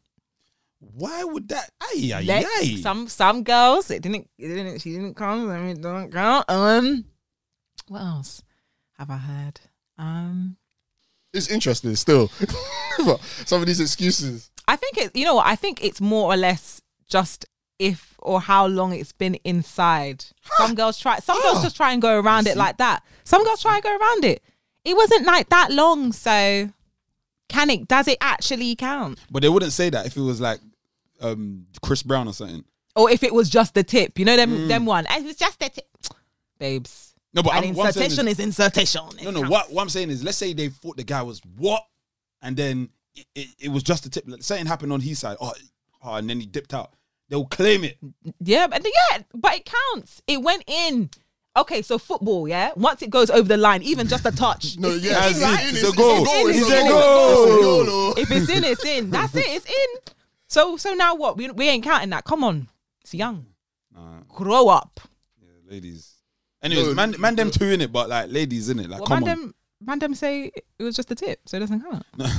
Why 0.80 1.22
would 1.22 1.48
that? 1.50 1.70
Ay, 1.80 2.12
ay, 2.14 2.22
Let- 2.22 2.46
ay. 2.62 2.76
some 2.82 3.06
some 3.08 3.44
girls 3.44 3.90
it 3.92 4.02
didn't 4.02 4.28
it 4.38 4.48
didn't 4.48 4.80
she 4.80 4.90
didn't 4.92 5.14
come 5.14 5.50
I 5.50 5.58
mean 5.60 5.80
don't 5.80 6.12
count 6.12 6.44
um 6.48 7.04
what 7.88 8.00
else 8.00 8.42
have 8.98 9.10
I 9.10 9.16
heard? 9.16 9.60
Um 9.98 10.56
It's 11.32 11.48
interesting 11.48 11.94
still. 11.96 12.28
some 13.46 13.60
of 13.60 13.66
these 13.66 13.80
excuses. 13.80 14.50
I 14.66 14.76
think 14.76 14.98
it 14.98 15.14
you 15.16 15.24
know 15.24 15.34
what 15.36 15.46
I 15.46 15.56
think 15.56 15.82
it's 15.84 16.00
more 16.00 16.32
or 16.32 16.36
less 16.36 16.80
just 17.08 17.46
if 17.78 18.14
or 18.18 18.40
how 18.40 18.66
long 18.66 18.92
it's 18.92 19.12
been 19.12 19.36
inside. 19.44 20.24
Some 20.56 20.74
girls 20.74 20.98
try 20.98 21.18
some 21.20 21.40
girls 21.42 21.62
just 21.62 21.76
try 21.76 21.92
and 21.92 22.02
go 22.02 22.18
around 22.18 22.46
it 22.46 22.56
like 22.56 22.78
that. 22.78 23.02
Some 23.24 23.44
girls 23.44 23.62
try 23.62 23.74
and 23.74 23.82
go 23.82 23.96
around 23.96 24.24
it. 24.24 24.42
It 24.84 24.96
wasn't 24.96 25.26
like 25.26 25.48
that 25.50 25.70
long 25.70 26.12
so 26.12 26.70
can 27.48 27.70
it 27.70 27.88
does 27.88 28.08
it 28.08 28.18
actually 28.20 28.74
count? 28.76 29.18
But 29.30 29.42
they 29.42 29.48
wouldn't 29.48 29.72
say 29.72 29.90
that 29.90 30.06
if 30.06 30.16
it 30.16 30.20
was 30.22 30.40
like 30.40 30.60
um 31.20 31.66
Chris 31.82 32.02
Brown 32.02 32.26
or 32.28 32.32
something. 32.32 32.64
or 32.96 33.10
if 33.10 33.22
it 33.22 33.32
was 33.32 33.48
just 33.48 33.74
the 33.74 33.84
tip 33.84 34.18
you 34.18 34.24
know 34.24 34.36
them 34.36 34.50
Mm. 34.50 34.68
them 34.68 34.86
one. 34.86 35.06
It 35.08 35.24
was 35.24 35.36
just 35.36 35.58
the 35.60 35.68
tip. 35.68 35.86
Babes 36.58 37.07
No, 37.34 37.42
but 37.42 37.54
an 37.56 37.64
I'm, 37.64 37.74
what 37.74 37.86
I'm 37.86 37.92
saying 37.92 38.04
insertion 38.06 38.28
is, 38.28 38.38
is, 38.38 38.44
insertion. 38.58 39.02
It 39.18 39.24
no, 39.24 39.30
no. 39.30 39.48
What 39.48 39.70
what 39.72 39.82
I'm 39.82 39.88
saying 39.88 40.10
is, 40.10 40.24
let's 40.24 40.38
say 40.38 40.52
they 40.54 40.68
thought 40.68 40.96
the 40.96 41.04
guy 41.04 41.22
was 41.22 41.40
what, 41.56 41.82
and 42.42 42.56
then 42.56 42.88
it, 43.14 43.26
it, 43.34 43.48
it 43.60 43.68
was 43.68 43.82
just 43.82 44.06
a 44.06 44.10
tip. 44.10 44.24
Like, 44.26 44.42
something 44.42 44.66
happened 44.66 44.92
on 44.92 45.00
his 45.00 45.18
side. 45.18 45.36
Oh, 45.40 45.52
oh, 46.02 46.14
and 46.14 46.28
then 46.28 46.40
he 46.40 46.46
dipped 46.46 46.72
out. 46.72 46.94
They'll 47.28 47.44
claim 47.44 47.84
it. 47.84 47.98
Yeah, 48.40 48.66
but 48.66 48.82
yeah, 48.84 49.22
but 49.34 49.54
it 49.56 49.70
counts. 49.92 50.22
It 50.26 50.42
went 50.42 50.64
in. 50.66 51.10
Okay, 51.56 51.82
so 51.82 51.98
football, 51.98 52.46
yeah. 52.48 52.70
Once 52.76 53.02
it 53.02 53.10
goes 53.10 53.30
over 53.30 53.46
the 53.48 53.56
line, 53.56 53.82
even 53.82 54.06
just 54.06 54.24
a 54.24 54.30
touch. 54.30 54.76
No, 54.78 54.88
it's- 54.90 55.04
yeah, 55.04 55.28
it's 55.28 55.38
in, 55.38 55.42
right? 55.42 55.64
It's 55.68 55.92
a 55.92 55.96
goal. 55.96 56.22
It's 56.22 56.32
in, 56.32 56.48
It's 56.50 56.58
it's 56.58 56.70
a 56.70 56.88
goal. 56.88 58.14
If 58.16 58.30
it's 58.30 58.48
in, 58.48 58.64
it's 58.64 58.84
in. 58.84 59.10
That's 59.10 59.34
it. 59.34 59.44
It's 59.46 59.66
in. 59.66 60.14
So, 60.46 60.76
so 60.76 60.94
now 60.94 61.14
what? 61.16 61.36
We, 61.36 61.50
we 61.50 61.68
ain't 61.68 61.84
counting 61.84 62.10
that. 62.10 62.24
Come 62.24 62.44
on, 62.44 62.68
it's 63.02 63.12
young. 63.12 63.46
Nah, 63.94 64.20
Grow 64.28 64.68
up. 64.68 65.00
yeah, 65.42 65.70
ladies. 65.70 66.14
Anyways, 66.62 66.88
No, 66.88 66.94
man, 66.94 67.14
man, 67.18 67.36
them 67.36 67.50
two 67.50 67.66
in 67.66 67.80
it, 67.80 67.92
but 67.92 68.08
like 68.08 68.30
ladies 68.30 68.68
in 68.68 68.78
it. 68.80 68.88
Like, 68.90 69.00
Well, 69.00 69.08
come 69.08 69.20
man, 69.20 69.30
on. 69.30 69.38
them, 69.40 69.54
man, 69.84 69.98
them 69.98 70.14
say 70.14 70.50
it 70.78 70.82
was 70.82 70.96
just 70.96 71.10
a 71.10 71.14
tip, 71.14 71.40
so 71.46 71.56
it 71.56 71.60
doesn't 71.60 71.82
count. 71.82 72.04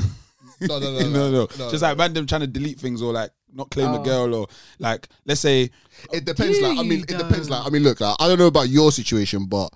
No, 0.61 0.78
no, 0.78 0.91
no, 0.99 1.09
no, 1.09 1.32
no, 1.32 1.47
no, 1.57 1.72
Just 1.72 1.84
like 1.84 1.97
man, 1.97 2.13
them 2.13 2.28
trying 2.28 2.41
to 2.41 2.47
delete 2.47 2.80
things 2.80 3.01
or 3.01 3.13
like 3.13 3.32
not 3.53 3.70
claim 3.70 3.93
the 3.93 3.99
Oh. 3.99 4.03
girl 4.03 4.36
or 4.36 4.47
like 4.78 5.07
let's 5.26 5.39
say 5.39 5.70
It 6.11 6.26
depends. 6.26 6.57
Do 6.57 6.67
Like, 6.67 6.80
I 6.80 6.82
mean, 6.82 6.91
you 6.91 7.03
it 7.03 7.07
depends. 7.07 7.47
though? 7.47 7.55
Like, 7.55 7.67
I 7.67 7.70
mean, 7.70 7.84
look, 7.84 8.01
like, 8.01 8.15
I 8.20 8.28
don't 8.28 8.39
know 8.39 8.47
about 8.47 8.67
your 8.67 8.91
situation, 8.91 9.45
but 9.45 9.70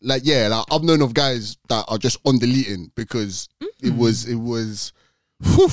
like, 0.00 0.22
yeah, 0.24 0.48
like 0.48 0.64
I've 0.70 0.82
known 0.82 1.02
of 1.02 1.12
guys 1.12 1.58
that 1.68 1.84
are 1.88 1.98
just 1.98 2.18
on 2.24 2.38
deleting 2.38 2.90
because 2.94 3.48
it 3.60 3.92
mm. 3.92 3.98
was, 3.98 4.26
it 4.28 4.36
was, 4.36 4.92
whew, 5.42 5.68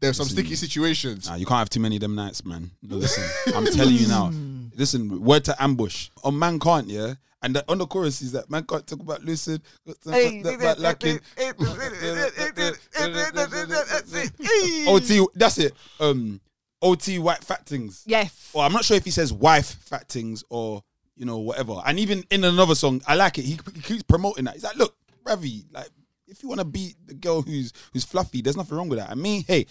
there's 0.00 0.16
some 0.16 0.26
sticky 0.26 0.54
situations. 0.54 1.28
Nah, 1.28 1.34
you 1.34 1.46
can't 1.46 1.58
have 1.58 1.70
too 1.70 1.80
many 1.80 1.96
of 1.96 2.00
them 2.00 2.14
nights, 2.14 2.44
man. 2.44 2.70
No, 2.82 2.96
listen, 2.96 3.24
I'm 3.54 3.66
telling 3.66 3.94
you 3.94 4.06
now. 4.06 4.30
Listen, 4.76 5.24
word 5.24 5.44
to 5.46 5.60
ambush. 5.60 6.08
On 6.22 6.38
man 6.38 6.60
can't, 6.60 6.88
yeah. 6.88 7.14
And 7.40 7.62
on 7.68 7.78
the 7.78 7.86
chorus 7.86 8.20
is 8.20 8.32
that 8.32 8.50
man 8.50 8.64
can't 8.64 8.86
talk 8.86 9.00
about 9.00 9.24
lucid, 9.24 9.62
Hey, 10.04 10.40
about 10.40 10.78
lacking. 10.80 11.20
OT, 14.88 15.26
that's 15.34 15.58
it. 15.58 15.72
Um, 16.00 16.40
OT 16.82 17.18
white 17.18 17.44
fat 17.44 17.64
things. 17.66 18.02
Yes. 18.06 18.50
Or 18.52 18.64
I'm 18.64 18.72
not 18.72 18.84
sure 18.84 18.96
if 18.96 19.04
he 19.04 19.10
says 19.10 19.32
wife 19.32 19.66
fat 19.84 20.08
things 20.08 20.42
or 20.48 20.82
you 21.16 21.26
know 21.26 21.38
whatever. 21.38 21.80
And 21.86 21.98
even 21.98 22.24
in 22.30 22.44
another 22.44 22.74
song, 22.74 23.02
I 23.06 23.14
like 23.14 23.38
it. 23.38 23.42
He, 23.42 23.58
he 23.74 23.80
keeps 23.80 24.02
promoting 24.02 24.44
that. 24.46 24.54
He's 24.54 24.64
like, 24.64 24.76
look, 24.76 24.96
Ravi, 25.24 25.64
like 25.72 25.90
if 26.26 26.42
you 26.42 26.48
want 26.48 26.60
to 26.60 26.64
be 26.64 26.94
the 27.06 27.14
girl 27.14 27.42
who's 27.42 27.72
who's 27.92 28.04
fluffy, 28.04 28.42
there's 28.42 28.56
nothing 28.56 28.76
wrong 28.76 28.88
with 28.88 28.98
that. 28.98 29.10
I 29.10 29.14
mean, 29.14 29.44
hey, 29.46 29.66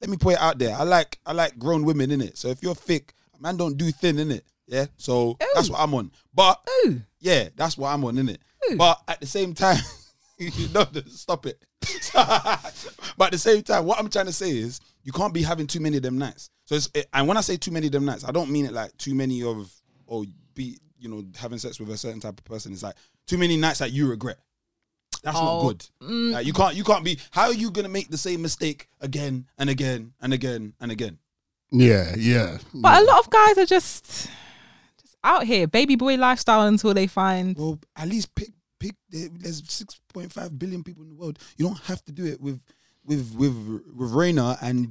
let 0.00 0.10
me 0.10 0.16
put 0.16 0.34
it 0.34 0.40
out 0.40 0.58
there. 0.58 0.74
I 0.76 0.82
like 0.82 1.18
I 1.26 1.32
like 1.32 1.58
grown 1.58 1.84
women 1.84 2.10
in 2.10 2.20
it. 2.20 2.36
So 2.38 2.48
if 2.48 2.62
you're 2.62 2.74
thick, 2.74 3.14
man, 3.40 3.56
don't 3.56 3.76
do 3.76 3.90
thin 3.90 4.18
in 4.18 4.30
it. 4.30 4.44
Yeah. 4.72 4.86
So 4.96 5.36
that's 5.54 5.68
what 5.68 5.80
I'm 5.80 5.92
on. 5.92 6.10
But 6.32 6.58
Ooh. 6.86 7.02
yeah, 7.20 7.50
that's 7.54 7.76
what 7.76 7.90
I'm 7.90 8.02
on 8.06 8.16
in 8.16 8.30
it. 8.30 8.40
Ooh. 8.70 8.76
But 8.78 8.98
at 9.06 9.20
the 9.20 9.26
same 9.26 9.52
time, 9.52 9.76
you 10.38 10.68
know, 10.70 10.86
stop 11.08 11.44
it. 11.44 11.62
but 12.14 13.26
at 13.26 13.32
the 13.32 13.38
same 13.38 13.62
time, 13.62 13.84
what 13.84 13.98
I'm 13.98 14.08
trying 14.08 14.26
to 14.26 14.32
say 14.32 14.50
is 14.50 14.80
you 15.04 15.12
can't 15.12 15.34
be 15.34 15.42
having 15.42 15.66
too 15.66 15.80
many 15.80 15.98
of 15.98 16.02
them 16.02 16.16
nights. 16.16 16.48
So 16.64 16.76
it's 16.76 16.90
and 17.12 17.28
when 17.28 17.36
I 17.36 17.42
say 17.42 17.58
too 17.58 17.70
many 17.70 17.86
of 17.86 17.92
them 17.92 18.06
nights, 18.06 18.24
I 18.26 18.32
don't 18.32 18.50
mean 18.50 18.64
it 18.64 18.72
like 18.72 18.96
too 18.96 19.14
many 19.14 19.42
of 19.42 19.70
or 20.06 20.24
be 20.54 20.78
you 20.98 21.10
know 21.10 21.22
having 21.36 21.58
sex 21.58 21.78
with 21.78 21.90
a 21.90 21.98
certain 21.98 22.20
type 22.20 22.38
of 22.38 22.44
person. 22.44 22.72
It's 22.72 22.82
like 22.82 22.96
too 23.26 23.36
many 23.36 23.58
nights 23.58 23.80
that 23.80 23.92
you 23.92 24.08
regret. 24.08 24.38
That's 25.22 25.36
Oh, 25.38 25.44
not 25.44 25.62
good. 25.68 25.86
Mm. 26.02 26.32
Like, 26.32 26.46
you 26.46 26.54
can't 26.54 26.74
you 26.74 26.84
can't 26.84 27.04
be. 27.04 27.18
How 27.30 27.48
are 27.48 27.52
you 27.52 27.70
gonna 27.70 27.90
make 27.90 28.08
the 28.08 28.16
same 28.16 28.40
mistake 28.40 28.88
again 29.02 29.46
and 29.58 29.68
again 29.68 30.14
and 30.22 30.32
again 30.32 30.72
and 30.80 30.90
again? 30.90 31.18
Yeah, 31.70 32.14
yeah. 32.16 32.56
But 32.72 33.02
a 33.02 33.04
lot 33.04 33.18
of 33.18 33.28
guys 33.28 33.58
are 33.58 33.66
just 33.66 34.02
just 34.12 34.28
out 35.24 35.44
here, 35.44 35.66
baby 35.66 35.96
boy 35.96 36.16
lifestyle 36.16 36.66
until 36.66 36.94
they 36.94 37.06
find. 37.06 37.56
Well, 37.56 37.78
at 37.96 38.08
least 38.08 38.34
pick 38.34 38.50
pick. 38.78 38.94
There's 39.10 39.62
six 39.70 40.00
point 40.12 40.32
five 40.32 40.58
billion 40.58 40.82
people 40.82 41.02
in 41.04 41.10
the 41.10 41.16
world. 41.16 41.38
You 41.56 41.66
don't 41.66 41.80
have 41.80 42.04
to 42.04 42.12
do 42.12 42.24
it 42.26 42.40
with 42.40 42.60
with 43.04 43.34
with 43.34 43.54
with 43.94 44.10
Raina 44.12 44.58
and 44.60 44.90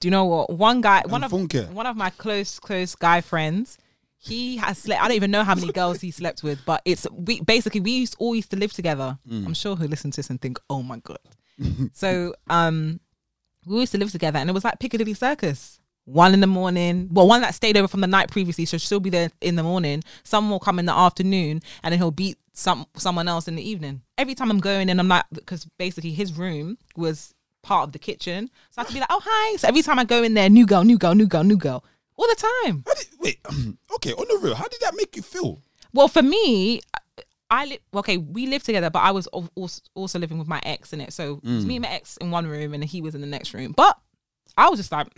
Do 0.00 0.08
you 0.08 0.10
know 0.10 0.24
what? 0.24 0.50
One 0.50 0.80
guy, 0.80 1.02
one 1.06 1.24
of 1.24 1.32
Funke. 1.32 1.70
one 1.72 1.86
of 1.86 1.96
my 1.96 2.10
close 2.10 2.58
close 2.58 2.94
guy 2.94 3.20
friends. 3.20 3.78
He 4.16 4.56
has 4.56 4.78
slept. 4.78 5.02
I 5.02 5.08
don't 5.08 5.16
even 5.16 5.30
know 5.30 5.44
how 5.44 5.54
many 5.54 5.70
girls 5.70 6.00
he 6.00 6.10
slept 6.10 6.42
with, 6.42 6.64
but 6.64 6.80
it's 6.86 7.06
we 7.12 7.42
basically 7.42 7.80
we 7.80 7.90
used 7.90 8.16
all 8.18 8.34
used 8.34 8.50
to 8.52 8.56
live 8.56 8.72
together. 8.72 9.18
Mm. 9.28 9.46
I'm 9.46 9.54
sure 9.54 9.76
he'll 9.76 9.88
listen 9.88 10.12
to 10.12 10.16
this 10.16 10.30
and 10.30 10.40
think, 10.40 10.58
"Oh 10.70 10.82
my 10.82 10.98
god." 10.98 11.18
so 11.92 12.34
um, 12.48 13.00
we 13.66 13.80
used 13.80 13.92
to 13.92 13.98
live 13.98 14.10
together, 14.12 14.38
and 14.38 14.48
it 14.48 14.54
was 14.54 14.64
like 14.64 14.78
Piccadilly 14.78 15.12
Circus. 15.12 15.78
One 16.06 16.34
in 16.34 16.40
the 16.40 16.46
morning, 16.46 17.08
well, 17.10 17.26
one 17.26 17.40
that 17.40 17.54
stayed 17.54 17.76
over 17.76 17.88
from 17.88 18.02
the 18.02 18.06
night 18.06 18.30
previously, 18.30 18.66
so 18.66 18.76
she'll 18.76 19.00
be 19.00 19.10
there 19.10 19.30
in 19.40 19.56
the 19.56 19.62
morning. 19.62 20.02
Someone 20.22 20.50
will 20.50 20.60
come 20.60 20.78
in 20.78 20.84
the 20.84 20.92
afternoon, 20.92 21.62
and 21.82 21.92
then 21.92 21.98
he'll 21.98 22.10
beat 22.10 22.38
some 22.52 22.86
someone 22.96 23.26
else 23.26 23.48
in 23.48 23.56
the 23.56 23.68
evening. 23.68 24.02
Every 24.18 24.34
time 24.34 24.50
I'm 24.50 24.60
going 24.60 24.88
in, 24.88 25.00
I'm 25.00 25.08
like, 25.08 25.24
because 25.32 25.66
basically 25.78 26.12
his 26.12 26.34
room 26.34 26.76
was 26.96 27.34
part 27.62 27.84
of 27.84 27.92
the 27.92 27.98
kitchen, 27.98 28.50
so 28.70 28.80
I 28.80 28.82
have 28.82 28.88
to 28.88 28.94
be 28.94 29.00
like, 29.00 29.08
oh 29.10 29.22
hi. 29.24 29.56
So 29.56 29.68
every 29.68 29.82
time 29.82 29.98
I 29.98 30.04
go 30.04 30.22
in 30.22 30.34
there, 30.34 30.50
new 30.50 30.66
girl, 30.66 30.84
new 30.84 30.98
girl, 30.98 31.14
new 31.14 31.26
girl, 31.26 31.42
new 31.42 31.56
girl, 31.56 31.84
all 32.16 32.26
the 32.28 32.52
time. 32.64 32.84
How 32.86 32.94
did, 32.94 33.06
wait, 33.18 33.38
okay, 33.94 34.12
on 34.12 34.26
the 34.28 34.38
real, 34.42 34.54
how 34.54 34.68
did 34.68 34.80
that 34.82 34.94
make 34.94 35.16
you 35.16 35.22
feel? 35.22 35.62
Well, 35.94 36.08
for 36.08 36.22
me, 36.22 36.80
I 37.50 37.66
live. 37.66 37.78
Okay, 37.94 38.16
we 38.16 38.46
live 38.46 38.62
together, 38.62 38.90
but 38.90 39.00
I 39.00 39.12
was 39.12 39.26
also 39.28 39.80
also 39.94 40.18
living 40.18 40.38
with 40.38 40.48
my 40.48 40.60
ex 40.64 40.92
in 40.92 41.00
it. 41.00 41.12
So 41.12 41.40
it 41.42 41.48
was 41.48 41.64
mm. 41.64 41.68
me 41.68 41.76
and 41.76 41.82
my 41.84 41.90
ex 41.90 42.16
in 42.18 42.30
one 42.30 42.46
room, 42.46 42.74
and 42.74 42.84
he 42.84 43.00
was 43.00 43.14
in 43.14 43.20
the 43.20 43.26
next 43.26 43.54
room. 43.54 43.72
But 43.76 43.96
I 44.56 44.68
was 44.68 44.78
just 44.78 44.92
like, 44.92 45.08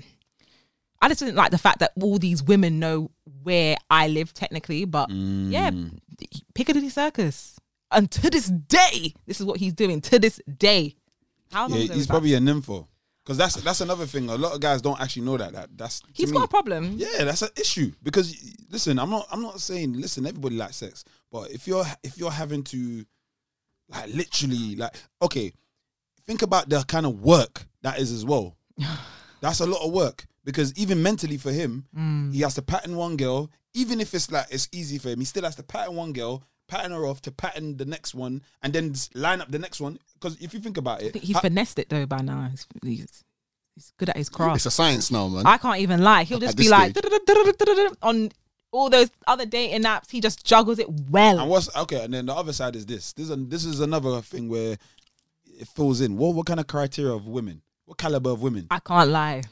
I 1.00 1.08
just 1.08 1.20
didn't 1.20 1.36
like 1.36 1.50
the 1.50 1.58
fact 1.58 1.80
that 1.80 1.92
all 2.00 2.18
these 2.18 2.42
women 2.42 2.78
know 2.78 3.10
where 3.42 3.76
I 3.90 4.08
live 4.08 4.32
technically. 4.34 4.84
But 4.84 5.10
yeah, 5.10 5.70
mm. 5.70 5.98
Piccadilly 6.54 6.88
Circus. 6.88 7.58
And 7.90 8.10
to 8.10 8.30
this 8.30 8.48
day, 8.48 9.14
this 9.26 9.40
is 9.40 9.46
what 9.46 9.58
he's 9.58 9.72
doing. 9.72 10.00
To 10.02 10.18
this 10.18 10.40
day, 10.58 10.96
how 11.52 11.68
long? 11.68 11.78
Yeah, 11.78 11.94
he's 11.94 12.06
that? 12.06 12.12
probably 12.12 12.34
a 12.34 12.38
nympho. 12.38 12.86
Because 13.26 13.38
that's 13.38 13.56
that's 13.56 13.80
another 13.80 14.06
thing. 14.06 14.28
A 14.28 14.36
lot 14.36 14.54
of 14.54 14.60
guys 14.60 14.80
don't 14.80 15.00
actually 15.00 15.22
know 15.22 15.36
that. 15.36 15.52
That 15.52 15.70
that's 15.76 16.00
He's 16.12 16.30
me- 16.30 16.38
got 16.38 16.44
a 16.44 16.48
problem. 16.48 16.94
Yeah, 16.96 17.24
that's 17.24 17.42
an 17.42 17.48
issue. 17.56 17.92
Because 18.02 18.54
listen, 18.70 19.00
I'm 19.00 19.10
not 19.10 19.26
I'm 19.32 19.42
not 19.42 19.60
saying 19.60 19.94
listen, 19.94 20.26
everybody 20.26 20.56
likes 20.56 20.76
sex. 20.76 21.04
But 21.32 21.50
if 21.50 21.66
you're 21.66 21.84
if 22.04 22.18
you're 22.18 22.30
having 22.30 22.62
to 22.64 23.04
like 23.88 24.14
literally 24.14 24.76
like 24.76 24.94
okay, 25.20 25.52
think 26.24 26.42
about 26.42 26.68
the 26.68 26.84
kind 26.84 27.04
of 27.04 27.20
work 27.20 27.66
that 27.82 27.98
is 27.98 28.12
as 28.12 28.24
well. 28.24 28.56
That's 29.40 29.60
a 29.60 29.66
lot 29.66 29.84
of 29.84 29.92
work. 29.92 30.24
Because 30.46 30.72
even 30.78 31.02
mentally 31.02 31.36
for 31.36 31.50
him, 31.52 31.84
Mm. 31.94 32.32
he 32.32 32.40
has 32.40 32.54
to 32.54 32.62
pattern 32.62 32.96
one 32.96 33.16
girl. 33.18 33.50
Even 33.74 34.00
if 34.00 34.14
it's 34.14 34.30
like 34.30 34.46
it's 34.50 34.68
easy 34.72 34.96
for 34.96 35.10
him, 35.10 35.18
he 35.18 35.26
still 35.26 35.42
has 35.42 35.56
to 35.56 35.62
pattern 35.64 35.96
one 35.96 36.12
girl, 36.14 36.42
pattern 36.68 36.92
her 36.92 37.04
off 37.04 37.20
to 37.22 37.32
pattern 37.32 37.76
the 37.76 37.84
next 37.84 38.14
one, 38.14 38.40
and 38.62 38.72
then 38.72 38.94
line 39.12 39.40
up 39.42 39.50
the 39.50 39.58
next 39.58 39.80
one. 39.80 39.98
Because 40.14 40.40
if 40.40 40.54
you 40.54 40.60
think 40.60 40.78
about 40.78 41.02
it, 41.02 41.16
he's 41.16 41.34
ha- 41.34 41.40
finessed 41.42 41.78
it 41.80 41.88
though 41.90 42.06
by 42.06 42.20
now. 42.22 42.48
He's, 42.50 42.64
he's, 42.82 43.24
he's 43.74 43.92
good 43.98 44.08
at 44.08 44.16
his 44.16 44.28
craft. 44.28 44.56
It's 44.56 44.66
a 44.66 44.70
science 44.70 45.10
now, 45.10 45.26
man. 45.28 45.44
I 45.44 45.58
can't 45.58 45.80
even 45.80 46.02
lie. 46.02 46.22
He'll 46.22 46.38
just 46.38 46.56
be 46.56 46.68
like 46.68 46.96
on 48.02 48.30
all 48.70 48.88
those 48.88 49.10
other 49.26 49.46
dating 49.46 49.82
apps. 49.82 50.10
He 50.10 50.20
just 50.20 50.46
juggles 50.46 50.78
it 50.78 50.88
well. 51.10 51.30
And 51.30 51.38
well. 51.38 51.48
what's 51.48 51.74
okay? 51.76 52.04
And 52.04 52.14
then 52.14 52.26
the 52.26 52.34
other 52.34 52.52
side 52.52 52.76
is 52.76 52.86
this. 52.86 53.12
This 53.14 53.30
is 53.30 53.48
this 53.48 53.64
is 53.64 53.80
another 53.80 54.22
thing 54.22 54.48
where 54.48 54.78
it 55.58 55.66
fills 55.68 56.00
in. 56.00 56.16
What 56.16 56.34
what 56.36 56.46
kind 56.46 56.60
of 56.60 56.68
criteria 56.68 57.12
of 57.12 57.26
women? 57.26 57.62
What 57.84 57.98
caliber 57.98 58.30
of 58.30 58.42
women? 58.42 58.68
I 58.70 58.78
can't 58.78 59.10
lie. 59.10 59.42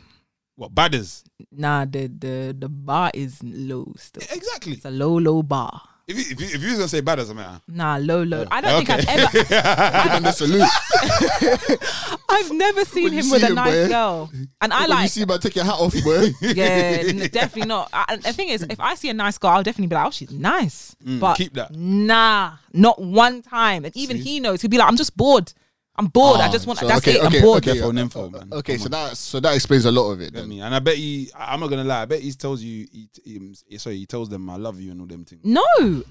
What 0.56 0.74
badders? 0.74 1.24
Nah, 1.50 1.84
the 1.84 2.06
the 2.06 2.54
the 2.58 2.68
bar 2.68 3.10
is 3.12 3.42
low 3.42 3.92
still. 3.96 4.22
Exactly. 4.30 4.74
It's 4.74 4.84
a 4.84 4.90
low 4.90 5.18
low 5.18 5.42
bar. 5.42 5.80
If 6.06 6.16
you, 6.18 6.24
if 6.32 6.40
you, 6.40 6.46
if 6.56 6.62
you 6.62 6.72
gonna 6.76 6.86
say 6.88 7.00
badders, 7.00 7.30
I'm 7.30 7.38
like, 7.38 7.60
Nah, 7.66 7.96
low 7.96 8.22
low. 8.22 8.44
I 8.50 8.60
don't 8.60 8.84
think 8.84 8.90
I've 8.90 9.08
ever. 9.08 10.18
Him 10.26 10.32
salute. 10.32 10.68
I've 12.28 12.52
never 12.52 12.84
seen 12.84 13.04
you 13.12 13.20
him 13.20 13.30
with 13.30 13.40
see 13.42 13.46
a 13.46 13.54
nice 13.54 13.86
boy. 13.86 13.88
girl, 13.88 14.30
and 14.60 14.72
I 14.72 14.80
When 14.82 14.88
you 14.90 14.94
like. 14.96 15.10
see 15.10 15.24
man, 15.24 15.38
take 15.40 15.56
your 15.56 15.64
hat 15.64 15.74
off, 15.78 15.94
boy. 16.04 16.28
Yeah, 16.40 17.02
definitely 17.28 17.66
not. 17.66 17.88
I, 17.92 18.04
and 18.10 18.22
the 18.22 18.32
thing 18.32 18.48
is, 18.48 18.62
if 18.68 18.80
I 18.80 18.94
see 18.96 19.08
a 19.08 19.14
nice 19.14 19.38
girl, 19.38 19.52
I'll 19.52 19.62
definitely 19.62 19.88
be 19.88 19.94
like, 19.96 20.06
"Oh, 20.06 20.10
she's 20.10 20.30
nice." 20.30 20.94
but 21.00 21.34
Mm, 21.34 21.36
keep 21.36 21.54
that. 21.54 21.74
Nah, 21.74 22.52
not 22.72 23.00
one 23.00 23.42
time. 23.42 23.84
And 23.84 23.96
even 23.96 24.16
he 24.16 24.40
knows. 24.40 24.60
He'll 24.62 24.70
be 24.70 24.78
like, 24.78 24.88
"I'm 24.88 24.96
just 24.96 25.16
bored. 25.16 25.52
I'm 25.96 26.06
bored. 26.06 26.40
I 26.40 26.50
just 26.50 26.66
want. 26.66 26.80
So, 26.80 26.88
that's 26.88 27.06
okay, 27.06 27.18
it. 27.18 27.24
okay, 27.24 27.36
I'm 27.38 27.42
bored." 27.42 27.58
okay, 27.66 27.72
Careful, 27.78 27.94
yeah. 27.94 28.02
nympho, 28.02 28.32
man. 28.32 28.48
Okay, 28.52 28.72
Come 28.72 28.80
so 28.80 28.84
on. 28.86 28.90
that 28.90 29.16
so 29.16 29.40
that 29.40 29.54
explains 29.54 29.84
a 29.84 29.92
lot 29.92 30.10
of 30.10 30.20
it. 30.20 30.32
Get 30.32 30.40
Then. 30.40 30.48
me. 30.48 30.60
And 30.60 30.74
I 30.74 30.78
bet 30.80 30.96
he. 30.96 31.30
I'm 31.38 31.60
not 31.60 31.70
gonna 31.70 31.84
lie. 31.84 32.02
I 32.02 32.04
bet 32.04 32.20
he 32.20 32.32
tells 32.32 32.62
you. 32.62 32.86
He, 32.90 33.08
he, 33.24 33.78
sorry, 33.78 33.96
he 33.98 34.06
tells 34.06 34.28
them 34.28 34.48
I 34.50 34.56
love 34.56 34.80
you 34.80 34.90
and 34.90 35.00
all 35.00 35.06
them 35.06 35.24
things. 35.24 35.42
No, 35.44 35.62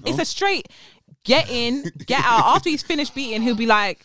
it's 0.06 0.18
a 0.18 0.24
straight 0.24 0.68
get 1.24 1.50
in, 1.50 1.84
get 2.06 2.20
out. 2.24 2.44
After 2.56 2.70
he's 2.70 2.82
finished 2.82 3.14
beating, 3.14 3.42
he'll 3.42 3.54
be 3.56 3.66
like, 3.66 4.04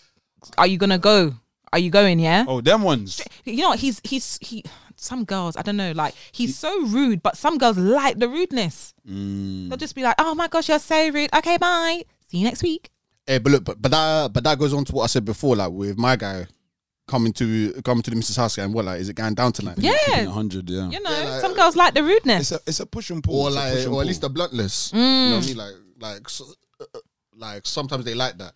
"Are 0.57 0.67
you 0.67 0.77
gonna 0.77 0.97
go? 0.97 1.33
Are 1.71 1.79
you 1.79 1.91
going? 1.91 2.19
Yeah." 2.19 2.43
Oh, 2.47 2.59
them 2.61 2.81
ones. 2.83 3.21
You 3.45 3.57
know, 3.57 3.69
what? 3.69 3.79
he's 3.79 4.01
he's 4.03 4.37
he. 4.41 4.63
Some 5.01 5.23
girls, 5.23 5.55
I 5.55 5.61
don't 5.61 5.77
know, 5.77 5.93
like 5.93 6.13
he's 6.33 6.57
so 6.57 6.85
rude, 6.87 7.23
but 7.23 7.37
some 7.37 7.57
girls 7.57 7.77
like 7.77 8.19
the 8.19 8.27
rudeness. 8.27 8.93
Mm. 9.09 9.69
They'll 9.69 9.77
just 9.77 9.95
be 9.95 10.03
like, 10.03 10.15
"Oh 10.19 10.35
my 10.35 10.49
gosh, 10.49 10.67
you're 10.67 10.77
so 10.77 11.09
rude." 11.09 11.33
Okay, 11.33 11.55
bye. 11.55 12.03
See 12.27 12.39
you 12.39 12.43
next 12.43 12.61
week. 12.63 12.89
Hey, 13.29 13.37
but 13.37 13.51
look, 13.51 13.63
but, 13.63 13.79
but 13.79 13.91
that 13.91 14.33
but 14.33 14.43
that 14.43 14.57
goes 14.57 14.73
on 14.73 14.83
to 14.85 14.91
what 14.93 15.03
I 15.03 15.07
said 15.07 15.23
before, 15.23 15.55
like 15.55 15.71
with 15.71 15.97
my 15.99 16.15
guy 16.15 16.47
coming 17.07 17.31
to 17.33 17.73
coming 17.83 18.01
to 18.01 18.09
the 18.09 18.15
Mrs. 18.15 18.37
House 18.37 18.57
and 18.57 18.73
what 18.73 18.85
like 18.85 18.99
is 18.99 19.07
it 19.09 19.13
going 19.15 19.35
down 19.35 19.51
tonight? 19.51 19.77
Yeah, 19.77 20.25
hundred. 20.25 20.67
Yeah. 20.67 20.89
you 20.89 20.99
know, 20.99 21.11
Yeah, 21.11 21.29
like- 21.29 21.41
some 21.41 21.53
girls 21.53 21.75
like 21.75 21.93
the 21.93 22.03
rudeness. 22.03 22.51
It's 22.51 22.65
a 22.65 22.69
it's 22.69 22.79
a 22.79 22.85
push 22.87 23.11
and 23.11 23.23
pull. 23.23 23.41
Or 23.43 23.47
It's 23.49 23.55
a 23.55 23.59
like 23.59 23.73
push 23.73 23.85
and 23.85 23.93
or 23.93 24.01
at 24.01 24.07
least 24.07 24.21
the 24.21 24.29
bluntness. 24.29 24.91
You 24.93 24.99
know 24.99 25.05
Mm. 25.05 25.35
what 25.35 25.43
I 25.43 25.47
mean? 25.47 25.57
Like 25.57 25.73
like 25.99 26.29
so, 26.29 26.45
uh, 26.81 26.85
uh, 26.95 26.99
like 27.35 27.65
sometimes 27.67 28.03
they 28.05 28.15
like 28.15 28.37
that. 28.39 28.55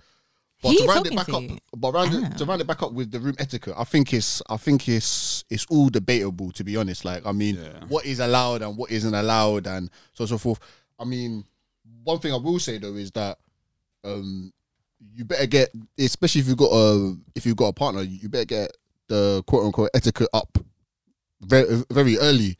But 0.63 0.69
He's 0.71 0.81
to 0.81 0.87
round 0.87 1.05
it 1.05 1.09
talking 1.13 1.17
back 1.17 1.25
to 1.27 1.35
up, 1.35 1.43
you. 1.43 1.57
but 1.77 1.93
round 1.93 2.09
Ah. 2.15 2.27
it, 2.31 2.37
to 2.39 2.45
round 2.45 2.61
it 2.61 2.67
back 2.67 2.81
up 2.81 2.93
with 2.93 3.11
the 3.11 3.19
room 3.19 3.35
etiquette, 3.37 3.75
I 3.77 3.83
think 3.83 4.11
it's 4.11 4.41
I 4.49 4.57
think 4.57 4.87
it's 4.89 5.43
it's 5.51 5.67
all 5.69 5.89
debatable 5.89 6.51
to 6.51 6.63
be 6.63 6.77
honest. 6.77 7.05
Like 7.05 7.25
I 7.27 7.31
mean, 7.31 7.55
Yeah. 7.57 7.83
what 7.89 8.05
is 8.05 8.19
allowed 8.19 8.63
and 8.63 8.75
what 8.75 8.89
isn't 8.89 9.13
allowed 9.13 9.67
and 9.67 9.89
so 10.13 10.23
on 10.23 10.25
and 10.25 10.29
so 10.29 10.37
forth. 10.39 10.59
I 10.97 11.03
mean, 11.05 11.43
one 12.03 12.17
thing 12.19 12.33
I 12.33 12.37
will 12.37 12.57
say 12.59 12.79
though 12.79 12.95
is 12.95 13.11
that 13.11 13.37
um 14.03 14.51
you 15.11 15.25
better 15.25 15.45
get 15.45 15.69
especially 15.99 16.41
if 16.41 16.47
you've 16.47 16.57
got 16.57 16.71
a 16.71 17.15
if 17.35 17.45
you've 17.45 17.57
got 17.57 17.67
a 17.67 17.73
partner, 17.73 18.01
you 18.01 18.29
better 18.29 18.45
get 18.45 18.71
the 19.07 19.43
quote 19.47 19.65
unquote 19.65 19.89
etiquette 19.93 20.29
up 20.33 20.57
very 21.41 21.83
very 21.91 22.17
early 22.17 22.57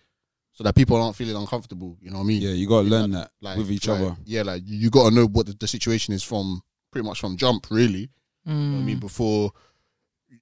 so 0.52 0.64
that 0.64 0.76
people 0.76 1.02
aren't 1.02 1.16
feeling 1.16 1.36
uncomfortable. 1.36 1.98
You 2.00 2.12
know 2.12 2.18
what 2.18 2.26
I 2.26 2.28
mean? 2.28 2.42
Yeah, 2.42 2.52
you 2.52 2.68
gotta 2.68 2.88
learn 2.88 3.12
that 3.12 3.32
like 3.42 3.58
with 3.58 3.72
each 3.72 3.88
like, 3.88 4.00
other. 4.00 4.16
Yeah, 4.26 4.44
like 4.44 4.62
you, 4.66 4.78
you 4.78 4.90
got 4.90 5.10
to 5.10 5.16
know 5.16 5.26
what 5.26 5.48
the, 5.48 5.54
the 5.54 5.68
situation 5.68 6.14
is 6.14 6.24
from 6.24 6.62
pretty 6.92 7.08
much 7.08 7.20
from 7.20 7.38
jump, 7.38 7.68
really. 7.72 8.10
You 8.46 8.70
know 8.70 8.76
what 8.76 8.82
I 8.82 8.86
mean, 8.86 9.00
before 9.00 9.52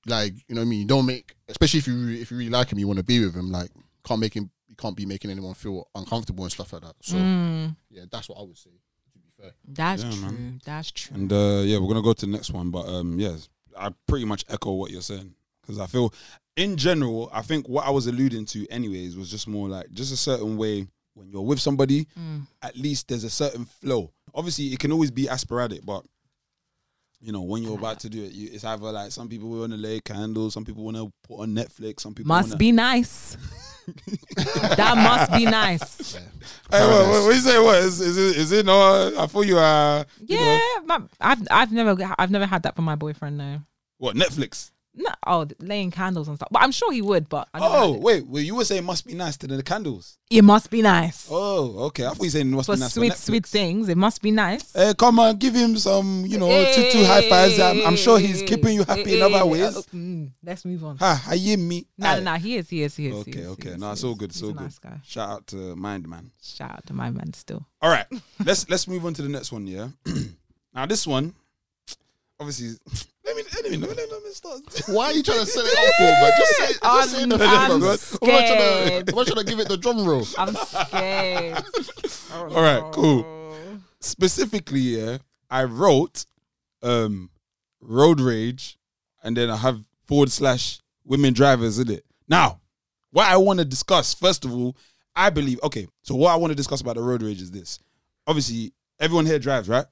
like 0.05 0.33
you 0.47 0.55
know 0.55 0.61
what 0.61 0.65
I 0.65 0.69
mean, 0.69 0.79
you 0.81 0.87
don't 0.87 1.05
make 1.05 1.35
especially 1.47 1.79
if 1.79 1.87
you 1.87 2.09
if 2.09 2.31
you 2.31 2.37
really 2.37 2.49
like 2.49 2.71
him, 2.71 2.79
you 2.79 2.87
want 2.87 2.97
to 2.97 3.05
be 3.05 3.23
with 3.23 3.35
him. 3.35 3.51
Like 3.51 3.69
can't 4.05 4.19
make 4.19 4.33
him, 4.33 4.49
you 4.67 4.75
can't 4.75 4.95
be 4.95 5.05
making 5.05 5.31
anyone 5.31 5.53
feel 5.53 5.87
uncomfortable 5.95 6.43
and 6.43 6.51
stuff 6.51 6.73
like 6.73 6.81
that. 6.81 6.95
So 7.01 7.17
Mm, 7.17 7.75
yeah, 7.89 8.03
that's 8.11 8.27
what 8.27 8.39
I 8.39 8.43
would 8.43 8.57
say. 8.57 8.71
To 9.41 9.47
be 9.47 9.49
fair, 9.49 9.53
that's 9.67 10.03
Yeah, 10.03 10.11
true. 10.11 10.21
man. 10.21 10.61
That's 10.65 10.91
true. 10.91 11.15
And 11.15 11.31
uh, 11.33 11.61
yeah, 11.65 11.77
we're 11.79 11.87
gonna 11.87 12.01
go 12.01 12.13
to 12.13 12.25
the 12.25 12.31
next 12.31 12.51
one, 12.51 12.69
but 12.71 12.87
um, 12.87 13.19
yes, 13.19 13.49
I 13.77 13.91
pretty 14.07 14.25
much 14.25 14.45
echo 14.49 14.73
what 14.73 14.91
you're 14.91 15.01
saying 15.01 15.33
because 15.61 15.79
I 15.79 15.87
feel, 15.87 16.13
in 16.57 16.75
general, 16.77 17.29
I 17.33 17.41
think 17.41 17.67
what 17.69 17.85
I 17.85 17.89
was 17.89 18.07
alluding 18.07 18.45
to, 18.47 18.67
anyways, 18.69 19.15
was 19.17 19.29
just 19.29 19.47
more 19.47 19.69
like 19.69 19.91
just 19.93 20.11
a 20.13 20.17
certain 20.17 20.57
way 20.57 20.87
when 21.13 21.29
you're 21.29 21.41
with 21.41 21.59
somebody. 21.59 22.07
Mm. 22.19 22.47
At 22.61 22.75
least 22.77 23.07
there's 23.07 23.23
a 23.23 23.29
certain 23.29 23.65
flow. 23.65 24.11
Obviously, 24.33 24.67
it 24.67 24.79
can 24.79 24.91
always 24.91 25.11
be 25.11 25.25
asporadic, 25.25 25.85
but 25.85 26.03
you 27.21 27.31
know 27.31 27.41
when 27.41 27.63
you're 27.63 27.77
about 27.77 27.99
to 28.01 28.09
do 28.09 28.23
it, 28.23 28.31
you, 28.31 28.49
it's 28.51 28.63
either 28.63 28.91
like 28.91 29.11
some 29.11 29.29
people 29.29 29.49
want 29.49 29.71
to 29.71 29.77
lay 29.77 29.99
candles, 29.99 30.53
some 30.53 30.65
people 30.65 30.83
want 30.83 30.97
to 30.97 31.11
put 31.23 31.39
on 31.41 31.49
Netflix, 31.55 32.01
some 32.01 32.13
people 32.13 32.29
Must 32.29 32.49
wanna, 32.49 32.57
be 32.57 32.71
nice. 32.71 33.37
that 34.75 34.95
must 34.97 35.31
be 35.33 35.45
nice. 35.45 36.15
Hey, 36.15 36.87
what, 36.87 37.07
what, 37.07 37.23
what 37.23 37.35
you 37.35 37.41
say? 37.41 37.59
What 37.59 37.77
is, 37.79 37.99
is 37.99 38.17
it? 38.17 38.37
Is 38.37 38.51
it 38.51 38.65
no? 38.65 39.13
I 39.17 39.25
thought 39.27 39.45
you 39.45 39.57
uh, 39.57 40.03
you 40.19 40.37
Yeah, 40.37 40.57
know, 40.57 40.83
my, 40.85 41.01
I've 41.19 41.47
I've 41.49 41.71
never 41.71 41.97
I've 42.17 42.31
never 42.31 42.45
had 42.45 42.63
that 42.63 42.75
from 42.75 42.85
my 42.85 42.95
boyfriend. 42.95 43.37
No, 43.37 43.59
what 43.97 44.15
Netflix? 44.15 44.71
No, 44.93 45.09
oh, 45.25 45.47
laying 45.59 45.89
candles 45.89 46.27
and 46.27 46.35
stuff. 46.37 46.49
But 46.51 46.63
I'm 46.63 46.71
sure 46.73 46.91
he 46.91 47.01
would. 47.01 47.29
But 47.29 47.47
Oh 47.53 47.97
wait, 47.97 48.27
well 48.27 48.43
you 48.43 48.55
were 48.55 48.65
saying 48.65 48.83
must 48.83 49.07
be 49.07 49.13
nice 49.13 49.37
to 49.37 49.47
the 49.47 49.63
candles. 49.63 50.17
it 50.29 50.43
must 50.43 50.69
be 50.69 50.81
nice 50.81 51.27
Oh, 51.31 51.85
okay. 51.85 52.05
I 52.05 52.09
thought 52.09 52.17
you 52.17 52.25
were 52.25 52.29
saying 52.29 52.51
must 52.51 52.65
for 52.65 52.75
be 52.75 52.79
nice 52.81 52.93
sweet, 52.93 53.15
sweet 53.15 53.45
things. 53.45 53.87
It 53.87 53.97
must 53.97 54.21
be 54.21 54.31
nice. 54.31 54.75
Eh, 54.75 54.93
come 54.97 55.19
on, 55.19 55.37
give 55.37 55.55
him 55.55 55.77
some, 55.77 56.25
you 56.25 56.37
know, 56.37 56.49
two 56.73 56.91
two 56.91 57.05
high 57.05 57.29
fives. 57.29 57.57
I'm, 57.57 57.85
I'm 57.87 57.95
sure 57.95 58.19
he's 58.19 58.41
keeping 58.41 58.75
you 58.75 58.83
happy 58.83 59.15
in 59.15 59.21
other 59.21 59.45
ways. 59.45 59.77
uh, 59.77 59.81
mm, 59.93 60.29
let's 60.43 60.65
move 60.65 60.83
on. 60.83 60.97
Ha, 60.97 61.23
I 61.29 61.35
hear 61.37 61.57
me. 61.57 61.85
No, 61.97 62.15
no, 62.15 62.21
no. 62.21 62.33
He 62.35 62.57
is. 62.57 62.69
He 62.69 62.83
is. 62.83 62.95
He 62.95 63.07
is. 63.07 63.13
Okay, 63.15 63.31
is, 63.31 63.37
he 63.37 63.45
okay. 63.45 63.69
is, 63.69 63.77
No, 63.77 63.87
he 63.87 63.93
is. 63.93 64.03
all 64.03 64.15
good. 64.15 64.35
All 64.43 64.51
good. 64.51 64.61
nice 64.61 64.79
guy. 64.79 64.99
Shout 65.05 65.29
out 65.29 65.47
to 65.47 65.75
Mind 65.75 66.07
Man. 66.09 66.31
Shout 66.43 66.71
out 66.71 66.85
to 66.87 66.93
Mind 66.93 67.15
man. 67.15 67.31
Still. 67.33 67.65
All 67.81 67.89
right, 67.89 68.07
let's 68.45 68.69
let's 68.69 68.87
move 68.89 69.05
on 69.05 69.13
to 69.13 69.21
the 69.21 69.29
next 69.29 69.51
one. 69.53 69.67
Yeah. 69.67 69.87
now 70.73 70.85
this 70.85 71.07
one, 71.07 71.33
obviously, 72.39 72.77
let 73.33 73.45
me 73.45 73.51
let 73.63 73.71
me 73.71 73.77
let 73.77 73.97
me, 73.97 74.03
let 74.11 74.23
me 74.23 74.29
start. 74.31 74.61
Why 74.87 75.05
are 75.05 75.13
you 75.13 75.23
trying 75.23 75.39
to 75.39 75.45
set 75.45 75.63
it 75.65 75.77
up 75.77 75.95
for, 75.95 76.03
man? 76.03 76.31
Just 76.37 76.57
say, 76.57 76.73
just 76.83 77.11
say 77.11 77.25
the 77.25 77.37
thing, 77.37 77.47
I'm 77.49 77.67
bro. 77.67 77.75
I'm 77.75 77.81
not 77.81 77.87
trying 77.87 77.97
scared. 77.97 79.07
to, 79.07 79.11
I'm 79.11 79.15
not 79.15 79.27
trying 79.27 79.45
to 79.45 79.49
give 79.49 79.59
it 79.59 79.67
the 79.67 79.77
drum 79.77 80.05
roll. 80.05 80.25
I'm 80.37 80.55
scared. 80.55 81.63
All 82.33 82.61
right, 82.61 82.91
cool. 82.93 83.79
Specifically, 83.99 84.79
yeah, 84.79 85.17
I 85.49 85.63
wrote 85.63 86.25
um 86.83 87.29
road 87.79 88.19
rage, 88.19 88.77
and 89.23 89.37
then 89.37 89.49
I 89.49 89.57
have 89.57 89.83
forward 90.07 90.31
slash 90.31 90.79
women 91.05 91.33
drivers 91.33 91.79
in 91.79 91.89
it. 91.89 92.05
Now, 92.27 92.59
what 93.11 93.27
I 93.27 93.37
want 93.37 93.59
to 93.59 93.65
discuss 93.65 94.13
first 94.13 94.45
of 94.45 94.53
all, 94.53 94.75
I 95.15 95.29
believe. 95.29 95.59
Okay, 95.63 95.87
so 96.03 96.15
what 96.15 96.31
I 96.31 96.35
want 96.35 96.51
to 96.51 96.55
discuss 96.55 96.81
about 96.81 96.95
the 96.95 97.01
road 97.01 97.21
rage 97.21 97.41
is 97.41 97.51
this. 97.51 97.79
Obviously, 98.27 98.73
everyone 98.99 99.25
here 99.25 99.39
drives, 99.39 99.69
right? 99.69 99.85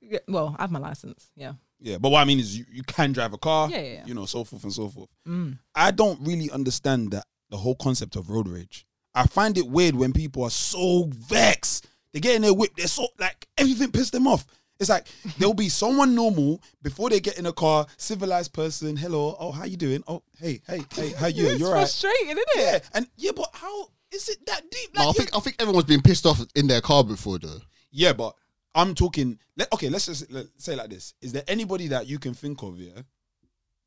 Yeah, 0.00 0.18
well, 0.28 0.54
I 0.58 0.62
have 0.62 0.70
my 0.70 0.78
license. 0.78 1.30
Yeah. 1.34 1.54
Yeah, 1.84 1.98
but 1.98 2.08
what 2.08 2.20
I 2.20 2.24
mean 2.24 2.40
is 2.40 2.56
you, 2.56 2.64
you 2.72 2.82
can 2.82 3.12
drive 3.12 3.34
a 3.34 3.38
car, 3.38 3.68
Yeah, 3.68 3.80
yeah, 3.80 3.92
yeah. 3.92 4.02
you 4.06 4.14
know, 4.14 4.24
so 4.24 4.42
forth 4.42 4.62
and 4.64 4.72
so 4.72 4.88
forth. 4.88 5.10
Mm. 5.28 5.58
I 5.74 5.90
don't 5.90 6.18
really 6.22 6.50
understand 6.50 7.10
that 7.10 7.26
the 7.50 7.58
whole 7.58 7.74
concept 7.74 8.16
of 8.16 8.30
road 8.30 8.48
rage. 8.48 8.86
I 9.14 9.26
find 9.26 9.58
it 9.58 9.68
weird 9.68 9.94
when 9.94 10.14
people 10.14 10.44
are 10.44 10.50
so 10.50 11.10
vexed. 11.10 11.86
They 12.14 12.20
get 12.20 12.36
in 12.36 12.42
their 12.42 12.54
whip, 12.54 12.70
they're 12.76 12.86
so 12.86 13.06
like 13.18 13.46
everything 13.58 13.90
pissed 13.92 14.12
them 14.12 14.26
off. 14.26 14.46
It's 14.80 14.88
like 14.88 15.06
there'll 15.38 15.52
be 15.52 15.68
someone 15.68 16.14
normal 16.14 16.62
before 16.82 17.10
they 17.10 17.20
get 17.20 17.38
in 17.38 17.44
a 17.46 17.52
car, 17.52 17.86
civilized 17.98 18.54
person. 18.54 18.96
Hello, 18.96 19.36
oh 19.38 19.52
how 19.52 19.64
you 19.64 19.76
doing? 19.76 20.02
Oh 20.08 20.22
hey 20.40 20.62
hey 20.66 20.80
hey 20.94 21.10
how 21.10 21.26
you? 21.26 21.48
It's 21.48 21.60
You're 21.60 21.68
right. 21.70 21.80
frustrating, 21.80 22.28
isn't 22.30 22.38
it? 22.38 22.58
Yeah, 22.58 22.78
and 22.94 23.06
yeah, 23.18 23.32
but 23.36 23.50
how 23.52 23.88
is 24.10 24.28
it 24.30 24.38
that 24.46 24.62
deep? 24.70 24.90
No, 24.96 25.10
I 25.10 25.12
think 25.12 25.36
I 25.36 25.40
think 25.40 25.56
everyone's 25.60 25.84
been 25.84 26.00
pissed 26.02 26.24
off 26.24 26.40
in 26.54 26.66
their 26.66 26.80
car 26.80 27.04
before, 27.04 27.38
though. 27.38 27.58
yeah, 27.92 28.14
but 28.14 28.34
I'm 28.74 28.94
talking. 28.94 29.38
Let, 29.56 29.72
okay, 29.72 29.88
let's 29.88 30.06
just 30.06 30.30
let, 30.32 30.46
say 30.56 30.74
like 30.76 30.90
this: 30.90 31.14
Is 31.20 31.32
there 31.32 31.44
anybody 31.48 31.88
that 31.88 32.06
you 32.06 32.18
can 32.18 32.34
think 32.34 32.62
of, 32.62 32.78
yeah, 32.78 33.02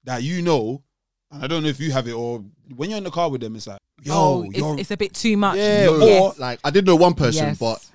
that 0.03 0.23
you 0.23 0.41
know? 0.41 0.83
And 1.31 1.43
I 1.43 1.47
don't 1.47 1.61
know 1.63 1.67
if 1.69 1.79
you 1.81 1.91
have 1.91 2.07
it 2.07 2.13
or 2.13 2.41
when 2.75 2.89
you're 2.89 2.97
in 2.97 3.03
the 3.03 3.11
car 3.11 3.29
with 3.29 3.41
them, 3.41 3.55
it's 3.57 3.67
like, 3.67 3.79
yo, 4.01 4.13
oh, 4.15 4.49
it's, 4.49 4.81
it's 4.81 4.91
a 4.91 4.97
bit 4.97 5.13
too 5.13 5.35
much. 5.35 5.57
Yeah, 5.57 5.85
No, 5.87 5.95
or- 5.95 5.99
Yes. 6.07 6.39
like 6.39 6.59
I 6.63 6.69
did 6.69 6.85
know 6.85 6.95
one 6.95 7.15
person, 7.15 7.47
Yes. 7.47 7.57
but 7.59 7.85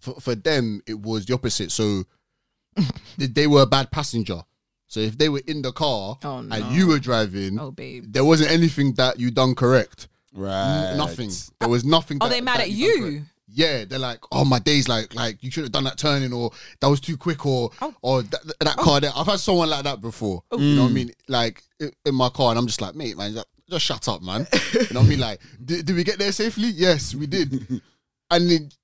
for, 0.00 0.20
for 0.20 0.34
them 0.34 0.82
it 0.84 0.98
was 0.98 1.24
the 1.26 1.34
opposite. 1.34 1.70
So 1.70 2.02
they, 3.16 3.26
they 3.26 3.46
were 3.46 3.62
a 3.62 3.66
bad 3.66 3.92
passenger. 3.92 4.42
So 4.88 4.98
if 4.98 5.16
they 5.16 5.28
were 5.28 5.42
in 5.46 5.62
the 5.62 5.70
car 5.72 6.18
Oh, 6.24 6.40
no. 6.40 6.54
and 6.56 6.74
you 6.76 6.88
were 6.88 6.98
driving, 6.98 7.56
Oh, 7.60 7.70
babe. 7.70 8.06
there 8.08 8.24
wasn't 8.24 8.50
anything 8.50 8.94
that 8.94 9.18
you 9.20 9.30
done 9.30 9.54
correct. 9.54 10.08
right, 10.34 10.90
N- 10.90 10.98
Nothing. 10.98 11.30
There 11.60 11.68
was 11.68 11.84
nothing. 11.84 12.18
Are 12.20 12.28
that- 12.28 12.34
they 12.34 12.40
mad 12.40 12.56
that 12.58 12.62
at 12.64 12.68
done 12.70 12.76
you? 12.76 13.22
Correct. 13.54 13.70
Yeah, 13.80 13.84
they're 13.84 13.98
like, 13.98 14.20
oh 14.32 14.44
my 14.44 14.58
days, 14.58 14.88
like 14.88 15.14
like 15.14 15.42
you 15.42 15.50
should 15.50 15.64
have 15.64 15.72
done 15.72 15.84
that 15.84 15.98
turning, 15.98 16.32
or 16.32 16.50
that 16.80 16.88
was 16.88 17.00
too 17.00 17.16
quick, 17.16 17.44
or 17.46 17.70
Oh. 17.80 17.94
or 18.02 18.22
that, 18.22 18.54
that 18.60 18.76
car 18.76 19.00
there. 19.00 19.12
I've 19.14 19.26
had 19.26 19.40
someone 19.40 19.70
like 19.70 19.84
that 19.84 20.00
before. 20.00 20.42
You 20.52 20.76
know 20.76 20.82
what 20.84 20.90
I 20.90 20.94
mean? 20.94 21.10
Like 21.28 21.62
in 21.80 22.14
my 22.14 22.28
car, 22.28 22.50
and 22.50 22.58
I'm 22.58 22.66
just 22.66 22.80
like, 22.80 22.94
mate, 22.94 23.16
man, 23.16 23.32
just, 23.34 23.46
just 23.70 23.84
shut 23.84 24.08
up, 24.08 24.22
man. 24.22 24.46
you 24.72 24.80
know 24.92 25.00
what 25.00 25.06
I 25.06 25.08
mean? 25.08 25.20
Like, 25.20 25.40
did, 25.64 25.86
did 25.86 25.96
we 25.96 26.04
get 26.04 26.18
there 26.18 26.32
safely? 26.32 26.68
Yes, 26.68 27.14
we 27.14 27.26
did. 27.26 27.52
and 28.30 28.50
it, 28.50 28.74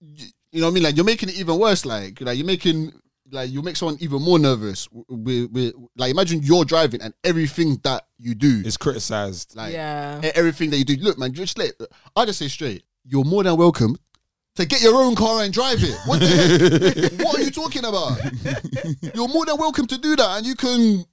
you 0.51 0.61
know 0.61 0.67
what 0.67 0.71
I 0.73 0.75
mean? 0.75 0.83
Like, 0.83 0.97
you're 0.97 1.05
making 1.05 1.29
it 1.29 1.37
even 1.39 1.59
worse. 1.59 1.85
Like, 1.85 2.21
like 2.21 2.37
you're 2.37 2.47
making 2.47 2.93
like 3.31 3.51
you 3.51 3.61
make 3.61 3.77
someone 3.77 3.99
even 4.01 4.23
more 4.23 4.39
nervous. 4.39 4.89
With, 4.91 5.51
with 5.53 5.75
like, 5.97 6.11
imagine 6.11 6.41
you're 6.43 6.65
driving 6.65 7.03
and 7.03 7.13
everything 7.23 7.79
that 7.85 8.07
you 8.19 8.35
do 8.35 8.63
is 8.65 8.77
criticized. 8.79 9.55
like 9.55 9.73
Yeah. 9.75 10.21
everything 10.35 10.71
that 10.71 10.79
you 10.79 10.85
do. 10.85 10.97
Look, 10.97 11.19
man, 11.19 11.33
just 11.35 11.59
let 11.59 11.73
I 12.17 12.25
just 12.25 12.39
say 12.39 12.49
straight. 12.49 12.85
You're 13.05 13.25
more 13.25 13.43
than 13.45 13.57
welcome 13.57 13.97
to 14.59 14.67
get 14.67 14.83
your 14.83 14.97
own 14.97 15.15
car 15.15 15.45
and 15.45 15.53
drive 15.53 15.79
it. 15.85 15.97
What 16.05 16.19
the 16.19 16.27
heck? 16.27 17.13
what 17.25 17.39
are 17.39 17.43
you 17.43 17.51
talking 17.53 17.85
about? 17.85 18.19
You're 19.15 19.29
more 19.29 19.47
than 19.47 19.57
welcome 19.57 19.87
to 19.87 19.97
do 19.97 20.17
that, 20.17 20.39
and 20.39 20.47
you 20.47 20.57
can 20.57 21.05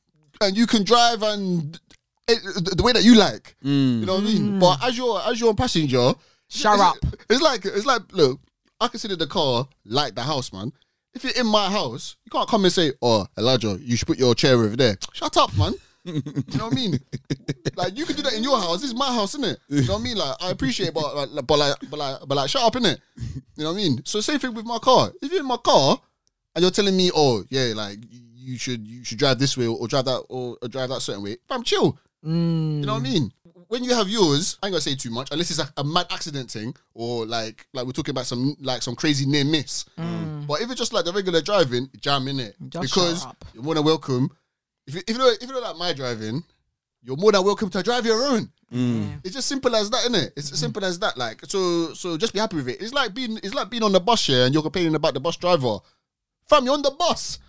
and 0.41 0.57
you 0.57 0.65
can 0.65 0.83
drive 0.83 1.21
and 1.21 1.79
eh, 2.27 2.33
the 2.55 2.73
the 2.75 2.81
way 2.83 2.91
that 2.91 3.03
you 3.03 3.13
like. 3.13 3.55
Mm. 3.63 3.99
You 3.99 4.05
know 4.07 4.15
what 4.15 4.23
I 4.23 4.25
mean? 4.25 4.59
But 4.59 4.83
as 4.83 4.97
you're 4.97 5.21
as 5.21 5.39
you're 5.39 5.51
a 5.51 5.55
passenger, 5.55 6.13
Shut 6.49 6.73
it's, 6.73 6.81
up. 6.81 6.97
It's 7.29 7.41
like 7.41 7.65
it's 7.65 7.85
like 7.85 8.01
look, 8.13 8.39
I 8.81 8.87
consider 8.87 9.15
the 9.15 9.27
car 9.27 9.67
like 9.85 10.15
the 10.15 10.23
house, 10.23 10.51
man. 10.51 10.71
If 11.13 11.23
you're 11.23 11.33
in 11.39 11.45
my 11.45 11.69
house, 11.69 12.17
you 12.25 12.31
can't 12.31 12.49
come 12.49 12.65
and 12.65 12.73
say, 12.73 12.93
"Oh, 12.99 13.27
Elijah, 13.37 13.77
you 13.79 13.95
should 13.95 14.07
put 14.07 14.17
your 14.17 14.33
chair 14.33 14.55
over 14.55 14.75
there." 14.75 14.97
Shut 15.13 15.37
up, 15.37 15.55
man. 15.55 15.75
You 16.05 16.21
know 16.57 16.65
what 16.65 16.73
I 16.73 16.75
mean? 16.75 16.99
Like 17.75 17.97
you 17.97 18.05
can 18.05 18.15
do 18.15 18.21
that 18.21 18.33
in 18.33 18.43
your 18.43 18.57
house. 18.59 18.81
This 18.81 18.91
is 18.91 18.95
my 18.95 19.13
house, 19.13 19.35
isn't 19.35 19.45
it? 19.45 19.59
You 19.67 19.85
know 19.87 19.93
what 19.93 19.99
I 19.99 20.03
mean? 20.03 20.17
Like 20.17 20.35
I 20.41 20.51
appreciate, 20.51 20.89
it, 20.89 20.93
but 20.93 21.29
like, 21.33 21.45
but 21.45 21.57
like, 21.57 21.75
but 21.89 21.97
like, 21.99 22.19
but 22.27 22.35
like, 22.35 22.49
shut 22.49 22.63
up, 22.63 22.73
innit? 22.73 22.99
You 23.17 23.63
know 23.63 23.71
what 23.71 23.79
I 23.79 23.83
mean? 23.83 24.01
So 24.05 24.21
same 24.21 24.39
thing 24.39 24.53
with 24.53 24.65
my 24.65 24.77
car. 24.79 25.11
If 25.21 25.31
you're 25.31 25.41
in 25.41 25.47
my 25.47 25.57
car 25.57 25.99
and 26.55 26.61
you're 26.61 26.71
telling 26.71 26.95
me, 26.95 27.11
"Oh, 27.13 27.43
yeah, 27.49 27.73
like 27.75 27.97
you 28.11 28.57
should 28.57 28.87
you 28.87 29.03
should 29.03 29.17
drive 29.17 29.39
this 29.39 29.57
way 29.57 29.67
or, 29.67 29.87
drive 29.87 30.05
that 30.05 30.23
or, 30.29 30.57
or 30.61 30.67
drive 30.67 30.89
that 30.89 31.01
certain 31.01 31.23
way," 31.23 31.37
I'm 31.49 31.63
chill. 31.63 31.97
Mm. 32.25 32.79
You 32.79 32.85
know 32.85 32.93
what 32.93 32.99
I 32.99 33.03
mean? 33.03 33.31
When 33.67 33.83
you 33.83 33.95
have 33.95 34.07
yours, 34.07 34.57
I 34.61 34.67
ain't 34.67 34.73
gonna 34.73 34.81
say 34.81 34.95
too 34.95 35.09
much 35.09 35.29
unless 35.31 35.49
it's 35.49 35.59
a, 35.59 35.67
a 35.77 35.83
mad 35.83 36.05
accident 36.11 36.51
thing 36.51 36.75
or 36.93 37.25
like 37.25 37.65
like 37.73 37.85
we're 37.85 37.91
talking 37.93 38.11
about 38.11 38.25
some 38.27 38.55
like 38.61 38.83
some 38.83 38.95
crazy 38.95 39.25
near 39.25 39.43
miss. 39.43 39.85
But 40.47 40.61
if 40.61 40.69
it's 40.69 40.79
just 40.79 40.93
like 40.93 41.05
the 41.05 41.11
regular 41.11 41.41
driving, 41.41 41.89
jam 41.99 42.27
in 42.27 42.39
it 42.39 42.55
Mm. 42.61 42.81
Because 42.81 43.25
you 43.53 43.61
want 43.61 43.77
to 43.77 43.83
welcome. 43.83 44.29
If 44.87 44.95
you, 44.95 45.01
if 45.07 45.09
you 45.09 45.17
know 45.17 45.27
if 45.29 45.41
you 45.41 45.47
know 45.53 45.59
like 45.59 45.77
my 45.77 45.93
driving, 45.93 46.43
you're 47.03 47.17
more 47.17 47.31
than 47.31 47.43
welcome 47.43 47.69
to 47.71 47.81
drive 47.83 48.05
your 48.05 48.21
own. 48.23 48.51
Mm. 48.73 49.21
It's 49.23 49.35
just 49.35 49.47
simple 49.47 49.75
as 49.75 49.89
that, 49.91 49.99
isn't 50.01 50.15
it? 50.15 50.33
It's 50.35 50.51
as 50.51 50.59
simple 50.59 50.83
as 50.83 50.99
that. 50.99 51.17
Like 51.17 51.41
so, 51.45 51.93
so 51.93 52.17
just 52.17 52.33
be 52.33 52.39
happy 52.39 52.55
with 52.57 52.67
it. 52.69 52.81
It's 52.81 52.93
like 52.93 53.13
being 53.13 53.37
it's 53.37 53.53
like 53.53 53.69
being 53.69 53.83
on 53.83 53.91
the 53.91 53.99
bus 53.99 54.25
here 54.25 54.45
and 54.45 54.53
you're 54.53 54.63
complaining 54.63 54.95
about 54.95 55.13
the 55.13 55.19
bus 55.19 55.37
driver. 55.37 55.77
Fam, 56.49 56.65
you're 56.65 56.73
on 56.73 56.81
the 56.81 56.91
bus. 56.91 57.39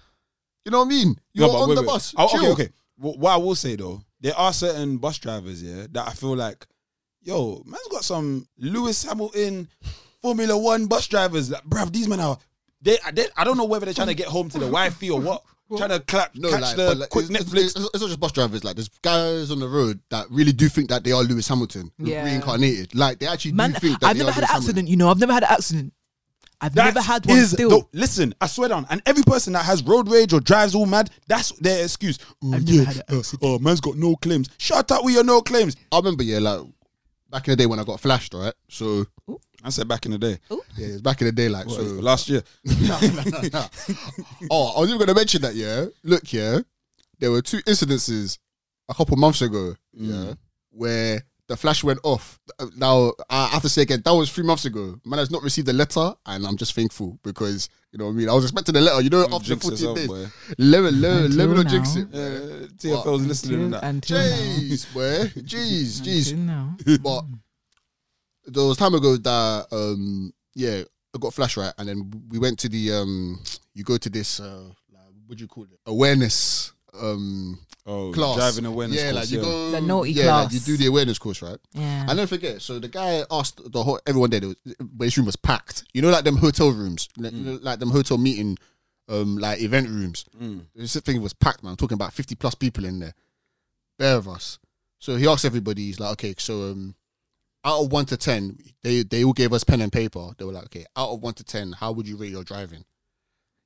You 0.64 0.72
know 0.72 0.78
what 0.80 0.86
I 0.86 0.90
mean? 0.90 1.16
You're 1.32 1.48
No, 1.48 1.56
on 1.56 1.68
wait, 1.68 1.74
the 1.76 1.80
wait. 1.82 1.86
bus. 1.86 2.14
Oh, 2.16 2.38
okay, 2.38 2.48
okay. 2.52 2.68
Wh- 2.96 3.18
What 3.18 3.32
I 3.32 3.36
will 3.36 3.54
say 3.54 3.76
though, 3.76 4.00
there 4.20 4.36
are 4.36 4.52
certain 4.52 4.98
bus 4.98 5.18
drivers, 5.18 5.62
yeah, 5.62 5.86
that 5.92 6.08
I 6.08 6.12
feel 6.12 6.34
like, 6.34 6.66
yo, 7.22 7.62
man's 7.66 7.86
got 7.90 8.04
some 8.04 8.46
Lewis 8.58 9.04
Hamilton 9.04 9.68
Formula 10.22 10.56
One 10.58 10.86
bus 10.86 11.06
drivers. 11.06 11.50
Like, 11.50 11.64
bruv, 11.64 11.92
these 11.92 12.08
men 12.08 12.20
are. 12.20 12.38
They, 12.82 12.98
they, 13.12 13.26
I 13.36 13.44
don't 13.44 13.56
know 13.56 13.64
whether 13.64 13.84
they're 13.84 13.94
trying 13.94 14.08
to 14.08 14.14
get 14.14 14.26
home 14.28 14.48
to 14.50 14.58
the 14.58 14.66
wifey 14.66 15.10
or 15.10 15.20
what. 15.20 15.42
Trying 15.76 15.90
to 15.90 16.00
clap, 16.00 16.34
No, 16.36 16.50
catch 16.50 16.60
like, 16.60 16.76
the 16.76 16.94
like, 16.94 17.08
quick 17.10 17.30
it's, 17.30 17.38
Netflix. 17.38 17.64
It's, 17.64 17.76
it's, 17.76 17.84
it's 17.94 18.00
not 18.00 18.06
just 18.08 18.20
bus 18.20 18.32
drivers. 18.32 18.64
Like, 18.64 18.76
there's 18.76 18.88
guys 19.02 19.50
on 19.50 19.58
the 19.58 19.68
road 19.68 20.00
that 20.10 20.26
really 20.30 20.52
do 20.52 20.68
think 20.68 20.88
that 20.90 21.02
they 21.04 21.12
are 21.12 21.22
Lewis 21.22 21.48
Hamilton 21.48 21.90
Yeah. 21.98 22.24
reincarnated. 22.24 22.94
Like, 22.94 23.18
they 23.18 23.26
actually 23.26 23.52
Man, 23.52 23.72
do 23.72 23.78
think 23.80 24.00
that 24.00 24.06
I've 24.08 24.16
they 24.16 24.24
never 24.24 24.30
are 24.30 24.34
had 24.34 24.44
an 24.44 24.48
Lewis 24.54 24.64
accident. 24.64 24.88
You 24.88 24.96
know, 24.96 25.08
I've 25.10 25.18
never 25.18 25.32
had 25.32 25.42
an 25.42 25.48
accident. 25.50 25.92
I've 26.58 26.74
That 26.74 26.84
never 26.86 27.00
had 27.02 27.26
one 27.26 27.36
is 27.36 27.50
still. 27.50 27.68
the- 27.68 27.86
listen, 27.92 28.34
I 28.40 28.46
swear 28.46 28.70
down. 28.70 28.86
And 28.88 29.02
every 29.04 29.22
person 29.22 29.52
that 29.52 29.64
has 29.66 29.82
road 29.82 30.08
rage 30.08 30.32
or 30.32 30.40
drives 30.40 30.74
all 30.74 30.86
mad, 30.86 31.10
that's 31.28 31.52
their 31.58 31.84
excuse. 31.84 32.18
Oh, 32.42 32.54
I've 32.54 32.64
never 32.64 32.72
yeah, 32.78 32.84
had 32.84 32.96
an 33.08 33.18
uh, 33.18 33.22
oh, 33.42 33.58
man's 33.58 33.80
got 33.82 33.96
no 33.96 34.16
claims. 34.16 34.48
Shut 34.56 34.90
up 34.90 35.04
with 35.04 35.14
your 35.14 35.24
no 35.24 35.42
claims. 35.42 35.76
I 35.92 35.98
remember, 35.98 36.22
yeah, 36.22 36.38
like 36.38 36.60
back 37.30 37.46
in 37.48 37.52
the 37.52 37.56
day 37.56 37.66
when 37.66 37.78
I 37.78 37.84
got 37.84 38.00
flashed, 38.00 38.32
right? 38.32 38.54
So 38.70 39.04
I 39.66 39.70
said 39.70 39.88
back 39.88 40.06
in 40.06 40.12
the 40.12 40.18
day, 40.18 40.38
yeah, 40.76 40.86
it 40.86 40.92
was 40.92 41.02
back 41.02 41.20
in 41.20 41.26
the 41.26 41.32
day, 41.32 41.48
like 41.48 41.66
What, 41.66 41.76
so. 41.76 41.82
last 41.82 42.28
year. 42.28 42.42
oh, 44.50 44.74
I 44.76 44.80
was 44.80 44.88
even 44.88 44.98
gonna 44.98 45.14
mention 45.14 45.42
that. 45.42 45.54
Yeah, 45.54 45.86
look, 46.04 46.32
yeah, 46.32 46.60
there 47.18 47.30
were 47.30 47.42
two 47.42 47.58
incidences 47.62 48.38
a 48.88 48.94
couple 48.94 49.16
months 49.16 49.42
ago. 49.42 49.74
Yeah, 49.92 50.34
where 50.70 51.22
the 51.48 51.56
flash 51.56 51.82
went 51.84 52.00
off. 52.02 52.38
Now 52.76 53.12
I 53.30 53.46
have 53.48 53.62
to 53.62 53.68
say 53.68 53.82
again, 53.82 54.02
that 54.04 54.14
was 54.14 54.30
three 54.30 54.44
months 54.44 54.64
ago. 54.64 55.00
Man 55.04 55.18
has 55.18 55.30
not 55.30 55.42
received 55.42 55.68
a 55.68 55.72
letter, 55.72 56.12
and 56.26 56.46
I'm 56.46 56.56
just 56.56 56.74
thankful 56.74 57.18
because 57.22 57.68
you 57.92 57.98
know 57.98 58.06
what 58.06 58.12
I 58.12 58.14
mean. 58.14 58.28
I 58.28 58.34
was 58.34 58.44
expecting 58.44 58.76
a 58.76 58.80
letter. 58.80 59.02
You 59.02 59.10
know, 59.10 59.26
after 59.32 59.56
14 59.56 59.94
days, 59.94 60.06
boy. 60.06 60.26
let 60.58 60.82
me 60.82 60.90
let 60.90 61.12
me 61.12 61.24
Until 61.24 61.36
let 61.38 61.48
me 61.48 61.54
not 61.56 61.66
jinx 61.66 61.96
it. 61.96 62.08
Uh, 62.12 62.66
TFL's 62.76 63.26
listening 63.26 63.72
to 63.72 63.80
that. 63.80 63.82
Jeez, 63.82 64.92
boy, 64.94 65.26
jeez, 65.42 66.00
jeez. 66.02 67.02
But 67.02 67.24
there 68.46 68.64
was 68.64 68.76
time 68.76 68.94
ago 68.94 69.16
that 69.16 69.66
um 69.72 70.32
yeah, 70.54 70.82
I 71.14 71.18
got 71.18 71.34
flash 71.34 71.56
right, 71.56 71.72
and 71.78 71.88
then 71.88 72.10
we 72.28 72.38
went 72.38 72.58
to 72.60 72.68
the 72.68 72.92
um 72.92 73.40
you 73.74 73.84
go 73.84 73.96
to 73.96 74.08
this 74.10 74.40
uh 74.40 74.64
like, 74.92 75.02
what 75.26 75.38
do 75.38 75.44
you 75.44 75.48
call 75.48 75.64
it 75.64 75.78
awareness 75.86 76.72
um 77.00 77.58
Oh, 77.88 78.10
class 78.12 78.34
driving 78.36 78.64
awareness. 78.66 78.98
yeah 79.00 79.12
course, 79.12 79.14
like 79.22 79.30
you 79.30 79.38
yeah. 79.38 79.44
go 79.44 79.70
The 79.70 79.80
naughty 79.80 80.10
yeah 80.12 80.24
like 80.36 80.48
class. 80.48 80.54
you 80.54 80.60
do 80.60 80.76
the 80.76 80.86
awareness 80.88 81.18
course 81.20 81.40
right 81.40 81.58
Yeah. 81.72 82.06
I 82.08 82.14
never 82.14 82.26
forget 82.26 82.60
so 82.60 82.78
the 82.80 82.88
guy 82.88 83.22
asked 83.30 83.60
the 83.70 83.82
whole 83.84 84.00
everyone 84.06 84.30
there 84.30 84.40
there 84.40 84.48
was, 84.48 84.56
but 84.80 85.04
his 85.04 85.16
room 85.16 85.26
was 85.26 85.36
packed 85.36 85.84
you 85.94 86.02
know 86.02 86.10
like 86.10 86.24
them 86.24 86.36
hotel 86.36 86.70
rooms 86.72 87.08
like, 87.16 87.32
you 87.32 87.38
know, 87.44 87.58
like 87.62 87.78
them 87.78 87.90
hotel 87.90 88.18
meeting 88.18 88.58
um 89.08 89.38
like 89.38 89.60
event 89.60 89.88
rooms 89.88 90.24
Mm. 90.40 90.62
this 90.74 90.96
thing 90.96 91.22
was 91.22 91.32
packed 91.32 91.62
man 91.62 91.70
I'm 91.72 91.76
talking 91.76 91.94
about 91.94 92.12
50 92.12 92.34
plus 92.34 92.54
people 92.56 92.84
in 92.84 92.98
there 92.98 93.14
bare 93.98 94.16
of 94.16 94.26
us. 94.28 94.58
So 94.98 95.16
he 95.16 95.26
asked 95.28 95.44
everybody, 95.44 95.82
he's 95.86 96.00
like, 96.00 96.12
okay, 96.12 96.34
so 96.38 96.70
um, 96.72 96.94
out 97.66 97.82
of 97.82 97.92
one 97.92 98.06
to 98.06 98.16
ten, 98.16 98.56
they 98.82 99.02
they 99.02 99.24
all 99.24 99.32
gave 99.32 99.52
us 99.52 99.64
pen 99.64 99.80
and 99.80 99.92
paper. 99.92 100.30
They 100.38 100.44
were 100.44 100.52
like, 100.52 100.66
okay, 100.66 100.86
out 100.96 101.10
of 101.10 101.20
one 101.20 101.34
to 101.34 101.44
ten, 101.44 101.72
how 101.72 101.92
would 101.92 102.08
you 102.08 102.16
rate 102.16 102.30
your 102.30 102.44
driving? 102.44 102.84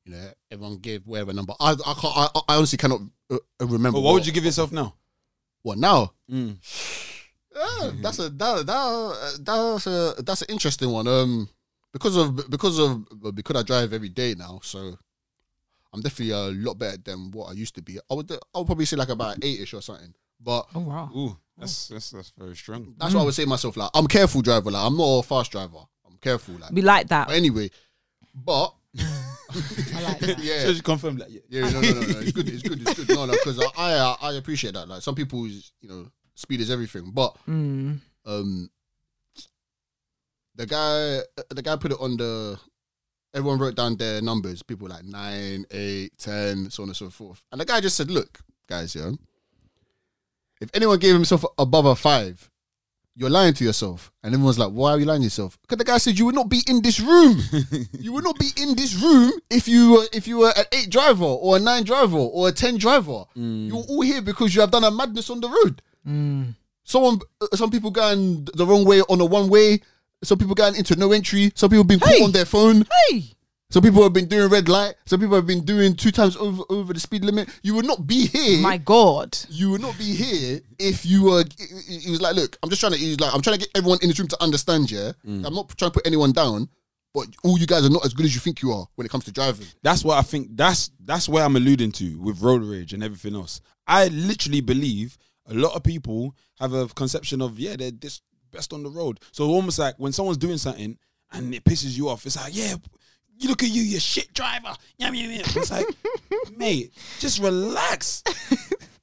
You 0.07 0.13
know, 0.13 0.31
everyone 0.51 0.79
gave 0.79 1.07
whatever 1.07 1.33
number. 1.35 1.53
I 1.61 1.73
I 1.73 1.95
can't, 1.95 2.17
I, 2.17 2.29
I 2.49 2.57
honestly 2.57 2.79
cannot 2.79 3.03
uh, 3.31 3.37
uh, 3.61 3.67
remember. 3.67 3.99
But 3.99 4.03
what 4.03 4.15
would 4.15 4.27
you 4.27 4.33
give 4.33 4.45
yourself 4.45 4.73
now? 4.73 4.95
What 5.63 5.77
now? 5.79 6.15
Mm. 6.31 6.57
Yeah, 7.55 7.91
that's 8.03 8.19
a 8.19 8.31
that, 8.31 8.67
that 8.67 9.41
that's 9.45 9.87
a 9.87 10.15
that's 10.23 10.43
an 10.43 10.49
interesting 10.51 10.91
one. 10.91 11.07
Um, 11.07 11.49
because 11.93 12.17
of 12.17 12.51
because 12.51 12.79
of 12.79 13.05
because 13.35 13.57
I 13.57 13.63
drive 13.63 13.93
every 13.93 14.09
day 14.09 14.35
now, 14.37 14.61
so 14.63 14.97
I'm 15.93 16.01
definitely 16.01 16.33
a 16.33 16.69
lot 16.69 16.79
better 16.79 16.97
than 16.97 17.31
what 17.33 17.51
I 17.51 17.53
used 17.53 17.75
to 17.75 17.83
be. 17.83 17.99
I 18.11 18.15
would 18.15 18.33
I 18.33 18.59
would 18.59 18.67
probably 18.67 18.87
say 18.87 18.97
like 18.97 19.11
about 19.11 19.45
eight-ish 19.45 19.75
or 19.75 19.83
something. 19.83 20.15
But 20.41 20.67
Oh 20.75 20.81
wow. 20.81 21.11
Ooh, 21.15 21.37
that's 21.61 21.89
that's 21.89 22.11
that's 22.11 22.32
very 22.37 22.57
strong. 22.57 22.95
that's 22.99 23.15
what 23.15 23.20
I 23.20 23.24
would 23.24 23.35
say 23.35 23.45
to 23.45 23.49
myself. 23.49 23.77
Like 23.77 23.91
I'm 23.95 24.07
careful 24.07 24.43
driver. 24.43 24.70
Like 24.70 24.85
I'm 24.87 24.97
not 24.97 25.19
a 25.19 25.23
fast 25.23 25.53
driver. 25.53 25.78
I'm 26.07 26.16
careful. 26.20 26.55
Like 26.55 26.73
We 26.73 26.82
like 26.82 27.09
that. 27.09 27.28
but 27.28 27.37
anyway, 27.37 27.70
but 28.35 28.74
I 28.99 30.03
like 30.03 30.19
that. 30.20 30.39
yeah. 30.43 30.61
So 30.62 30.73
just 30.73 30.85
confirm 30.85 31.19
that. 31.19 31.31
Yeah. 31.31 31.41
Yeah, 31.49 31.70
no, 31.70 31.81
no, 31.81 31.91
no, 31.93 32.01
no. 32.01 32.19
It's 32.20 32.32
good. 32.32 32.49
It's 32.49 32.62
good. 32.62 32.81
It's 32.82 32.95
good. 33.05 33.09
No, 33.15 33.27
no, 33.27 33.32
because 33.32 33.61
I, 33.61 33.70
I, 33.77 34.16
I 34.23 34.32
appreciate 34.35 34.74
that. 34.74 34.89
Like 34.89 35.03
some 35.03 35.15
people's, 35.15 35.73
you 35.81 35.89
know, 35.89 36.07
speed 36.35 36.61
is 36.61 36.70
everything. 36.70 37.11
But 37.12 37.37
Mm. 37.49 38.01
um, 38.27 38.70
the 40.57 40.66
guy, 40.66 41.20
the 41.55 41.62
guy 41.62 41.77
put 41.77 41.93
it 41.93 41.99
on 42.01 42.16
the. 42.16 42.59
Everyone 43.32 43.59
wrote 43.61 43.77
down 43.77 43.97
their 43.97 44.20
numbers. 44.20 44.62
People 44.62 44.89
were 44.89 44.95
like 44.95 45.05
nine, 45.05 45.65
eight, 45.70 46.12
ten, 46.19 46.69
so 46.69 46.82
on 46.82 46.89
and 46.89 46.97
so 46.97 47.11
forth. 47.11 47.41
And 47.53 47.61
the 47.61 47.65
guy 47.65 47.81
just 47.81 47.97
said, 47.97 48.11
"Look, 48.11 48.41
guys, 48.69 48.95
yeah, 48.97 49.12
if 50.61 50.70
anyone 50.74 50.99
gave 50.99 51.15
himself 51.15 51.45
above 51.59 51.87
a 51.87 51.95
five, 51.95 52.51
you're 53.16 53.31
lying 53.31 53.55
to 53.55 53.65
yourself." 53.65 54.12
And 54.23 54.35
everyone's 54.35 54.59
like, 54.59 54.70
"Why 54.70 54.93
are 54.93 54.99
you 54.99 55.07
lying 55.07 55.20
to 55.20 55.24
yourself?" 55.24 55.59
Because 55.62 55.78
the 55.78 55.85
guy 55.85 55.99
said 55.99 56.19
you 56.19 56.27
would 56.27 56.35
not 56.35 56.49
be 56.49 56.62
in 56.66 56.82
this 56.82 57.01
room. 57.01 57.41
you 57.93 58.12
would 58.12 58.24
not 58.24 58.39
be 58.39 58.51
in 58.57 58.74
this 58.77 58.95
room 58.95 59.32
if 59.51 59.66
you 59.69 59.93
were 59.93 60.07
if 60.12 60.27
you 60.27 60.39
were 60.39 60.53
an 60.57 60.65
eight 60.73 60.91
driver 60.91 61.24
or 61.24 61.57
a 61.57 61.61
nine 61.61 61.85
driver 61.85 62.16
or 62.19 62.49
a 62.49 62.53
ten 62.53 62.77
driver. 62.78 63.24
You're 63.35 63.85
all 63.89 64.03
here 64.03 64.23
because 64.23 64.55
you 64.55 64.61
have 64.61 64.70
done 64.70 64.85
a 64.85 64.91
madness 64.91 65.31
on 65.31 65.41
the 65.41 65.49
road. 65.49 65.82
Mm. 66.07 66.55
Someone, 66.85 67.20
uh, 67.41 67.57
some 67.57 67.70
people 67.70 67.91
going 67.91 68.49
the 68.55 68.66
wrong 68.66 68.85
way 68.85 69.01
on 69.03 69.20
a 69.20 69.24
one 69.24 69.49
way. 69.49 69.81
Some 70.23 70.39
people 70.39 70.55
going 70.55 70.74
into 70.74 70.97
no 70.97 71.12
entry. 71.12 71.53
Some 71.55 71.70
people 71.70 71.85
been 71.85 72.01
caught 72.01 72.23
on 72.23 72.32
their 72.32 72.45
phone. 72.45 72.85
Hey. 73.09 73.24
Some 73.71 73.83
people 73.83 74.03
have 74.03 74.13
been 74.13 74.27
doing 74.27 74.51
red 74.51 74.69
light. 74.69 74.95
Some 75.07 75.21
people 75.21 75.37
have 75.37 75.47
been 75.47 75.65
doing 75.65 75.95
two 75.95 76.11
times 76.11 76.37
over 76.37 76.63
over 76.69 76.93
the 76.93 77.01
speed 77.01 77.25
limit. 77.25 77.49
You 77.63 77.75
would 77.77 77.87
not 77.87 78.07
be 78.07 78.27
here. 78.27 78.61
My 78.61 78.77
God. 78.77 79.39
you 79.49 79.71
would 79.71 79.81
not 79.81 79.97
be 79.97 80.13
here 80.13 80.61
if 80.79 81.07
you 81.07 81.25
were. 81.25 81.45
He 81.89 81.99
he 81.99 82.11
was 82.11 82.21
like, 82.21 82.35
look, 82.35 82.59
I'm 82.63 82.69
just 82.69 82.81
trying 82.81 82.93
to. 82.93 82.99
He's 82.99 83.21
like, 83.21 83.33
I'm 83.33 83.41
trying 83.43 83.59
to 83.59 83.65
get 83.65 83.71
everyone 83.77 83.99
in 84.03 84.09
this 84.09 84.19
room 84.19 84.29
to 84.29 84.43
understand. 84.43 84.91
Yeah, 84.91 85.13
mm. 85.27 85.47
I'm 85.47 85.55
not 85.55 85.69
trying 85.79 85.93
to 85.93 85.95
put 85.95 86.07
anyone 86.07 86.33
down, 86.33 86.69
but 87.15 87.27
all 87.45 87.59
you 87.59 87.67
guys 87.67 87.85
are 87.87 87.91
not 87.91 88.05
as 88.05 88.13
good 88.13 88.27
as 88.27 88.35
you 88.35 88.41
think 88.41 88.61
you 88.61 88.73
are 88.73 88.87
when 88.97 89.07
it 89.07 89.11
comes 89.11 89.25
to 89.25 89.33
driving. 89.33 89.67
That's 89.83 90.05
what 90.05 90.19
I 90.19 90.23
think. 90.23 90.49
That's 90.57 90.91
that's 91.05 91.29
where 91.29 91.45
I'm 91.45 91.57
alluding 91.57 91.93
to 91.93 92.19
with 92.21 92.43
road 92.43 92.63
rage 92.63 92.93
and 92.93 93.05
everything 93.05 93.35
else. 93.35 93.61
I 93.87 94.09
literally 94.09 94.61
believe 94.61 95.17
a 95.47 95.55
lot 95.55 95.75
of 95.75 95.83
people 95.83 96.35
have 96.59 96.73
a 96.73 96.89
conception 96.89 97.41
of 97.41 97.59
yeah 97.59 97.77
they're 97.77 97.91
this 97.93 98.21
best 98.51 98.73
on 98.73 98.83
the 98.83 98.91
road. 98.91 99.21
So 99.33 99.45
almost 99.47 99.79
like 99.79 99.95
when 99.99 100.13
someone's 100.13 100.39
doing 100.39 100.59
something 100.59 100.99
and 101.33 101.55
it 101.55 101.65
pisses 101.65 101.97
you 101.97 102.09
off, 102.09 102.27
it's 102.27 102.37
like 102.37 102.55
yeah, 102.55 102.75
you 103.41 103.49
look 103.49 103.62
at 103.62 103.71
you, 103.71 103.83
you 103.83 103.99
shit 103.99 104.33
driver. 104.35 104.75
Yum, 104.99 105.15
yum, 105.15 105.31
yum. 105.31 105.43
It's 105.45 105.71
like 105.71 105.87
mate, 106.57 106.93
just 107.19 107.41
relax. 107.41 108.23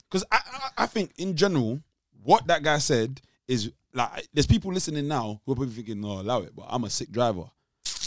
Because 0.09 0.25
I, 0.31 0.37
I 0.37 0.83
I 0.83 0.85
think 0.85 1.11
in 1.17 1.35
general 1.35 1.81
what 2.23 2.47
that 2.47 2.63
guy 2.63 2.77
said 2.77 3.19
is 3.45 3.71
like 3.93 4.27
there's 4.33 4.47
people 4.47 4.71
listening 4.71 5.07
now 5.07 5.41
who 5.45 5.51
are 5.51 5.55
probably 5.55 5.73
thinking 5.73 5.99
no 5.99 6.21
allow 6.21 6.39
it, 6.41 6.55
but 6.55 6.65
I'm 6.69 6.85
a 6.85 6.89
sick 6.89 7.11
driver. 7.11 7.43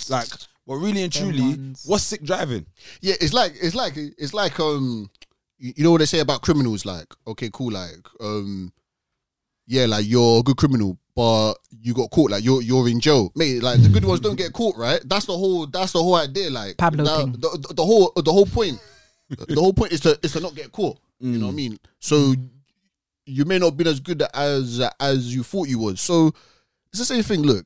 Like, 0.08 0.28
but 0.66 0.76
really 0.76 1.02
and 1.02 1.12
truly, 1.12 1.42
ones. 1.42 1.84
what's 1.86 2.04
sick 2.04 2.22
driving? 2.22 2.66
Yeah, 3.00 3.14
it's 3.20 3.32
like 3.32 3.52
it's 3.60 3.74
like 3.74 3.94
it's 3.96 4.34
like 4.34 4.58
um, 4.60 5.10
you, 5.58 5.74
you 5.76 5.84
know 5.84 5.90
what 5.92 5.98
they 5.98 6.06
say 6.06 6.20
about 6.20 6.42
criminals? 6.42 6.86
Like, 6.86 7.12
okay, 7.26 7.50
cool, 7.52 7.72
like 7.72 8.06
um, 8.20 8.72
yeah, 9.70 9.86
like 9.86 10.04
you're 10.08 10.40
a 10.40 10.42
good 10.42 10.56
criminal, 10.56 10.98
but 11.14 11.54
you 11.80 11.94
got 11.94 12.10
caught. 12.10 12.32
Like 12.32 12.42
you're 12.42 12.60
you're 12.60 12.88
in 12.88 12.98
jail, 12.98 13.30
mate. 13.36 13.62
Like 13.62 13.80
the 13.80 13.88
good 13.88 14.04
ones 14.04 14.18
don't 14.18 14.34
get 14.34 14.52
caught, 14.52 14.76
right? 14.76 15.00
That's 15.04 15.26
the 15.26 15.32
whole 15.32 15.66
that's 15.66 15.92
the 15.92 16.02
whole 16.02 16.16
idea. 16.16 16.50
Like 16.50 16.76
Pablo 16.76 17.04
now, 17.04 17.26
the, 17.26 17.38
the, 17.68 17.74
the 17.74 17.84
whole 17.84 18.12
the 18.16 18.32
whole 18.32 18.46
point 18.46 18.80
the 19.28 19.60
whole 19.60 19.72
point 19.72 19.92
is 19.92 20.00
to 20.00 20.18
is 20.24 20.32
to 20.32 20.40
not 20.40 20.56
get 20.56 20.72
caught. 20.72 20.98
You 21.20 21.38
know 21.38 21.46
what 21.46 21.52
I 21.52 21.54
mm. 21.54 21.56
mean? 21.56 21.78
So 22.00 22.34
you 23.26 23.44
may 23.44 23.60
not 23.60 23.76
been 23.76 23.86
as 23.86 24.00
good 24.00 24.24
as 24.34 24.82
as 24.98 25.32
you 25.32 25.44
thought 25.44 25.68
you 25.68 25.78
was. 25.78 26.00
So 26.00 26.32
it's 26.88 26.98
the 26.98 27.04
same 27.04 27.22
thing. 27.22 27.42
Look, 27.42 27.64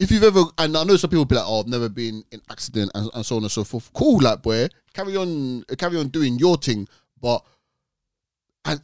if 0.00 0.10
you've 0.10 0.22
ever, 0.22 0.44
and 0.56 0.74
I 0.74 0.84
know 0.84 0.96
some 0.96 1.10
people 1.10 1.26
be 1.26 1.34
like, 1.34 1.44
"Oh, 1.46 1.60
I've 1.60 1.66
never 1.66 1.90
been 1.90 2.24
in 2.32 2.40
accident," 2.50 2.90
and, 2.94 3.10
and 3.12 3.26
so 3.26 3.36
on 3.36 3.42
and 3.42 3.52
so 3.52 3.64
forth. 3.64 3.92
Cool, 3.92 4.22
like 4.22 4.40
boy, 4.40 4.68
carry 4.94 5.14
on, 5.16 5.64
carry 5.76 5.98
on 5.98 6.08
doing 6.08 6.38
your 6.38 6.56
thing. 6.56 6.88
But 7.20 7.44
and 8.64 8.80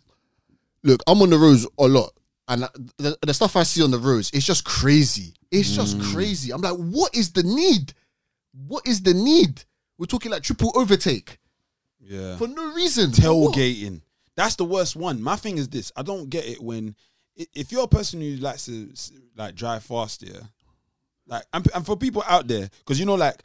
look, 0.83 1.03
I'm 1.07 1.23
on 1.23 1.31
the 1.31 1.39
roads 1.39 1.67
a 1.79 1.89
lot, 1.89 2.13
and 2.49 2.63
the, 2.97 3.17
the 3.23 3.35
stuff 3.35 3.57
I 3.57 3.63
see 3.63 3.83
on 3.83 3.91
the 3.91 3.99
roads, 3.99 4.31
it's 4.33 4.47
just 4.47 4.65
crazy. 4.65 5.35
It's 5.51 5.71
just 5.71 5.99
mm. 5.99 6.13
crazy. 6.13 6.53
I'm 6.53 6.61
like, 6.61 6.77
what 6.77 7.15
is 7.15 7.33
the 7.33 7.43
need? 7.43 7.93
What 8.67 8.87
is 8.87 9.03
the 9.03 9.15
need? 9.15 9.65
We're 9.99 10.07
talking 10.07 10.33
like 10.33 10.43
triple 10.43 10.73
overtake 10.75 11.39
Yeah. 12.01 12.37
for 12.37 12.49
no 12.49 12.73
reason. 12.75 13.11
What? 13.11 13.19
tailgating. 13.21 14.03
That's 14.35 14.57
the 14.57 14.65
worst 14.65 14.97
one. 14.97 15.23
My 15.23 15.37
thing 15.37 15.59
is 15.59 15.69
this: 15.69 15.93
I 15.97 16.03
don't 16.03 16.31
get 16.31 16.47
it 16.47 16.63
when 16.63 16.95
if 17.37 17.73
you're 17.73 17.85
a 17.85 17.89
person 17.89 18.21
who 18.21 18.37
likes 18.37 18.67
to 18.67 18.89
like 19.37 19.55
drive 19.55 19.85
fast, 19.85 20.23
yeah. 20.23 20.41
Like 21.31 21.45
and, 21.53 21.69
and 21.75 21.85
for 21.85 21.95
people 21.97 22.25
out 22.27 22.49
there, 22.49 22.71
because 22.79 22.99
you 22.99 23.05
know, 23.05 23.15
like 23.15 23.37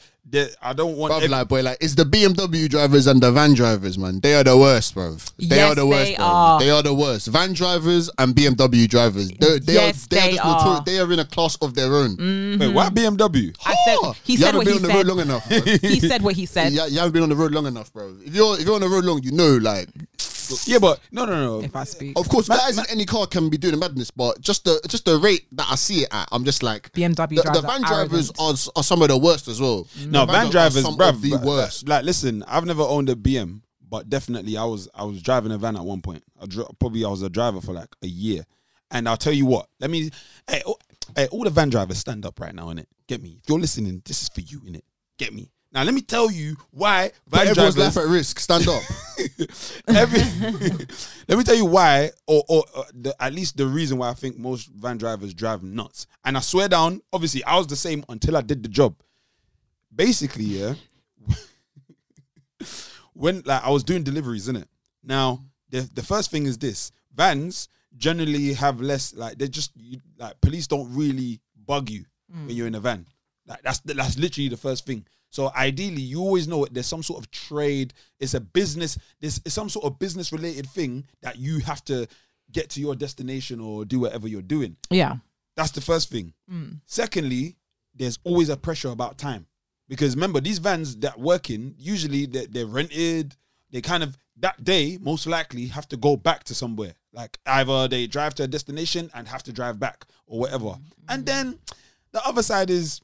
I 0.61 0.71
don't 0.71 0.95
want. 0.95 1.11
Bruv, 1.13 1.23
ev- 1.23 1.29
like, 1.31 1.47
boy, 1.49 1.61
like 1.63 1.77
it's 1.81 1.95
the 1.95 2.05
BMW 2.05 2.69
drivers 2.69 3.07
and 3.07 3.19
the 3.21 3.29
van 3.29 3.53
drivers, 3.55 3.97
man. 3.97 4.21
They 4.21 4.35
are 4.35 4.43
the 4.45 4.57
worst, 4.57 4.93
bro. 4.93 5.17
They 5.37 5.57
Yes, 5.57 5.71
are 5.73 5.75
the 5.75 5.85
worst, 5.85 6.11
they 6.11 6.15
bro. 6.15 6.25
are. 6.25 6.59
They 6.61 6.69
are 6.69 6.81
the 6.81 6.93
worst. 6.93 7.27
Van 7.27 7.51
drivers 7.51 8.09
and 8.17 8.33
BMW 8.33 8.87
drivers. 8.87 9.31
They, 9.31 9.59
they 9.59 9.73
Yes, 9.73 10.05
are, 10.05 10.07
they, 10.07 10.17
are 10.17 10.21
they 10.27 10.31
just 10.37 10.45
are. 10.45 10.55
notori- 10.81 10.85
They 10.85 10.99
are 10.99 11.11
in 11.11 11.19
a 11.19 11.25
class 11.25 11.57
of 11.57 11.75
their 11.75 11.93
own. 11.93 12.15
Mm-hmm. 12.15 12.59
Wait, 12.61 12.73
why 12.73 12.87
BMW? 12.89 13.53
I 13.65 13.75
said 13.85 13.97
he 14.23 14.33
you 14.33 14.37
said 14.39 14.45
haven't 14.45 14.57
what 14.59 14.65
been 14.65 14.73
he 14.73 14.77
on 14.77 14.81
the 14.83 14.87
said. 14.87 14.95
road 14.95 15.07
long 15.07 15.19
enough. 15.19 15.49
bro. 15.49 15.89
he 15.89 15.99
said 15.99 16.21
what 16.21 16.35
he 16.35 16.45
said. 16.45 16.71
you, 16.71 16.81
you 16.85 16.97
haven't 16.99 17.11
been 17.11 17.23
on 17.23 17.29
the 17.29 17.35
road 17.35 17.51
long 17.51 17.65
enough, 17.67 17.91
bro. 17.91 18.15
If 18.25 18.33
you're 18.33 18.57
if 18.57 18.65
you're 18.65 18.75
on 18.75 18.81
the 18.81 18.87
road 18.87 19.03
long, 19.03 19.21
you 19.23 19.33
know, 19.33 19.57
like, 19.57 19.89
Yeah, 20.65 20.79
but 20.79 20.99
no, 21.11 21.25
no, 21.25 21.59
no. 21.59 21.61
If 21.63 21.75
I 21.75 21.83
speak, 21.83 22.17
of 22.17 22.27
course, 22.29 22.47
guys 22.47 22.77
in 22.77 22.85
any 22.89 23.05
car 23.05 23.27
can 23.27 23.49
be 23.49 23.57
doing 23.57 23.77
madness, 23.79 24.11
but 24.11 24.39
just 24.41 24.65
the 24.65 24.79
just 24.87 25.05
the 25.05 25.17
rate 25.17 25.45
that 25.53 25.67
I 25.69 25.75
see 25.75 26.01
it 26.03 26.09
at, 26.11 26.27
I'm 26.31 26.43
just 26.45 26.63
like. 26.63 26.91
BMW 26.93 27.41
The, 27.43 27.51
the 27.51 27.61
van 27.61 27.83
are 27.83 27.87
drivers 27.87 28.31
are, 28.39 28.53
are 28.75 28.83
some 28.83 29.01
of 29.01 29.07
the 29.09 29.17
worst 29.17 29.47
as 29.47 29.59
well. 29.61 29.85
Mm. 29.97 30.07
No, 30.11 30.25
The 30.25 30.31
van 30.33 30.47
are 30.47 30.51
drivers, 30.51 30.83
some 30.83 30.97
bruv, 30.97 31.09
of 31.09 31.21
the 31.21 31.29
but- 31.31 31.43
worst. 31.43 31.87
Like, 31.87 32.03
listen, 32.05 32.43
I've 32.47 32.65
never 32.65 32.83
owned 32.83 33.09
a 33.09 33.15
BM, 33.15 33.61
but 33.89 34.09
definitely 34.09 34.57
I 34.57 34.63
was 34.65 34.87
I 34.95 35.03
was 35.03 35.21
driving 35.21 35.51
a 35.51 35.57
van 35.57 35.75
at 35.75 35.83
one 35.83 36.01
point. 36.01 36.23
I 36.41 36.45
dri- 36.45 36.65
probably 36.79 37.05
I 37.05 37.09
was 37.09 37.21
a 37.21 37.29
driver 37.29 37.61
for 37.61 37.73
like 37.73 37.89
a 38.01 38.07
year, 38.07 38.45
and 38.91 39.07
I'll 39.07 39.17
tell 39.17 39.33
you 39.33 39.45
what. 39.45 39.67
Let 39.79 39.89
me, 39.89 40.09
hey, 40.49 40.61
oh, 40.65 40.75
hey, 41.15 41.27
all 41.27 41.43
the 41.43 41.49
van 41.49 41.69
drivers 41.69 41.97
stand 41.99 42.25
up 42.25 42.39
right 42.39 42.53
now, 42.53 42.69
in 42.69 42.79
it. 42.79 42.87
Get 43.07 43.21
me. 43.21 43.37
If 43.41 43.49
you're 43.49 43.59
listening, 43.59 44.01
this 44.05 44.21
is 44.23 44.29
for 44.29 44.41
you, 44.41 44.61
in 44.65 44.75
it. 44.75 44.85
Get 45.17 45.33
me. 45.33 45.49
Now 45.73 45.81
let 45.83 45.93
me 45.95 46.01
tell 46.01 46.29
you 46.31 46.55
why 46.69 47.11
Put 47.29 47.39
van 47.39 47.47
everyone's 47.47 47.75
drivers. 47.75 47.95
life 47.97 48.05
at 48.05 48.09
risk. 48.09 48.39
Stand 48.39 48.67
up. 48.67 48.83
Every, 49.87 50.19
let 51.27 51.37
me 51.37 51.43
tell 51.43 51.55
you 51.55 51.65
why, 51.65 52.11
or, 52.27 52.43
or 52.47 52.63
the, 52.93 53.15
at 53.19 53.33
least 53.33 53.57
the 53.57 53.65
reason 53.65 53.97
why 53.97 54.09
I 54.09 54.13
think 54.13 54.37
most 54.37 54.67
van 54.69 54.97
drivers 54.97 55.33
drive 55.33 55.63
nuts. 55.63 56.07
And 56.23 56.37
I 56.37 56.39
swear 56.39 56.67
down, 56.67 57.01
obviously, 57.11 57.43
I 57.43 57.57
was 57.57 57.67
the 57.67 57.75
same 57.75 58.03
until 58.09 58.37
I 58.37 58.41
did 58.41 58.63
the 58.63 58.69
job. 58.69 58.95
Basically, 59.93 60.45
yeah, 60.45 60.73
when 63.13 63.43
like 63.45 63.63
I 63.63 63.69
was 63.69 63.83
doing 63.83 64.03
deliveries, 64.03 64.47
in 64.47 64.55
it. 64.55 64.67
Now, 65.03 65.43
the 65.69 65.81
the 65.93 66.03
first 66.03 66.31
thing 66.31 66.45
is 66.45 66.57
this: 66.57 66.91
vans 67.13 67.69
generally 67.95 68.53
have 68.53 68.81
less 68.81 69.13
like 69.13 69.37
they 69.37 69.47
just 69.47 69.71
you, 69.75 69.99
like 70.17 70.39
police 70.41 70.65
don't 70.65 70.91
really 70.95 71.39
bug 71.65 71.89
you 71.89 72.05
when 72.27 72.47
mm. 72.47 72.55
you're 72.55 72.67
in 72.67 72.75
a 72.75 72.79
van. 72.79 73.05
Like 73.45 73.61
that's 73.61 73.79
that's 73.81 74.17
literally 74.17 74.49
the 74.49 74.57
first 74.57 74.85
thing. 74.85 75.05
So 75.33 75.51
ideally, 75.57 76.03
you 76.03 76.19
always 76.19 76.47
know 76.47 76.63
it. 76.63 76.75
there's 76.75 76.85
some 76.85 77.01
sort 77.01 77.17
of 77.17 77.31
trade. 77.31 77.95
It's 78.19 78.35
a 78.35 78.39
business. 78.39 78.99
There's 79.19 79.41
some 79.47 79.67
sort 79.67 79.83
of 79.85 79.97
business 79.97 80.31
related 80.31 80.69
thing 80.69 81.07
that 81.23 81.39
you 81.39 81.57
have 81.61 81.83
to 81.85 82.07
get 82.51 82.69
to 82.69 82.79
your 82.79 82.93
destination 82.93 83.59
or 83.59 83.83
do 83.83 83.99
whatever 83.99 84.27
you're 84.27 84.43
doing. 84.43 84.77
yeah, 84.91 85.15
That's 85.55 85.71
the 85.71 85.81
first 85.81 86.11
thing. 86.11 86.33
Mm. 86.51 86.81
Secondly, 86.85 87.55
there's 87.95 88.19
always 88.23 88.49
a 88.49 88.55
pressure 88.55 88.89
about 88.89 89.17
time 89.17 89.47
because 89.89 90.13
remember 90.13 90.39
these 90.39 90.59
vans 90.59 90.97
that 90.97 91.19
work 91.19 91.49
in 91.49 91.73
usually 91.79 92.27
they're, 92.27 92.45
they're 92.45 92.67
rented. 92.67 93.35
They 93.71 93.81
kind 93.81 94.03
of 94.03 94.15
that 94.37 94.63
day 94.63 94.99
most 95.01 95.25
likely 95.25 95.65
have 95.65 95.87
to 95.87 95.97
go 95.97 96.15
back 96.15 96.43
to 96.43 96.53
somewhere. 96.53 96.93
Like 97.11 97.39
either 97.47 97.87
they 97.87 98.05
drive 98.05 98.35
to 98.35 98.43
a 98.43 98.47
destination 98.47 99.09
and 99.15 99.27
have 99.27 99.41
to 99.43 99.51
drive 99.51 99.79
back 99.79 100.05
or 100.27 100.41
whatever. 100.41 100.65
Mm-hmm. 100.65 101.05
And 101.09 101.25
mm-hmm. 101.25 101.49
then 101.49 101.59
the 102.11 102.23
other 102.23 102.43
side 102.43 102.69
is 102.69 103.01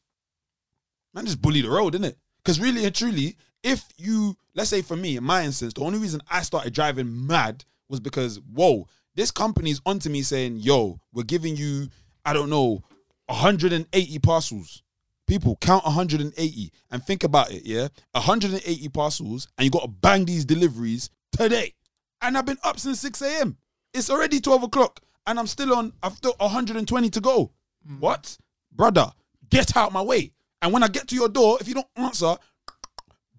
man 1.14 1.26
just 1.26 1.42
bully 1.42 1.62
the 1.62 1.70
road, 1.70 1.94
innit? 1.94 2.16
Because 2.44 2.60
really 2.60 2.86
and 2.86 2.96
truly, 2.96 3.36
if 3.64 3.84
you 3.98 4.36
let's 4.56 4.70
say 4.70 4.82
for 4.82 4.96
me, 4.96 5.18
in 5.18 5.24
my 5.24 5.44
instance, 5.44 5.74
the 5.74 5.82
only 5.82 6.00
reason 6.00 6.22
I 6.30 6.42
started 6.42 6.74
driving 6.74 7.28
mad 7.28 7.66
was 7.88 8.00
because 8.00 8.40
whoa, 8.54 8.88
This 9.16 9.32
company's 9.32 9.82
onto 9.86 10.10
me 10.10 10.22
saying, 10.22 10.58
"Yo, 10.58 11.00
we're 11.12 11.24
giving 11.24 11.58
you, 11.58 11.90
I 12.24 12.34
don't 12.34 12.50
know, 12.50 12.84
180 13.26 14.20
parcels." 14.20 14.84
People 15.28 15.58
count 15.62 15.84
180 15.86 16.72
and 16.90 17.04
think 17.04 17.24
about 17.24 17.52
it, 17.52 17.64
yeah? 17.66 17.90
180 18.14 18.90
parcels, 18.90 19.48
and 19.58 19.66
you 19.66 19.72
got 19.72 19.82
to 19.82 19.88
bang 19.88 20.26
these 20.26 20.46
deliveries 20.46 21.10
today. 21.32 21.74
And 22.22 22.38
I've 22.38 22.46
been 22.46 22.58
up 22.64 22.80
since 22.80 23.00
6 23.02 23.22
a.m. 23.22 23.58
It's 23.94 24.10
already 24.10 24.40
12 24.40 24.64
o'clock, 24.64 25.02
and 25.28 25.38
I'm 25.38 25.48
still 25.48 25.74
on, 25.76 25.94
I've 26.02 26.14
still 26.14 26.36
120 26.40 27.10
to 27.10 27.22
go. 27.22 27.52
Mm. 27.88 28.00
What? 28.00 28.38
Brother, 28.72 29.12
get 29.50 29.78
out 29.78 29.92
my 29.92 30.02
way. 30.02 30.32
And 30.62 30.74
when 30.74 30.84
I 30.84 30.88
get 30.88 31.08
to 31.10 31.16
your 31.16 31.30
door, 31.30 31.58
if 31.62 31.68
you 31.68 31.74
don't 31.74 31.88
answer, 31.96 32.36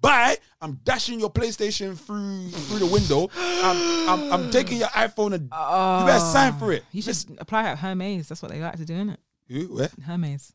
bye. 0.01 0.37
I'm 0.61 0.75
dashing 0.85 1.21
your 1.21 1.31
PlayStation 1.31 1.99
through 1.99 2.49
through 2.51 2.79
the 2.81 2.87
window. 2.87 3.31
I'm, 3.37 4.09
I'm, 4.09 4.33
I'm 4.33 4.51
taking 4.51 4.79
your 4.79 4.89
iPhone 4.89 5.33
and 5.35 5.45
you 5.45 6.07
better 6.07 6.21
sign 6.21 6.59
for 6.59 6.73
it. 6.73 6.85
You 6.93 7.03
should 7.03 7.17
apply 7.39 7.65
at 7.69 7.79
Hermes. 7.79 8.29
That's 8.29 8.43
what 8.43 8.51
they 8.51 8.61
like 8.61 8.77
to 8.77 8.85
do, 8.85 8.95
isn't 8.95 9.11
it? 9.11 9.21
Who? 9.49 9.75
Where? 9.75 9.91
Hermes. 10.05 10.53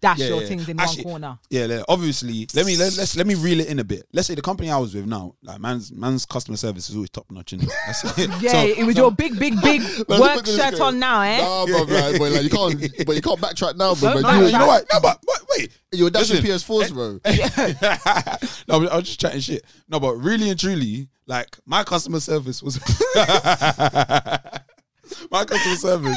Dash 0.00 0.18
Yeah, 0.18 0.28
your 0.28 0.42
yeah. 0.42 0.48
things 0.48 0.68
in 0.68 0.78
Actually- 0.80 1.04
one 1.04 1.22
corner. 1.22 1.38
Yeah, 1.50 1.66
yeah, 1.66 1.82
obviously. 1.88 2.46
Let 2.54 2.66
me 2.66 2.76
let, 2.76 2.96
let's 2.96 3.16
let 3.16 3.26
me 3.26 3.34
reel 3.36 3.60
it 3.60 3.68
in 3.68 3.78
a 3.78 3.84
bit. 3.84 4.06
Let's 4.12 4.26
say 4.28 4.34
the 4.34 4.42
company 4.42 4.70
I 4.70 4.76
was 4.78 4.94
with 4.94 5.06
now, 5.06 5.34
like 5.42 5.60
man's 5.60 5.92
man's 5.92 6.26
customer 6.26 6.56
service 6.56 6.88
is 6.90 6.96
always 6.96 7.10
top 7.10 7.30
notch. 7.30 7.52
Yeah, 7.62 7.92
so- 7.92 8.12
it 8.18 8.84
was 8.84 8.96
your 8.96 9.10
big, 9.12 9.38
big, 9.38 9.60
big 9.62 9.80
work 10.08 10.18
look 10.20 10.30
at 10.38 10.44
this 10.44 10.56
shirt 10.56 10.80
on 10.80 10.98
now, 10.98 11.20
eh? 11.22 11.38
Nah, 11.38 11.66
bro, 11.66 11.82
like, 11.82 12.18
boy, 12.18 12.30
like 12.30 12.42
you 12.42 12.50
can't, 12.50 12.80
but 13.06 13.14
you 13.16 13.22
can't 13.22 13.40
backtrack 13.40 13.76
now, 13.76 13.94
bro. 13.94 14.14
Don't 14.14 14.22
man. 14.22 14.40
You, 14.40 14.46
you 14.46 14.52
know 14.58 14.66
what? 14.66 14.84
No, 14.92 15.00
but, 15.00 15.18
but 15.24 15.42
wait. 15.56 15.70
you 15.92 16.04
were 16.04 16.10
dashing 16.10 16.42
Listen, 16.42 16.72
PS4s, 16.76 16.92
bro. 16.92 17.20
no, 18.68 18.88
I 18.88 18.96
was 18.96 19.04
just 19.04 19.20
chatting 19.20 19.40
shit. 19.40 19.64
No, 19.88 20.00
but 20.00 20.14
really 20.16 20.50
and 20.50 20.58
truly, 20.58 21.08
like 21.26 21.56
my 21.66 21.84
customer 21.84 22.20
service 22.20 22.62
was 22.62 22.78
my 25.30 25.44
customer 25.44 25.76
service 25.76 26.16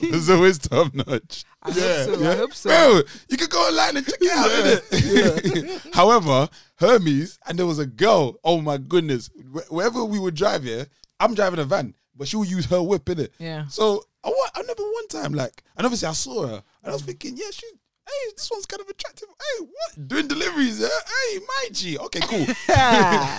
yeah, 0.00 0.10
was 0.10 0.30
always 0.30 0.58
top 0.58 0.92
notch. 0.94 1.44
I 1.62 1.70
hope 1.70 1.74
so. 2.18 2.30
I 2.30 2.36
hope 2.36 2.54
so. 2.54 2.68
Bro, 2.70 3.02
you 3.28 3.36
could 3.36 3.50
go 3.50 3.58
online 3.58 3.96
and 3.98 4.06
check 4.06 4.18
it 4.20 4.32
out. 4.32 4.50
innit? 4.50 5.90
However, 5.94 6.48
Hermes 6.76 7.38
and 7.46 7.58
there 7.58 7.66
was 7.66 7.78
a 7.78 7.86
girl. 7.86 8.36
Oh 8.44 8.60
my 8.60 8.78
goodness! 8.78 9.30
Wh- 9.54 9.72
Wherever 9.72 10.04
we 10.04 10.18
would 10.18 10.34
drive 10.34 10.64
here, 10.64 10.86
I'm 11.20 11.34
driving 11.34 11.60
a 11.60 11.64
van, 11.64 11.94
but 12.16 12.28
she 12.28 12.36
would 12.36 12.50
use 12.50 12.66
her 12.66 12.82
whip 12.82 13.08
in 13.08 13.20
it. 13.20 13.32
Yeah. 13.38 13.66
So 13.68 14.04
I, 14.24 14.28
wa- 14.28 14.50
I 14.54 14.60
remember 14.60 14.82
one 14.82 15.08
time, 15.08 15.34
like, 15.34 15.62
and 15.76 15.86
obviously 15.86 16.08
I 16.08 16.12
saw 16.12 16.46
her, 16.46 16.62
and 16.82 16.90
I 16.90 16.92
was 16.92 17.02
thinking, 17.02 17.36
yeah, 17.36 17.50
she. 17.52 17.66
Hey, 18.04 18.32
this 18.36 18.50
one's 18.50 18.66
kind 18.66 18.80
of 18.80 18.88
attractive. 18.88 19.28
Hey, 19.28 19.64
what? 19.64 20.08
Doing 20.08 20.26
deliveries? 20.26 20.80
Yeah? 20.80 20.88
Hey, 20.88 21.38
my 21.38 21.68
G. 21.70 21.96
Okay, 21.98 22.18
cool. 22.22 22.44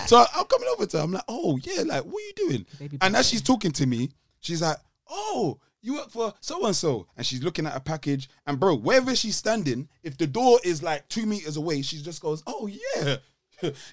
so 0.06 0.16
I- 0.16 0.26
I'm 0.36 0.46
coming 0.46 0.68
over 0.72 0.86
to 0.86 0.96
her. 0.96 1.02
I'm 1.04 1.12
like, 1.12 1.22
oh 1.28 1.58
yeah, 1.62 1.82
like, 1.82 2.02
what 2.04 2.14
are 2.14 2.26
you 2.26 2.32
doing? 2.48 2.66
Baby 2.78 2.96
and 3.02 3.14
as 3.14 3.28
she's 3.28 3.42
talking 3.42 3.72
to 3.72 3.84
me, 3.86 4.08
she's 4.40 4.62
like, 4.62 4.78
oh, 5.10 5.58
you 5.82 5.94
work 5.94 6.10
for 6.10 6.32
so 6.40 6.64
and 6.66 6.74
so, 6.74 7.06
and 7.16 7.26
she's 7.26 7.42
looking 7.42 7.66
at 7.66 7.76
a 7.76 7.80
package. 7.80 8.28
And 8.46 8.58
bro, 8.58 8.76
wherever 8.76 9.14
she's 9.14 9.36
standing, 9.36 9.88
if 10.02 10.16
the 10.16 10.26
door 10.26 10.58
is 10.64 10.82
like 10.82 11.06
two 11.08 11.26
meters 11.26 11.56
away, 11.56 11.82
she 11.82 12.00
just 12.00 12.22
goes, 12.22 12.42
oh 12.46 12.66
yeah. 12.66 13.16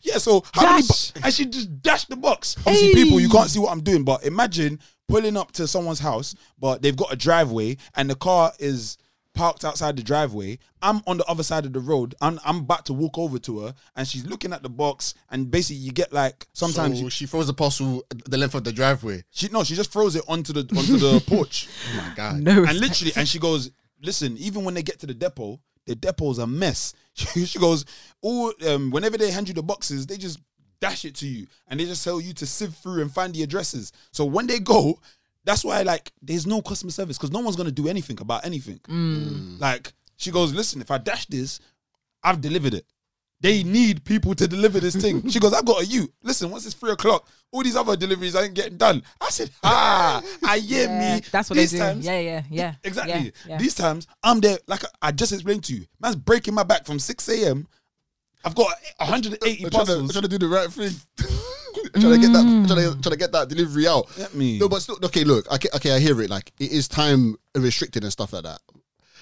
Yeah, 0.01 0.17
so 0.17 0.43
how 0.53 0.63
many 0.63 0.81
Dash. 0.81 1.11
bo- 1.11 1.21
and 1.23 1.33
she 1.33 1.45
just 1.45 1.81
dashed 1.81 2.09
the 2.09 2.15
box. 2.17 2.57
Obviously, 2.65 2.93
people, 3.03 3.19
you 3.21 3.29
can't 3.29 3.49
see 3.49 3.59
what 3.59 3.71
I'm 3.71 3.79
doing, 3.81 4.03
but 4.03 4.25
imagine 4.25 4.79
pulling 5.07 5.37
up 5.37 5.51
to 5.53 5.67
someone's 5.67 5.99
house, 5.99 6.35
but 6.59 6.81
they've 6.81 6.95
got 6.95 7.13
a 7.13 7.15
driveway 7.15 7.77
and 7.95 8.09
the 8.09 8.15
car 8.15 8.51
is 8.59 8.97
parked 9.33 9.63
outside 9.63 9.95
the 9.95 10.03
driveway. 10.03 10.59
I'm 10.81 11.01
on 11.07 11.17
the 11.17 11.25
other 11.25 11.43
side 11.43 11.65
of 11.65 11.73
the 11.73 11.79
road. 11.79 12.15
I'm 12.21 12.39
I'm 12.45 12.57
about 12.57 12.85
to 12.87 12.93
walk 12.93 13.17
over 13.17 13.39
to 13.39 13.59
her, 13.61 13.73
and 13.95 14.07
she's 14.07 14.25
looking 14.25 14.51
at 14.53 14.63
the 14.63 14.69
box, 14.69 15.13
and 15.29 15.49
basically 15.49 15.77
you 15.81 15.91
get 15.91 16.11
like 16.11 16.47
sometimes 16.53 16.97
so 16.97 17.03
you- 17.05 17.09
she 17.09 17.25
throws 17.25 17.47
the 17.47 17.53
parcel 17.53 18.03
the 18.25 18.37
length 18.37 18.55
of 18.55 18.63
the 18.63 18.71
driveway. 18.73 19.23
she 19.31 19.47
no, 19.49 19.63
she 19.63 19.75
just 19.75 19.91
throws 19.91 20.15
it 20.15 20.23
onto 20.27 20.53
the 20.53 20.61
onto 20.77 20.97
the 20.97 21.19
porch. 21.27 21.67
Oh 21.93 21.97
my 21.97 22.13
god. 22.15 22.41
No. 22.41 22.63
and 22.63 22.79
literally, 22.79 23.13
and 23.15 23.27
she 23.27 23.39
goes, 23.39 23.71
"Listen, 24.01 24.37
even 24.37 24.63
when 24.63 24.73
they 24.73 24.83
get 24.83 24.99
to 24.99 25.07
the 25.07 25.13
depot, 25.13 25.59
the 25.85 25.95
depot's 25.95 26.37
a 26.39 26.47
mess." 26.47 26.93
She, 27.13 27.45
she 27.45 27.59
goes, 27.59 27.83
"All 28.21 28.53
um, 28.67 28.89
whenever 28.91 29.17
they 29.17 29.31
hand 29.31 29.49
you 29.49 29.53
the 29.53 29.61
boxes, 29.61 30.07
they 30.07 30.15
just 30.17 30.39
dash 30.79 31.03
it 31.05 31.13
to 31.15 31.27
you, 31.27 31.45
and 31.67 31.77
they 31.79 31.85
just 31.85 32.03
tell 32.03 32.19
you 32.21 32.33
to 32.33 32.45
sift 32.47 32.81
through 32.81 33.01
and 33.01 33.11
find 33.11 33.33
the 33.35 33.43
addresses. 33.43 33.91
So 34.11 34.23
when 34.25 34.47
they 34.47 34.59
go, 34.59 34.97
that's 35.43 35.63
why 35.63 35.81
like 35.83 36.11
there's 36.21 36.45
no 36.45 36.61
customer 36.61 36.91
service 36.91 37.17
because 37.17 37.31
no 37.31 37.39
one's 37.39 37.55
gonna 37.55 37.71
do 37.71 37.87
anything 37.87 38.19
about 38.21 38.45
anything. 38.45 38.79
Like 39.59 39.93
she 40.17 40.31
goes, 40.31 40.53
"Listen, 40.53 40.81
if 40.81 40.91
I 40.91 40.97
dash 40.97 41.25
this, 41.27 41.59
I've 42.23 42.41
delivered 42.41 42.73
it." 42.75 42.85
They 43.43 43.63
need 43.63 44.03
people 44.05 44.35
to 44.35 44.47
deliver 44.47 44.79
this 44.79 44.95
thing. 44.95 45.27
She 45.31 45.39
goes, 45.39 45.51
I've 45.51 45.65
got 45.65 45.81
a 45.81 45.85
you. 45.87 46.13
Listen, 46.21 46.51
once 46.51 46.63
it's 46.67 46.75
three 46.75 46.91
o'clock, 46.91 47.27
all 47.51 47.63
these 47.63 47.75
other 47.75 47.95
deliveries 47.97 48.35
I 48.35 48.43
ain't 48.43 48.53
getting 48.53 48.77
done. 48.77 49.01
I 49.19 49.31
said, 49.31 49.49
ah, 49.63 50.21
I 50.45 50.59
hear 50.59 50.87
Yeah, 50.87 51.15
me. 51.15 51.21
That's 51.31 51.49
what 51.49 51.55
These 51.57 51.71
they 51.71 51.77
do. 51.79 51.83
times- 51.83 52.05
yeah, 52.05 52.19
yeah, 52.19 52.43
yeah. 52.51 52.75
Exactly. 52.83 53.13
Yeah, 53.13 53.29
yeah. 53.47 53.57
These 53.57 53.73
times, 53.73 54.05
I'm 54.21 54.41
there, 54.41 54.59
like 54.67 54.83
I 55.01 55.11
just 55.11 55.31
explained 55.33 55.63
to 55.63 55.73
you. 55.73 55.85
Man's 55.99 56.17
breaking 56.17 56.53
my 56.53 56.61
back 56.61 56.85
from 56.85 56.99
6 56.99 57.29
a.m. 57.29 57.67
I've 58.45 58.53
got 58.53 58.67
180 58.97 59.63
I'm 59.65 59.71
trying, 59.71 59.71
to, 59.71 59.79
I'm 59.79 59.87
parcels. 59.87 60.11
trying 60.11 60.21
to 60.21 60.27
do 60.27 60.37
the 60.37 60.47
right 60.47 60.69
thing. 60.71 60.93
I'm 61.95 62.01
trying 62.01 62.13
to 62.13 62.19
get 62.19 62.33
that, 62.33 62.45
mm. 62.45 62.61
I'm 62.61 62.67
trying 62.67 62.79
to, 62.95 63.01
trying 63.01 63.13
to 63.13 63.17
get 63.17 63.31
that 63.31 63.49
delivery 63.49 63.87
out. 63.87 64.07
Get 64.17 64.33
me. 64.33 64.59
No, 64.59 64.69
but 64.69 64.81
still, 64.81 64.97
okay, 65.05 65.23
look, 65.23 65.51
okay, 65.51 65.69
okay, 65.75 65.91
I 65.95 65.99
hear 65.99 66.19
it. 66.21 66.29
Like, 66.29 66.51
it 66.59 66.71
is 66.71 66.87
time 66.87 67.35
restricted 67.55 68.03
and 68.03 68.11
stuff 68.11 68.33
like 68.33 68.43
that. 68.43 68.59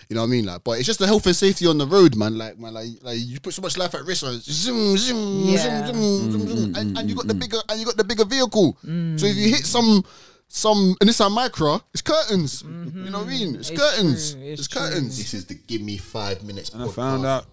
You 0.09 0.15
know 0.15 0.21
what 0.21 0.27
I 0.27 0.31
mean? 0.31 0.45
Like, 0.45 0.63
but 0.63 0.77
it's 0.79 0.87
just 0.87 0.97
the 0.99 1.05
health 1.05 1.27
and 1.27 1.35
safety 1.35 1.67
on 1.67 1.77
the 1.77 1.85
road, 1.85 2.15
man. 2.15 2.35
Like, 2.37 2.57
man, 2.57 2.73
like, 2.73 2.87
like 3.03 3.17
you 3.19 3.39
put 3.39 3.53
so 3.53 3.61
much 3.61 3.77
life 3.77 3.93
at 3.93 4.03
risk. 4.05 4.23
Like, 4.23 4.39
zoom, 4.41 4.97
zoom, 4.97 5.49
Yeah. 5.49 5.85
zoom, 5.85 5.95
zoom, 5.95 6.31
zoom, 6.31 6.47
zoom, 6.47 6.73
mm, 6.73 6.77
and, 6.79 6.97
and 6.97 7.09
you 7.09 7.15
got 7.15 7.27
the 7.27 7.33
mm, 7.35 7.39
bigger, 7.39 7.57
and 7.69 7.79
you 7.79 7.85
got 7.85 7.95
the 7.97 8.03
bigger 8.03 8.25
vehicle. 8.25 8.75
So 8.81 9.25
if 9.27 9.35
you 9.35 9.49
hit 9.49 9.65
some, 9.67 10.03
some 10.47 10.95
Nissan 11.03 11.29
Micra, 11.37 11.79
it's 11.93 12.01
curtains. 12.01 12.63
Mm-hmm. 12.63 13.05
You 13.05 13.11
know 13.11 13.19
what 13.19 13.27
I 13.27 13.29
mean? 13.29 13.55
It's, 13.57 13.69
It's 13.69 13.79
curtains. 13.79 14.33
true, 14.33 14.41
It's, 14.43 14.59
it's 14.61 14.67
true. 14.67 14.81
curtains. 14.81 15.17
This 15.17 15.33
is 15.35 15.45
the 15.45 15.53
give 15.53 15.81
me 15.81 15.97
five 15.97 16.43
minutes. 16.43 16.71
and 16.71 16.81
I 16.81 16.87
found 16.87 17.23
out, 17.27 17.45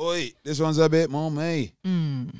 oi, 0.00 0.32
this 0.42 0.58
one's 0.58 0.78
a 0.78 0.88
bit 0.88 1.10
more 1.10 1.30
me. 1.30 1.74
Mm. 1.86 2.34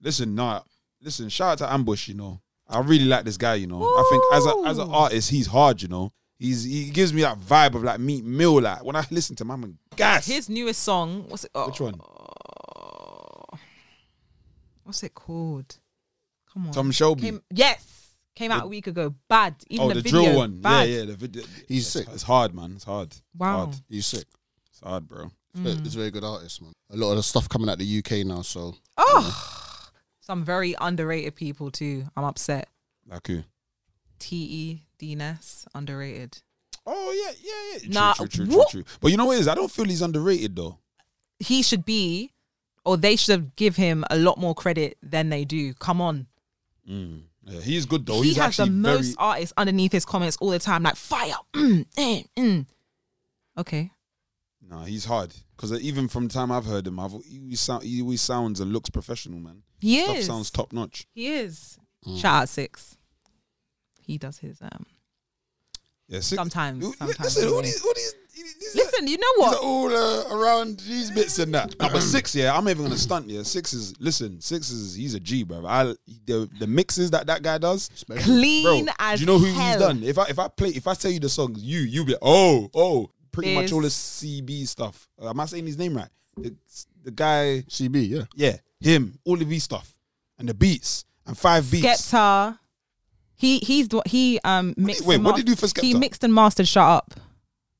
Listen, 0.00 0.34
nah, 0.34 0.62
listen, 1.04 1.28
shout 1.28 1.52
out 1.52 1.58
to 1.58 1.72
Ambush, 1.72 2.08
you 2.08 2.14
know. 2.14 2.40
I 2.66 2.80
really 2.80 3.04
like 3.04 3.24
this 3.24 3.36
guy, 3.36 3.54
you 3.56 3.66
know. 3.66 3.82
I 3.82 4.04
think 4.10 4.24
as 4.32 4.46
a 4.46 4.68
as 4.68 4.78
an 4.78 4.90
artist, 4.90 5.30
he's 5.30 5.46
hard, 5.46 5.82
you 5.82 5.88
know. 5.88 6.12
He's 6.38 6.64
he 6.64 6.90
gives 6.90 7.12
me 7.12 7.22
that 7.22 7.38
vibe 7.38 7.74
of 7.74 7.84
like 7.84 8.00
Meek 8.00 8.24
Mill. 8.24 8.60
Like 8.60 8.82
when 8.82 8.96
I 8.96 9.04
listen 9.10 9.36
to 9.36 9.44
him, 9.44 9.50
I'm 9.50 9.78
gas. 9.96 10.26
His 10.26 10.48
newest 10.48 10.82
song, 10.82 11.26
what's 11.28 11.44
it? 11.44 11.50
Oh, 11.54 11.66
Which 11.66 11.80
one? 11.80 12.00
What's 14.82 15.02
it 15.02 15.14
called? 15.14 15.78
Come 16.52 16.66
on. 16.66 16.72
Tom 16.72 16.90
Shelby. 16.90 17.22
Came, 17.22 17.42
yes, 17.50 18.10
came 18.34 18.50
out 18.50 18.64
a 18.64 18.66
week 18.66 18.86
ago. 18.86 19.14
Bad. 19.28 19.56
Even 19.68 19.86
oh, 19.86 19.88
the, 19.88 19.94
the, 19.94 20.02
video. 20.02 20.22
drill 20.22 20.36
one. 20.36 20.60
Bad. 20.60 20.88
Yeah, 20.88 20.98
yeah. 20.98 21.04
The 21.06 21.14
video. 21.14 21.42
He's 21.68 21.84
it's, 21.84 21.88
sick. 21.88 22.06
It's 22.12 22.22
hard, 22.22 22.54
man. 22.54 22.72
It's 22.76 22.84
hard. 22.84 23.14
Wow. 23.36 23.56
hard. 23.64 23.76
He's 23.88 24.06
sick. 24.06 24.26
It's 24.70 24.80
hard, 24.80 25.08
bro. 25.08 25.30
Mm. 25.56 25.84
He's 25.84 25.94
a 25.94 25.98
very 25.98 26.10
good 26.10 26.24
artist, 26.24 26.60
man. 26.60 26.72
A 26.90 26.96
lot 26.96 27.10
of 27.10 27.16
the 27.16 27.22
stuff 27.22 27.48
coming 27.48 27.68
out 27.68 27.78
the 27.78 27.98
UK 27.98 28.26
now, 28.26 28.42
so 28.42 28.74
Oh, 28.98 29.63
some 30.24 30.44
very 30.44 30.74
underrated 30.80 31.34
people 31.34 31.70
too. 31.70 32.04
I'm 32.16 32.24
upset. 32.24 32.68
Like 33.06 33.26
who? 33.26 33.42
T 34.18 34.36
E 34.36 34.82
D 34.98 35.14
Ness 35.14 35.66
underrated. 35.74 36.38
Oh 36.86 37.12
yeah, 37.12 37.32
yeah, 37.42 37.78
yeah. 37.82 37.92
Nah, 37.92 38.14
true, 38.14 38.26
true, 38.26 38.46
true, 38.46 38.56
whoop. 38.56 38.68
true. 38.70 38.84
But 39.00 39.10
you 39.10 39.16
know 39.16 39.26
what 39.26 39.38
is? 39.38 39.48
I 39.48 39.54
don't 39.54 39.70
feel 39.70 39.84
he's 39.84 40.02
underrated 40.02 40.56
though. 40.56 40.78
He 41.38 41.62
should 41.62 41.84
be, 41.84 42.32
or 42.84 42.96
they 42.96 43.16
should 43.16 43.32
have 43.32 43.56
give 43.56 43.76
him 43.76 44.04
a 44.10 44.16
lot 44.16 44.38
more 44.38 44.54
credit 44.54 44.96
than 45.02 45.28
they 45.28 45.44
do. 45.44 45.74
Come 45.74 46.00
on. 46.00 46.26
Mm. 46.88 47.22
Yeah, 47.44 47.60
he's 47.60 47.84
good 47.84 48.06
though. 48.06 48.22
he 48.22 48.28
he's 48.28 48.36
has 48.38 48.56
the 48.56 48.66
most 48.66 49.16
very. 49.16 49.16
artists 49.18 49.52
underneath 49.58 49.92
his 49.92 50.06
comments 50.06 50.38
all 50.40 50.50
the 50.50 50.58
time, 50.58 50.82
like 50.84 50.96
fire. 50.96 51.34
Mm, 51.52 51.86
mm, 51.96 52.26
mm. 52.36 52.66
Okay. 53.58 53.90
Nah, 54.66 54.84
he's 54.84 55.04
hard. 55.04 55.34
Because 55.54 55.78
even 55.80 56.08
from 56.08 56.28
the 56.28 56.34
time 56.34 56.50
I've 56.50 56.64
heard 56.64 56.86
him, 56.86 56.98
I've 56.98 57.12
he 57.22 57.54
sound, 57.56 57.84
he 57.84 58.00
always 58.00 58.22
sounds 58.22 58.60
and 58.60 58.72
looks 58.72 58.88
professional, 58.90 59.38
man. 59.38 59.62
He 59.84 60.02
Stuff 60.02 60.16
is. 60.16 60.26
sounds 60.26 60.50
top 60.50 60.72
notch. 60.72 61.06
He 61.14 61.28
is. 61.28 61.78
Mm. 62.06 62.18
Shout 62.20 62.42
out 62.42 62.48
six. 62.48 62.96
He 64.00 64.18
does 64.18 64.38
his 64.38 64.60
um 64.62 64.86
Yeah, 66.08 66.20
sick. 66.20 66.36
sometimes. 66.38 66.84
Sometimes 66.96 67.18
Listen, 67.20 67.48
all 67.48 67.62
these, 67.62 67.82
all 67.84 67.92
these, 67.94 68.14
these 68.34 68.74
Listen, 68.74 69.06
you 69.06 69.16
know 69.18 69.26
These 69.36 69.44
what? 69.46 69.56
are 69.58 69.62
all 69.62 69.94
uh, 69.94 70.34
around 70.36 70.80
these 70.80 71.10
bits 71.10 71.38
and 71.38 71.54
that. 71.54 71.74
No, 71.80 71.88
but 71.90 72.00
six, 72.16 72.34
yeah, 72.34 72.56
I'm 72.56 72.68
even 72.68 72.84
gonna 72.84 72.96
stunt. 72.96 73.28
Yeah, 73.28 73.42
six 73.42 73.72
is 73.72 73.94
listen. 74.00 74.40
Six 74.40 74.70
is 74.70 74.94
he's 74.94 75.14
a 75.14 75.20
G, 75.20 75.42
bro. 75.44 75.64
I 75.66 75.94
the 76.26 76.48
the 76.58 76.66
mixes 76.66 77.10
that 77.12 77.26
that 77.26 77.42
guy 77.42 77.58
does, 77.58 77.90
clean 78.22 78.62
bro. 78.64 78.72
Clean 78.72 78.86
Do 78.86 79.20
you 79.20 79.26
know 79.26 79.38
who 79.38 79.46
hell. 79.46 79.66
he's 79.68 79.76
done? 79.76 80.02
If 80.02 80.18
I 80.18 80.24
if 80.28 80.38
I 80.38 80.48
play 80.48 80.70
if 80.70 80.86
I 80.86 80.94
tell 80.94 81.10
you 81.10 81.20
the 81.20 81.28
songs, 81.28 81.62
you 81.62 81.80
you 81.80 82.04
be 82.04 82.12
like, 82.12 82.22
oh 82.22 82.70
oh, 82.74 83.10
pretty 83.32 83.54
much 83.54 83.70
all 83.72 83.80
the 83.82 83.88
CB 83.88 84.66
stuff. 84.66 85.08
Am 85.22 85.38
I 85.38 85.46
saying 85.46 85.66
his 85.66 85.78
name 85.78 85.94
right? 85.96 86.08
The, 86.36 86.54
the 87.04 87.10
guy, 87.12 87.62
CB, 87.68 88.08
yeah. 88.08 88.22
yeah, 88.34 88.56
him, 88.84 89.18
all 89.24 89.40
of 89.40 89.48
his 89.48 89.62
stuff, 89.64 89.92
and 90.38 90.48
the 90.48 90.54
beats 90.54 91.04
and 91.26 91.36
five 91.36 91.70
beats. 91.70 91.86
Skepta. 92.12 92.58
He 93.36 93.58
he's 93.58 93.88
the- 93.88 94.02
he 94.06 94.38
um 94.44 94.74
mixed. 94.76 95.04
wait, 95.04 95.16
and 95.16 95.24
what 95.24 95.36
did 95.36 95.48
you 95.48 95.54
do 95.54 95.60
for 95.60 95.66
Skepta? 95.66 95.82
He 95.82 95.94
mixed 95.94 96.22
and 96.24 96.32
mastered. 96.34 96.68
Shut 96.68 96.84
up. 96.86 97.14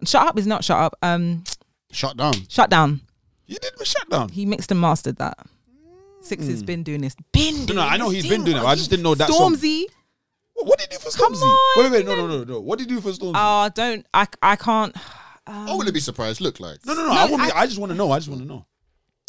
Shut 0.05 0.27
up 0.27 0.39
is 0.39 0.47
not 0.47 0.65
shut 0.65 0.79
up. 0.79 0.97
Um, 1.03 1.45
Shut 1.93 2.17
down. 2.17 2.35
shut 2.49 2.69
down. 2.71 3.01
You 3.47 3.57
did 3.59 3.73
shut 3.87 4.09
down. 4.11 4.29
He 4.31 4.47
mixed 4.47 4.71
and 4.71 4.81
mastered 4.81 5.17
that. 5.17 5.39
Six 6.23 6.47
has 6.49 6.63
been 6.63 6.83
doing 6.83 7.03
this. 7.03 7.15
Been 7.33 7.67
doing 7.67 7.69
Hmm. 7.69 7.75
no, 7.77 7.83
I 7.83 7.97
know 7.99 8.09
he's 8.09 8.27
been 8.27 8.45
doing 8.45 8.57
it, 8.57 8.63
I 8.63 8.75
just 8.75 8.91
didn't 8.91 9.03
know 9.03 9.15
that 9.15 9.29
song. 9.29 9.55
Stormzy. 9.57 9.85
What, 10.55 10.67
what 10.67 10.79
did 10.79 10.91
he 10.91 10.97
do 10.97 11.03
for 11.03 11.11
Stormzy? 11.11 11.43
on. 11.43 11.85
Wait, 11.85 11.93
wait, 11.93 12.07
no, 12.07 12.17
no, 12.17 12.27
no, 12.27 12.45
no. 12.45 12.61
What 12.61 12.79
did 12.79 12.89
he 12.89 12.95
do 12.97 13.01
for 13.03 13.11
Stormzy? 13.11 13.33
Oh, 13.37 13.69
don't. 13.75 14.07
I, 14.15 14.27
I 14.43 14.57
can't. 14.57 14.97
I 15.47 15.75
wouldn't 15.75 15.93
be 15.93 16.01
surprised. 16.01 16.41
Look 16.41 16.59
like 16.61 16.79
no, 16.87 16.95
no, 16.95 17.07
no. 17.07 17.13
I, 17.13 17.27
won't 17.27 17.43
be, 17.43 17.51
I 17.53 17.67
just 17.67 17.79
want 17.79 17.93
to 17.93 17.97
know. 17.99 18.11
I 18.11 18.19
just 18.19 18.29
want 18.29 18.41
to 18.41 18.49
know. 18.49 18.65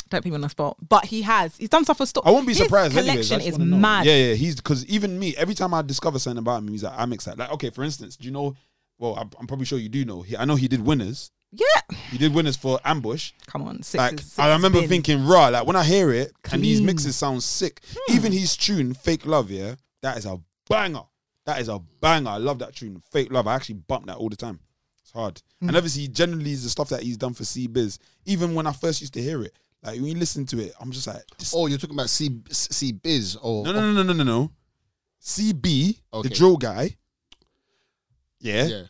Don't 0.09 0.21
put 0.21 0.29
me 0.29 0.35
on 0.35 0.41
the 0.41 0.49
spot. 0.49 0.77
But 0.87 1.05
he 1.05 1.21
has. 1.23 1.57
He's 1.57 1.69
done 1.69 1.83
stuff 1.83 1.97
for 1.97 2.05
Storm. 2.05 2.27
I 2.27 2.31
won't 2.31 2.45
be 2.45 2.53
His 2.53 2.63
surprised. 2.63 2.95
anyways. 2.95 3.09
I 3.09 3.11
collection 3.13 3.37
just 3.39 3.47
is 3.49 3.57
wanna 3.59 3.71
know. 3.71 3.77
mad. 3.77 4.05
Yeah, 4.05 4.15
yeah. 4.15 4.33
He's 4.35 4.55
because 4.55 4.85
even 4.85 5.17
me, 5.17 5.35
every 5.37 5.55
time 5.55 5.73
I 5.73 5.81
discover 5.81 6.19
something 6.19 6.39
about 6.39 6.59
him, 6.59 6.67
he's 6.69 6.83
like, 6.83 6.93
I'm 6.95 7.11
excited. 7.13 7.39
Like, 7.39 7.51
okay, 7.53 7.69
for 7.71 7.83
instance, 7.83 8.15
do 8.15 8.25
you 8.25 8.31
know? 8.31 8.55
Well, 8.97 9.15
I'm, 9.15 9.29
I'm 9.39 9.47
probably 9.47 9.65
sure 9.65 9.77
you 9.79 9.89
do 9.89 10.05
know. 10.05 10.21
He, 10.21 10.37
I 10.37 10.45
know 10.45 10.55
he 10.55 10.67
did 10.67 10.85
winners. 10.85 11.31
Yeah. 11.51 11.65
He 12.11 12.17
did 12.17 12.33
winners 12.33 12.55
for 12.57 12.79
Ambush. 12.85 13.31
Come 13.47 13.63
on. 13.63 13.81
Six 13.81 13.97
Like 14.01 14.13
is, 14.19 14.25
six 14.25 14.39
I 14.39 14.53
remember 14.53 14.79
bin. 14.81 14.89
thinking, 14.89 15.25
raw. 15.25 15.47
Like 15.47 15.65
when 15.65 15.75
I 15.75 15.83
hear 15.83 16.11
it, 16.11 16.33
and 16.51 16.63
these 16.63 16.77
Clean. 16.77 16.85
mixes 16.85 17.15
sound 17.15 17.41
sick. 17.43 17.81
Hmm. 17.93 18.15
Even 18.15 18.31
his 18.31 18.55
tune, 18.57 18.93
"Fake 18.93 19.25
Love," 19.25 19.49
yeah, 19.51 19.75
that 20.01 20.17
is 20.17 20.25
a 20.25 20.39
banger. 20.69 21.01
That 21.45 21.59
is 21.61 21.69
a 21.69 21.79
banger. 22.01 22.29
I 22.31 22.37
love 22.37 22.59
that 22.59 22.75
tune, 22.75 23.01
"Fake 23.11 23.31
Love." 23.31 23.47
I 23.47 23.55
actually 23.55 23.75
bump 23.75 24.05
that 24.07 24.17
all 24.17 24.29
the 24.29 24.35
time. 24.35 24.59
It's 25.01 25.11
hard. 25.11 25.41
Hmm. 25.61 25.69
And 25.69 25.77
obviously, 25.77 26.07
generally, 26.07 26.51
is 26.51 26.63
the 26.63 26.69
stuff 26.69 26.89
that 26.89 27.03
he's 27.03 27.17
done 27.17 27.33
for 27.33 27.45
C 27.45 27.67
Biz. 27.67 27.99
Even 28.25 28.53
when 28.55 28.65
I 28.67 28.71
first 28.73 28.99
used 29.01 29.13
to 29.13 29.21
hear 29.21 29.41
it, 29.43 29.53
like 29.85 29.95
when 29.95 30.05
you 30.05 30.15
listen 30.15 30.45
to 30.47 30.59
it, 30.59 30.73
I'm 30.79 30.91
just 30.91 31.07
like, 31.07 31.21
this, 31.37 31.53
oh, 31.55 31.67
you're 31.67 31.77
talking 31.77 31.95
about 31.95 32.09
C 32.09 32.41
C 32.49 32.91
Biz 32.91 33.37
or 33.41 33.63
no, 33.65 33.71
no, 33.71 33.81
no, 33.81 33.93
no, 33.93 34.03
no, 34.03 34.13
no, 34.13 34.23
no. 34.23 34.51
CB, 35.21 36.01
Okay. 36.13 36.29
the 36.29 36.35
drill 36.35 36.57
guy. 36.57 36.95
Yeah. 38.39 38.65
yeah, 38.65 38.83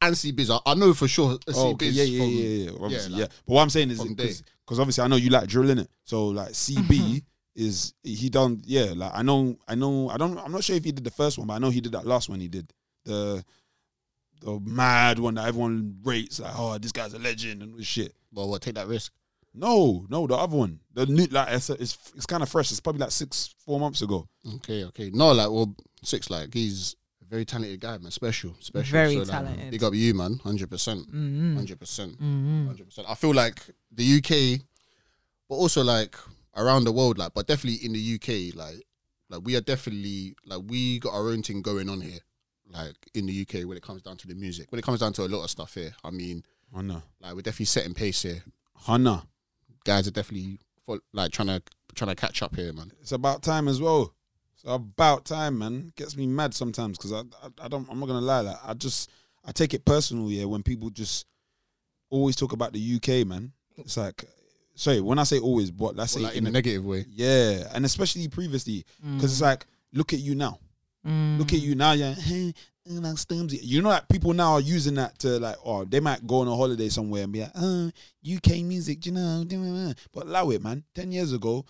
and 0.00 0.16
C 0.16 0.32
Biz. 0.32 0.50
I, 0.50 0.58
I 0.66 0.74
know 0.74 0.94
for 0.94 1.08
sure. 1.08 1.32
C 1.32 1.54
Oh, 1.54 1.70
okay. 1.70 1.86
Biz 1.86 1.96
Yeah, 1.96 2.04
yeah, 2.04 2.20
from, 2.20 2.30
yeah, 2.30 2.44
yeah, 2.44 2.70
yeah. 2.70 2.84
Obviously, 2.84 3.12
like, 3.12 3.20
yeah. 3.20 3.26
But 3.46 3.54
what 3.54 3.62
I'm 3.62 3.70
saying 3.70 3.90
is 3.90 3.98
from 3.98 4.14
because 4.14 4.80
obviously 4.80 5.04
I 5.04 5.08
know 5.08 5.16
you 5.16 5.30
like 5.30 5.48
drill 5.48 5.70
in 5.70 5.78
it. 5.78 5.88
So 6.04 6.26
like 6.28 6.50
CB 6.50 7.22
is 7.54 7.94
he 8.02 8.28
done 8.28 8.62
yeah, 8.64 8.92
like 8.94 9.12
I 9.14 9.22
know 9.22 9.56
I 9.66 9.74
know 9.74 10.10
I 10.10 10.16
don't 10.16 10.38
I'm 10.38 10.52
not 10.52 10.64
sure 10.64 10.76
if 10.76 10.84
he 10.84 10.92
did 10.92 11.04
the 11.04 11.10
first 11.10 11.38
one, 11.38 11.46
but 11.46 11.54
I 11.54 11.58
know 11.58 11.70
he 11.70 11.80
did 11.80 11.92
that 11.92 12.06
last 12.06 12.28
one 12.28 12.40
he 12.40 12.48
did. 12.48 12.72
The 13.04 13.44
the 14.40 14.60
mad 14.60 15.18
one 15.18 15.34
that 15.34 15.46
everyone 15.46 15.98
rates 16.04 16.40
like, 16.40 16.52
oh, 16.56 16.76
this 16.78 16.92
guy's 16.92 17.14
a 17.14 17.18
legend 17.18 17.62
and 17.62 17.72
all 17.72 17.78
this 17.78 17.86
shit. 17.86 18.14
Well, 18.32 18.48
what 18.48 18.62
take 18.62 18.74
that 18.74 18.86
risk? 18.86 19.12
No, 19.56 20.06
no, 20.10 20.26
the 20.26 20.34
other 20.34 20.56
one. 20.56 20.80
The 20.92 21.06
new 21.06 21.26
like 21.26 21.48
it's 21.50 21.70
it's, 21.70 21.98
it's 22.14 22.26
kind 22.26 22.42
of 22.42 22.48
fresh. 22.48 22.70
It's 22.70 22.80
probably 22.80 23.00
like 23.00 23.10
six, 23.10 23.54
four 23.64 23.80
months 23.80 24.02
ago. 24.02 24.28
Okay, 24.56 24.84
okay. 24.84 25.10
No, 25.12 25.32
like 25.32 25.50
well, 25.50 25.74
six. 26.02 26.28
Like 26.30 26.52
he's 26.52 26.94
a 27.22 27.24
very 27.24 27.44
talented 27.44 27.80
guy, 27.80 27.96
man. 27.98 28.10
Special, 28.10 28.54
special. 28.60 28.92
Very 28.92 29.16
like, 29.16 29.28
talented. 29.28 29.70
big 29.70 29.82
up 29.82 29.94
you, 29.94 30.12
man. 30.14 30.38
Hundred 30.44 30.68
percent, 30.70 31.06
Mm-hmm. 31.08 31.56
hundred 31.56 31.80
percent, 31.80 32.20
hundred 32.20 32.84
percent. 32.84 33.08
I 33.10 33.14
feel 33.14 33.32
like 33.34 33.60
the 33.90 34.18
UK, 34.18 34.60
but 35.48 35.54
also 35.56 35.82
like 35.82 36.14
around 36.56 36.84
the 36.84 36.92
world, 36.92 37.18
like, 37.18 37.32
but 37.34 37.46
definitely 37.46 37.84
in 37.84 37.92
the 37.92 38.14
UK, 38.14 38.54
like, 38.56 38.82
like 39.28 39.40
we 39.44 39.56
are 39.56 39.60
definitely 39.62 40.34
like 40.44 40.60
we 40.66 40.98
got 40.98 41.14
our 41.14 41.28
own 41.30 41.42
thing 41.42 41.62
going 41.62 41.88
on 41.88 42.00
here, 42.00 42.18
like 42.68 42.94
in 43.14 43.24
the 43.26 43.40
UK 43.42 43.66
when 43.66 43.76
it 43.76 43.82
comes 43.82 44.02
down 44.02 44.16
to 44.18 44.28
the 44.28 44.34
music. 44.34 44.70
When 44.70 44.78
it 44.78 44.84
comes 44.84 45.00
down 45.00 45.12
to 45.14 45.22
a 45.22 45.28
lot 45.28 45.44
of 45.44 45.50
stuff 45.50 45.74
here, 45.74 45.92
I 46.04 46.10
mean, 46.10 46.42
Hannah. 46.74 47.02
like 47.22 47.34
we're 47.34 47.40
definitely 47.42 47.66
setting 47.66 47.94
pace 47.94 48.22
here. 48.22 48.42
Hannah. 48.86 49.24
Guys 49.86 50.06
are 50.06 50.10
definitely 50.10 50.58
like 51.12 51.30
trying 51.32 51.48
to 51.48 51.62
trying 51.94 52.08
to 52.10 52.14
catch 52.16 52.42
up 52.42 52.54
here, 52.54 52.72
man. 52.72 52.90
It's 53.00 53.12
about 53.12 53.42
time 53.42 53.68
as 53.68 53.80
well. 53.80 54.12
It's 54.54 54.64
about 54.66 55.24
time, 55.24 55.58
man. 55.58 55.92
Gets 55.96 56.16
me 56.16 56.26
mad 56.26 56.52
sometimes 56.54 56.98
because 56.98 57.12
I, 57.12 57.20
I, 57.42 57.64
I 57.64 57.68
don't. 57.68 57.88
I'm 57.90 57.98
not 58.00 58.06
gonna 58.06 58.20
lie. 58.20 58.40
Like 58.40 58.56
I 58.64 58.74
just, 58.74 59.10
I 59.44 59.52
take 59.52 59.74
it 59.74 59.84
personal. 59.84 60.30
Yeah, 60.30 60.44
when 60.46 60.62
people 60.62 60.90
just 60.90 61.26
always 62.10 62.36
talk 62.36 62.52
about 62.52 62.72
the 62.72 62.96
UK, 62.96 63.26
man. 63.26 63.52
It's 63.78 63.96
like, 63.96 64.24
sorry, 64.74 65.00
when 65.00 65.18
I 65.18 65.24
say 65.24 65.38
always, 65.38 65.70
but 65.70 65.94
let's 65.96 66.14
Well, 66.14 66.24
say 66.24 66.28
like 66.30 66.36
in 66.36 66.46
a 66.46 66.50
negative 66.50 66.84
way. 66.84 67.04
yeah, 67.08 67.68
and 67.74 67.84
especially 67.84 68.26
previously, 68.28 68.84
because 69.14 69.30
it's 69.32 69.40
like, 69.42 69.66
look 69.92 70.12
at 70.12 70.20
you 70.20 70.34
now. 70.34 70.58
Mm. 71.06 71.38
Look 71.38 71.52
at 71.52 71.60
you 71.60 71.74
now. 71.74 71.92
Yeah, 71.92 72.14
hey, 72.14 72.54
uh, 72.88 73.00
like 73.00 73.14
Stormzy. 73.14 73.58
You 73.62 73.82
know 73.82 73.90
that 73.90 74.08
people 74.08 74.32
now 74.32 74.52
are 74.54 74.60
using 74.60 74.94
that 74.94 75.18
to 75.20 75.38
like, 75.38 75.56
oh, 75.64 75.84
they 75.84 76.00
might 76.00 76.26
go 76.26 76.40
on 76.40 76.48
a 76.48 76.54
holiday 76.56 76.88
somewhere 76.88 77.24
and 77.24 77.32
be 77.32 77.40
like, 77.40 77.52
oh, 77.56 77.90
UK 78.34 78.58
music, 78.62 79.06
you 79.06 79.12
know, 79.12 79.44
but 80.12 80.26
allow 80.26 80.50
it, 80.50 80.62
man. 80.62 80.84
Ten 80.94 81.12
years 81.12 81.32
ago, 81.32 81.64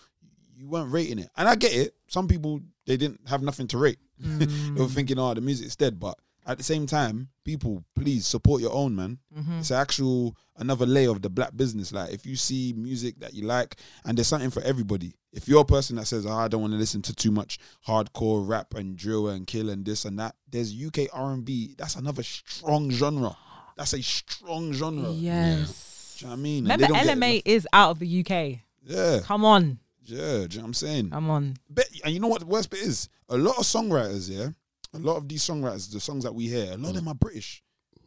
you 0.57 0.69
weren't 0.69 0.93
rating 0.93 1.19
it, 1.19 1.31
and 1.37 1.49
I 1.49 1.55
get 1.55 1.75
it. 1.75 1.95
Some 2.09 2.29
people 2.29 2.61
they 2.87 2.97
didn't 2.97 3.21
have 3.29 3.43
nothing 3.43 3.67
to 3.69 3.79
rate. 3.79 3.99
they 4.19 4.81
were 4.81 4.89
thinking, 4.89 5.19
oh, 5.19 5.35
the 5.35 5.41
music's 5.41 5.77
dead. 5.77 6.01
But 6.01 6.19
at 6.47 6.59
the 6.59 6.65
same 6.65 6.87
time, 6.87 7.29
people, 7.45 7.85
please 7.95 8.27
support 8.27 8.63
your 8.63 8.73
own, 8.73 8.95
man. 8.95 9.19
Mm-hmm. 9.37 9.59
It's 9.59 9.71
actual 9.71 10.37
another 10.57 10.87
layer 10.87 11.11
of 11.11 11.21
the 11.23 11.29
black 11.29 11.57
business. 11.57 11.93
Like 11.93 12.13
if 12.13 12.25
you 12.25 12.37
see 12.37 12.73
music 12.77 13.19
that 13.21 13.35
you 13.35 13.45
like, 13.45 13.77
and 14.05 14.17
there's 14.17 14.29
something 14.29 14.51
for 14.51 14.63
everybody. 14.63 15.15
If 15.33 15.49
you're 15.49 15.61
a 15.63 15.65
person 15.67 15.97
that 15.97 16.07
says, 16.07 16.25
oh, 16.25 16.33
I 16.33 16.49
don't 16.49 16.61
want 16.63 16.73
to 16.73 16.79
listen 16.79 17.03
to 17.03 17.15
too 17.15 17.31
much 17.31 17.59
hardcore 17.87 18.47
rap 18.47 18.75
and 18.75 18.97
drill 18.97 19.29
and 19.29 19.47
kill 19.47 19.69
and 19.71 19.85
this 19.85 20.05
and 20.05 20.19
that, 20.19 20.35
there's 20.51 20.73
UK 20.75 21.09
R&B. 21.13 21.75
That's 21.77 21.97
another 21.97 22.23
strong 22.23 22.91
genre. 22.91 23.37
That's 23.77 23.93
a 23.93 24.03
strong 24.03 24.73
genre. 24.73 25.11
Yes. 25.11 26.17
Do 26.19 26.25
you 26.25 26.29
know 26.29 26.33
what 26.33 26.39
I 26.39 26.43
mean? 26.43 26.65
Remember, 26.65 26.87
don't 26.87 26.97
Ella 26.97 27.17
Mai 27.17 27.43
is 27.45 27.69
out 27.73 27.91
of 27.91 27.99
the 27.99 28.21
UK. 28.21 28.61
Yeah, 28.83 29.19
Come 29.25 29.45
on. 29.45 29.79
yeah. 30.05 30.17
Do 30.17 30.23
you 30.23 30.39
know 30.39 30.47
what 30.47 30.65
I'm 30.65 30.75
saying? 30.75 31.11
Come 31.11 31.29
on. 31.29 31.57
Bet, 31.69 31.91
and 32.05 32.15
you 32.15 32.21
know 32.21 32.29
what 32.29 32.41
the 32.41 32.47
worst 32.47 32.71
bit 32.71 32.81
is? 32.81 33.09
A 33.29 33.37
lot 33.37 33.59
of 33.59 33.65
songwriters, 33.65 34.31
yeah, 34.31 34.51
a 34.97 35.07
lot 35.07 35.17
of 35.17 35.29
these 35.29 35.43
songwriters, 35.43 35.93
the 35.93 36.01
songs 36.01 36.25
that 36.25 36.35
we 36.35 36.49
hear, 36.49 36.73
a 36.73 36.77
lot 36.77 36.91
of 36.91 36.95
them 36.97 37.09
are 37.09 37.15
British. 37.15 37.63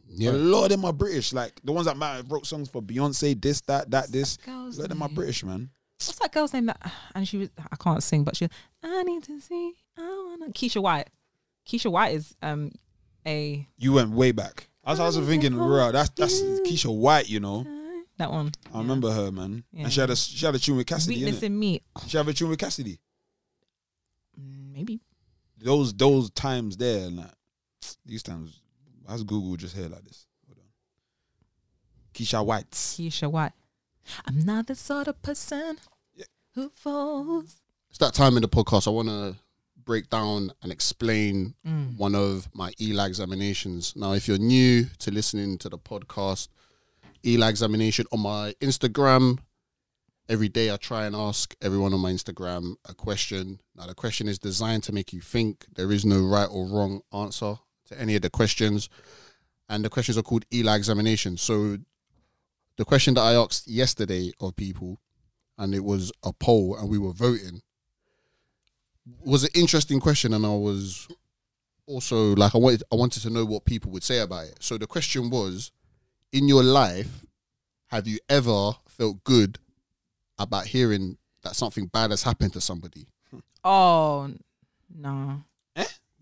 Yeah. 0.08 0.30
A 0.30 0.32
lot 0.32 0.64
of 0.64 0.70
them 0.70 0.84
are 0.84 0.92
British. 0.92 1.32
Like 1.32 1.60
the 1.62 1.72
ones 1.72 1.86
that 1.86 1.96
might 1.96 2.16
have 2.16 2.30
wrote 2.30 2.46
songs 2.46 2.68
for 2.68 2.82
Beyonce, 2.82 3.40
this, 3.40 3.60
that, 3.62 3.90
that, 3.90 4.10
this. 4.10 4.38
A 4.46 4.50
lot 4.50 4.78
of 4.78 4.88
them 4.88 5.02
are? 5.02 5.08
British, 5.08 5.44
man. 5.44 5.70
What's 5.98 6.18
that 6.18 6.32
girl's 6.32 6.52
name? 6.52 6.66
That 6.66 6.92
and 7.14 7.28
she 7.28 7.36
was. 7.36 7.50
I 7.58 7.76
can't 7.76 8.02
sing, 8.02 8.24
but 8.24 8.36
she. 8.36 8.48
I 8.82 9.02
need 9.02 9.22
to 9.24 9.38
see. 9.40 9.74
I 9.98 10.26
wanna. 10.30 10.52
Keisha 10.52 10.82
White. 10.82 11.10
Keisha 11.68 11.92
White 11.92 12.14
is 12.14 12.34
um 12.42 12.72
a 13.26 13.66
You 13.76 13.92
went 13.92 14.10
way 14.10 14.32
back. 14.32 14.68
I 14.82 14.92
was 14.92 15.00
also 15.00 15.22
thinking, 15.22 15.52
bro, 15.52 15.92
that's 15.92 16.08
that's 16.10 16.40
Keisha 16.40 16.94
White, 16.94 17.28
you 17.28 17.38
know. 17.38 17.66
that 18.16 18.30
one. 18.30 18.50
I 18.72 18.78
remember 18.78 19.10
her, 19.12 19.30
man. 19.30 19.62
Yeah. 19.72 19.84
And 19.84 19.92
she 19.92 20.00
had 20.00 20.10
a 20.10 20.16
she 20.16 20.44
had 20.44 20.54
a 20.54 20.58
tune 20.58 20.78
with 20.78 20.86
Cassidy. 20.86 21.16
Weakness 21.16 21.42
in 21.42 21.58
me. 21.58 21.82
She 22.06 22.16
had 22.16 22.26
a 22.26 22.32
tune 22.32 22.48
with 22.48 22.58
Cassidy. 22.58 22.98
Mm, 24.40 24.72
Maybe. 24.72 25.00
Those 25.62 25.92
those 25.94 26.30
times 26.30 26.76
there, 26.76 27.06
and 27.06 27.18
like 27.18 27.30
these 28.06 28.22
times, 28.22 28.60
how's 29.08 29.22
Google 29.24 29.56
just 29.56 29.76
here 29.76 29.88
like 29.88 30.04
this? 30.04 30.26
Hold 30.46 30.58
on. 30.58 30.64
Keisha 32.14 32.44
White. 32.44 32.70
Keisha 32.70 33.30
White. 33.30 33.52
I'm 34.26 34.40
not 34.40 34.66
the 34.66 34.74
sort 34.74 35.08
of 35.08 35.20
person 35.22 35.76
who 36.54 36.70
falls. 36.70 37.60
It's 37.90 37.98
that 37.98 38.14
time 38.14 38.36
in 38.36 38.42
the 38.42 38.48
podcast. 38.48 38.86
I 38.86 38.90
want 38.90 39.08
to 39.08 39.36
break 39.84 40.08
down 40.10 40.52
and 40.62 40.70
explain 40.72 41.54
Mm. 41.66 41.96
one 41.98 42.14
of 42.14 42.48
my 42.54 42.72
ELA 42.80 43.06
examinations. 43.06 43.94
Now, 43.96 44.12
if 44.12 44.28
you're 44.28 44.38
new 44.38 44.84
to 45.00 45.10
listening 45.10 45.58
to 45.58 45.68
the 45.68 45.78
podcast, 45.78 46.48
ELA 47.24 47.48
examination 47.48 48.06
on 48.12 48.20
my 48.20 48.54
Instagram, 48.60 49.38
every 50.30 50.48
day 50.48 50.72
I 50.72 50.76
try 50.76 51.04
and 51.06 51.16
ask 51.16 51.54
everyone 51.60 51.92
on 51.92 52.00
my 52.00 52.12
Instagram 52.12 52.76
a 52.88 52.94
question. 52.94 53.60
Now, 53.76 53.86
the 53.86 53.94
question 53.94 54.28
is 54.28 54.38
designed 54.38 54.84
to 54.84 54.92
make 54.92 55.12
you 55.12 55.20
think. 55.20 55.66
There 55.74 55.90
is 55.90 56.06
no 56.06 56.20
right 56.20 56.48
or 56.50 56.66
wrong 56.66 57.02
answer 57.12 57.56
to 57.88 58.00
any 58.00 58.14
of 58.16 58.22
the 58.22 58.30
questions. 58.30 58.88
And 59.68 59.84
the 59.84 59.90
questions 59.90 60.16
are 60.16 60.22
called 60.22 60.46
ELA 60.52 60.76
examination. 60.76 61.36
So, 61.36 61.78
the 62.76 62.84
question 62.84 63.14
that 63.14 63.22
I 63.22 63.34
asked 63.34 63.68
yesterday 63.68 64.30
of 64.40 64.56
people, 64.56 65.00
and 65.58 65.74
it 65.74 65.84
was 65.84 66.12
a 66.22 66.32
poll, 66.32 66.76
and 66.76 66.88
we 66.88 66.96
were 66.96 67.12
voting 67.12 67.60
was 69.24 69.44
an 69.44 69.50
interesting 69.54 70.00
question 70.00 70.34
and 70.34 70.44
I 70.44 70.50
was 70.50 71.08
also 71.86 72.34
like 72.36 72.54
I 72.54 72.58
wanted 72.58 72.82
I 72.92 72.96
wanted 72.96 73.22
to 73.22 73.30
know 73.30 73.44
what 73.44 73.64
people 73.64 73.90
would 73.92 74.04
say 74.04 74.20
about 74.20 74.44
it. 74.44 74.58
So 74.60 74.78
the 74.78 74.86
question 74.86 75.30
was 75.30 75.72
in 76.32 76.48
your 76.48 76.62
life 76.62 77.24
have 77.88 78.06
you 78.06 78.18
ever 78.28 78.72
felt 78.86 79.24
good 79.24 79.58
about 80.40 80.66
hearing 80.66 81.16
that 81.42 81.54
something 81.54 81.86
bad 81.86 82.10
has 82.10 82.22
happened 82.22 82.52
to 82.54 82.60
somebody? 82.60 83.06
Oh 83.62 84.30
no. 84.94 85.42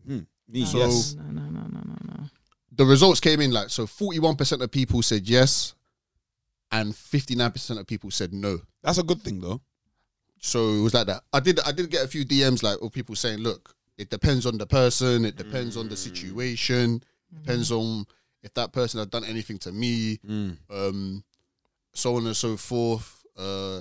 Hmm. 0.07 0.21
Me, 0.49 0.65
So- 0.65 0.79
yes. 0.79 1.15
No, 1.15 1.23
no, 1.25 1.43
no, 1.43 1.61
no, 1.61 1.81
no, 1.85 1.97
no. 2.05 2.25
The 2.73 2.85
results 2.85 3.21
came 3.21 3.41
in 3.41 3.51
like 3.51 3.71
so 3.71 3.87
41% 3.87 4.61
of 4.63 4.71
people 4.71 5.03
said 5.03 5.29
yes 5.29 5.75
and 6.71 6.93
59% 6.93 7.79
of 7.79 7.87
people 7.87 8.11
said 8.11 8.33
no. 8.33 8.61
That's 8.83 8.99
a 8.99 9.03
good 9.03 9.23
thing 9.23 9.41
though. 9.41 9.61
So 10.41 10.71
it 10.75 10.81
was 10.83 10.95
like 10.95 11.07
that. 11.09 11.23
I 11.33 11.41
did 11.41 11.59
I 11.61 11.73
did 11.73 11.91
get 11.91 12.05
a 12.05 12.09
few 12.09 12.25
DMs 12.25 12.63
like 12.63 12.79
of 12.81 12.93
people 12.93 13.15
saying, 13.17 13.39
look, 13.39 13.75
it 13.97 14.11
depends 14.11 14.47
on 14.47 14.57
the 14.59 14.67
person, 14.67 15.25
it 15.25 15.37
depends 15.37 15.77
on 15.77 15.89
the 15.89 15.97
situation, 15.97 17.03
depends 17.43 17.73
on 17.73 18.07
if 18.43 18.55
that 18.55 18.73
person 18.73 18.99
has 18.99 19.09
done 19.09 19.25
anything 19.25 19.59
to 19.59 19.73
me, 19.73 20.21
um, 20.71 21.25
so 21.93 22.15
on 22.17 22.27
and 22.27 22.37
so 22.37 22.57
forth. 22.57 23.25
Uh, 23.37 23.81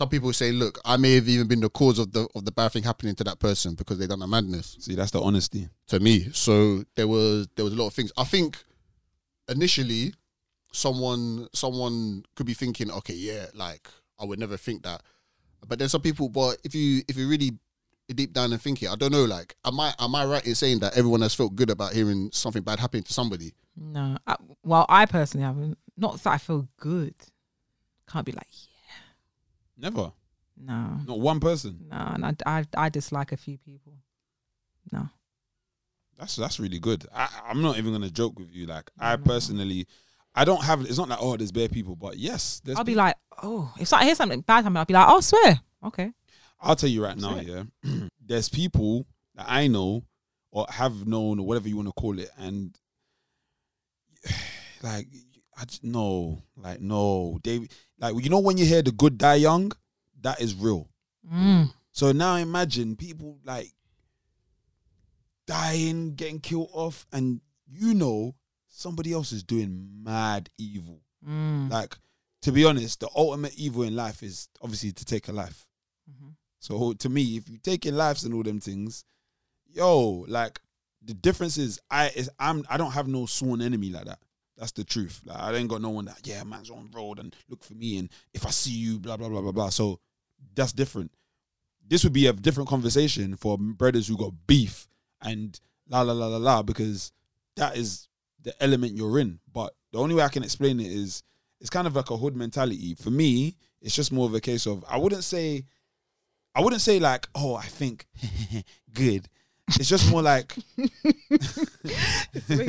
some 0.00 0.08
people 0.08 0.32
say, 0.32 0.50
look, 0.50 0.80
I 0.82 0.96
may 0.96 1.16
have 1.16 1.28
even 1.28 1.46
been 1.46 1.60
the 1.60 1.68
cause 1.68 1.98
of 1.98 2.10
the 2.12 2.26
of 2.34 2.46
the 2.46 2.52
bad 2.52 2.72
thing 2.72 2.82
happening 2.82 3.14
to 3.16 3.24
that 3.24 3.38
person 3.38 3.74
because 3.74 3.98
they 3.98 4.06
done 4.06 4.22
a 4.22 4.26
madness 4.26 4.78
See, 4.80 4.94
that's 4.94 5.10
the 5.10 5.20
honesty. 5.20 5.68
to 5.88 6.00
me. 6.00 6.30
So 6.32 6.84
there 6.94 7.06
was 7.06 7.48
there 7.54 7.66
was 7.66 7.74
a 7.74 7.76
lot 7.76 7.88
of 7.88 7.92
things. 7.92 8.10
I 8.16 8.24
think 8.24 8.64
initially 9.46 10.14
someone 10.72 11.48
someone 11.52 12.22
could 12.34 12.46
be 12.46 12.54
thinking, 12.54 12.90
okay, 12.90 13.12
yeah, 13.12 13.48
like 13.52 13.90
I 14.18 14.24
would 14.24 14.38
never 14.38 14.56
think 14.56 14.84
that. 14.84 15.02
But 15.68 15.78
then 15.78 15.90
some 15.90 16.00
people, 16.00 16.30
but 16.30 16.56
if 16.64 16.74
you 16.74 17.02
if 17.06 17.18
you 17.18 17.28
really 17.28 17.58
deep 18.14 18.32
down 18.32 18.52
and 18.54 18.62
think 18.62 18.82
it. 18.82 18.88
I 18.88 18.96
don't 18.96 19.12
know. 19.12 19.26
Like, 19.26 19.54
am 19.66 19.78
I 19.78 19.92
am 19.98 20.14
I 20.14 20.24
right 20.24 20.46
in 20.46 20.54
saying 20.54 20.78
that 20.78 20.96
everyone 20.96 21.20
has 21.20 21.34
felt 21.34 21.54
good 21.54 21.68
about 21.68 21.92
hearing 21.92 22.30
something 22.32 22.62
bad 22.62 22.80
happening 22.80 23.02
to 23.02 23.12
somebody? 23.12 23.52
No. 23.76 24.16
I, 24.26 24.36
well, 24.64 24.86
I 24.88 25.04
personally 25.04 25.44
haven't. 25.44 25.76
Not 25.98 26.22
that 26.22 26.30
I 26.30 26.38
feel 26.38 26.66
good. 26.78 27.14
Can't 28.10 28.24
be 28.24 28.32
like, 28.32 28.48
Never. 29.80 30.12
no, 30.56 31.00
Not 31.06 31.20
one 31.20 31.40
person. 31.40 31.86
no. 31.90 31.96
And 31.96 32.24
I, 32.26 32.34
I, 32.46 32.64
I 32.76 32.88
dislike 32.90 33.32
a 33.32 33.36
few 33.36 33.56
people. 33.58 33.94
No. 34.92 35.08
That's 36.18 36.36
that's 36.36 36.60
really 36.60 36.78
good. 36.78 37.06
I, 37.14 37.28
I'm 37.48 37.62
not 37.62 37.78
even 37.78 37.92
gonna 37.92 38.10
joke 38.10 38.38
with 38.38 38.50
you. 38.52 38.66
Like 38.66 38.90
I 38.98 39.16
No. 39.16 39.22
personally, 39.22 39.86
I 40.34 40.44
don't 40.44 40.62
have. 40.62 40.82
It's 40.82 40.98
not 40.98 41.08
like 41.08 41.18
oh, 41.22 41.36
there's 41.36 41.50
bare 41.52 41.68
people, 41.68 41.96
but 41.96 42.16
yes, 42.18 42.60
there's. 42.64 42.76
I'll 42.76 42.84
be 42.84 42.92
people. 42.92 43.04
like, 43.04 43.16
oh, 43.42 43.72
if 43.80 43.92
I 43.94 44.04
hear 44.04 44.14
something 44.14 44.42
bad 44.42 44.64
happen, 44.64 44.76
I'll 44.76 44.84
be 44.84 44.92
like, 44.94 45.08
oh, 45.08 45.16
I 45.16 45.20
swear. 45.20 45.60
Okay. 45.86 46.12
I'll 46.60 46.76
tell 46.76 46.90
you 46.90 47.02
right 47.02 47.16
now, 47.16 47.40
yeah. 47.40 47.62
there's 48.26 48.50
people 48.50 49.06
that 49.34 49.46
I 49.48 49.66
know 49.66 50.04
or 50.50 50.66
have 50.68 51.06
known 51.06 51.38
or 51.40 51.46
whatever 51.46 51.68
you 51.68 51.76
want 51.76 51.88
to 51.88 51.94
call 51.94 52.18
it, 52.18 52.28
and 52.38 52.76
like 54.82 55.06
I 55.60 55.64
just, 55.66 55.84
no, 55.84 56.42
like 56.56 56.80
no, 56.80 57.38
they 57.44 57.68
like 57.98 58.14
you 58.22 58.30
know 58.30 58.40
when 58.40 58.56
you 58.56 58.64
hear 58.64 58.82
the 58.82 58.92
good 58.92 59.18
die 59.18 59.34
young, 59.36 59.72
that 60.22 60.40
is 60.40 60.54
real. 60.54 60.88
Mm. 61.30 61.70
So 61.92 62.12
now 62.12 62.36
imagine 62.36 62.96
people 62.96 63.38
like 63.44 63.70
dying, 65.46 66.14
getting 66.14 66.40
killed 66.40 66.70
off, 66.72 67.06
and 67.12 67.40
you 67.68 67.94
know 67.94 68.34
somebody 68.68 69.12
else 69.12 69.32
is 69.32 69.42
doing 69.42 69.88
mad 70.02 70.48
evil. 70.56 71.02
Mm. 71.28 71.70
Like 71.70 71.96
to 72.42 72.52
be 72.52 72.64
honest, 72.64 73.00
the 73.00 73.08
ultimate 73.14 73.54
evil 73.56 73.82
in 73.82 73.94
life 73.94 74.22
is 74.22 74.48
obviously 74.62 74.92
to 74.92 75.04
take 75.04 75.28
a 75.28 75.32
life. 75.32 75.66
Mhm. 76.10 76.36
So 76.58 76.94
to 76.94 77.08
me, 77.08 77.36
if 77.36 77.48
you 77.50 77.58
taking 77.58 77.94
lives 77.94 78.24
and 78.24 78.32
all 78.32 78.42
them 78.42 78.60
things, 78.60 79.04
yo, 79.66 80.24
like 80.26 80.60
the 81.02 81.14
difference 81.14 81.58
is 81.58 81.78
I 81.90 82.08
is 82.08 82.30
I'm 82.38 82.64
I 82.70 82.76
don't 82.78 82.92
have 82.92 83.08
no 83.08 83.26
sworn 83.26 83.60
enemy 83.60 83.90
like 83.90 84.06
that. 84.06 84.20
That's 84.60 84.72
the 84.72 84.84
truth. 84.84 85.22
Like 85.24 85.38
I 85.38 85.54
ain't 85.54 85.70
got 85.70 85.80
no 85.80 85.88
one 85.88 86.04
that 86.04 86.20
yeah, 86.24 86.44
man's 86.44 86.70
on 86.70 86.90
road 86.92 87.18
and 87.18 87.34
look 87.48 87.64
for 87.64 87.72
me 87.72 87.98
and 87.98 88.10
if 88.34 88.46
I 88.46 88.50
see 88.50 88.72
you, 88.72 88.98
blah 88.98 89.16
blah 89.16 89.30
blah 89.30 89.40
blah 89.40 89.52
blah. 89.52 89.70
So 89.70 90.00
that's 90.54 90.72
different. 90.72 91.10
This 91.88 92.04
would 92.04 92.12
be 92.12 92.26
a 92.26 92.32
different 92.34 92.68
conversation 92.68 93.36
for 93.36 93.56
brothers 93.56 94.06
who 94.06 94.18
got 94.18 94.34
beef 94.46 94.86
and 95.22 95.58
la 95.88 96.02
la 96.02 96.12
la 96.12 96.26
la 96.26 96.36
la 96.36 96.62
because 96.62 97.10
that 97.56 97.78
is 97.78 98.08
the 98.42 98.54
element 98.62 98.96
you're 98.96 99.18
in. 99.18 99.40
But 99.50 99.72
the 99.92 99.98
only 99.98 100.14
way 100.14 100.24
I 100.24 100.28
can 100.28 100.44
explain 100.44 100.78
it 100.78 100.88
is 100.88 101.22
it's 101.58 101.70
kind 101.70 101.86
of 101.86 101.96
like 101.96 102.10
a 102.10 102.18
hood 102.18 102.36
mentality. 102.36 102.94
For 102.94 103.10
me, 103.10 103.56
it's 103.80 103.96
just 103.96 104.12
more 104.12 104.26
of 104.26 104.34
a 104.34 104.40
case 104.40 104.66
of 104.66 104.84
I 104.86 104.98
wouldn't 104.98 105.24
say 105.24 105.64
I 106.54 106.60
wouldn't 106.60 106.82
say 106.82 106.98
like, 106.98 107.26
oh, 107.34 107.54
I 107.54 107.64
think 107.64 108.06
good. 108.92 109.26
It's 109.68 109.88
just 109.88 110.10
more 110.10 110.20
like 110.20 110.54
you 110.76 110.90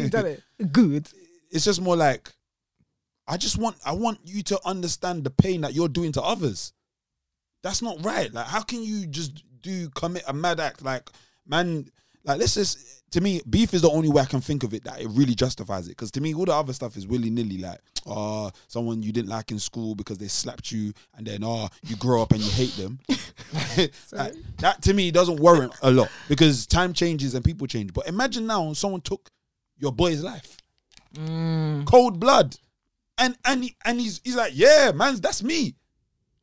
done 0.09 0.27
it. 0.27 0.43
Good. 0.71 1.09
It's 1.51 1.65
just 1.65 1.81
more 1.81 1.95
like 1.95 2.31
I 3.27 3.37
just 3.37 3.57
want 3.57 3.77
I 3.85 3.93
want 3.93 4.19
you 4.23 4.41
to 4.43 4.59
understand 4.65 5.23
the 5.23 5.29
pain 5.29 5.61
that 5.61 5.73
you're 5.73 5.87
doing 5.87 6.11
to 6.13 6.21
others. 6.21 6.73
That's 7.63 7.81
not 7.81 8.03
right. 8.03 8.33
Like 8.33 8.47
how 8.47 8.61
can 8.61 8.83
you 8.83 9.05
just 9.05 9.43
do 9.61 9.89
commit 9.89 10.23
a 10.27 10.33
mad 10.33 10.59
act? 10.59 10.83
Like 10.83 11.09
man 11.45 11.85
like 12.23 12.39
let's 12.39 12.55
just 12.55 13.03
to 13.11 13.21
me 13.21 13.41
beef 13.49 13.73
is 13.73 13.81
the 13.81 13.89
only 13.89 14.09
way 14.09 14.21
I 14.21 14.25
can 14.25 14.41
think 14.41 14.63
of 14.63 14.73
it 14.73 14.83
that 14.85 15.01
it 15.01 15.07
really 15.11 15.35
justifies 15.35 15.87
it. 15.87 15.91
Because 15.91 16.11
to 16.11 16.21
me 16.21 16.33
all 16.33 16.45
the 16.45 16.53
other 16.53 16.73
stuff 16.73 16.97
is 16.97 17.05
willy-nilly. 17.05 17.57
Like 17.57 17.79
oh 18.07 18.51
someone 18.67 19.03
you 19.03 19.11
didn't 19.11 19.29
like 19.29 19.51
in 19.51 19.59
school 19.59 19.93
because 19.93 20.17
they 20.17 20.27
slapped 20.27 20.71
you 20.71 20.93
and 21.15 21.27
then 21.27 21.43
oh 21.43 21.69
you 21.83 21.95
grow 21.97 22.21
up 22.21 22.31
and 22.31 22.41
you 22.41 22.51
hate 22.51 22.75
them. 22.75 22.99
Like, 24.11 24.35
that 24.57 24.81
to 24.83 24.93
me 24.93 25.11
doesn't 25.11 25.39
warrant 25.39 25.73
a 25.81 25.91
lot 25.91 26.09
because 26.27 26.65
time 26.67 26.93
changes 26.93 27.33
and 27.33 27.43
people 27.43 27.67
change. 27.67 27.93
But 27.93 28.07
imagine 28.07 28.45
now 28.45 28.73
someone 28.73 29.01
took 29.01 29.29
your 29.77 29.91
boy's 29.91 30.23
life 30.23 30.60
Mm. 31.15 31.85
cold 31.85 32.19
blood. 32.19 32.55
And 33.17 33.37
and 33.45 33.63
he, 33.63 33.75
and 33.85 33.99
he's 33.99 34.21
he's 34.23 34.35
like, 34.35 34.53
yeah, 34.55 34.91
man, 34.93 35.15
that's 35.17 35.43
me. 35.43 35.75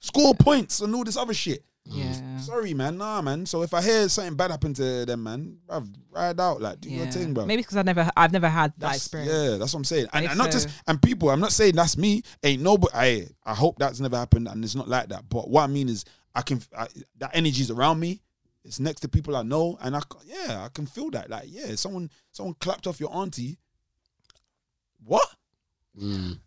Score 0.00 0.34
points 0.34 0.80
and 0.80 0.94
all 0.94 1.04
this 1.04 1.16
other 1.16 1.34
shit. 1.34 1.64
Yeah. 1.90 2.38
Sorry, 2.38 2.74
man, 2.74 2.98
nah, 2.98 3.22
man. 3.22 3.46
So 3.46 3.62
if 3.62 3.72
I 3.72 3.80
hear 3.82 4.08
something 4.08 4.36
bad 4.36 4.50
happen 4.50 4.74
to 4.74 5.06
them, 5.06 5.22
man, 5.22 5.56
bruv, 5.66 5.92
ride 6.10 6.38
out, 6.38 6.60
like 6.60 6.80
do 6.80 6.90
your 6.90 7.06
thing, 7.06 7.32
bro. 7.32 7.46
Maybe 7.46 7.62
because 7.62 7.76
I 7.78 7.82
never, 7.82 8.10
I've 8.16 8.32
never 8.32 8.48
had 8.48 8.74
that 8.78 8.94
experience. 8.94 9.32
Yeah, 9.32 9.56
that's 9.56 9.72
what 9.72 9.78
I'm 9.80 9.84
saying. 9.84 10.06
And, 10.12 10.26
and 10.26 10.38
not 10.38 10.50
just 10.50 10.68
and 10.86 11.00
people, 11.00 11.30
I'm 11.30 11.40
not 11.40 11.52
saying 11.52 11.74
that's 11.74 11.96
me. 11.96 12.22
Ain't 12.42 12.62
nobody. 12.62 12.92
I 12.94 13.26
I 13.44 13.54
hope 13.54 13.78
that's 13.78 14.00
never 14.00 14.16
happened, 14.16 14.48
and 14.48 14.62
it's 14.62 14.74
not 14.74 14.88
like 14.88 15.08
that. 15.08 15.28
But 15.28 15.48
what 15.48 15.62
I 15.62 15.66
mean 15.66 15.88
is, 15.88 16.04
I 16.34 16.42
can 16.42 16.60
I, 16.76 16.88
that 17.18 17.30
energy's 17.32 17.70
around 17.70 18.00
me. 18.00 18.20
It's 18.64 18.80
next 18.80 19.00
to 19.00 19.08
people 19.08 19.34
I 19.34 19.42
know, 19.42 19.78
and 19.80 19.96
I 19.96 20.00
yeah, 20.26 20.64
I 20.64 20.68
can 20.68 20.86
feel 20.86 21.10
that. 21.12 21.30
Like 21.30 21.44
yeah, 21.46 21.74
someone 21.74 22.10
someone 22.32 22.54
clapped 22.60 22.86
off 22.86 23.00
your 23.00 23.14
auntie. 23.16 23.58
What? 25.04 25.28
Mm. 26.00 26.38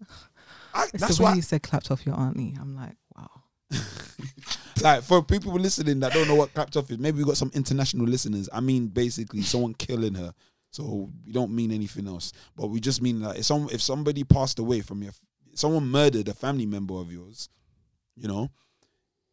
I, 0.73 0.83
It's 0.85 1.01
that's 1.01 1.17
the 1.17 1.23
way 1.23 1.31
why 1.31 1.35
you 1.35 1.41
said 1.41 1.63
clapped 1.63 1.91
off 1.91 2.05
your 2.05 2.15
auntie. 2.15 2.55
I'm 2.59 2.75
like, 2.75 2.95
wow. 3.15 3.29
like 4.81 5.03
for 5.03 5.23
people 5.23 5.53
listening 5.53 5.99
that 6.01 6.13
don't 6.13 6.27
know 6.27 6.35
what 6.35 6.53
clapped 6.53 6.77
off 6.77 6.89
is, 6.91 6.99
maybe 6.99 7.19
we 7.19 7.25
got 7.25 7.37
some 7.37 7.51
international 7.53 8.05
listeners. 8.05 8.49
I 8.51 8.59
mean, 8.59 8.87
basically 8.87 9.41
someone 9.41 9.73
killing 9.73 10.15
her. 10.15 10.33
So 10.71 11.11
we 11.25 11.33
don't 11.33 11.51
mean 11.51 11.71
anything 11.71 12.07
else, 12.07 12.31
but 12.55 12.67
we 12.67 12.79
just 12.79 13.01
mean 13.01 13.19
that 13.21 13.37
if 13.37 13.45
some 13.45 13.67
if 13.71 13.81
somebody 13.81 14.23
passed 14.23 14.57
away 14.57 14.79
from 14.79 15.03
your, 15.03 15.11
someone 15.53 15.85
murdered 15.85 16.29
a 16.29 16.33
family 16.33 16.65
member 16.65 16.93
of 16.93 17.11
yours, 17.11 17.49
you 18.15 18.29
know, 18.29 18.49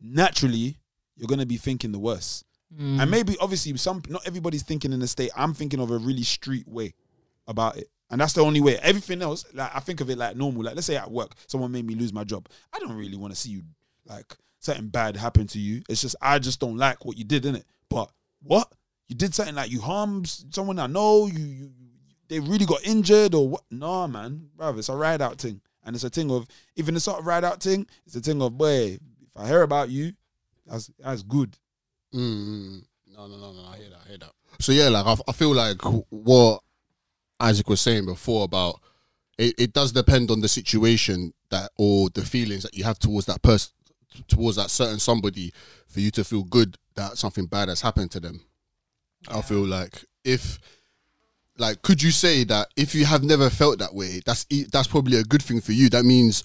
naturally 0.00 0.78
you're 1.16 1.28
gonna 1.28 1.46
be 1.46 1.56
thinking 1.56 1.92
the 1.92 1.98
worst. 1.98 2.44
Mm. 2.76 3.00
And 3.00 3.10
maybe 3.10 3.36
obviously 3.40 3.76
some 3.76 4.02
not 4.08 4.26
everybody's 4.26 4.64
thinking 4.64 4.92
in 4.92 4.98
the 4.98 5.06
state. 5.06 5.30
I'm 5.36 5.54
thinking 5.54 5.80
of 5.80 5.92
a 5.92 5.98
really 5.98 6.24
street 6.24 6.66
way 6.66 6.94
about 7.46 7.76
it. 7.76 7.88
And 8.10 8.20
that's 8.20 8.32
the 8.32 8.42
only 8.42 8.60
way. 8.60 8.78
Everything 8.78 9.20
else, 9.22 9.44
like 9.52 9.70
I 9.74 9.80
think 9.80 10.00
of 10.00 10.08
it 10.08 10.16
like 10.18 10.36
normal. 10.36 10.62
Like 10.62 10.74
let's 10.74 10.86
say 10.86 10.96
at 10.96 11.10
work, 11.10 11.32
someone 11.46 11.72
made 11.72 11.86
me 11.86 11.94
lose 11.94 12.12
my 12.12 12.24
job. 12.24 12.48
I 12.72 12.78
don't 12.78 12.96
really 12.96 13.16
want 13.16 13.34
to 13.34 13.38
see 13.38 13.50
you 13.50 13.62
like 14.06 14.34
something 14.60 14.88
bad 14.88 15.16
happen 15.16 15.46
to 15.48 15.58
you. 15.58 15.82
It's 15.88 16.02
just 16.02 16.16
I 16.20 16.38
just 16.38 16.60
don't 16.60 16.76
like 16.76 17.04
what 17.04 17.18
you 17.18 17.24
did 17.24 17.44
in 17.44 17.56
it. 17.56 17.64
But 17.88 18.10
what? 18.42 18.72
You 19.08 19.16
did 19.16 19.34
something 19.34 19.54
like 19.54 19.70
you 19.70 19.80
harmed 19.80 20.28
someone 20.50 20.78
I 20.78 20.86
know, 20.86 21.26
you, 21.26 21.38
you 21.38 21.70
they 22.28 22.40
really 22.40 22.66
got 22.66 22.86
injured 22.86 23.34
or 23.34 23.48
what? 23.48 23.62
Nah, 23.70 24.06
man. 24.06 24.50
brother, 24.54 24.78
it's 24.78 24.90
a 24.90 24.94
ride 24.94 25.22
out 25.22 25.38
thing. 25.38 25.60
And 25.84 25.94
it's 25.96 26.04
a 26.04 26.10
thing 26.10 26.30
of 26.30 26.46
even 26.76 26.94
the 26.94 27.00
sort 27.00 27.20
of 27.20 27.26
ride 27.26 27.44
out 27.44 27.62
thing, 27.62 27.86
it's 28.06 28.16
a 28.16 28.20
thing 28.20 28.42
of 28.42 28.58
boy, 28.58 28.98
if 29.26 29.36
I 29.36 29.46
hear 29.46 29.62
about 29.62 29.88
you, 29.88 30.12
that's 30.66 30.90
that's 30.98 31.22
good. 31.22 31.56
Mm, 32.14 32.20
mm. 32.20 32.82
No, 33.16 33.26
no, 33.26 33.36
no, 33.36 33.52
no. 33.52 33.68
I 33.68 33.78
hear 33.78 33.90
that. 33.90 34.00
I 34.04 34.08
hear 34.08 34.18
that. 34.18 34.32
So 34.60 34.72
yeah, 34.72 34.88
like 34.88 35.06
I, 35.06 35.16
I 35.26 35.32
feel 35.32 35.54
like 35.54 35.80
what 36.10 36.62
Isaac 37.40 37.68
was 37.68 37.80
saying 37.80 38.06
before 38.06 38.44
about 38.44 38.80
it, 39.38 39.54
it 39.58 39.72
does 39.72 39.92
depend 39.92 40.30
on 40.30 40.40
the 40.40 40.48
situation 40.48 41.32
that 41.50 41.70
or 41.76 42.10
the 42.10 42.24
feelings 42.24 42.64
that 42.64 42.74
you 42.74 42.84
have 42.84 42.98
towards 42.98 43.26
that 43.26 43.42
person, 43.42 43.72
towards 44.26 44.56
that 44.56 44.70
certain 44.70 44.98
somebody, 44.98 45.52
for 45.86 46.00
you 46.00 46.10
to 46.10 46.24
feel 46.24 46.42
good 46.42 46.76
that 46.96 47.16
something 47.16 47.46
bad 47.46 47.68
has 47.68 47.80
happened 47.80 48.10
to 48.10 48.20
them. 48.20 48.40
I 49.28 49.40
feel 49.40 49.64
like 49.64 50.04
if, 50.24 50.58
like, 51.56 51.82
could 51.82 52.02
you 52.02 52.10
say 52.10 52.44
that 52.44 52.68
if 52.76 52.94
you 52.94 53.04
have 53.04 53.22
never 53.22 53.50
felt 53.50 53.78
that 53.78 53.94
way, 53.94 54.20
that's 54.26 54.44
that's 54.70 54.88
probably 54.88 55.18
a 55.18 55.24
good 55.24 55.42
thing 55.42 55.60
for 55.60 55.72
you. 55.72 55.88
That 55.88 56.04
means 56.04 56.44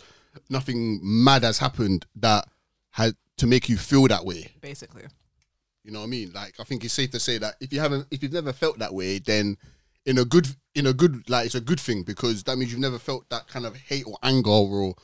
nothing 0.49 0.99
mad 1.03 1.43
has 1.43 1.57
happened 1.57 2.05
that 2.15 2.47
had 2.91 3.15
to 3.37 3.47
make 3.47 3.69
you 3.69 3.77
feel 3.77 4.07
that 4.07 4.25
way. 4.25 4.51
Basically. 4.61 5.03
You 5.83 5.91
know 5.91 5.99
what 5.99 6.05
I 6.05 6.09
mean? 6.09 6.31
Like 6.33 6.59
I 6.59 6.63
think 6.63 6.83
it's 6.83 6.93
safe 6.93 7.11
to 7.11 7.19
say 7.19 7.37
that 7.39 7.55
if 7.59 7.73
you 7.73 7.79
haven't 7.79 8.07
if 8.09 8.23
you've 8.23 8.33
never 8.33 8.53
felt 8.53 8.79
that 8.79 8.93
way, 8.93 9.19
then 9.19 9.57
in 10.05 10.17
a 10.17 10.25
good 10.25 10.47
in 10.75 10.87
a 10.87 10.93
good 10.93 11.29
like 11.29 11.45
it's 11.45 11.55
a 11.55 11.61
good 11.61 11.79
thing 11.79 12.03
because 12.03 12.43
that 12.43 12.57
means 12.57 12.71
you've 12.71 12.81
never 12.81 12.99
felt 12.99 13.29
that 13.29 13.47
kind 13.47 13.65
of 13.65 13.75
hate 13.75 14.05
or 14.05 14.17
anger 14.23 14.49
or 14.49 14.95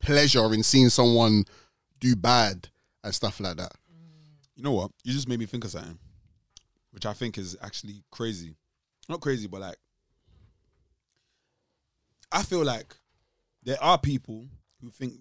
pleasure 0.00 0.52
in 0.52 0.62
seeing 0.62 0.88
someone 0.88 1.44
do 2.00 2.16
bad 2.16 2.68
and 3.04 3.14
stuff 3.14 3.40
like 3.40 3.56
that. 3.56 3.72
Mm. 3.72 4.34
You 4.56 4.64
know 4.64 4.72
what? 4.72 4.90
You 5.04 5.12
just 5.12 5.28
made 5.28 5.38
me 5.38 5.46
think 5.46 5.64
of 5.64 5.70
something, 5.70 5.98
which 6.90 7.06
I 7.06 7.12
think 7.12 7.38
is 7.38 7.56
actually 7.62 8.02
crazy. 8.10 8.56
Not 9.08 9.20
crazy, 9.20 9.46
but 9.46 9.60
like, 9.60 9.76
I 12.30 12.42
feel 12.42 12.64
like 12.64 12.96
there 13.62 13.82
are 13.82 13.98
people 13.98 14.46
who 14.80 14.90
think 14.90 15.14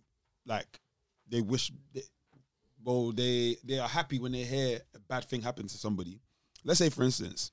like 0.46 0.80
they 1.30 1.42
wish, 1.42 1.72
they, 1.94 2.02
well, 2.84 3.12
they 3.12 3.58
they 3.64 3.80
are 3.80 3.88
happy 3.88 4.20
when 4.20 4.32
they 4.32 4.44
hear 4.44 4.80
a 4.96 5.00
bad 5.00 5.26
thing 5.26 5.42
happen 5.42 5.68
to 5.68 5.78
somebody. 5.78 6.20
Let's 6.64 6.80
say, 6.80 6.90
for 6.90 7.04
instance, 7.04 7.52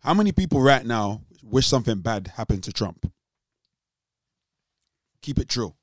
how 0.00 0.14
many 0.14 0.32
people 0.32 0.60
right 0.60 0.84
now 0.84 1.22
wish 1.42 1.66
something 1.66 2.00
bad 2.00 2.28
happened 2.36 2.62
to 2.64 2.72
Trump? 2.72 3.10
Keep 5.22 5.38
it 5.40 5.48
true. 5.48 5.74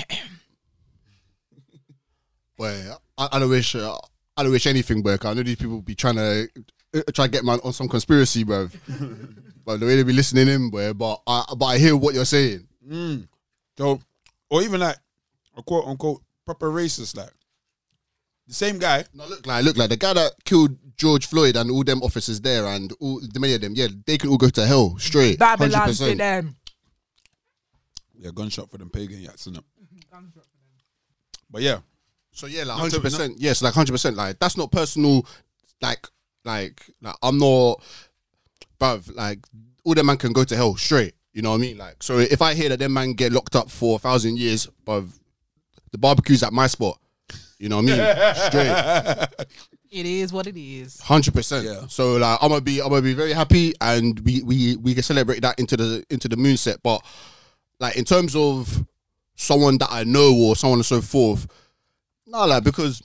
Boy, 2.57 2.81
I, 3.19 3.29
I 3.33 3.39
don't 3.39 3.51
wish 3.51 3.75
uh, 3.75 3.97
I 4.37 4.43
don't 4.43 4.53
wish 4.53 4.67
anything, 4.67 5.03
bro. 5.03 5.19
'cause 5.19 5.31
I 5.31 5.35
know 5.35 5.43
these 5.43 5.57
people 5.57 5.81
be 5.83 5.95
trying 5.95 6.17
to 6.17 6.49
uh, 6.95 7.03
try 7.13 7.27
to 7.27 7.31
get 7.31 7.45
man 7.45 7.61
on 7.65 7.73
some 7.73 7.89
conspiracy, 7.89 8.45
bro. 8.45 8.69
but 9.65 9.81
the 9.81 9.87
way 9.87 9.97
they 9.97 10.03
be 10.03 10.13
listening 10.13 10.49
in, 10.49 10.71
boy. 10.71 10.93
But 10.93 11.21
I 11.27 11.45
but 11.57 11.67
I 11.67 11.79
hear 11.79 11.97
what 11.97 12.15
you're 12.15 12.25
saying. 12.25 12.67
Mm. 12.89 13.29
So, 13.77 14.01
or 14.51 14.63
even 14.63 14.81
like 14.81 14.97
a 15.57 15.63
quote 15.63 15.87
unquote 15.87 16.23
proper 16.45 16.71
racist, 16.71 17.17
like 17.17 17.31
the 18.47 18.55
same 18.55 18.79
guy. 18.79 19.05
No, 19.15 19.27
look 19.27 19.47
like 19.47 19.65
look 19.65 19.77
like 19.77 19.91
the 19.91 19.97
guy 19.97 20.13
that 20.13 20.33
killed 20.45 20.77
George 20.97 21.27
Floyd 21.27 21.57
and 21.57 21.71
all 21.71 21.85
them 21.85 22.03
officers 22.03 22.41
there 22.41 22.67
and 22.67 22.93
all 23.01 23.21
the 23.21 23.41
many 23.41 23.55
of 23.55 23.61
them, 23.61 23.73
yeah, 23.75 23.89
they 24.07 24.19
could 24.19 24.31
all 24.31 24.37
go 24.37 24.49
to 24.49 24.67
hell 24.67 24.97
straight. 24.99 25.39
Babylon 25.39 25.89
100%. 25.89 26.11
to 26.11 26.15
them. 26.17 26.57
Yeah, 28.17 28.31
gunshot 28.35 28.71
for 28.71 28.79
them 28.79 28.91
pagan 28.91 29.21
yats, 29.21 29.49
innit? 29.49 29.63
But 31.51 31.63
yeah, 31.63 31.79
So 32.33 32.47
yeah, 32.49 32.65
like 32.65 32.79
hundred 32.79 33.03
percent. 33.03 33.37
Yes, 33.39 33.63
like 33.63 33.75
hundred 33.75 33.93
percent. 33.93 34.17
Like 34.17 34.39
that's 34.41 34.57
not 34.57 34.73
personal. 34.73 35.25
Like, 35.81 36.07
like, 36.45 36.81
like 37.01 37.15
I'm 37.23 37.39
not, 37.39 37.81
bruv. 38.81 39.15
Like 39.15 39.39
all 39.85 39.95
them 39.95 40.07
man 40.07 40.17
can 40.17 40.33
go 40.33 40.43
to 40.43 40.57
hell 40.57 40.77
straight. 40.77 41.15
You 41.33 41.43
know 41.43 41.51
what 41.51 41.57
I 41.57 41.61
mean? 41.61 41.79
Like, 41.79 42.03
so 42.03 42.19
if 42.19 42.43
I 42.43 42.55
hear 42.55 42.69
that 42.71 42.79
them 42.81 42.93
man 42.93 43.13
get 43.13 43.33
locked 43.33 43.55
up 43.55 43.71
for 43.71 43.97
a 43.97 43.99
thousand 44.01 44.39
years, 44.39 44.69
bruv, 44.85 45.17
the 45.93 45.99
barbecue's 45.99 46.43
at 46.43 46.53
my 46.53 46.67
spot. 46.67 46.99
You 47.65 47.71
know 47.71 47.77
what 47.81 47.91
I 47.91 47.97
mean? 47.97 49.27
Straight, 49.31 49.47
It 49.91 50.05
is 50.05 50.35
what 50.35 50.47
it 50.47 50.55
is. 50.55 51.01
hundred 51.01 51.33
percent. 51.33 51.65
Yeah. 51.65 51.87
So 51.87 52.17
like, 52.19 52.39
I'm 52.43 52.51
gonna 52.51 52.61
be, 52.61 52.83
I'm 52.83 52.91
gonna 52.91 53.01
be 53.01 53.15
very 53.15 53.33
happy, 53.33 53.73
and 53.81 54.21
we 54.21 54.43
we 54.43 54.77
we 54.77 54.93
can 54.93 55.03
celebrate 55.03 55.41
that 55.41 55.59
into 55.59 55.75
the 55.79 56.05
into 56.11 56.29
the 56.29 56.37
moon 56.37 56.59
set. 56.59 56.83
But 56.83 57.03
like 57.81 57.97
in 57.97 58.05
terms 58.05 58.37
of 58.37 58.85
someone 59.35 59.79
that 59.79 59.89
I 59.91 60.05
know 60.05 60.35
or 60.37 60.57
someone 60.57 60.81
and 60.81 60.85
so 60.85 61.01
forth, 61.01 61.47
no, 62.27 62.45
like 62.45 62.65
because 62.65 63.03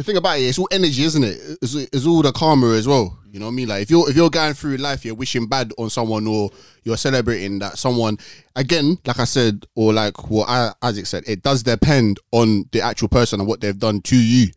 the 0.00 0.04
thing 0.04 0.16
about 0.16 0.38
it, 0.38 0.44
it's 0.44 0.58
all 0.58 0.68
energy, 0.70 1.02
isn't 1.02 1.22
it? 1.22 1.58
It's, 1.60 1.74
it's 1.74 2.06
all 2.06 2.22
the 2.22 2.32
karma 2.32 2.68
as 2.70 2.88
well. 2.88 3.18
You 3.30 3.38
know 3.38 3.46
what 3.46 3.52
I 3.52 3.54
mean? 3.54 3.68
Like 3.68 3.82
if 3.82 3.90
you're 3.90 4.08
if 4.08 4.16
you're 4.16 4.30
going 4.30 4.54
through 4.54 4.78
life, 4.78 5.04
you're 5.04 5.14
wishing 5.14 5.46
bad 5.46 5.72
on 5.76 5.90
someone 5.90 6.26
or 6.26 6.50
you're 6.84 6.96
celebrating 6.96 7.58
that 7.58 7.76
someone. 7.76 8.16
Again, 8.56 8.98
like 9.04 9.18
I 9.18 9.24
said, 9.24 9.66
or 9.74 9.92
like 9.92 10.30
what 10.30 10.48
I, 10.48 10.72
Isaac 10.80 11.04
said, 11.04 11.24
it 11.26 11.42
does 11.42 11.62
depend 11.62 12.18
on 12.32 12.64
the 12.72 12.80
actual 12.80 13.08
person 13.08 13.40
and 13.40 13.48
what 13.48 13.60
they've 13.60 13.78
done 13.78 14.00
to 14.00 14.16
you, 14.16 14.48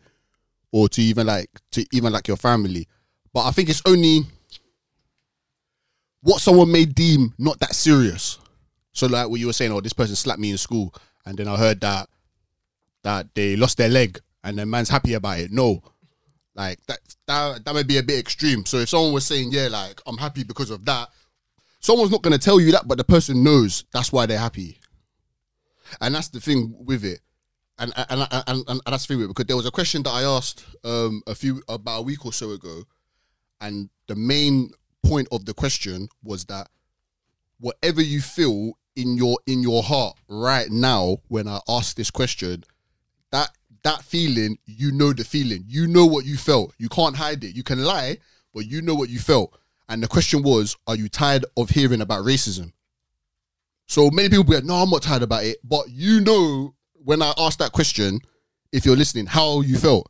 or 0.71 0.87
to 0.89 1.01
even 1.01 1.27
like 1.27 1.49
to 1.71 1.85
even 1.91 2.13
like 2.13 2.29
your 2.29 2.37
family. 2.37 2.87
But 3.33 3.45
I 3.45 3.51
think 3.51 3.67
it's 3.67 3.81
only 3.85 4.21
what 6.21 6.41
someone 6.41 6.71
may 6.71 6.85
deem 6.85 7.33
not 7.37 7.59
that 7.59 7.75
serious. 7.75 8.39
So 8.93 9.07
like 9.07 9.27
what 9.27 9.41
you 9.41 9.47
were 9.47 9.53
saying, 9.53 9.73
oh, 9.73 9.81
this 9.81 9.91
person 9.91 10.15
slapped 10.15 10.39
me 10.39 10.51
in 10.51 10.57
school, 10.57 10.95
and 11.25 11.37
then 11.37 11.49
I 11.49 11.57
heard 11.57 11.81
that 11.81 12.07
that 13.03 13.27
they 13.35 13.57
lost 13.57 13.77
their 13.77 13.89
leg, 13.89 14.21
and 14.43 14.57
then 14.57 14.69
man's 14.69 14.89
happy 14.89 15.13
about 15.13 15.39
it. 15.39 15.51
No, 15.51 15.81
like 16.55 16.79
that 16.87 16.99
that 17.27 17.65
that 17.65 17.73
might 17.73 17.87
be 17.87 17.97
a 17.97 18.03
bit 18.03 18.19
extreme. 18.19 18.65
So 18.65 18.77
if 18.77 18.89
someone 18.89 19.13
was 19.13 19.25
saying, 19.25 19.51
yeah, 19.51 19.67
like 19.67 20.01
I'm 20.05 20.17
happy 20.17 20.43
because 20.43 20.69
of 20.69 20.85
that, 20.85 21.09
someone's 21.79 22.11
not 22.11 22.21
gonna 22.21 22.37
tell 22.37 22.59
you 22.59 22.71
that, 22.73 22.87
but 22.87 22.97
the 22.97 23.03
person 23.03 23.43
knows 23.43 23.85
that's 23.91 24.11
why 24.11 24.25
they're 24.25 24.37
happy. 24.37 24.79
And 26.01 26.15
that's 26.15 26.29
the 26.29 26.39
thing 26.39 26.75
with 26.77 27.03
it. 27.03 27.21
And 27.79 27.91
and 27.95 28.27
and, 28.31 28.43
and, 28.47 28.65
and, 28.67 28.81
that's 28.85 29.05
the 29.05 29.13
thing 29.13 29.17
with 29.17 29.25
it 29.25 29.29
because 29.29 29.47
there 29.47 29.55
was 29.55 29.65
a 29.65 29.71
question 29.71 30.03
that 30.03 30.11
I 30.11 30.23
asked 30.23 30.63
um 30.83 31.23
a 31.25 31.33
few 31.33 31.63
about 31.67 31.99
a 31.99 32.01
week 32.03 32.25
or 32.25 32.33
so 32.33 32.51
ago, 32.51 32.83
and 33.61 33.89
the 34.07 34.15
main 34.15 34.71
point 35.03 35.27
of 35.31 35.45
the 35.45 35.53
question 35.53 36.07
was 36.23 36.45
that 36.45 36.69
whatever 37.59 38.01
you 38.01 38.21
feel 38.21 38.77
in 38.95 39.17
your 39.17 39.39
in 39.47 39.63
your 39.63 39.81
heart 39.81 40.17
right 40.27 40.69
now 40.69 41.17
when 41.29 41.47
I 41.47 41.59
ask 41.67 41.95
this 41.95 42.11
question, 42.11 42.63
that 43.31 43.49
that 43.83 44.01
feeling, 44.01 44.57
you 44.65 44.91
know 44.91 45.13
the 45.13 45.23
feeling. 45.23 45.63
You 45.67 45.87
know 45.87 46.05
what 46.05 46.25
you 46.25 46.37
felt. 46.37 46.73
You 46.77 46.89
can't 46.89 47.15
hide 47.15 47.43
it. 47.43 47.55
You 47.55 47.63
can 47.63 47.83
lie, 47.83 48.17
but 48.53 48.65
you 48.65 48.81
know 48.81 48.95
what 48.95 49.09
you 49.09 49.19
felt. 49.19 49.57
And 49.89 50.01
the 50.01 50.07
question 50.07 50.41
was, 50.41 50.75
are 50.87 50.95
you 50.95 51.09
tired 51.09 51.45
of 51.57 51.69
hearing 51.69 52.01
about 52.01 52.25
racism? 52.25 52.71
So 53.85 54.09
many 54.09 54.29
people 54.29 54.45
be 54.45 54.55
like, 54.55 54.63
no, 54.63 54.75
I'm 54.75 54.89
not 54.89 55.01
tired 55.01 55.23
about 55.23 55.43
it. 55.43 55.57
But 55.63 55.89
you 55.89 56.21
know 56.21 56.73
when 56.93 57.21
I 57.21 57.33
asked 57.37 57.59
that 57.59 57.73
question, 57.73 58.19
if 58.71 58.85
you're 58.85 58.95
listening, 58.95 59.25
how 59.25 59.61
you 59.61 59.77
felt. 59.77 60.09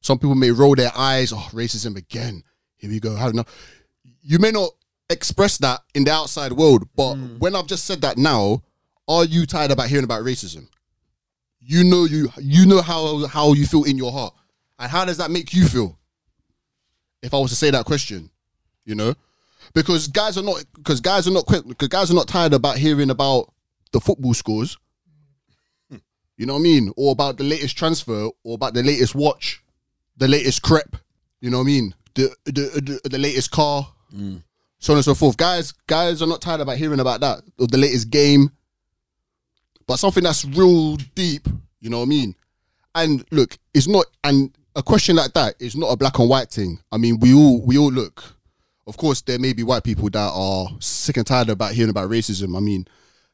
Some 0.00 0.18
people 0.18 0.34
may 0.34 0.50
roll 0.50 0.74
their 0.74 0.90
eyes, 0.96 1.32
oh, 1.32 1.48
racism 1.52 1.96
again. 1.96 2.42
Here 2.76 2.90
we 2.90 2.98
go. 2.98 3.14
I 3.14 3.24
don't 3.24 3.36
know. 3.36 3.44
You 4.22 4.38
may 4.38 4.50
not 4.50 4.70
express 5.08 5.58
that 5.58 5.80
in 5.94 6.04
the 6.04 6.10
outside 6.10 6.52
world, 6.52 6.88
but 6.96 7.14
mm. 7.14 7.38
when 7.38 7.54
I've 7.54 7.68
just 7.68 7.84
said 7.84 8.00
that 8.00 8.18
now, 8.18 8.62
are 9.06 9.24
you 9.24 9.46
tired 9.46 9.70
about 9.70 9.88
hearing 9.88 10.04
about 10.04 10.24
racism? 10.24 10.66
You 11.64 11.84
know 11.84 12.04
you 12.04 12.28
you 12.40 12.66
know 12.66 12.82
how 12.82 13.26
how 13.26 13.52
you 13.52 13.66
feel 13.66 13.84
in 13.84 13.96
your 13.96 14.12
heart. 14.12 14.34
And 14.78 14.90
how 14.90 15.04
does 15.04 15.18
that 15.18 15.30
make 15.30 15.54
you 15.54 15.66
feel? 15.66 15.96
If 17.22 17.32
I 17.32 17.38
was 17.38 17.50
to 17.50 17.56
say 17.56 17.70
that 17.70 17.84
question, 17.84 18.30
you 18.84 18.96
know? 18.96 19.14
Because 19.74 20.08
guys 20.08 20.36
are 20.36 20.42
not 20.42 20.64
because 20.74 21.00
guys 21.00 21.28
are 21.28 21.30
not 21.30 21.46
quick 21.46 21.66
because 21.66 21.88
guys 21.88 22.10
are 22.10 22.14
not 22.14 22.26
tired 22.28 22.52
about 22.52 22.76
hearing 22.78 23.10
about 23.10 23.52
the 23.92 24.00
football 24.00 24.34
scores. 24.34 24.76
You 26.36 26.46
know 26.46 26.54
what 26.54 26.60
I 26.60 26.62
mean? 26.62 26.92
Or 26.96 27.12
about 27.12 27.36
the 27.36 27.44
latest 27.44 27.76
transfer, 27.76 28.28
or 28.42 28.54
about 28.54 28.74
the 28.74 28.82
latest 28.82 29.14
watch, 29.14 29.62
the 30.16 30.26
latest 30.26 30.62
crepe. 30.62 30.96
You 31.40 31.50
know 31.50 31.58
what 31.58 31.64
I 31.64 31.66
mean? 31.66 31.94
The 32.14 32.34
the 32.44 32.98
the, 33.02 33.08
the 33.08 33.18
latest 33.18 33.50
car, 33.50 33.86
mm. 34.14 34.42
so 34.78 34.92
on 34.92 34.96
and 34.96 35.04
so 35.04 35.14
forth. 35.14 35.36
Guys, 35.36 35.72
guys 35.86 36.20
are 36.22 36.26
not 36.26 36.40
tired 36.40 36.60
about 36.60 36.78
hearing 36.78 37.00
about 37.00 37.20
that 37.20 37.42
or 37.58 37.66
the 37.68 37.78
latest 37.78 38.10
game. 38.10 38.50
But 39.92 39.98
something 39.98 40.24
that's 40.24 40.46
real 40.46 40.96
deep, 41.14 41.46
you 41.82 41.90
know 41.90 41.98
what 41.98 42.04
I 42.04 42.08
mean? 42.08 42.34
And 42.94 43.26
look, 43.30 43.58
it's 43.74 43.86
not 43.86 44.06
and 44.24 44.50
a 44.74 44.82
question 44.82 45.16
like 45.16 45.34
that 45.34 45.54
is 45.58 45.76
not 45.76 45.88
a 45.88 45.96
black 45.98 46.18
and 46.18 46.30
white 46.30 46.48
thing. 46.48 46.78
I 46.90 46.96
mean, 46.96 47.20
we 47.20 47.34
all 47.34 47.60
we 47.60 47.76
all 47.76 47.92
look. 47.92 48.24
Of 48.86 48.96
course, 48.96 49.20
there 49.20 49.38
may 49.38 49.52
be 49.52 49.62
white 49.62 49.84
people 49.84 50.08
that 50.08 50.30
are 50.32 50.68
sick 50.80 51.18
and 51.18 51.26
tired 51.26 51.50
about 51.50 51.72
hearing 51.72 51.90
about 51.90 52.08
racism. 52.08 52.56
I 52.56 52.60
mean, 52.60 52.86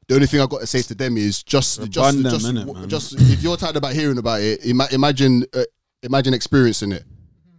the 0.08 0.16
only 0.16 0.26
thing 0.26 0.40
I've 0.40 0.48
got 0.48 0.62
to 0.62 0.66
say 0.66 0.82
to 0.82 0.96
them 0.96 1.16
is 1.16 1.44
just, 1.44 1.88
just, 1.92 1.94
Ban 1.94 2.24
them, 2.24 2.88
just, 2.88 3.16
just 3.16 3.30
if 3.30 3.40
you're 3.40 3.56
tired 3.56 3.76
about 3.76 3.92
hearing 3.92 4.18
about 4.18 4.40
it, 4.40 4.66
ima- 4.66 4.88
imagine, 4.90 5.44
uh, 5.54 5.62
imagine 6.02 6.34
experiencing 6.34 6.90
it. 6.90 7.04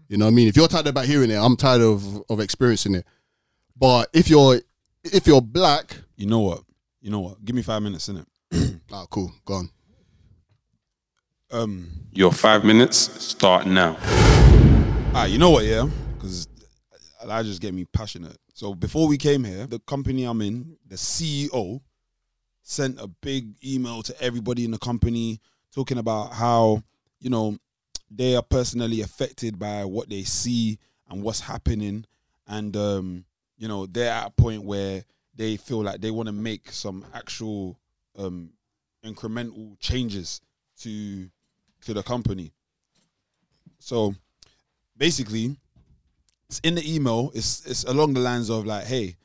You 0.09 0.17
know 0.17 0.25
what 0.25 0.31
I 0.31 0.35
mean? 0.35 0.49
If 0.49 0.57
you're 0.57 0.67
tired 0.67 0.87
about 0.87 1.05
hearing 1.05 1.31
it, 1.31 1.37
I'm 1.37 1.55
tired 1.55 1.79
of 1.79 2.21
of 2.29 2.41
experiencing 2.41 2.95
it. 2.95 3.05
But 3.77 4.09
if 4.11 4.29
you're 4.29 4.59
if 5.05 5.25
you're 5.25 5.41
black, 5.41 5.95
you 6.17 6.25
know 6.25 6.41
what? 6.41 6.63
You 6.99 7.11
know 7.11 7.21
what? 7.21 7.45
Give 7.45 7.55
me 7.55 7.61
five 7.61 7.81
minutes, 7.81 8.09
innit? 8.09 8.25
Ah, 8.91 9.05
cool, 9.09 9.31
go 9.45 9.55
on. 9.55 9.69
Um, 11.51 11.89
Your 12.11 12.31
five 12.31 12.63
minutes 12.63 12.97
start 12.97 13.65
now. 13.65 13.97
Ah, 15.13 15.25
you 15.25 15.37
know 15.37 15.49
what? 15.49 15.65
Yeah, 15.65 15.89
because 16.13 16.47
Elijah's 17.23 17.59
getting 17.59 17.75
me 17.77 17.85
passionate. 17.85 18.37
So 18.53 18.73
before 18.73 19.07
we 19.07 19.17
came 19.17 19.43
here, 19.43 19.65
the 19.65 19.79
company 19.79 20.25
I'm 20.25 20.41
in, 20.41 20.77
the 20.85 20.95
CEO, 20.95 21.81
sent 22.61 22.99
a 22.99 23.07
big 23.07 23.55
email 23.65 24.03
to 24.03 24.21
everybody 24.21 24.63
in 24.63 24.71
the 24.71 24.77
company 24.77 25.39
talking 25.73 25.97
about 25.97 26.33
how 26.33 26.83
you 27.19 27.29
know 27.29 27.57
they 28.11 28.35
are 28.35 28.43
personally 28.43 29.01
affected 29.01 29.57
by 29.57 29.85
what 29.85 30.09
they 30.09 30.23
see 30.23 30.77
and 31.09 31.23
what's 31.23 31.39
happening, 31.39 32.05
and 32.47 32.75
um, 32.77 33.25
you 33.57 33.67
know 33.67 33.85
they're 33.87 34.11
at 34.11 34.27
a 34.27 34.31
point 34.31 34.63
where 34.63 35.03
they 35.35 35.57
feel 35.57 35.81
like 35.81 36.01
they 36.01 36.11
want 36.11 36.27
to 36.27 36.33
make 36.33 36.71
some 36.71 37.05
actual 37.13 37.79
um, 38.17 38.51
incremental 39.05 39.79
changes 39.79 40.41
to 40.81 41.29
to 41.81 41.93
the 41.93 42.03
company. 42.03 42.51
So 43.79 44.13
basically, 44.97 45.55
it's 46.49 46.59
in 46.59 46.75
the 46.75 46.95
email. 46.95 47.31
It's 47.33 47.65
it's 47.65 47.83
along 47.85 48.13
the 48.13 48.19
lines 48.19 48.49
of 48.49 48.65
like, 48.65 48.85
hey, 48.85 49.15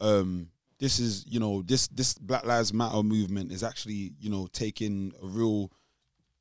um, 0.00 0.48
this 0.78 0.98
is 0.98 1.24
you 1.28 1.38
know 1.38 1.62
this 1.62 1.86
this 1.88 2.14
Black 2.14 2.44
Lives 2.44 2.72
Matter 2.72 3.02
movement 3.02 3.52
is 3.52 3.62
actually 3.62 4.12
you 4.18 4.30
know 4.30 4.48
taking 4.52 5.12
a 5.22 5.26
real 5.26 5.70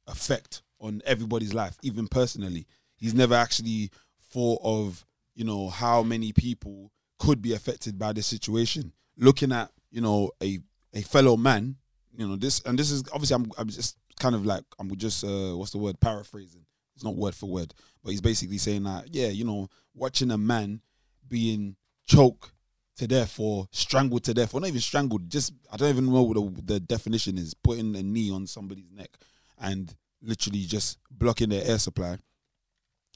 effect 0.08 0.64
on 0.80 1.02
everybody's 1.06 1.54
life, 1.54 1.78
even 1.84 2.08
personally. 2.08 2.66
He's 2.96 3.14
never 3.14 3.36
actually 3.36 3.92
thought 4.32 4.60
of 4.64 5.06
you 5.36 5.46
know 5.46 5.70
how 5.70 6.02
many 6.04 6.34
people 6.34 6.92
could 7.20 7.42
be 7.42 7.54
affected 7.54 8.00
by 8.00 8.14
this 8.14 8.26
situation. 8.26 8.94
Looking 9.18 9.52
at 9.52 9.70
you 9.92 10.02
know 10.02 10.32
a 10.42 10.60
a 10.94 11.02
fellow 11.02 11.38
man, 11.38 11.76
you 12.16 12.28
know 12.28 12.36
this, 12.36 12.62
and 12.66 12.78
this 12.78 12.92
is 12.92 13.04
obviously 13.14 13.36
I'm 13.36 13.52
I'm 13.58 13.70
just 13.70 13.98
kind 14.20 14.36
of 14.36 14.46
like 14.46 14.64
I'm 14.80 14.96
just 14.96 15.24
uh 15.24 15.56
what's 15.56 15.72
the 15.72 15.78
word 15.78 16.00
paraphrasing. 16.00 16.66
It's 16.96 17.04
not 17.04 17.16
word 17.16 17.36
for 17.36 17.50
word, 17.50 17.74
but 18.04 18.12
he's 18.12 18.22
basically 18.22 18.58
saying 18.58 18.84
that 18.84 19.14
yeah, 19.14 19.28
you 19.28 19.46
know, 19.46 19.70
watching 19.94 20.32
a 20.32 20.38
man 20.38 20.82
being 21.28 21.76
choked 22.06 22.52
to 22.98 23.08
death 23.08 23.40
or 23.40 23.68
strangled 23.72 24.24
to 24.26 24.34
death, 24.34 24.54
or 24.54 24.62
not 24.62 24.68
even 24.68 24.82
strangled, 24.82 25.30
just 25.30 25.54
I 25.72 25.78
don't 25.78 25.90
even 25.90 26.12
know 26.12 26.22
what 26.22 26.36
the, 26.36 26.74
the 26.74 26.80
definition 26.80 27.38
is. 27.38 27.54
Putting 27.54 27.96
a 27.96 28.04
knee 28.04 28.32
on 28.32 28.46
somebody's 28.48 28.92
neck 28.92 29.10
and 29.58 29.94
literally 30.22 30.62
just 30.66 31.00
blocking 31.10 31.50
their 31.50 31.66
air 31.66 31.80
supply. 31.80 32.18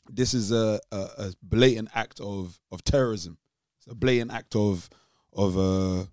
This 0.09 0.33
is 0.33 0.51
a, 0.51 0.79
a, 0.91 0.97
a 0.97 1.33
blatant 1.43 1.89
act 1.93 2.19
of 2.19 2.59
of 2.71 2.83
terrorism. 2.83 3.37
It's 3.79 3.91
a 3.91 3.95
blatant 3.95 4.31
act 4.31 4.55
of 4.55 4.89
of 5.33 5.57
uh 5.57 6.05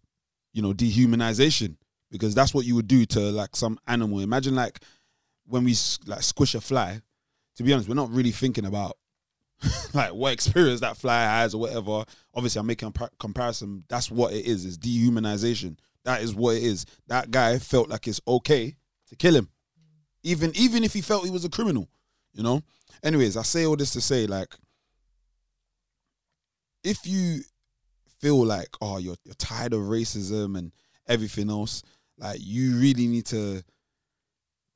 you 0.52 0.62
know 0.62 0.72
dehumanization 0.72 1.76
because 2.12 2.34
that's 2.34 2.54
what 2.54 2.66
you 2.66 2.76
would 2.76 2.86
do 2.86 3.04
to 3.06 3.18
like 3.18 3.56
some 3.56 3.78
animal. 3.88 4.20
Imagine 4.20 4.54
like 4.54 4.78
when 5.46 5.64
we 5.64 5.74
like 6.06 6.22
squish 6.22 6.54
a 6.54 6.60
fly. 6.60 7.00
To 7.56 7.62
be 7.62 7.72
honest, 7.72 7.88
we're 7.88 7.94
not 7.94 8.10
really 8.10 8.30
thinking 8.30 8.66
about 8.66 8.96
like 9.94 10.12
what 10.12 10.32
experience 10.32 10.80
that 10.80 10.96
fly 10.96 11.22
has 11.22 11.54
or 11.54 11.60
whatever. 11.62 12.04
Obviously, 12.34 12.60
I'm 12.60 12.66
making 12.66 12.88
a 12.88 12.92
par- 12.92 13.10
comparison. 13.18 13.84
That's 13.88 14.10
what 14.10 14.32
it 14.32 14.44
is. 14.44 14.64
It's 14.64 14.78
dehumanization. 14.78 15.78
That 16.04 16.22
is 16.22 16.34
what 16.34 16.56
it 16.56 16.62
is. 16.62 16.84
That 17.08 17.30
guy 17.30 17.58
felt 17.58 17.88
like 17.88 18.06
it's 18.06 18.20
okay 18.28 18.76
to 19.08 19.16
kill 19.16 19.34
him, 19.34 19.48
even 20.22 20.52
even 20.54 20.84
if 20.84 20.92
he 20.92 21.00
felt 21.00 21.24
he 21.24 21.30
was 21.30 21.44
a 21.44 21.50
criminal. 21.50 21.88
You 22.34 22.42
know. 22.42 22.62
Anyways, 23.02 23.36
I 23.36 23.42
say 23.42 23.66
all 23.66 23.76
this 23.76 23.92
to 23.92 24.00
say 24.00 24.26
like 24.26 24.54
if 26.84 27.06
you 27.06 27.40
feel 28.20 28.44
like 28.44 28.68
oh 28.80 28.98
you're 28.98 29.16
you're 29.24 29.34
tired 29.34 29.72
of 29.72 29.80
racism 29.80 30.58
and 30.58 30.72
everything 31.06 31.50
else, 31.50 31.82
like 32.22 32.38
you 32.40 32.76
really 32.76 33.08
need 33.08 33.26
to 33.26 33.62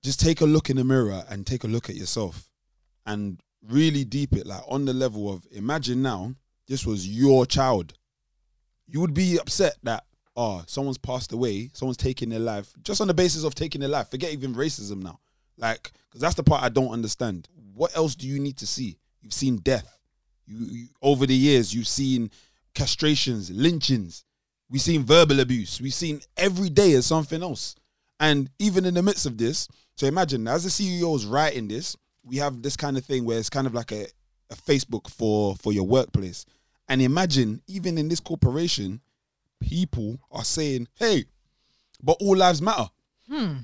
just 0.02 0.20
take 0.20 0.40
a 0.40 0.44
look 0.44 0.68
in 0.68 0.77
the 0.77 0.85
mirror 0.85 1.24
and 1.31 1.47
take 1.47 1.64
a 1.64 1.68
look 1.68 1.89
at 1.89 1.94
yourself 1.94 2.51
and 3.06 3.40
really 3.68 4.05
deep 4.05 4.35
it 4.35 4.47
like 4.47 4.62
on 4.68 4.85
the 4.85 4.93
level 4.93 5.32
of 5.32 5.47
imagine 5.52 6.02
now 6.02 6.35
this 6.68 6.85
was 6.85 7.09
your 7.09 7.47
child. 7.47 7.94
You 8.89 9.01
would 9.01 9.14
be 9.14 9.39
upset 9.39 9.77
that 9.85 10.05
oh 10.36 10.64
someone's 10.66 10.98
passed 10.98 11.32
away, 11.32 11.70
someone's 11.73 11.97
taking 11.97 12.28
their 12.28 12.40
life 12.40 12.73
just 12.82 13.01
on 13.01 13.06
the 13.06 13.14
basis 13.14 13.44
of 13.44 13.55
taking 13.55 13.81
their 13.81 13.90
life. 13.90 14.10
Forget 14.10 14.32
even 14.32 14.55
racism 14.55 15.02
now. 15.02 15.20
Like 15.56 15.93
cuz 16.10 16.20
that's 16.20 16.35
the 16.35 16.43
part 16.43 16.64
I 16.64 16.68
don't 16.68 16.90
understand. 16.90 17.48
What 17.74 17.97
else 17.97 18.16
do 18.16 18.27
you 18.27 18.40
need 18.40 18.56
to 18.59 18.66
see? 18.66 18.98
You've 19.20 19.32
seen 19.32 19.59
death. 19.59 19.98
You, 20.47 20.59
you 20.66 20.89
over 21.01 21.27
the 21.27 21.35
years 21.35 21.73
you've 21.73 21.89
seen 21.89 22.31
castrations, 22.74 23.51
lynchings. 23.52 24.24
We've 24.68 24.80
seen 24.80 25.05
verbal 25.05 25.40
abuse. 25.40 25.80
We've 25.80 25.94
seen 25.94 26.20
every 26.36 26.70
day 26.70 26.93
as 26.94 27.06
something 27.06 27.43
else. 27.43 27.76
And 28.18 28.51
even 28.59 28.84
in 28.84 28.94
the 28.94 29.02
midst 29.02 29.26
of 29.26 29.38
this, 29.38 29.68
so 29.97 30.06
imagine 30.06 30.48
as 30.48 30.64
the 30.64 30.70
CEO 30.70 31.14
is 31.14 31.26
writing 31.26 31.68
this, 31.68 31.97
we 32.24 32.36
have 32.38 32.62
this 32.62 32.76
kind 32.76 32.97
of 32.97 33.05
thing 33.05 33.24
where 33.24 33.38
it's 33.38 33.51
kind 33.51 33.66
of 33.66 33.74
like 33.74 33.93
a, 33.93 34.06
a 34.51 34.55
Facebook 34.55 35.09
for 35.09 35.55
for 35.56 35.72
your 35.72 35.86
workplace. 35.86 36.44
And 36.88 37.01
imagine 37.01 37.62
even 37.66 37.98
in 37.98 38.09
this 38.09 38.20
corporation, 38.20 39.01
people 39.60 40.18
are 40.30 40.44
saying, 40.44 40.88
"Hey, 40.94 41.26
but 42.02 42.16
all 42.20 42.36
lives 42.36 42.62
matter." 42.62 42.88
Hmm. 43.28 43.55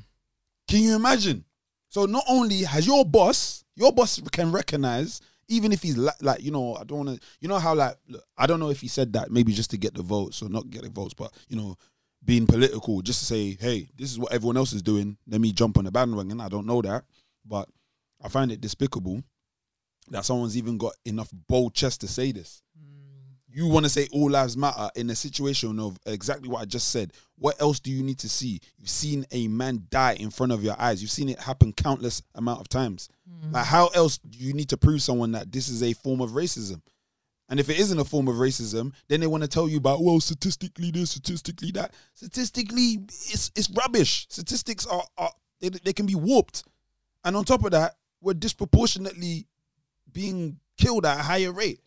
Can 0.69 0.81
you 0.81 0.95
imagine? 0.95 1.45
So 1.89 2.07
not 2.07 2.25
only 2.29 2.63
has 2.63 2.87
your 2.87 3.05
boss, 3.05 3.65
your 3.75 3.93
boss 3.93 4.21
can 4.33 4.53
recognize, 4.53 5.21
even 5.53 5.71
if 5.71 5.83
he's 5.83 5.97
like, 5.97 6.21
like 6.21 6.43
you 6.43 6.51
know, 6.51 6.75
I 6.75 6.85
don't 6.85 7.07
want 7.07 7.21
to, 7.21 7.27
you 7.41 7.49
know 7.49 7.59
how 7.59 7.75
like, 7.75 7.97
look, 8.09 8.25
I 8.37 8.47
don't 8.47 8.59
know 8.59 8.71
if 8.71 8.81
he 8.81 8.89
said 8.89 9.13
that 9.13 9.31
maybe 9.31 9.53
just 9.53 9.71
to 9.71 9.77
get 9.77 9.95
the 9.95 10.03
votes 10.03 10.43
or 10.43 10.49
not 10.49 10.71
get 10.71 10.83
the 10.83 10.91
votes, 10.91 11.15
but 11.15 11.33
you 11.49 11.57
know, 11.57 11.77
being 12.25 12.47
political, 12.47 13.03
just 13.03 13.21
to 13.21 13.27
say, 13.27 13.57
hey, 13.61 13.89
this 13.97 14.11
is 14.11 14.19
what 14.19 14.33
everyone 14.33 14.57
else 14.57 14.73
is 14.73 14.83
doing. 14.83 15.17
Let 15.27 15.41
me 15.41 15.53
jump 15.53 15.77
on 15.77 15.85
the 15.85 15.93
bandwagon. 15.93 16.41
I 16.41 16.49
don't 16.49 16.67
know 16.67 16.81
that, 16.83 17.05
but 17.45 17.69
I 18.23 18.29
find 18.29 18.51
it 18.51 18.61
despicable 18.61 19.23
that 20.11 20.25
someone's 20.25 20.57
even 20.57 20.79
got 20.79 20.95
enough 21.05 21.31
bold 21.49 21.75
chest 21.75 22.01
to 22.01 22.09
say 22.09 22.33
this. 22.33 22.63
You 23.55 23.67
want 23.67 23.85
to 23.85 23.91
say 23.91 24.09
all 24.13 24.31
lives 24.31 24.57
matter 24.57 24.89
in 24.97 25.11
a 25.11 25.15
situation 25.15 25.79
of 25.79 25.99
exactly 26.07 26.49
what 26.49 26.63
I 26.63 26.65
just 26.65 26.91
said. 26.91 27.13
What 27.37 27.61
else 27.61 27.81
do 27.81 27.91
you 27.91 28.03
need 28.03 28.19
to 28.21 28.29
see? 28.29 28.61
You've 28.79 28.89
seen 28.89 29.27
a 29.31 29.47
man 29.49 29.87
die 29.91 30.15
in 30.15 30.31
front 30.31 30.53
of 30.53 30.65
your 30.65 30.75
eyes. 30.79 31.03
You've 31.03 31.11
seen 31.11 31.29
it 31.29 31.39
happen 31.39 31.73
countless 31.73 32.23
amount 32.35 32.61
of 32.61 32.69
times. 32.69 33.11
Mm-hmm. 33.31 33.55
Like 33.55 33.67
how 33.67 33.89
else 33.89 34.17
do 34.19 34.39
you 34.39 34.55
need 34.55 34.71
to 34.71 34.79
prove 34.79 35.03
someone 35.03 35.33
that 35.33 35.53
this 35.53 35.69
is 35.69 35.83
a 35.83 35.93
form 35.93 36.23
of 36.23 36.31
racism? 36.31 36.81
And 37.51 37.61
if 37.61 37.69
it 37.69 37.79
isn't 37.79 37.99
a 37.99 38.05
form 38.05 38.29
of 38.29 38.37
racism, 38.37 38.95
then 39.09 39.21
they 39.21 39.27
want 39.27 39.43
to 39.43 39.49
tell 39.49 39.69
you 39.69 39.77
about 39.77 40.03
well, 40.03 40.21
statistically 40.21 40.91
this, 40.91 41.11
statistically 41.11 41.71
that. 41.73 41.93
Statistically, 42.15 43.01
it's 43.09 43.51
it's 43.55 43.69
rubbish. 43.71 44.27
Statistics 44.31 44.87
are, 44.87 45.05
are 45.19 45.33
they, 45.61 45.69
they 45.69 45.93
can 45.93 46.07
be 46.07 46.15
warped, 46.15 46.65
and 47.25 47.37
on 47.37 47.45
top 47.45 47.63
of 47.63 47.73
that, 47.73 47.97
we're 48.23 48.33
disproportionately 48.33 49.47
being 50.11 50.59
killed 50.79 51.05
at 51.05 51.19
a 51.19 51.23
higher 51.23 51.53
rate. 51.53 51.81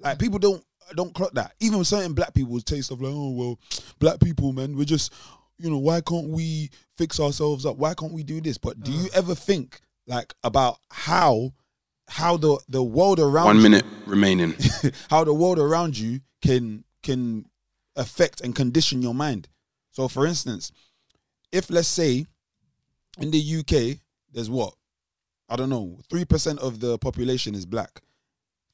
Like 0.00 0.18
people 0.18 0.40
don't 0.40 0.64
don't 0.94 1.14
clock 1.14 1.32
that. 1.34 1.54
Even 1.60 1.84
certain 1.84 2.12
black 2.12 2.34
people 2.34 2.58
taste 2.60 2.90
of 2.90 2.98
stuff 2.98 3.00
like, 3.00 3.12
"Oh 3.14 3.30
well, 3.30 3.58
black 3.98 4.20
people, 4.20 4.52
man, 4.52 4.76
we're 4.76 4.84
just, 4.84 5.12
you 5.58 5.70
know, 5.70 5.78
why 5.78 6.00
can't 6.00 6.28
we 6.28 6.70
fix 6.96 7.20
ourselves 7.20 7.66
up? 7.66 7.76
Why 7.76 7.94
can't 7.94 8.12
we 8.12 8.22
do 8.22 8.40
this?" 8.40 8.58
But 8.58 8.80
do 8.80 8.92
you 8.92 9.08
mm. 9.08 9.16
ever 9.16 9.34
think 9.34 9.80
like 10.06 10.34
about 10.42 10.78
how 10.90 11.52
how 12.08 12.36
the 12.36 12.58
the 12.68 12.82
world 12.82 13.20
around 13.20 13.44
One 13.46 13.56
you- 13.56 13.62
minute 13.62 13.84
remaining. 14.06 14.56
how 15.10 15.24
the 15.24 15.34
world 15.34 15.58
around 15.58 15.96
you 15.96 16.20
can 16.42 16.84
can 17.02 17.46
affect 17.94 18.40
and 18.40 18.54
condition 18.54 19.02
your 19.02 19.14
mind. 19.14 19.48
So, 19.90 20.08
for 20.08 20.26
instance, 20.26 20.72
if 21.52 21.70
let's 21.70 21.88
say 21.88 22.26
in 23.18 23.30
the 23.30 23.58
UK 23.58 23.98
there's 24.32 24.50
what 24.50 24.74
I 25.48 25.56
don't 25.56 25.70
know, 25.70 25.98
three 26.10 26.24
percent 26.24 26.58
of 26.60 26.80
the 26.80 26.98
population 26.98 27.54
is 27.54 27.66
black. 27.66 28.02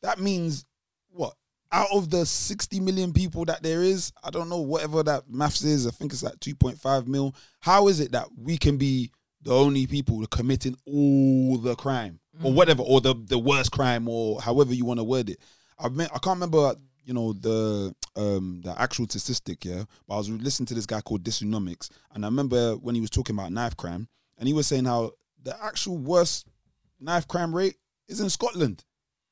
That 0.02 0.18
means 0.18 0.64
what? 1.10 1.34
Out 1.74 1.88
of 1.92 2.09
the 2.09 2.24
60 2.24 2.78
million 2.78 3.12
people 3.12 3.44
that 3.46 3.64
there 3.64 3.82
is, 3.82 4.12
I 4.22 4.30
don't 4.30 4.48
know, 4.48 4.60
whatever 4.60 5.02
that 5.02 5.28
maths 5.28 5.64
is, 5.64 5.88
I 5.88 5.90
think 5.90 6.12
it's 6.12 6.22
like 6.22 6.34
2.5 6.34 7.09
mil. 7.09 7.34
How 7.59 7.88
is 7.88 7.98
it 7.98 8.12
that 8.12 8.28
we 8.38 8.56
can 8.56 8.76
be 8.76 9.10
the 9.42 9.52
only 9.52 9.88
people 9.88 10.24
committing 10.28 10.76
all 10.86 11.59
the 11.59 11.74
crime 11.74 12.20
or 12.44 12.52
whatever, 12.52 12.84
or 12.84 13.01
the, 13.01 13.14
the 13.26 13.38
worst 13.38 13.72
crime, 13.72 14.09
or 14.09 14.40
however 14.40 14.72
you 14.72 14.84
want 14.84 15.01
to 15.01 15.05
word 15.05 15.30
it? 15.30 15.40
I 15.76 15.88
mean, 15.88 16.06
I 16.14 16.18
can't 16.18 16.36
remember, 16.36 16.76
you 17.05 17.12
know, 17.12 17.32
the 17.32 17.92
um 18.14 18.60
the 18.64 18.80
actual 18.80 19.06
statistic, 19.09 19.64
yeah. 19.64 19.82
But 20.06 20.14
I 20.14 20.18
was 20.18 20.30
listening 20.30 20.66
to 20.66 20.74
this 20.74 20.86
guy 20.86 21.01
called 21.01 21.24
Dysonomics, 21.24 21.90
and 22.14 22.24
I 22.24 22.28
remember 22.28 22.74
when 22.76 22.94
he 22.94 23.01
was 23.01 23.10
talking 23.10 23.34
about 23.36 23.52
knife 23.52 23.76
crime, 23.76 24.06
and 24.38 24.46
he 24.46 24.55
was 24.55 24.68
saying 24.68 24.84
how 24.84 25.10
the 25.42 25.60
actual 25.60 25.98
worst 25.98 26.46
knife 27.01 27.26
crime 27.26 27.52
rate 27.52 27.76
is 28.09 28.20
in 28.20 28.30
Scotland. 28.30 28.84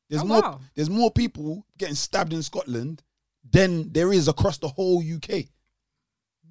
There's 0.09 0.23
Oh, 0.23 0.27
more 0.27 0.41
wow. 0.43 0.61
there's 0.74 0.91
more 0.91 1.11
people 1.11 1.66
getting 1.79 1.95
stabbed 1.95 2.33
in 2.33 2.43
Scotland 2.43 3.03
than 3.51 3.91
there 3.93 4.12
is 4.12 4.29
across 4.29 4.59
the 4.59 4.69
whole 4.69 5.03
UK. 5.03 5.47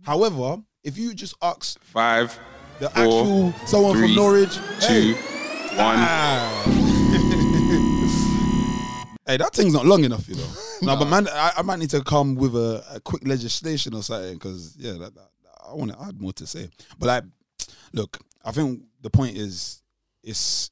However, 0.03 0.57
if 0.84 0.98
you 0.98 1.14
just 1.14 1.36
ask 1.41 1.80
Five, 1.84 2.38
the 2.80 2.90
four, 2.90 3.03
actual 3.03 3.53
someone 3.68 3.94
three, 3.98 4.07
from 4.07 4.15
Norwich, 4.15 4.56
two, 4.82 5.14
hey, 5.14 5.14
one. 5.78 5.95
ah. 5.99 6.64
hey, 9.28 9.38
that 9.38 9.53
thing's 9.53 9.73
not 9.73 9.86
long 9.86 10.03
enough, 10.03 10.28
you 10.28 10.36
know. 10.36 10.48
no, 10.82 10.98
but 10.98 11.06
man, 11.07 11.28
I, 11.30 11.52
I 11.57 11.61
might 11.61 11.80
need 11.80 11.91
to 11.91 12.03
come 12.03 12.36
with 12.36 12.56
a, 12.56 12.84
a 12.95 12.99
quick 12.99 13.28
legislation 13.28 13.94
or 13.94 14.02
something 14.03 14.34
because 14.34 14.76
yeah, 14.78 14.94
that, 14.94 15.14
that, 15.15 15.30
I 15.69 15.73
want 15.76 15.91
to 15.91 16.02
add 16.02 16.19
more 16.19 16.34
to 16.34 16.48
say. 16.48 16.69
But 16.98 17.07
like, 17.07 17.23
look, 17.94 18.19
I 18.44 18.52
think 18.52 18.82
the 19.02 19.10
point 19.10 19.38
is, 19.38 19.82
it's 20.23 20.72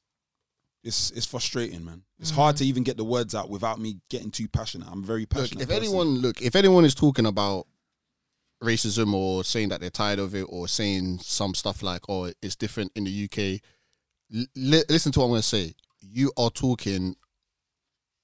it's 0.82 1.10
it's 1.12 1.26
frustrating, 1.26 1.84
man. 1.84 2.02
It's 2.20 2.30
hard 2.30 2.56
to 2.58 2.64
mm. 2.64 2.66
even 2.66 2.82
get 2.82 2.96
the 2.98 3.04
words 3.04 3.34
out 3.34 3.48
without 3.48 3.80
me 3.80 3.96
getting 4.10 4.30
too 4.30 4.46
passionate. 4.46 4.88
I'm 4.90 5.02
a 5.02 5.06
very 5.06 5.22
Look, 5.22 5.30
passionate. 5.30 5.62
if 5.62 5.68
person. 5.68 5.82
anyone 5.82 6.18
look, 6.18 6.42
if 6.42 6.54
anyone 6.54 6.84
is 6.84 6.94
talking 6.94 7.26
about 7.26 7.66
racism 8.62 9.14
or 9.14 9.42
saying 9.42 9.70
that 9.70 9.80
they're 9.80 9.88
tired 9.88 10.18
of 10.18 10.34
it 10.34 10.42
or 10.42 10.68
saying 10.68 11.18
some 11.20 11.54
stuff 11.54 11.82
like, 11.82 12.02
"Oh, 12.08 12.30
it's 12.42 12.56
different 12.56 12.92
in 12.94 13.04
the 13.04 13.24
UK," 13.24 13.62
li- 14.30 14.48
li- 14.54 14.84
listen 14.90 15.12
to 15.12 15.20
what 15.20 15.26
I'm 15.26 15.30
going 15.30 15.42
to 15.42 15.48
say. 15.48 15.74
You 16.00 16.30
are 16.36 16.50
talking 16.50 17.16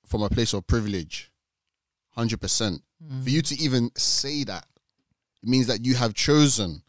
from 0.07 0.23
a 0.23 0.29
place 0.29 0.53
of 0.53 0.67
privilege, 0.67 1.33
hundred 2.11 2.41
percent. 2.41 2.83
Mm. 3.03 3.25
For 3.25 3.31
you 3.31 3.41
to 3.43 3.55
even 3.59 3.91
say 3.97 4.45
that, 4.45 4.67
it 5.43 5.49
means 5.49 5.67
that 5.69 5.87
you 5.87 5.95
have 5.95 6.13
chosen 6.13 6.83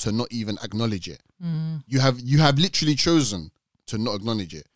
to 0.00 0.12
not 0.12 0.28
even 0.30 0.58
acknowledge 0.62 1.08
it. 1.08 1.22
Mm. 1.42 1.82
You 1.86 2.00
have 2.00 2.20
you 2.20 2.38
have 2.38 2.58
literally 2.58 2.94
chosen 2.94 3.52
to 3.86 3.96
not 3.96 4.16
acknowledge 4.16 4.54
it 4.54 4.66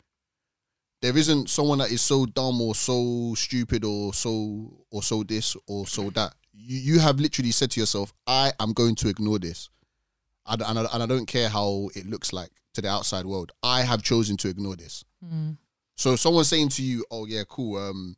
there 1.01 1.15
isn't 1.17 1.49
someone 1.49 1.77
that 1.77 1.91
is 1.91 2.01
so 2.01 2.25
dumb 2.25 2.61
or 2.61 2.73
so 2.75 3.33
stupid 3.35 3.83
or 3.83 4.13
so 4.13 4.85
or 4.91 5.03
so 5.03 5.23
this 5.23 5.55
or 5.67 5.87
so 5.87 6.09
that. 6.11 6.33
You 6.59 6.93
you 6.95 6.99
have 6.99 7.19
literally 7.19 7.51
said 7.51 7.69
to 7.71 7.79
yourself, 7.79 8.13
"I 8.25 8.51
am 8.59 8.73
going 8.73 8.95
to 8.95 9.09
ignore 9.09 9.37
this," 9.37 9.69
and 10.47 10.61
and 10.63 10.79
I, 10.79 10.85
and 10.91 11.03
I 11.03 11.05
don't 11.05 11.27
care 11.27 11.49
how 11.49 11.89
it 11.93 12.07
looks 12.07 12.33
like 12.33 12.49
to 12.73 12.81
the 12.81 12.89
outside 12.89 13.25
world. 13.27 13.51
I 13.61 13.83
have 13.83 14.01
chosen 14.01 14.37
to 14.37 14.49
ignore 14.49 14.75
this. 14.75 15.03
So 15.95 16.13
if 16.13 16.19
someone's 16.19 16.47
saying 16.47 16.69
to 16.69 16.83
you, 16.83 17.05
"Oh 17.11 17.25
yeah, 17.27 17.43
cool, 17.47 17.77
um, 17.77 18.17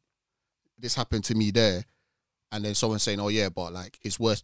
this 0.78 0.96
happened 0.96 1.26
to 1.26 1.36
me 1.36 1.52
there," 1.52 1.84
and 2.54 2.64
then 2.64 2.76
someone 2.76 3.00
saying, 3.00 3.20
"Oh 3.20 3.28
yeah, 3.28 3.50
but 3.50 3.74
like 3.74 4.00
it's 4.04 4.20
worse." 4.20 4.42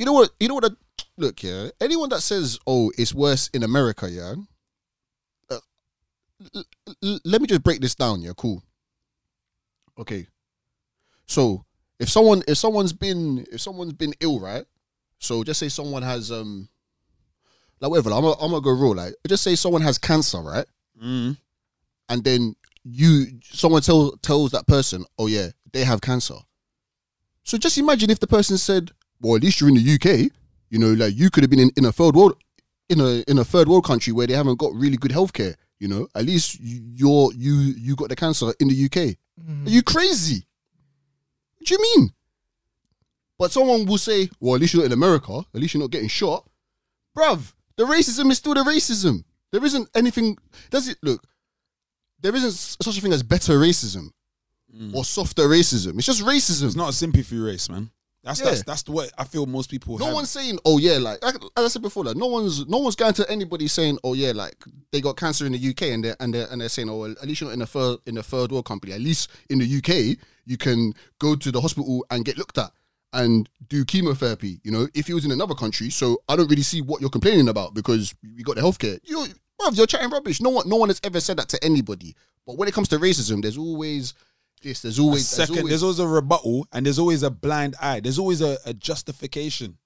You 0.00 0.06
know 0.06 0.14
what? 0.14 0.30
You 0.40 0.48
know 0.48 0.54
what? 0.54 0.64
The, 0.64 0.76
look, 1.16 1.42
yeah. 1.44 1.68
Anyone 1.80 2.08
that 2.08 2.22
says, 2.22 2.58
"Oh, 2.66 2.90
it's 2.98 3.14
worse 3.14 3.48
in 3.54 3.62
America," 3.62 4.10
yeah. 4.10 4.34
L- 6.54 6.64
l- 7.02 7.20
let 7.24 7.40
me 7.40 7.46
just 7.46 7.62
break 7.62 7.80
this 7.80 7.94
down. 7.94 8.22
Yeah, 8.22 8.32
cool. 8.36 8.62
Okay. 9.98 10.26
So 11.26 11.64
if 11.98 12.08
someone 12.08 12.42
if 12.48 12.58
someone's 12.58 12.92
been 12.92 13.46
if 13.52 13.60
someone's 13.60 13.92
been 13.92 14.14
ill, 14.20 14.40
right? 14.40 14.64
So 15.18 15.44
just 15.44 15.60
say 15.60 15.68
someone 15.68 16.02
has 16.02 16.32
um 16.32 16.68
like 17.80 17.90
whatever. 17.90 18.10
I'm 18.10 18.22
gonna, 18.22 18.36
I'm 18.40 18.50
gonna 18.50 18.60
go 18.60 18.70
real. 18.70 18.94
Like 18.94 19.14
just 19.26 19.42
say 19.42 19.54
someone 19.54 19.82
has 19.82 19.98
cancer, 19.98 20.40
right? 20.40 20.66
Mm. 21.02 21.36
And 22.08 22.24
then 22.24 22.56
you 22.84 23.26
someone 23.42 23.82
tells 23.82 24.18
tells 24.20 24.50
that 24.52 24.66
person, 24.66 25.04
oh 25.18 25.26
yeah, 25.26 25.48
they 25.72 25.84
have 25.84 26.00
cancer. 26.00 26.36
So 27.44 27.58
just 27.58 27.78
imagine 27.78 28.10
if 28.10 28.20
the 28.20 28.26
person 28.26 28.58
said, 28.58 28.90
well, 29.20 29.36
at 29.36 29.42
least 29.42 29.60
you're 29.60 29.70
in 29.70 29.76
the 29.76 29.94
UK. 29.94 30.30
You 30.68 30.78
know, 30.78 30.92
like 30.92 31.16
you 31.16 31.30
could 31.30 31.42
have 31.42 31.50
been 31.50 31.60
in, 31.60 31.70
in 31.76 31.84
a 31.84 31.92
third 31.92 32.14
world 32.14 32.34
in 32.88 33.00
a 33.00 33.22
in 33.28 33.38
a 33.38 33.44
third 33.44 33.68
world 33.68 33.84
country 33.84 34.12
where 34.12 34.26
they 34.26 34.34
haven't 34.34 34.58
got 34.58 34.74
really 34.74 34.96
good 34.96 35.10
healthcare. 35.10 35.54
You 35.80 35.88
know, 35.88 36.08
at 36.14 36.24
least 36.26 36.60
you- 36.60 36.82
you're 36.94 37.32
you 37.32 37.54
you 37.54 37.96
got 37.96 38.08
the 38.10 38.16
cancer 38.16 38.52
in 38.60 38.68
the 38.68 38.84
UK. 38.84 39.16
Mm-hmm. 39.40 39.66
Are 39.66 39.70
you 39.70 39.82
crazy? 39.82 40.46
What 41.56 41.66
do 41.66 41.74
you 41.74 41.80
mean? 41.82 42.10
But 43.38 43.50
someone 43.52 43.86
will 43.86 43.98
say, 43.98 44.28
well, 44.38 44.54
at 44.54 44.60
least 44.60 44.74
you're 44.74 44.82
not 44.82 44.86
in 44.86 44.92
America. 44.92 45.38
At 45.54 45.60
least 45.60 45.72
you're 45.74 45.82
not 45.82 45.90
getting 45.90 46.08
shot. 46.08 46.46
Bruv, 47.16 47.54
the 47.76 47.84
racism 47.84 48.30
is 48.30 48.36
still 48.38 48.52
the 48.54 48.60
racism. 48.60 49.24
There 49.50 49.64
isn't 49.64 49.88
anything. 49.94 50.36
Does 50.68 50.88
it 50.88 50.98
look? 51.02 51.22
There 52.20 52.34
isn't 52.36 52.52
such 52.52 52.98
a 52.98 53.00
thing 53.00 53.12
as 53.14 53.22
better 53.22 53.58
racism. 53.58 54.10
Mm. 54.72 54.94
or 54.94 55.04
softer 55.04 55.48
racism. 55.48 55.96
It's 55.96 56.06
just 56.06 56.22
racism. 56.22 56.66
It's 56.66 56.76
not 56.76 56.90
a 56.90 56.92
sympathy 56.92 57.36
race, 57.38 57.68
man. 57.68 57.90
That's 58.22 58.40
Yeah. 58.40 58.46
that's 58.46 58.62
that's 58.64 58.82
the 58.82 58.92
way 58.92 59.08
I 59.16 59.24
feel 59.24 59.46
most 59.46 59.70
people. 59.70 59.98
No 59.98 60.06
have. 60.06 60.14
one's 60.14 60.30
saying, 60.30 60.58
"Oh 60.66 60.78
yeah," 60.78 60.98
like 60.98 61.24
like 61.24 61.36
as 61.56 61.64
I 61.64 61.68
said 61.68 61.82
before, 61.82 62.04
like 62.04 62.16
no 62.16 62.26
one's 62.26 62.66
no 62.68 62.78
one's 62.78 62.94
going 62.96 63.14
to 63.14 63.30
anybody 63.30 63.66
saying, 63.66 63.98
"Oh 64.04 64.12
yeah," 64.12 64.32
like 64.32 64.56
they 64.92 65.00
got 65.00 65.16
cancer 65.16 65.46
in 65.46 65.52
the 65.52 65.58
UK 65.70 65.82
and 65.92 66.04
they 66.04 66.10
are 66.10 66.16
and 66.20 66.34
they 66.34 66.42
are 66.42 66.48
and 66.50 66.60
they're 66.60 66.68
saying, 66.68 66.90
"Oh, 66.90 67.04
at 67.06 67.26
least 67.26 67.40
you're 67.40 67.48
not 67.48 67.54
in 67.54 67.62
a 67.62 67.66
third 67.66 67.98
in 68.06 68.18
a 68.18 68.22
third 68.22 68.52
world 68.52 68.66
company. 68.66 68.92
At 68.92 69.00
least 69.00 69.30
in 69.48 69.58
the 69.58 69.64
UK, 69.78 70.18
you 70.44 70.58
can 70.58 70.92
go 71.18 71.34
to 71.34 71.50
the 71.50 71.60
hospital 71.62 72.04
and 72.10 72.24
get 72.24 72.36
looked 72.36 72.58
at 72.58 72.70
and 73.14 73.48
do 73.68 73.86
chemotherapy." 73.86 74.60
You 74.64 74.70
know, 74.72 74.86
if 74.92 75.08
you 75.08 75.14
was 75.14 75.24
in 75.24 75.30
another 75.30 75.54
country, 75.54 75.88
so 75.88 76.20
I 76.28 76.36
don't 76.36 76.50
really 76.50 76.62
see 76.62 76.82
what 76.82 77.00
you're 77.00 77.08
complaining 77.08 77.48
about 77.48 77.72
because 77.72 78.14
we 78.36 78.42
got 78.42 78.56
the 78.56 78.62
healthcare. 78.62 78.98
You, 79.02 79.28
bruv, 79.58 79.76
you're 79.78 79.86
chatting 79.86 80.10
rubbish. 80.10 80.42
No 80.42 80.50
one, 80.50 80.68
no 80.68 80.76
one 80.76 80.90
has 80.90 81.00
ever 81.04 81.20
said 81.20 81.38
that 81.38 81.48
to 81.48 81.64
anybody. 81.64 82.14
But 82.46 82.58
when 82.58 82.68
it 82.68 82.74
comes 82.74 82.88
to 82.88 82.98
racism, 82.98 83.40
there's 83.40 83.56
always 83.58 84.12
this. 84.60 84.82
There's 84.82 84.98
A 84.98 85.02
always 85.02 85.28
second. 85.28 85.54
There's 85.54 85.68
There's 85.68 85.82
always, 85.82 86.00
always 86.00 86.12
a 86.12 86.14
rebuttal, 86.14 86.66
and 86.72 86.86
there's 86.86 86.98
always 86.98 87.22
a 87.22 87.30
blind 87.30 87.76
eye. 87.80 88.00
There's 88.00 88.18
always 88.18 88.40
a, 88.40 88.58
a 88.66 88.74
justification. 88.74 89.78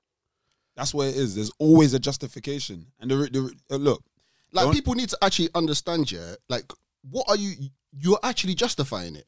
That's 0.77 0.93
what 0.93 1.09
it 1.09 1.17
is. 1.17 1.35
There's 1.35 1.53
always 1.59 1.95
a 1.95 1.99
justification, 1.99 2.87
and 2.99 3.11
the, 3.11 3.17
the 3.17 3.55
uh, 3.75 3.77
look. 3.77 4.03
Like 4.53 4.73
people 4.73 4.95
need 4.95 5.09
to 5.09 5.19
actually 5.23 5.49
understand, 5.55 6.13
yeah. 6.13 6.35
Like, 6.49 6.73
what 7.11 7.27
are 7.29 7.37
you? 7.37 7.71
You're 7.93 8.21
actually 8.23 8.55
justifying 8.55 9.17
it. 9.17 9.27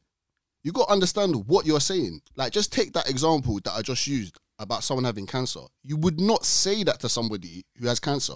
You 0.63 0.71
got 0.71 0.87
to 0.87 0.93
understand 0.93 1.35
what 1.47 1.65
you're 1.65 1.79
saying. 1.79 2.21
Like, 2.35 2.51
just 2.51 2.73
take 2.73 2.93
that 2.93 3.09
example 3.09 3.59
that 3.63 3.73
I 3.73 3.81
just 3.81 4.07
used 4.07 4.37
about 4.59 4.83
someone 4.83 5.03
having 5.05 5.25
cancer. 5.25 5.61
You 5.83 5.97
would 5.97 6.19
not 6.19 6.45
say 6.45 6.83
that 6.83 6.99
to 7.01 7.09
somebody 7.09 7.65
who 7.79 7.87
has 7.87 7.99
cancer. 7.99 8.35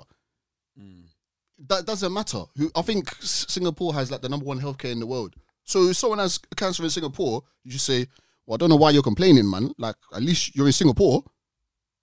That 1.67 1.85
doesn't 1.85 2.13
matter. 2.13 2.43
Who 2.57 2.71
I 2.75 2.81
think 2.81 3.13
Singapore 3.21 3.93
has 3.93 4.11
like 4.11 4.21
the 4.21 4.29
number 4.29 4.45
one 4.45 4.59
healthcare 4.59 4.91
in 4.91 4.99
the 4.99 5.05
world. 5.05 5.35
So 5.71 5.83
if 5.87 5.95
someone 5.95 6.19
has 6.19 6.37
cancer 6.57 6.83
in 6.83 6.89
Singapore, 6.89 7.43
you 7.63 7.71
just 7.71 7.85
say, 7.85 8.05
"Well, 8.45 8.55
I 8.55 8.57
don't 8.57 8.67
know 8.69 8.75
why 8.75 8.89
you're 8.89 9.01
complaining, 9.01 9.49
man. 9.49 9.71
Like, 9.77 9.95
at 10.13 10.21
least 10.21 10.53
you're 10.53 10.67
in 10.67 10.73
Singapore. 10.73 11.23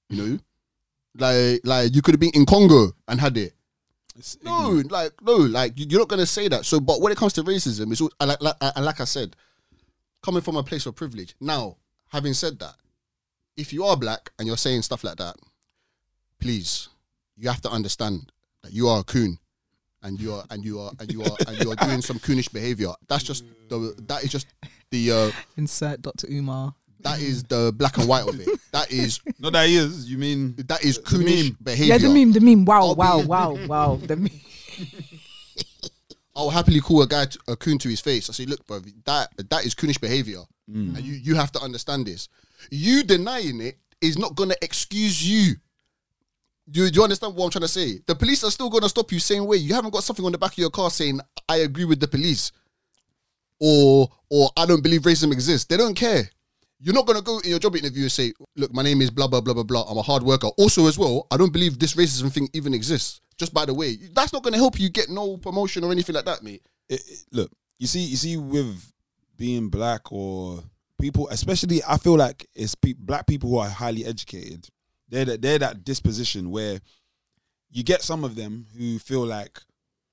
You 0.08 0.16
know, 0.16 0.38
like, 1.18 1.60
like 1.64 1.94
you 1.94 2.00
could 2.00 2.14
have 2.14 2.20
been 2.20 2.30
in 2.32 2.46
Congo 2.46 2.92
and 3.06 3.20
had 3.20 3.36
it." 3.36 3.52
It's 4.16 4.38
No, 4.42 4.68
ignorant. 4.68 4.90
like 4.90 5.12
no, 5.20 5.34
like 5.36 5.78
you- 5.78 5.86
you're 5.86 6.00
not 6.00 6.08
gonna 6.08 6.24
say 6.24 6.48
that. 6.48 6.64
So, 6.64 6.80
but 6.80 7.02
when 7.02 7.12
it 7.12 7.18
comes 7.18 7.34
to 7.34 7.44
racism, 7.44 7.92
it's 7.92 8.00
all, 8.00 8.10
and 8.18 8.30
like, 8.30 8.40
like, 8.42 8.56
and 8.60 8.84
like 8.86 9.00
I 9.00 9.04
said, 9.04 9.36
coming 10.22 10.40
from 10.40 10.56
a 10.56 10.62
place 10.62 10.86
of 10.86 10.94
privilege. 10.96 11.34
Now, 11.38 11.76
having 12.08 12.32
said 12.32 12.58
that, 12.60 12.76
if 13.58 13.74
you 13.74 13.84
are 13.84 13.98
black 13.98 14.32
and 14.38 14.48
you're 14.48 14.56
saying 14.56 14.80
stuff 14.82 15.04
like 15.04 15.18
that, 15.18 15.36
please, 16.40 16.88
you 17.36 17.48
have 17.50 17.60
to 17.60 17.70
understand 17.70 18.32
that 18.62 18.72
you 18.72 18.88
are 18.88 19.00
a 19.00 19.04
coon, 19.04 19.38
and 20.02 20.20
you 20.20 20.32
are 20.34 20.44
and 20.50 20.64
you 20.64 20.80
are 20.80 20.92
and 21.00 21.12
you 21.12 21.22
are 21.22 21.36
and 21.46 21.58
you 21.62 21.70
are 21.72 21.76
doing 21.76 22.00
some 22.02 22.18
coonish 22.18 22.52
behavior. 22.52 22.92
That's 23.08 23.22
just 23.24 23.44
the 23.68 23.94
that 24.08 24.24
is 24.24 24.30
just 24.30 24.46
the 24.90 25.12
uh, 25.12 25.30
Insert 25.56 26.02
Dr. 26.02 26.26
Umar. 26.30 26.74
that 27.00 27.20
is 27.20 27.44
the 27.44 27.72
black 27.76 27.98
and 27.98 28.08
white 28.08 28.26
of 28.28 28.38
it. 28.40 28.48
That 28.72 28.90
is 28.92 29.20
Not 29.38 29.52
that 29.52 29.68
is. 29.68 30.10
You 30.10 30.18
mean 30.18 30.54
that 30.66 30.84
is 30.84 30.98
The 30.98 31.02
coonish 31.02 31.56
behavior. 31.62 31.94
Yeah, 31.94 31.98
the 31.98 32.08
meme, 32.08 32.32
the 32.32 32.40
meme. 32.40 32.64
Wow, 32.64 32.80
I'll 32.80 32.94
be- 32.94 32.98
wow, 32.98 33.20
wow, 33.20 33.66
wow. 33.66 33.96
The 33.96 34.16
meme. 34.16 34.30
I'll 36.36 36.50
happily 36.50 36.80
call 36.80 37.02
a 37.02 37.06
guy 37.08 37.24
to, 37.24 37.38
a 37.48 37.56
coon 37.56 37.78
to 37.78 37.88
his 37.88 38.00
face. 38.00 38.30
I 38.30 38.32
say, 38.32 38.46
look, 38.46 38.64
bro, 38.66 38.78
that 39.06 39.28
that 39.50 39.64
is 39.66 39.74
coonish 39.74 40.00
behavior, 40.00 40.42
Mm. 40.70 40.96
and 40.96 41.00
you 41.00 41.14
you 41.14 41.34
have 41.34 41.50
to 41.52 41.60
understand 41.60 42.06
this. 42.06 42.28
You 42.70 43.02
denying 43.02 43.60
it 43.62 43.78
is 44.02 44.18
not 44.18 44.34
gonna 44.36 44.54
excuse 44.62 45.26
you. 45.26 45.56
Do, 46.70 46.88
do 46.90 46.96
you 46.96 47.02
understand 47.02 47.34
what 47.34 47.44
I'm 47.46 47.50
trying 47.50 47.62
to 47.62 47.68
say? 47.68 48.00
The 48.06 48.14
police 48.14 48.44
are 48.44 48.50
still 48.50 48.68
gonna 48.68 48.88
stop 48.88 49.10
you 49.12 49.18
same 49.18 49.46
way. 49.46 49.56
You 49.56 49.74
haven't 49.74 49.92
got 49.92 50.04
something 50.04 50.24
on 50.24 50.32
the 50.32 50.38
back 50.38 50.52
of 50.52 50.58
your 50.58 50.70
car 50.70 50.90
saying, 50.90 51.20
"I 51.48 51.58
agree 51.58 51.84
with 51.86 52.00
the 52.00 52.08
police," 52.08 52.52
or 53.60 54.08
or 54.30 54.50
I 54.56 54.66
don't 54.66 54.82
believe 54.82 55.02
racism 55.02 55.32
exists. 55.32 55.66
They 55.66 55.76
don't 55.76 55.94
care. 55.94 56.28
You're 56.80 56.94
not 56.94 57.06
gonna 57.06 57.22
go 57.22 57.38
in 57.40 57.50
your 57.50 57.58
job 57.58 57.74
interview 57.76 58.02
and 58.02 58.12
say, 58.12 58.32
"Look, 58.56 58.72
my 58.72 58.82
name 58.82 59.00
is 59.02 59.10
blah 59.10 59.26
blah 59.26 59.40
blah 59.40 59.54
blah 59.54 59.62
blah. 59.64 59.82
I'm 59.88 59.98
a 59.98 60.02
hard 60.02 60.22
worker." 60.22 60.48
Also, 60.58 60.86
as 60.86 60.98
well, 60.98 61.26
I 61.30 61.36
don't 61.36 61.52
believe 61.52 61.78
this 61.78 61.94
racism 61.94 62.30
thing 62.32 62.48
even 62.52 62.74
exists. 62.74 63.20
Just 63.38 63.54
by 63.54 63.64
the 63.64 63.74
way, 63.74 63.96
that's 64.12 64.32
not 64.32 64.42
gonna 64.42 64.56
help 64.58 64.78
you 64.78 64.88
get 64.90 65.08
no 65.08 65.36
promotion 65.38 65.84
or 65.84 65.92
anything 65.92 66.14
like 66.14 66.24
that, 66.26 66.42
mate. 66.42 66.62
it, 66.88 67.00
it- 67.06 67.24
look, 67.32 67.50
you 67.78 67.86
see, 67.86 68.00
you 68.00 68.16
see, 68.16 68.36
with 68.36 68.92
being 69.36 69.68
black 69.68 70.10
or 70.12 70.62
people, 71.00 71.28
especially, 71.30 71.82
I 71.86 71.96
feel 71.98 72.16
like 72.16 72.48
it's 72.54 72.74
pe- 72.74 72.94
black 72.94 73.26
people 73.26 73.50
who 73.50 73.58
are 73.58 73.68
highly 73.68 74.04
educated. 74.04 74.68
They're 75.08 75.24
that 75.24 75.42
they're 75.42 75.58
that 75.58 75.84
disposition 75.84 76.50
where 76.50 76.80
you 77.70 77.82
get 77.82 78.02
some 78.02 78.24
of 78.24 78.34
them 78.34 78.66
who 78.76 78.98
feel 78.98 79.24
like 79.24 79.60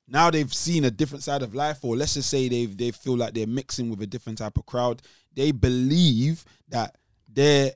now 0.08 0.30
they've 0.30 0.54
seen 0.54 0.86
a 0.86 0.92
different 0.92 1.24
side 1.24 1.42
of 1.42 1.56
life, 1.56 1.80
or 1.84 1.96
let's 1.96 2.14
just 2.14 2.30
say 2.30 2.48
they 2.48 2.66
they 2.66 2.92
feel 2.92 3.18
like 3.18 3.34
they're 3.34 3.48
mixing 3.48 3.90
with 3.90 4.02
a 4.02 4.08
different 4.08 4.38
type 4.38 4.58
of 4.58 4.66
crowd. 4.66 5.02
They 5.34 5.52
believe 5.52 6.46
that 6.70 6.98
their 7.28 7.72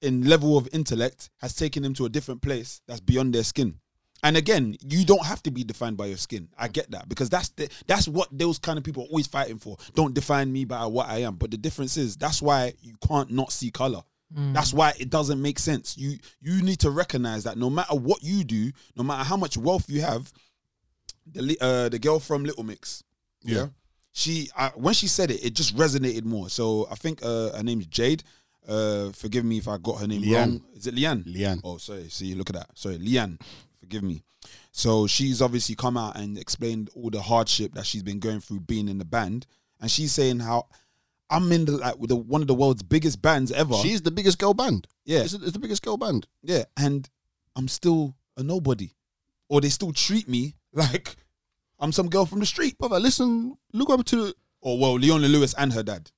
in 0.00 0.28
level 0.28 0.56
of 0.56 0.68
intellect 0.72 1.30
has 1.40 1.54
taken 1.54 1.82
them 1.82 1.94
to 1.94 2.04
a 2.04 2.08
different 2.08 2.42
place 2.42 2.80
that's 2.86 3.00
beyond 3.00 3.34
their 3.34 3.44
skin. 3.44 3.78
And 4.22 4.38
again, 4.38 4.76
you 4.80 5.04
don't 5.04 5.24
have 5.24 5.42
to 5.42 5.50
be 5.50 5.64
defined 5.64 5.98
by 5.98 6.06
your 6.06 6.16
skin. 6.16 6.48
I 6.58 6.68
get 6.68 6.90
that 6.92 7.08
because 7.10 7.28
that's 7.28 7.50
the, 7.50 7.68
that's 7.86 8.08
what 8.08 8.28
those 8.32 8.58
kind 8.58 8.78
of 8.78 8.84
people 8.84 9.02
are 9.02 9.08
always 9.08 9.26
fighting 9.26 9.58
for. 9.58 9.76
Don't 9.94 10.14
define 10.14 10.50
me 10.50 10.64
by 10.64 10.86
what 10.86 11.08
I 11.08 11.18
am. 11.18 11.34
But 11.34 11.50
the 11.50 11.58
difference 11.58 11.98
is 11.98 12.16
that's 12.16 12.40
why 12.40 12.72
you 12.80 12.94
can't 13.06 13.30
not 13.30 13.52
see 13.52 13.70
color. 13.70 14.02
That's 14.36 14.72
why 14.72 14.92
it 14.98 15.10
doesn't 15.10 15.40
make 15.40 15.58
sense. 15.60 15.96
You 15.96 16.18
you 16.40 16.60
need 16.62 16.80
to 16.80 16.90
recognize 16.90 17.44
that 17.44 17.56
no 17.56 17.70
matter 17.70 17.94
what 17.94 18.22
you 18.22 18.42
do, 18.42 18.72
no 18.96 19.04
matter 19.04 19.22
how 19.22 19.36
much 19.36 19.56
wealth 19.56 19.88
you 19.88 20.00
have, 20.00 20.32
the 21.26 21.56
uh, 21.60 21.88
the 21.88 21.98
girl 21.98 22.18
from 22.18 22.44
Little 22.44 22.64
Mix, 22.64 23.02
yeah, 23.42 23.56
Yeah. 23.58 23.66
she 24.12 24.50
uh, 24.56 24.70
when 24.74 24.94
she 24.94 25.06
said 25.06 25.30
it, 25.30 25.44
it 25.44 25.54
just 25.54 25.76
resonated 25.76 26.24
more. 26.24 26.48
So 26.48 26.88
I 26.90 26.96
think 26.96 27.20
uh, 27.22 27.52
her 27.56 27.62
name's 27.62 27.86
Jade. 27.86 28.24
Uh, 28.66 29.10
forgive 29.12 29.44
me 29.44 29.58
if 29.58 29.68
I 29.68 29.76
got 29.76 30.00
her 30.00 30.06
name 30.06 30.22
Leigh-Anne. 30.22 30.50
wrong. 30.52 30.64
Is 30.74 30.86
it 30.86 30.94
Leigh-Anne? 30.94 31.22
Leigh-Anne. 31.26 31.60
Oh, 31.62 31.76
sorry. 31.76 32.08
See, 32.08 32.34
look 32.34 32.48
at 32.48 32.56
that. 32.56 32.70
Sorry, 32.74 32.96
Leigh-Anne. 32.96 33.38
Forgive 33.78 34.02
me. 34.02 34.22
So 34.72 35.06
she's 35.06 35.42
obviously 35.42 35.74
come 35.74 35.98
out 35.98 36.16
and 36.16 36.38
explained 36.38 36.88
all 36.96 37.10
the 37.10 37.20
hardship 37.20 37.74
that 37.74 37.84
she's 37.84 38.02
been 38.02 38.18
going 38.20 38.40
through 38.40 38.60
being 38.60 38.88
in 38.88 38.96
the 38.96 39.04
band, 39.04 39.46
and 39.82 39.90
she's 39.90 40.12
saying 40.12 40.38
how 40.40 40.66
I'm 41.30 41.50
in 41.52 41.64
the 41.64 41.72
like 41.72 41.98
with 41.98 42.10
the, 42.10 42.16
one 42.16 42.40
of 42.42 42.46
the 42.48 42.54
world's 42.54 42.82
biggest 42.82 43.20
bands 43.22 43.50
ever. 43.52 43.74
She's 43.76 44.02
the 44.02 44.10
biggest 44.10 44.38
girl 44.38 44.54
band. 44.54 44.86
yeah, 45.04 45.20
It's, 45.22 45.32
it's 45.34 45.52
the 45.52 45.58
biggest 45.58 45.82
girl 45.82 45.96
band. 45.96 46.26
yeah, 46.42 46.64
and 46.76 47.08
I'm 47.56 47.68
still 47.68 48.14
a 48.36 48.42
nobody, 48.42 48.90
or 49.48 49.60
they 49.60 49.68
still 49.70 49.92
treat 49.92 50.28
me 50.28 50.54
like 50.72 51.16
I'm 51.80 51.92
some 51.92 52.08
girl 52.08 52.26
from 52.26 52.40
the 52.40 52.46
street. 52.46 52.78
Brother, 52.78 53.00
listen, 53.00 53.56
look 53.72 53.90
up 53.90 54.04
to 54.06 54.16
the, 54.16 54.34
Or 54.60 54.78
well, 54.78 54.94
Leona 54.94 55.28
Lewis 55.28 55.54
and 55.54 55.72
her 55.72 55.82
dad. 55.82 56.10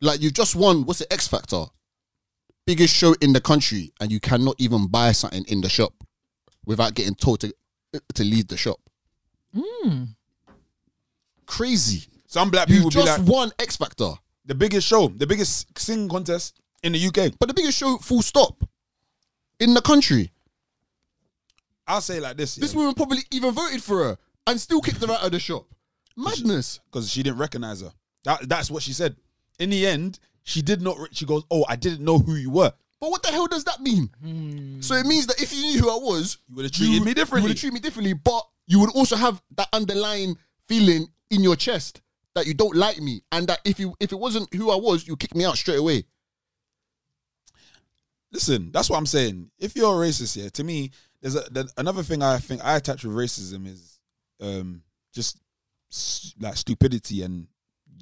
like 0.00 0.20
you've 0.20 0.34
just 0.34 0.54
won. 0.56 0.84
What's 0.84 0.98
the 1.00 1.12
X 1.12 1.26
Factor? 1.26 1.64
Biggest 2.66 2.94
show 2.94 3.14
in 3.22 3.32
the 3.32 3.40
country, 3.40 3.92
and 4.00 4.12
you 4.12 4.20
cannot 4.20 4.54
even 4.58 4.88
buy 4.88 5.12
something 5.12 5.44
in 5.48 5.62
the 5.62 5.68
shop 5.70 5.94
without 6.66 6.94
getting 6.94 7.14
told 7.14 7.40
to 7.40 7.54
to 8.14 8.22
leave 8.24 8.48
the 8.48 8.56
shop. 8.58 8.78
Hmm. 9.56 10.04
Crazy. 11.46 12.06
Some 12.28 12.50
black 12.50 12.68
people 12.68 12.84
You 12.84 12.90
be 12.90 12.94
just 12.94 13.18
like 13.20 13.28
won 13.28 13.50
X 13.58 13.76
Factor, 13.76 14.12
the 14.44 14.54
biggest 14.54 14.86
show, 14.86 15.08
the 15.08 15.26
biggest 15.26 15.76
singing 15.78 16.08
contest 16.08 16.60
in 16.82 16.92
the 16.92 17.06
UK. 17.06 17.32
but 17.40 17.48
the 17.48 17.54
biggest 17.54 17.76
show, 17.78 17.96
full 17.98 18.22
stop, 18.22 18.62
in 19.58 19.72
the 19.74 19.80
country. 19.80 20.30
I'll 21.86 22.02
say 22.02 22.18
it 22.18 22.22
like 22.22 22.36
this, 22.36 22.56
This 22.56 22.74
woman 22.74 22.94
probably 22.94 23.20
even 23.30 23.52
voted 23.54 23.82
for 23.82 24.04
her 24.04 24.18
and 24.46 24.60
still 24.60 24.80
kicked 24.82 25.02
her 25.02 25.10
out 25.10 25.24
of 25.24 25.32
the 25.32 25.40
shop. 25.40 25.66
Madness. 26.16 26.80
because 26.90 27.10
she 27.10 27.22
didn't 27.22 27.38
recognize 27.38 27.80
her. 27.80 27.92
That 28.24 28.48
that's 28.48 28.70
what 28.70 28.82
she 28.82 28.92
said. 28.92 29.16
In 29.58 29.70
the 29.70 29.86
end, 29.86 30.18
she 30.42 30.60
did 30.62 30.82
not. 30.82 30.98
re- 30.98 31.08
She 31.12 31.24
goes, 31.24 31.44
"Oh, 31.50 31.64
I 31.68 31.76
didn't 31.76 32.04
know 32.04 32.18
who 32.18 32.34
you 32.34 32.50
were." 32.50 32.72
But 33.00 33.10
what 33.10 33.22
the 33.22 33.28
hell 33.28 33.46
does 33.46 33.64
that 33.64 33.80
mean? 33.80 34.10
Hmm. 34.20 34.80
So 34.80 34.94
it 34.96 35.06
means 35.06 35.26
that 35.28 35.40
if 35.40 35.54
you 35.54 35.62
knew 35.62 35.80
who 35.80 35.90
I 35.90 35.94
was, 35.96 36.36
You 36.48 36.56
would've 36.56 36.72
treated 36.72 37.04
me 37.04 37.14
differently. 37.14 37.40
You 37.40 37.42
would 37.44 37.50
have 37.56 37.60
treated 37.60 37.74
me 37.74 37.80
differently, 37.80 38.12
but 38.12 38.46
you 38.66 38.80
would 38.80 38.90
also 38.90 39.14
have 39.16 39.40
that 39.56 39.68
underlying 39.72 40.36
feeling 40.66 41.06
in 41.30 41.42
your 41.42 41.54
chest 41.56 42.00
that 42.38 42.46
you 42.46 42.54
don't 42.54 42.76
like 42.76 43.00
me, 43.00 43.22
and 43.32 43.46
that 43.48 43.60
if 43.64 43.78
you 43.78 43.94
if 44.00 44.12
it 44.12 44.18
wasn't 44.18 44.52
who 44.54 44.70
I 44.70 44.76
was, 44.76 45.06
you 45.06 45.16
kick 45.16 45.34
me 45.34 45.44
out 45.44 45.56
straight 45.58 45.78
away. 45.78 46.04
Listen, 48.32 48.70
that's 48.72 48.90
what 48.90 48.98
I'm 48.98 49.06
saying. 49.06 49.50
If 49.58 49.74
you're 49.74 50.02
a 50.02 50.06
racist, 50.06 50.36
yeah, 50.36 50.48
to 50.50 50.64
me, 50.64 50.90
there's 51.22 51.34
a 51.34 51.40
the, 51.50 51.68
another 51.78 52.02
thing 52.02 52.22
I 52.22 52.38
think 52.38 52.62
I 52.64 52.76
attach 52.76 53.04
with 53.04 53.14
racism 53.16 53.66
is 53.66 53.98
um 54.40 54.82
just 55.14 55.38
like 56.38 56.56
stupidity 56.56 57.22
and 57.22 57.46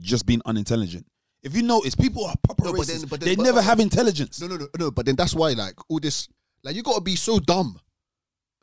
just 0.00 0.26
being 0.26 0.42
unintelligent. 0.44 1.06
If 1.42 1.54
you 1.54 1.62
notice, 1.62 1.94
people 1.94 2.24
are 2.26 2.34
proper 2.42 2.64
No, 2.64 2.72
but 2.72 2.80
racist. 2.82 3.00
then- 3.00 3.08
but 3.08 3.20
then- 3.20 3.28
they 3.28 3.36
but- 3.36 3.42
never 3.44 3.62
have 3.62 3.78
intelligence. 3.78 4.40
No, 4.40 4.48
no, 4.48 4.56
no, 4.56 4.66
no. 4.78 4.90
But 4.90 5.06
then 5.06 5.14
that's 5.14 5.32
why, 5.34 5.52
like, 5.52 5.74
all 5.88 6.00
this, 6.00 6.28
like, 6.64 6.74
you 6.74 6.82
got 6.82 6.96
to 6.96 7.00
be 7.00 7.14
so 7.14 7.38
dumb 7.38 7.78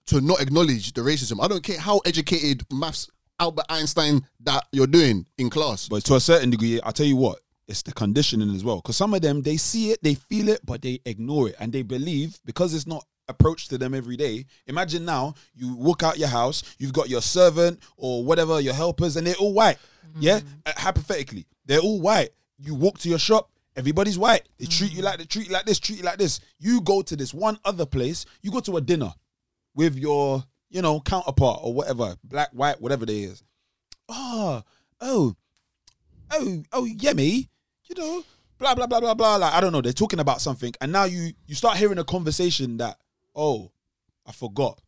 to 0.07 0.19
not 0.19 0.41
acknowledge 0.41 0.91
the 0.91 0.99
racism. 0.99 1.41
I 1.41 1.47
don't 1.47 1.63
care 1.63 1.79
how 1.79 1.99
educated 1.99 2.63
maths 2.73 3.09
Albert 3.39 3.65
Einstein 3.69 4.25
that 4.41 4.65
you're 4.71 4.87
doing 4.87 5.25
in 5.37 5.49
class. 5.49 5.87
But 5.87 6.03
to 6.05 6.15
a 6.15 6.19
certain 6.19 6.49
degree, 6.49 6.79
I'll 6.81 6.91
tell 6.91 7.05
you 7.05 7.15
what, 7.17 7.39
it's 7.67 7.81
the 7.81 7.91
conditioning 7.91 8.53
as 8.55 8.63
well. 8.63 8.77
Because 8.77 8.97
some 8.97 9.13
of 9.13 9.21
them, 9.21 9.41
they 9.41 9.57
see 9.57 9.91
it, 9.91 10.01
they 10.03 10.15
feel 10.15 10.49
it, 10.49 10.61
but 10.65 10.81
they 10.81 10.99
ignore 11.05 11.49
it. 11.49 11.55
And 11.59 11.71
they 11.71 11.81
believe 11.81 12.39
because 12.45 12.73
it's 12.73 12.87
not 12.87 13.05
approached 13.27 13.69
to 13.69 13.77
them 13.77 13.93
every 13.93 14.17
day. 14.17 14.45
Imagine 14.67 15.05
now 15.05 15.33
you 15.55 15.75
walk 15.75 16.03
out 16.03 16.17
your 16.17 16.27
house, 16.27 16.75
you've 16.77 16.93
got 16.93 17.09
your 17.09 17.21
servant 17.21 17.79
or 17.97 18.23
whatever, 18.23 18.59
your 18.59 18.73
helpers, 18.73 19.15
and 19.15 19.25
they're 19.25 19.35
all 19.35 19.53
white. 19.53 19.77
Yeah? 20.19 20.41
Uh, 20.65 20.73
hypothetically, 20.75 21.45
they're 21.65 21.79
all 21.79 22.01
white. 22.01 22.29
you 22.59 22.75
walk 22.75 22.99
to 22.99 23.09
your 23.09 23.19
shop, 23.19 23.49
everybody's 23.75 24.17
white. 24.17 24.47
They 24.59 24.65
treat 24.65 24.93
you 24.93 25.01
like 25.01 25.17
they 25.17 25.25
treat 25.25 25.47
you 25.47 25.53
like 25.53 25.65
this, 25.65 25.79
treat 25.79 25.99
you 25.99 26.03
like 26.03 26.17
this. 26.17 26.39
You 26.59 26.81
go 26.81 27.01
to 27.01 27.15
this 27.15 27.33
one 27.33 27.57
other 27.65 27.85
place, 27.85 28.25
you 28.41 28.51
go 28.51 28.59
to 28.61 28.77
a 28.77 28.81
dinner 28.81 29.13
with 29.75 29.97
your, 29.97 30.43
you 30.73 30.81
know, 30.81 30.99
counterpart 30.99 31.59
or 31.61 31.71
whatever, 31.71 32.15
black, 32.23 32.49
white, 32.51 32.81
whatever 32.81 33.03
it 33.03 33.11
is. 33.11 33.31
is. 33.31 33.43
Oh, 34.09 34.63
oh, 34.99 35.35
oh, 36.31 36.63
oh, 36.73 36.85
Yemi, 36.85 37.47
you 37.85 37.95
know, 37.95 38.23
blah 38.57 38.73
blah 38.73 38.87
blah 38.87 38.99
blah 38.99 39.13
blah. 39.13 39.35
Like 39.35 39.53
I 39.53 39.61
don't 39.61 39.71
know, 39.71 39.81
they're 39.81 39.93
talking 39.93 40.19
about 40.19 40.41
something, 40.41 40.73
and 40.81 40.91
now 40.91 41.03
you 41.03 41.31
you 41.45 41.53
start 41.53 41.77
hearing 41.77 41.99
a 41.99 42.03
conversation 42.03 42.77
that, 42.77 42.97
oh, 43.35 43.71
I 44.25 44.31
forgot, 44.31 44.81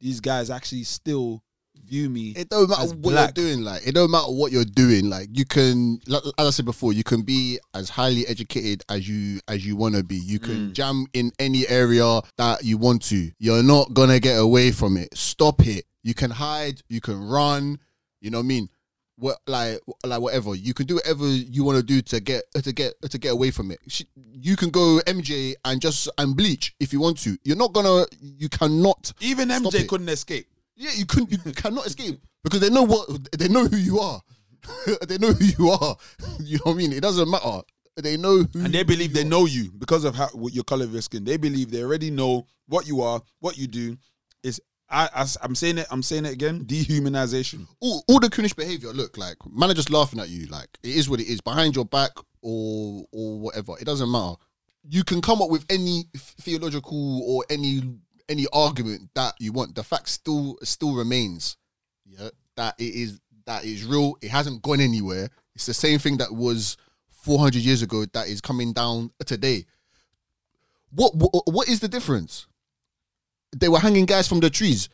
these 0.00 0.20
guys 0.20 0.48
actually 0.48 0.84
still 0.84 1.42
view 1.86 2.10
me. 2.10 2.30
It 2.36 2.48
don't 2.48 2.68
matter 2.68 2.88
what 2.88 3.02
black. 3.02 3.36
you're 3.36 3.46
doing. 3.46 3.64
Like 3.64 3.86
it 3.86 3.94
don't 3.94 4.10
matter 4.10 4.30
what 4.32 4.52
you're 4.52 4.64
doing. 4.64 5.08
Like 5.08 5.28
you 5.32 5.44
can, 5.44 6.00
like, 6.06 6.22
as 6.38 6.46
I 6.46 6.50
said 6.50 6.64
before, 6.64 6.92
you 6.92 7.04
can 7.04 7.22
be 7.22 7.58
as 7.74 7.88
highly 7.88 8.26
educated 8.26 8.82
as 8.88 9.08
you 9.08 9.40
as 9.48 9.64
you 9.66 9.76
want 9.76 9.94
to 9.94 10.04
be. 10.04 10.16
You 10.16 10.38
can 10.38 10.70
mm. 10.70 10.72
jam 10.72 11.06
in 11.12 11.32
any 11.38 11.66
area 11.68 12.20
that 12.36 12.64
you 12.64 12.78
want 12.78 13.02
to. 13.04 13.30
You're 13.38 13.62
not 13.62 13.94
gonna 13.94 14.20
get 14.20 14.38
away 14.38 14.72
from 14.72 14.96
it. 14.96 15.16
Stop 15.16 15.66
it. 15.66 15.84
You 16.02 16.14
can 16.14 16.30
hide. 16.30 16.82
You 16.88 17.00
can 17.00 17.28
run. 17.28 17.78
You 18.20 18.30
know 18.30 18.38
what 18.38 18.44
I 18.44 18.48
mean? 18.48 18.68
What 19.18 19.38
like 19.46 19.80
like 20.04 20.20
whatever 20.20 20.54
you 20.54 20.74
can 20.74 20.84
do 20.84 20.96
whatever 20.96 21.26
you 21.26 21.64
want 21.64 21.78
to 21.78 21.82
do 21.82 22.02
to 22.02 22.20
get 22.20 22.44
to 22.52 22.72
get 22.72 23.00
to 23.02 23.18
get 23.18 23.32
away 23.32 23.50
from 23.50 23.70
it. 23.70 23.80
Sh- 23.88 24.02
You 24.14 24.56
can 24.56 24.68
go 24.68 25.00
MJ 25.06 25.54
and 25.64 25.80
just 25.80 26.10
and 26.18 26.36
bleach 26.36 26.74
if 26.80 26.92
you 26.92 27.00
want 27.00 27.18
to. 27.20 27.38
You're 27.42 27.56
not 27.56 27.72
gonna. 27.72 28.04
You 28.20 28.50
cannot. 28.50 29.12
Even 29.20 29.48
MJ 29.48 29.88
couldn't 29.88 30.10
escape. 30.10 30.46
Yeah, 30.76 30.90
you 30.94 31.06
couldn't. 31.06 31.32
You 31.32 31.52
cannot 31.52 31.86
escape 31.86 32.20
because 32.44 32.60
they 32.60 32.70
know 32.70 32.82
what 32.82 33.08
they 33.32 33.48
know 33.48 33.66
who 33.66 33.76
you 33.76 33.98
are. 33.98 34.20
they 35.08 35.18
know 35.18 35.32
who 35.32 35.44
you 35.44 35.70
are. 35.70 35.96
You 36.40 36.58
know 36.58 36.72
what 36.72 36.74
I 36.74 36.78
mean? 36.78 36.92
It 36.92 37.00
doesn't 37.00 37.30
matter. 37.30 37.62
They 37.96 38.16
know 38.18 38.42
who. 38.42 38.64
and 38.64 38.74
they 38.74 38.82
believe 38.82 39.14
they 39.14 39.24
know 39.24 39.46
you 39.46 39.72
because 39.78 40.04
of 40.04 40.14
how 40.14 40.28
what 40.28 40.54
your 40.54 40.64
color 40.64 40.84
of 40.84 40.92
your 40.92 41.02
skin. 41.02 41.24
They 41.24 41.38
believe 41.38 41.70
they 41.70 41.82
already 41.82 42.10
know 42.10 42.46
what 42.66 42.86
you 42.86 43.00
are, 43.00 43.22
what 43.40 43.56
you 43.56 43.66
do. 43.66 43.96
Is 44.42 44.60
I, 44.90 45.08
I 45.14 45.26
am 45.44 45.54
saying 45.54 45.78
it. 45.78 45.86
I'm 45.90 46.02
saying 46.02 46.26
it 46.26 46.32
again. 46.32 46.64
Dehumanization. 46.64 47.66
all, 47.80 48.04
all 48.06 48.20
the 48.20 48.28
coonish 48.28 48.54
behavior. 48.54 48.90
Look, 48.92 49.16
like 49.16 49.38
man 49.50 49.70
are 49.70 49.74
just 49.74 49.90
laughing 49.90 50.20
at 50.20 50.28
you. 50.28 50.46
Like 50.46 50.68
it 50.82 50.94
is 50.94 51.08
what 51.08 51.20
it 51.20 51.26
is 51.26 51.40
behind 51.40 51.74
your 51.74 51.86
back 51.86 52.10
or 52.42 53.04
or 53.12 53.40
whatever. 53.40 53.72
It 53.80 53.84
doesn't 53.86 54.10
matter. 54.10 54.34
You 54.88 55.02
can 55.02 55.22
come 55.22 55.40
up 55.40 55.50
with 55.50 55.64
any 55.70 56.04
theological 56.14 57.22
or 57.22 57.44
any 57.50 57.82
any 58.28 58.46
argument 58.52 59.10
that 59.14 59.34
you 59.38 59.52
want. 59.52 59.74
The 59.74 59.84
fact 59.84 60.08
still 60.08 60.58
still 60.62 60.94
remains. 60.94 61.56
Yeah, 62.04 62.28
that 62.56 62.74
it 62.78 62.94
is 62.94 63.20
that 63.46 63.64
is 63.64 63.84
real. 63.84 64.16
It 64.22 64.30
hasn't 64.30 64.62
gone 64.62 64.80
anywhere. 64.80 65.28
It's 65.54 65.66
the 65.66 65.74
same 65.74 65.98
thing 65.98 66.18
that 66.18 66.32
was 66.32 66.76
400 67.10 67.56
years 67.62 67.82
ago 67.82 68.04
that 68.12 68.28
is 68.28 68.40
coming 68.40 68.72
down 68.72 69.10
today. 69.24 69.64
What 70.90 71.14
what, 71.14 71.30
what 71.46 71.68
is 71.68 71.80
the 71.80 71.88
difference? 71.88 72.46
They 73.56 73.68
were 73.68 73.78
hanging 73.78 74.06
guys 74.06 74.28
from 74.28 74.40
the 74.40 74.50
trees. 74.50 74.88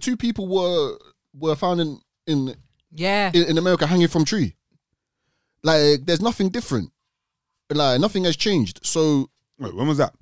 Two 0.00 0.16
people 0.16 0.48
were 0.48 0.98
were 1.34 1.56
found 1.56 1.80
in 1.80 2.00
in 2.26 2.56
Yeah. 2.92 3.30
in, 3.34 3.44
in 3.44 3.58
America 3.58 3.86
hanging 3.86 4.08
from 4.08 4.24
tree. 4.24 4.54
Like 5.62 6.04
there's 6.04 6.20
nothing 6.20 6.48
different. 6.50 6.92
Like 7.70 8.00
nothing 8.00 8.24
has 8.24 8.36
changed. 8.36 8.80
So 8.84 9.30
Wait, 9.58 9.74
when 9.74 9.88
was 9.88 9.98
that? 9.98 10.14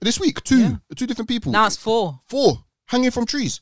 This 0.00 0.18
week, 0.20 0.42
two 0.44 0.58
Yeah. 0.58 0.76
two 0.96 1.06
different 1.06 1.28
people, 1.28 1.52
now 1.52 1.66
it's 1.66 1.76
four. 1.76 2.20
four 2.26 2.64
hanging 2.86 3.10
from 3.10 3.26
trees. 3.26 3.60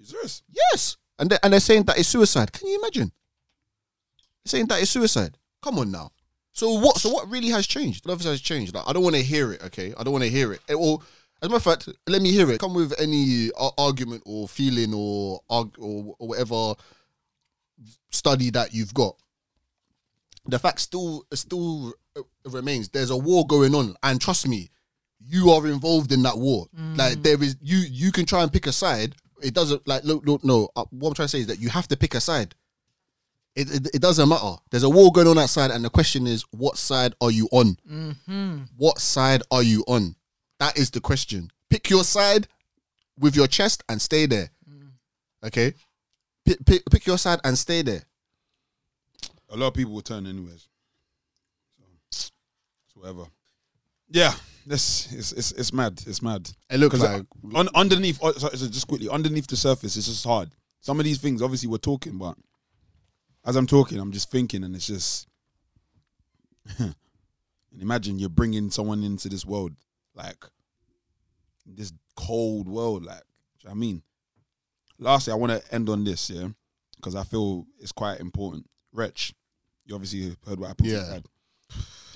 Is 0.00 0.10
this? 0.10 0.42
Yes, 0.72 0.96
and 1.18 1.30
they, 1.30 1.38
and 1.42 1.52
they're 1.52 1.60
saying 1.60 1.84
that 1.84 1.98
it's 1.98 2.08
suicide. 2.08 2.52
Can 2.52 2.68
you 2.68 2.78
imagine? 2.78 3.12
They're 4.44 4.50
saying 4.50 4.66
that 4.68 4.80
it's 4.80 4.90
suicide. 4.90 5.36
Come 5.62 5.78
on 5.78 5.90
now. 5.90 6.12
So 6.52 6.72
what? 6.78 6.98
So 6.98 7.10
what 7.10 7.28
really 7.30 7.48
has 7.50 7.66
changed? 7.66 8.06
What 8.06 8.22
has 8.22 8.40
changed? 8.40 8.74
Like 8.74 8.84
I 8.86 8.92
don't 8.92 9.02
want 9.02 9.16
to 9.16 9.22
hear 9.22 9.52
it. 9.52 9.62
Okay, 9.64 9.92
I 9.98 10.02
don't 10.02 10.12
want 10.12 10.24
to 10.24 10.30
hear 10.30 10.52
it. 10.52 10.60
well, 10.68 11.02
as 11.40 11.46
a 11.46 11.50
matter 11.50 11.56
of 11.56 11.62
fact, 11.62 11.88
let 12.08 12.20
me 12.22 12.32
hear 12.32 12.50
it. 12.50 12.58
Come 12.60 12.74
with 12.74 12.92
any 13.00 13.50
uh, 13.58 13.70
argument 13.78 14.22
or 14.26 14.48
feeling 14.48 14.92
or 14.94 15.40
arg- 15.48 15.78
or, 15.78 16.16
or 16.18 16.28
whatever 16.28 16.74
study 18.10 18.50
that 18.50 18.74
you've 18.74 18.94
got. 18.94 19.16
The 20.46 20.58
fact 20.58 20.80
still 20.80 21.24
still 21.34 21.92
remains. 22.44 22.88
There's 22.88 23.10
a 23.10 23.16
war 23.16 23.46
going 23.46 23.74
on, 23.74 23.94
and 24.02 24.20
trust 24.20 24.48
me, 24.48 24.70
you 25.28 25.50
are 25.50 25.66
involved 25.66 26.12
in 26.12 26.22
that 26.22 26.38
war. 26.38 26.66
Like 26.96 27.18
mm. 27.18 27.22
there 27.22 27.42
is 27.42 27.56
you 27.60 27.78
you 27.78 28.12
can 28.12 28.24
try 28.24 28.42
and 28.42 28.52
pick 28.52 28.66
a 28.66 28.72
side. 28.72 29.14
It 29.42 29.54
doesn't 29.54 29.86
like 29.86 30.04
look 30.04 30.26
look 30.26 30.42
no. 30.42 30.68
Uh, 30.74 30.84
what 30.90 31.08
I'm 31.08 31.14
trying 31.14 31.26
to 31.26 31.30
say 31.30 31.40
is 31.40 31.46
that 31.48 31.60
you 31.60 31.68
have 31.68 31.86
to 31.88 31.96
pick 31.96 32.14
a 32.14 32.20
side. 32.20 32.54
It, 33.54 33.70
it 33.74 33.94
it 33.96 34.02
doesn't 34.02 34.28
matter. 34.28 34.56
There's 34.70 34.84
a 34.84 34.88
war 34.88 35.12
going 35.12 35.26
on 35.26 35.38
outside, 35.38 35.70
and 35.70 35.84
the 35.84 35.90
question 35.90 36.26
is, 36.26 36.44
what 36.50 36.78
side 36.78 37.14
are 37.20 37.30
you 37.30 37.48
on? 37.52 37.76
Mm-hmm. 37.90 38.58
What 38.76 38.98
side 38.98 39.42
are 39.50 39.62
you 39.62 39.84
on? 39.86 40.16
That 40.60 40.78
is 40.78 40.90
the 40.90 41.00
question. 41.00 41.50
Pick 41.68 41.90
your 41.90 42.04
side 42.04 42.48
with 43.18 43.36
your 43.36 43.46
chest 43.46 43.84
and 43.88 44.00
stay 44.00 44.26
there. 44.26 44.50
Mm. 44.68 44.90
Okay, 45.44 45.74
pick, 46.44 46.64
pick 46.64 46.82
pick 46.90 47.06
your 47.06 47.18
side 47.18 47.40
and 47.44 47.58
stay 47.58 47.82
there. 47.82 48.02
A 49.50 49.56
lot 49.56 49.68
of 49.68 49.74
people 49.74 49.92
will 49.92 50.02
turn 50.02 50.26
anyways. 50.26 50.68
So, 52.10 52.30
it's 52.86 52.96
whatever. 52.96 53.24
Yeah, 54.10 54.34
this 54.68 55.12
it's, 55.12 55.32
it's 55.32 55.52
it's 55.52 55.72
mad. 55.72 56.00
It's 56.06 56.22
mad. 56.22 56.50
It 56.70 56.78
looks 56.78 57.00
like 57.00 57.24
un, 57.54 57.68
underneath, 57.74 58.18
oh, 58.22 58.32
sorry, 58.32 58.56
just 58.56 58.86
quickly, 58.86 59.08
underneath 59.08 59.46
the 59.46 59.56
surface, 59.56 59.96
it's 59.96 60.06
just 60.06 60.24
hard. 60.24 60.50
Some 60.80 61.00
of 61.00 61.04
these 61.04 61.18
things, 61.18 61.42
obviously, 61.42 61.68
we're 61.68 61.78
talking, 61.78 62.18
but 62.18 62.36
as 63.44 63.56
I'm 63.56 63.66
talking, 63.66 63.98
I'm 63.98 64.12
just 64.12 64.30
thinking, 64.30 64.64
and 64.64 64.74
it's 64.76 64.86
just. 64.86 65.26
and 66.78 66.94
imagine 67.80 68.18
you're 68.18 68.28
bringing 68.28 68.70
someone 68.70 69.02
into 69.02 69.28
this 69.28 69.46
world, 69.46 69.72
like 70.14 70.44
this 71.66 71.92
cold 72.16 72.68
world, 72.68 73.04
like. 73.04 73.16
do 73.16 73.24
you 73.62 73.68
know 73.68 73.70
what 73.70 73.76
I 73.76 73.78
mean, 73.78 74.02
lastly, 74.98 75.32
I 75.32 75.36
want 75.36 75.52
to 75.52 75.74
end 75.74 75.88
on 75.88 76.04
this, 76.04 76.30
yeah, 76.30 76.48
because 76.96 77.14
I 77.14 77.24
feel 77.24 77.66
it's 77.80 77.92
quite 77.92 78.20
important. 78.20 78.66
Wretch, 78.92 79.34
you 79.86 79.94
obviously 79.94 80.36
heard 80.46 80.60
what 80.60 80.70
I 80.70 80.74
put 80.74 80.86
Yeah. 80.86 81.20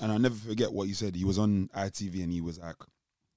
And 0.03 0.11
I'll 0.11 0.19
never 0.19 0.35
forget 0.35 0.73
what 0.73 0.87
he 0.87 0.93
said. 0.93 1.15
He 1.15 1.23
was 1.23 1.39
on 1.39 1.69
ITV 1.73 2.23
and 2.23 2.33
he 2.33 2.41
was 2.41 2.59
like, 2.59 2.75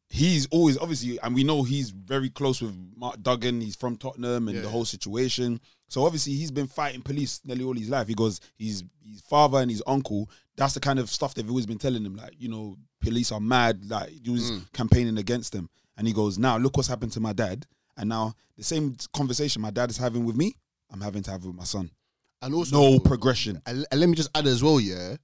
he's 0.09 0.47
always 0.47 0.76
obviously, 0.76 1.16
and 1.22 1.32
we 1.32 1.44
know 1.44 1.62
he's 1.62 1.90
very 1.90 2.28
close 2.28 2.60
with 2.60 2.74
Mark 2.97 3.22
Duggan. 3.22 3.60
He's 3.60 3.76
from 3.76 3.97
Tottenham 3.97 4.48
and 4.48 4.64
the 4.64 4.68
whole 4.68 4.84
situation. 4.84 5.60
So 5.88 6.05
obviously, 6.05 6.32
he's 6.32 6.51
been 6.51 6.66
fighting 6.66 7.02
police 7.02 7.40
nearly 7.44 7.62
all 7.62 7.72
his 7.74 7.88
life. 7.88 8.09
He 8.09 8.14
goes, 8.14 8.40
his 8.59 8.82
his 9.05 9.20
father 9.20 9.59
and 9.59 9.70
his 9.70 9.80
uncle. 9.86 10.28
That's 10.56 10.74
the 10.74 10.80
kind 10.80 10.98
of 10.98 11.09
stuff 11.09 11.34
they've 11.34 11.48
always 11.48 11.66
been 11.66 11.78
telling 11.78 12.05
him. 12.05 12.16
Like, 12.16 12.34
you 12.36 12.48
know, 12.48 12.76
police 13.01 13.30
are 13.30 13.38
mad. 13.38 13.88
Like 13.88 14.10
he 14.24 14.30
was 14.30 14.51
mm. 14.51 14.72
campaigning 14.72 15.18
against 15.18 15.52
them. 15.52 15.70
And 15.97 16.06
he 16.06 16.12
goes, 16.12 16.36
now 16.36 16.59
look 16.59 16.76
what's 16.76 16.88
happened 16.88 17.12
to 17.12 17.20
my 17.20 17.32
dad. 17.32 17.64
And 17.97 18.09
now 18.09 18.34
the 18.56 18.64
same 18.64 18.97
conversation 19.12 19.62
my 19.62 19.70
dad 19.70 19.90
is 19.90 19.98
having 19.98 20.24
with 20.24 20.36
me, 20.36 20.56
I'm 20.90 21.01
having 21.01 21.22
to 21.22 21.30
have 21.30 21.44
with 21.44 21.55
my 21.55 21.64
son. 21.64 21.90
and 22.43 22.52
also 22.55 22.76
No 22.76 22.98
progression. 22.98 23.62
And, 23.66 23.86
and 23.90 24.01
let 24.01 24.09
me 24.09 24.16
just 24.16 24.30
add 24.34 24.47
as 24.47 24.62
well, 24.64 24.80
yeah. 24.80 25.16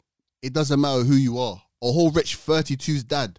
It 0.42 0.52
doesn't 0.52 0.80
matter 0.80 1.02
who 1.02 1.14
you 1.14 1.38
are. 1.38 1.60
A 1.82 1.92
whole 1.92 2.10
Wretch 2.10 2.38
32's 2.38 3.04
dad. 3.04 3.38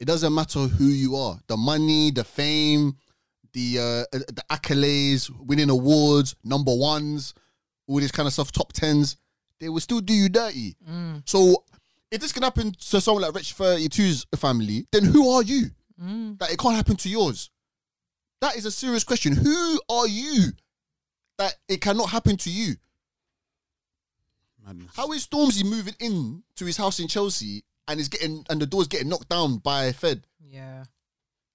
It 0.00 0.06
doesn't 0.06 0.34
matter 0.34 0.60
who 0.60 0.86
you 0.86 1.16
are. 1.16 1.38
The 1.48 1.56
money, 1.56 2.12
the 2.12 2.24
fame, 2.24 2.96
the 3.52 3.78
uh, 3.78 4.16
uh, 4.16 4.20
the 4.28 4.42
accolades, 4.50 5.30
winning 5.40 5.70
awards, 5.70 6.36
number 6.44 6.74
ones, 6.74 7.34
all 7.88 7.98
this 7.98 8.12
kind 8.12 8.26
of 8.26 8.32
stuff, 8.32 8.52
top 8.52 8.72
tens, 8.72 9.16
they 9.58 9.68
will 9.68 9.80
still 9.80 10.00
do 10.00 10.12
you 10.12 10.28
dirty. 10.28 10.76
Mm. 10.88 11.22
So 11.28 11.64
if 12.10 12.20
this 12.20 12.32
can 12.32 12.42
happen 12.42 12.72
to 12.72 13.00
someone 13.00 13.22
like 13.22 13.34
Wretch 13.34 13.56
32's 13.56 14.26
family, 14.36 14.86
then 14.92 15.04
who 15.04 15.30
are 15.30 15.42
you? 15.42 15.70
Mm. 16.00 16.38
That 16.38 16.52
it 16.52 16.58
can't 16.58 16.76
happen 16.76 16.96
to 16.96 17.08
yours. 17.08 17.50
That 18.40 18.56
is 18.56 18.64
a 18.66 18.70
serious 18.70 19.02
question. 19.02 19.34
Who 19.34 19.80
are 19.88 20.06
you 20.06 20.50
that 21.38 21.56
it 21.68 21.80
cannot 21.80 22.10
happen 22.10 22.36
to 22.38 22.50
you? 22.50 22.76
Madness. 24.68 24.90
How 24.94 25.12
is 25.12 25.26
Stormzy 25.26 25.64
moving 25.64 25.94
in 25.98 26.42
to 26.56 26.66
his 26.66 26.76
house 26.76 27.00
in 27.00 27.08
Chelsea 27.08 27.64
and 27.86 27.98
is 27.98 28.08
getting 28.08 28.44
and 28.50 28.60
the 28.60 28.66
door's 28.66 28.86
getting 28.86 29.08
knocked 29.08 29.28
down 29.28 29.58
by 29.58 29.92
Fed? 29.92 30.26
Yeah. 30.40 30.84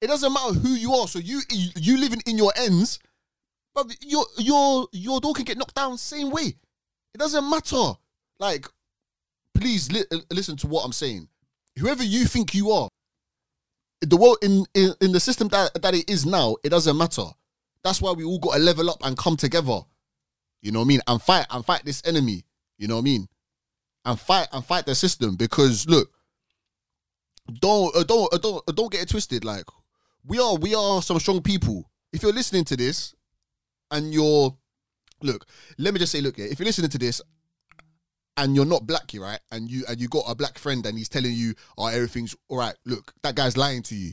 It 0.01 0.07
doesn't 0.07 0.33
matter 0.33 0.53
who 0.53 0.69
you 0.69 0.93
are. 0.93 1.07
So 1.07 1.19
you 1.19 1.41
you 1.49 1.97
living 1.99 2.21
in 2.25 2.37
your 2.37 2.51
ends, 2.55 2.99
but 3.75 3.95
your 4.01 4.25
your 4.37 4.87
your 4.91 5.21
door 5.21 5.33
can 5.33 5.45
get 5.45 5.57
knocked 5.57 5.75
down 5.75 5.97
same 5.97 6.31
way. 6.31 6.55
It 7.13 7.19
doesn't 7.19 7.47
matter. 7.47 7.93
Like, 8.39 8.67
please 9.53 9.91
li- 9.91 10.05
uh, 10.11 10.17
listen 10.31 10.57
to 10.57 10.67
what 10.67 10.83
I'm 10.83 10.91
saying. 10.91 11.27
Whoever 11.77 12.03
you 12.03 12.25
think 12.25 12.55
you 12.55 12.71
are, 12.71 12.89
the 14.01 14.17
world 14.17 14.37
in, 14.41 14.65
in 14.73 14.93
in 15.01 15.11
the 15.11 15.19
system 15.19 15.47
that 15.49 15.81
that 15.81 15.93
it 15.93 16.09
is 16.09 16.25
now, 16.25 16.57
it 16.63 16.69
doesn't 16.69 16.97
matter. 16.97 17.25
That's 17.83 18.01
why 18.01 18.11
we 18.13 18.23
all 18.23 18.39
got 18.39 18.53
to 18.55 18.59
level 18.59 18.89
up 18.89 19.05
and 19.05 19.15
come 19.15 19.37
together. 19.37 19.81
You 20.61 20.71
know 20.71 20.79
what 20.79 20.85
I 20.85 20.87
mean? 20.87 21.01
And 21.07 21.21
fight 21.21 21.45
and 21.51 21.63
fight 21.63 21.83
this 21.85 22.01
enemy. 22.05 22.43
You 22.83 22.89
know 22.89 22.95
what 22.95 23.03
I 23.03 23.05
mean? 23.05 23.29
And 24.03 24.19
fight 24.19 24.49
and 24.51 24.65
fight 24.65 24.85
the 24.85 24.93
system 24.93 25.37
because 25.37 25.87
look, 25.87 26.11
don't 27.61 27.95
uh, 27.95 28.03
don't 28.03 28.33
uh, 28.33 28.37
don't 28.37 28.61
uh, 28.67 28.71
don't 28.73 28.91
get 28.91 29.03
it 29.03 29.07
twisted. 29.07 29.45
Like 29.45 29.63
we 30.25 30.37
are 30.37 30.57
we 30.57 30.75
are 30.75 31.01
some 31.01 31.17
strong 31.21 31.41
people. 31.41 31.89
If 32.11 32.23
you're 32.23 32.33
listening 32.33 32.65
to 32.65 32.75
this 32.75 33.15
and 33.89 34.13
you're 34.13 34.53
look, 35.21 35.45
let 35.77 35.93
me 35.93 35.99
just 36.01 36.11
say, 36.11 36.19
look, 36.19 36.37
yeah, 36.37 36.47
if 36.47 36.59
you're 36.59 36.65
listening 36.65 36.89
to 36.89 36.97
this 36.97 37.21
and 38.35 38.53
you're 38.53 38.65
not 38.65 38.85
black, 38.85 39.09
right? 39.15 39.39
And 39.49 39.71
you 39.71 39.85
and 39.87 39.97
you 39.97 40.09
got 40.09 40.25
a 40.27 40.35
black 40.35 40.57
friend, 40.57 40.85
and 40.85 40.97
he's 40.97 41.07
telling 41.07 41.31
you, 41.31 41.53
"Oh, 41.77 41.87
everything's 41.87 42.35
all 42.49 42.57
right." 42.57 42.75
Look, 42.85 43.13
that 43.23 43.35
guy's 43.35 43.55
lying 43.55 43.83
to 43.83 43.95
you. 43.95 44.11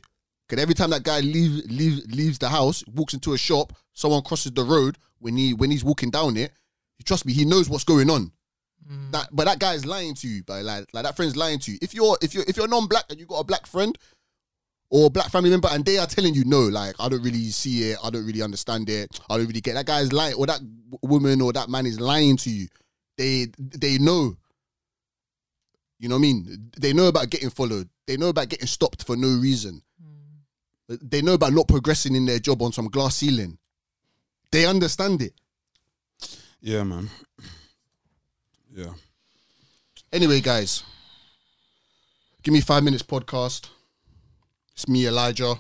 Because 0.49 0.63
every 0.63 0.75
time 0.75 0.91
that 0.91 1.03
guy 1.03 1.19
leaves 1.19 1.69
leave, 1.69 2.05
leaves 2.07 2.39
the 2.39 2.51
house, 2.51 2.85
walks 2.87 3.15
into 3.15 3.33
a 3.33 3.39
shop, 3.39 3.73
someone 3.95 4.23
crosses 4.23 4.53
the 4.53 4.63
road 4.63 4.97
when 5.19 5.37
he 5.37 5.55
when 5.55 5.73
he's 5.73 5.83
walking 5.83 6.11
down 6.11 6.37
it. 6.37 6.53
Trust 7.05 7.27
me, 7.27 7.33
he 7.33 7.45
knows 7.45 7.69
what's 7.69 7.83
going 7.83 8.09
on. 8.09 8.31
Mm. 8.91 9.13
That, 9.13 9.29
but 9.33 9.45
that 9.45 9.59
guy 9.59 9.75
is 9.75 9.87
lying 9.87 10.15
to 10.17 10.29
you. 10.29 10.43
But 10.43 10.65
like, 10.65 10.87
like 10.93 11.05
that 11.05 11.17
friend's 11.17 11.37
lying 11.37 11.59
to 11.61 11.73
you. 11.73 11.79
If 11.81 11.95
you're 11.95 12.19
if 12.21 12.35
you're 12.35 12.45
if 12.49 12.57
you're 12.57 12.69
non-black 12.69 13.05
and 13.11 13.19
you 13.19 13.27
got 13.27 13.39
a 13.39 13.45
black 13.45 13.67
friend 13.67 13.97
or 14.91 15.07
a 15.07 15.11
black 15.11 15.31
family 15.31 15.51
member, 15.51 15.69
and 15.71 15.85
they 15.85 15.99
are 15.99 16.07
telling 16.07 16.35
you 16.35 16.45
no, 16.45 16.61
like 16.61 16.95
I 16.99 17.09
don't 17.09 17.23
really 17.23 17.51
see 17.51 17.91
it, 17.91 17.99
I 18.03 18.11
don't 18.11 18.27
really 18.27 18.43
understand 18.43 18.89
it, 18.89 19.21
I 19.31 19.37
don't 19.37 19.47
really 19.47 19.61
get 19.61 19.75
that 19.75 19.87
guy's 19.87 20.13
lying, 20.13 20.35
or 20.35 20.47
that 20.47 20.61
woman 21.03 21.41
or 21.41 21.53
that 21.53 21.69
man 21.69 21.87
is 21.87 22.01
lying 22.01 22.37
to 22.39 22.51
you. 22.51 22.67
They 23.17 23.47
they 23.59 23.99
know. 23.99 24.37
You 26.01 26.09
know 26.09 26.15
what 26.15 26.21
I 26.21 26.23
mean? 26.23 26.71
They 26.79 26.95
know 26.95 27.09
about 27.09 27.29
getting 27.29 27.51
followed. 27.51 27.89
They 28.07 28.17
know 28.17 28.31
about 28.31 28.49
getting 28.49 28.67
stopped 28.67 29.05
for 29.05 29.17
no 29.17 29.29
reason. 29.39 29.83
Mm. 30.03 31.11
They 31.11 31.21
know 31.21 31.35
about 31.35 31.53
not 31.53 31.69
progressing 31.69 32.17
in 32.17 32.25
their 32.25 32.39
job 32.39 32.63
on 32.63 32.73
some 32.73 32.89
glass 32.89 33.17
ceiling. 33.17 33.59
They 34.51 34.65
understand 34.65 35.21
it. 35.21 35.35
Yeah, 36.63 36.85
man. 36.85 37.11
Yeah. 38.73 38.93
Anyway, 40.13 40.41
guys, 40.41 40.85
give 42.43 42.53
me 42.53 42.61
five 42.61 42.83
minutes 42.83 43.03
podcast. 43.03 43.69
It's 44.73 44.89
me, 44.89 45.07
Elijah. 45.07 45.55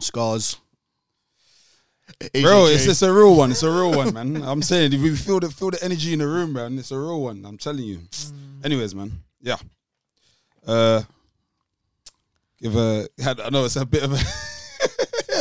Scars. 0.00 0.56
Bro, 2.42 2.66
it's 2.66 2.86
it's 2.86 3.02
a 3.02 3.12
real 3.12 3.34
one. 3.34 3.50
It's 3.50 3.62
a 3.62 3.70
real 3.70 3.92
one, 3.92 4.12
man. 4.12 4.42
I'm 4.44 4.62
saying 4.62 4.92
if 4.92 5.00
you 5.00 5.16
feel 5.16 5.40
the 5.40 5.50
feel 5.50 5.70
the 5.70 5.82
energy 5.82 6.12
in 6.12 6.18
the 6.18 6.26
room, 6.26 6.52
man, 6.52 6.78
it's 6.78 6.90
a 6.90 6.98
real 6.98 7.22
one. 7.22 7.44
I'm 7.44 7.58
telling 7.58 7.84
you. 7.84 8.00
Anyways, 8.62 8.94
man. 8.94 9.12
Yeah. 9.40 9.56
Uh 10.66 11.02
give 12.60 12.76
a. 12.76 13.08
I 13.26 13.50
know 13.50 13.64
it's 13.64 13.76
a 13.76 13.86
bit 13.86 14.02
of 14.02 14.12
a 14.12 14.18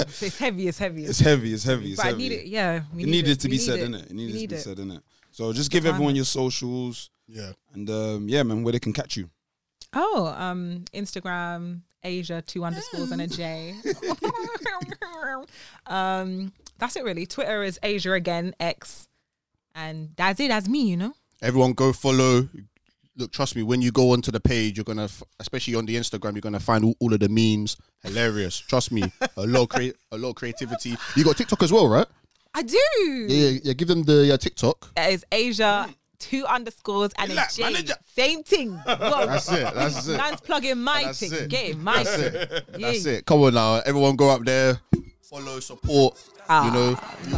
So 0.10 0.26
it's 0.26 0.38
heavy. 0.38 0.68
It's 0.68 0.78
heavy. 0.78 1.06
it's 1.06 1.20
heavy, 1.20 1.54
it's 1.54 1.64
heavy, 1.64 1.92
it's 1.92 2.02
but 2.02 2.14
I 2.14 2.18
need 2.18 2.32
it. 2.32 2.46
Yeah, 2.48 2.82
we 2.94 3.04
it 3.04 3.06
need 3.06 3.12
needed 3.12 3.40
to 3.42 3.48
be 3.48 3.56
need 3.58 3.62
said, 3.62 3.80
it. 3.80 3.90
innit? 3.90 4.04
It 4.06 4.10
We 4.12 4.16
needed 4.16 4.42
to 4.42 4.48
be 4.48 4.56
it. 4.56 4.62
said, 4.62 4.78
innit? 4.78 5.02
So 5.32 5.52
just 5.54 5.72
give 5.72 5.84
time 5.84 5.94
everyone 5.94 6.14
it. 6.14 6.18
your 6.18 6.26
socials 6.26 7.10
yeah. 7.28 7.52
and 7.74 7.90
um 7.90 8.30
yeah, 8.30 8.44
man, 8.44 8.64
where 8.64 8.74
they 8.74 8.80
can 8.80 8.94
catch 8.94 9.18
you. 9.18 9.30
Oh, 9.96 10.28
um, 10.38 10.86
Instagram, 10.94 11.82
Asia, 12.04 12.42
two 12.46 12.64
underscores 12.64 13.12
and 13.12 13.22
a 13.22 13.28
J. 13.28 13.76
um, 15.88 16.52
that's 16.80 16.96
it 16.96 17.04
really. 17.04 17.26
Twitter 17.26 17.64
is 17.64 17.80
Asia 17.84 18.14
again, 18.14 18.56
X. 18.60 19.08
And 19.76 20.12
that's 20.16 20.40
it, 20.40 20.50
that's 20.50 20.68
me, 20.68 20.90
you 20.90 20.98
know? 20.98 21.14
Everyone 21.42 21.74
go 21.74 21.94
follow. 21.94 22.48
Look, 23.16 23.32
trust 23.32 23.56
me, 23.56 23.62
when 23.64 23.82
you 23.82 23.92
go 23.92 24.12
onto 24.12 24.32
the 24.32 24.40
page, 24.40 24.76
you're 24.78 24.84
gonna, 24.84 25.04
f- 25.04 25.22
especially 25.40 25.76
on 25.76 25.86
the 25.86 25.96
Instagram, 25.96 26.34
you're 26.34 26.42
gonna 26.42 26.60
find 26.60 26.84
all, 26.84 26.96
all 27.00 27.14
of 27.14 27.20
the 27.20 27.30
memes. 27.30 27.78
Hilarious. 28.04 28.58
Trust 28.60 28.92
me, 28.92 29.04
a 29.38 29.46
lot 29.46 29.64
of 29.64 29.70
crea- 29.70 29.94
a 30.12 30.18
lot 30.18 30.30
of 30.30 30.36
creativity. 30.36 30.96
You 31.16 31.24
got 31.24 31.38
TikTok 31.38 31.62
as 31.62 31.72
well, 31.72 31.88
right? 31.88 32.08
I 32.56 32.64
do. 32.64 32.78
Yeah, 32.98 33.50
yeah. 33.50 33.60
yeah 33.64 33.74
give 33.74 33.88
them 33.88 34.04
the 34.04 34.26
yeah, 34.26 34.38
TikTok. 34.38 34.94
That 34.96 35.12
is 35.12 35.24
Asia, 35.32 35.90
two 36.20 36.46
underscores 36.46 37.12
and 37.18 37.30
a 37.30 37.34
Relax, 37.34 37.58
J. 37.58 37.64
manager. 37.64 37.94
Same 38.06 38.44
thing. 38.44 38.72
Whoa. 38.86 39.26
That's 39.28 39.52
it. 39.52 39.74
That's 39.74 40.08
it. 40.08 40.18
Man's 40.18 40.42
plugging 40.42 40.80
my 40.80 41.04
That's 41.04 41.20
thing. 41.20 41.34
it. 41.34 41.50
Get 41.50 41.70
it, 41.72 41.78
my 41.78 42.04
That's 42.04 42.16
thing. 42.16 42.34
it. 42.34 42.66
Yeah. 42.78 42.92
That's 42.92 43.06
it. 43.06 43.26
Come 43.26 43.42
on 43.44 43.54
now, 43.54 43.82
everyone, 43.86 44.16
go 44.16 44.30
up 44.30 44.44
there, 44.44 44.80
follow, 45.22 45.60
support. 45.60 46.18
Ah. 46.50 46.66
you 46.66 46.72
know, 46.74 46.90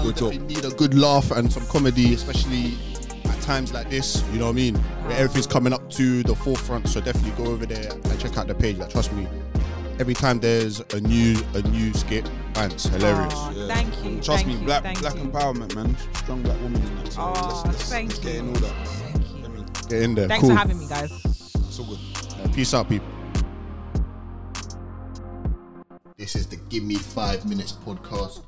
you 0.03 0.11
definitely 0.13 0.39
need 0.39 0.65
a 0.65 0.71
good 0.71 0.95
laugh 0.95 1.29
and 1.31 1.51
some 1.51 1.65
comedy, 1.67 2.15
especially 2.15 2.73
at 2.95 3.04
times 3.45 3.73
like 3.73 3.89
this. 3.89 4.23
You 4.31 4.39
know 4.39 4.45
what 4.45 4.51
I 4.51 4.55
mean? 4.55 4.75
Where 4.75 5.17
everything's 5.17 5.47
coming 5.47 5.73
up 5.73 5.89
to 5.91 6.23
the 6.23 6.35
forefront. 6.35 6.87
So 6.89 6.99
definitely 7.01 7.31
go 7.43 7.51
over 7.51 7.65
there 7.65 7.91
and 7.91 8.19
check 8.19 8.37
out 8.37 8.47
the 8.47 8.55
page. 8.55 8.77
Like, 8.77 8.89
trust 8.89 9.11
me, 9.13 9.27
every 9.99 10.13
time 10.13 10.39
there's 10.39 10.79
a 10.93 10.99
new 11.01 11.37
a 11.53 11.61
new 11.63 11.93
skit, 11.93 12.29
man, 12.55 12.71
it's 12.71 12.85
hilarious. 12.85 13.33
Aw, 13.33 13.51
Yeah. 13.51 13.67
Thank 13.75 13.95
you. 14.03 14.11
And 14.11 14.23
trust 14.23 14.43
thank 14.43 14.47
me, 14.55 14.59
you, 14.59 14.65
black 14.65 14.83
black 14.99 15.15
you. 15.15 15.21
empowerment, 15.21 15.75
man. 15.75 15.95
Strong 16.15 16.41
black 16.43 16.59
woman 16.61 16.81
in 16.81 16.95
that. 16.97 17.13
So 17.13 17.21
Aw, 17.21 17.31
let's, 17.47 17.65
let's, 17.65 17.89
thank 17.89 18.09
let's 18.09 18.19
get 18.19 18.33
you. 18.35 18.39
in 18.41 18.47
all 18.49 18.55
that. 18.55 18.87
Thank 18.87 19.29
you. 19.29 19.65
I 19.85 19.89
Get 19.89 20.01
in 20.01 20.15
there. 20.15 20.27
Thanks 20.27 20.41
cool. 20.41 20.49
for 20.49 20.55
having 20.57 20.79
me, 20.79 20.87
guys. 20.87 21.11
it's 21.25 21.79
all 21.79 21.85
good. 21.85 21.99
Uh, 22.43 22.53
peace 22.53 22.73
out, 22.73 22.89
people. 22.89 23.07
This 26.17 26.35
is 26.35 26.47
the 26.47 26.55
Give 26.69 26.83
Me 26.83 26.95
Five 26.95 27.45
Minutes 27.45 27.73
podcast. 27.73 28.41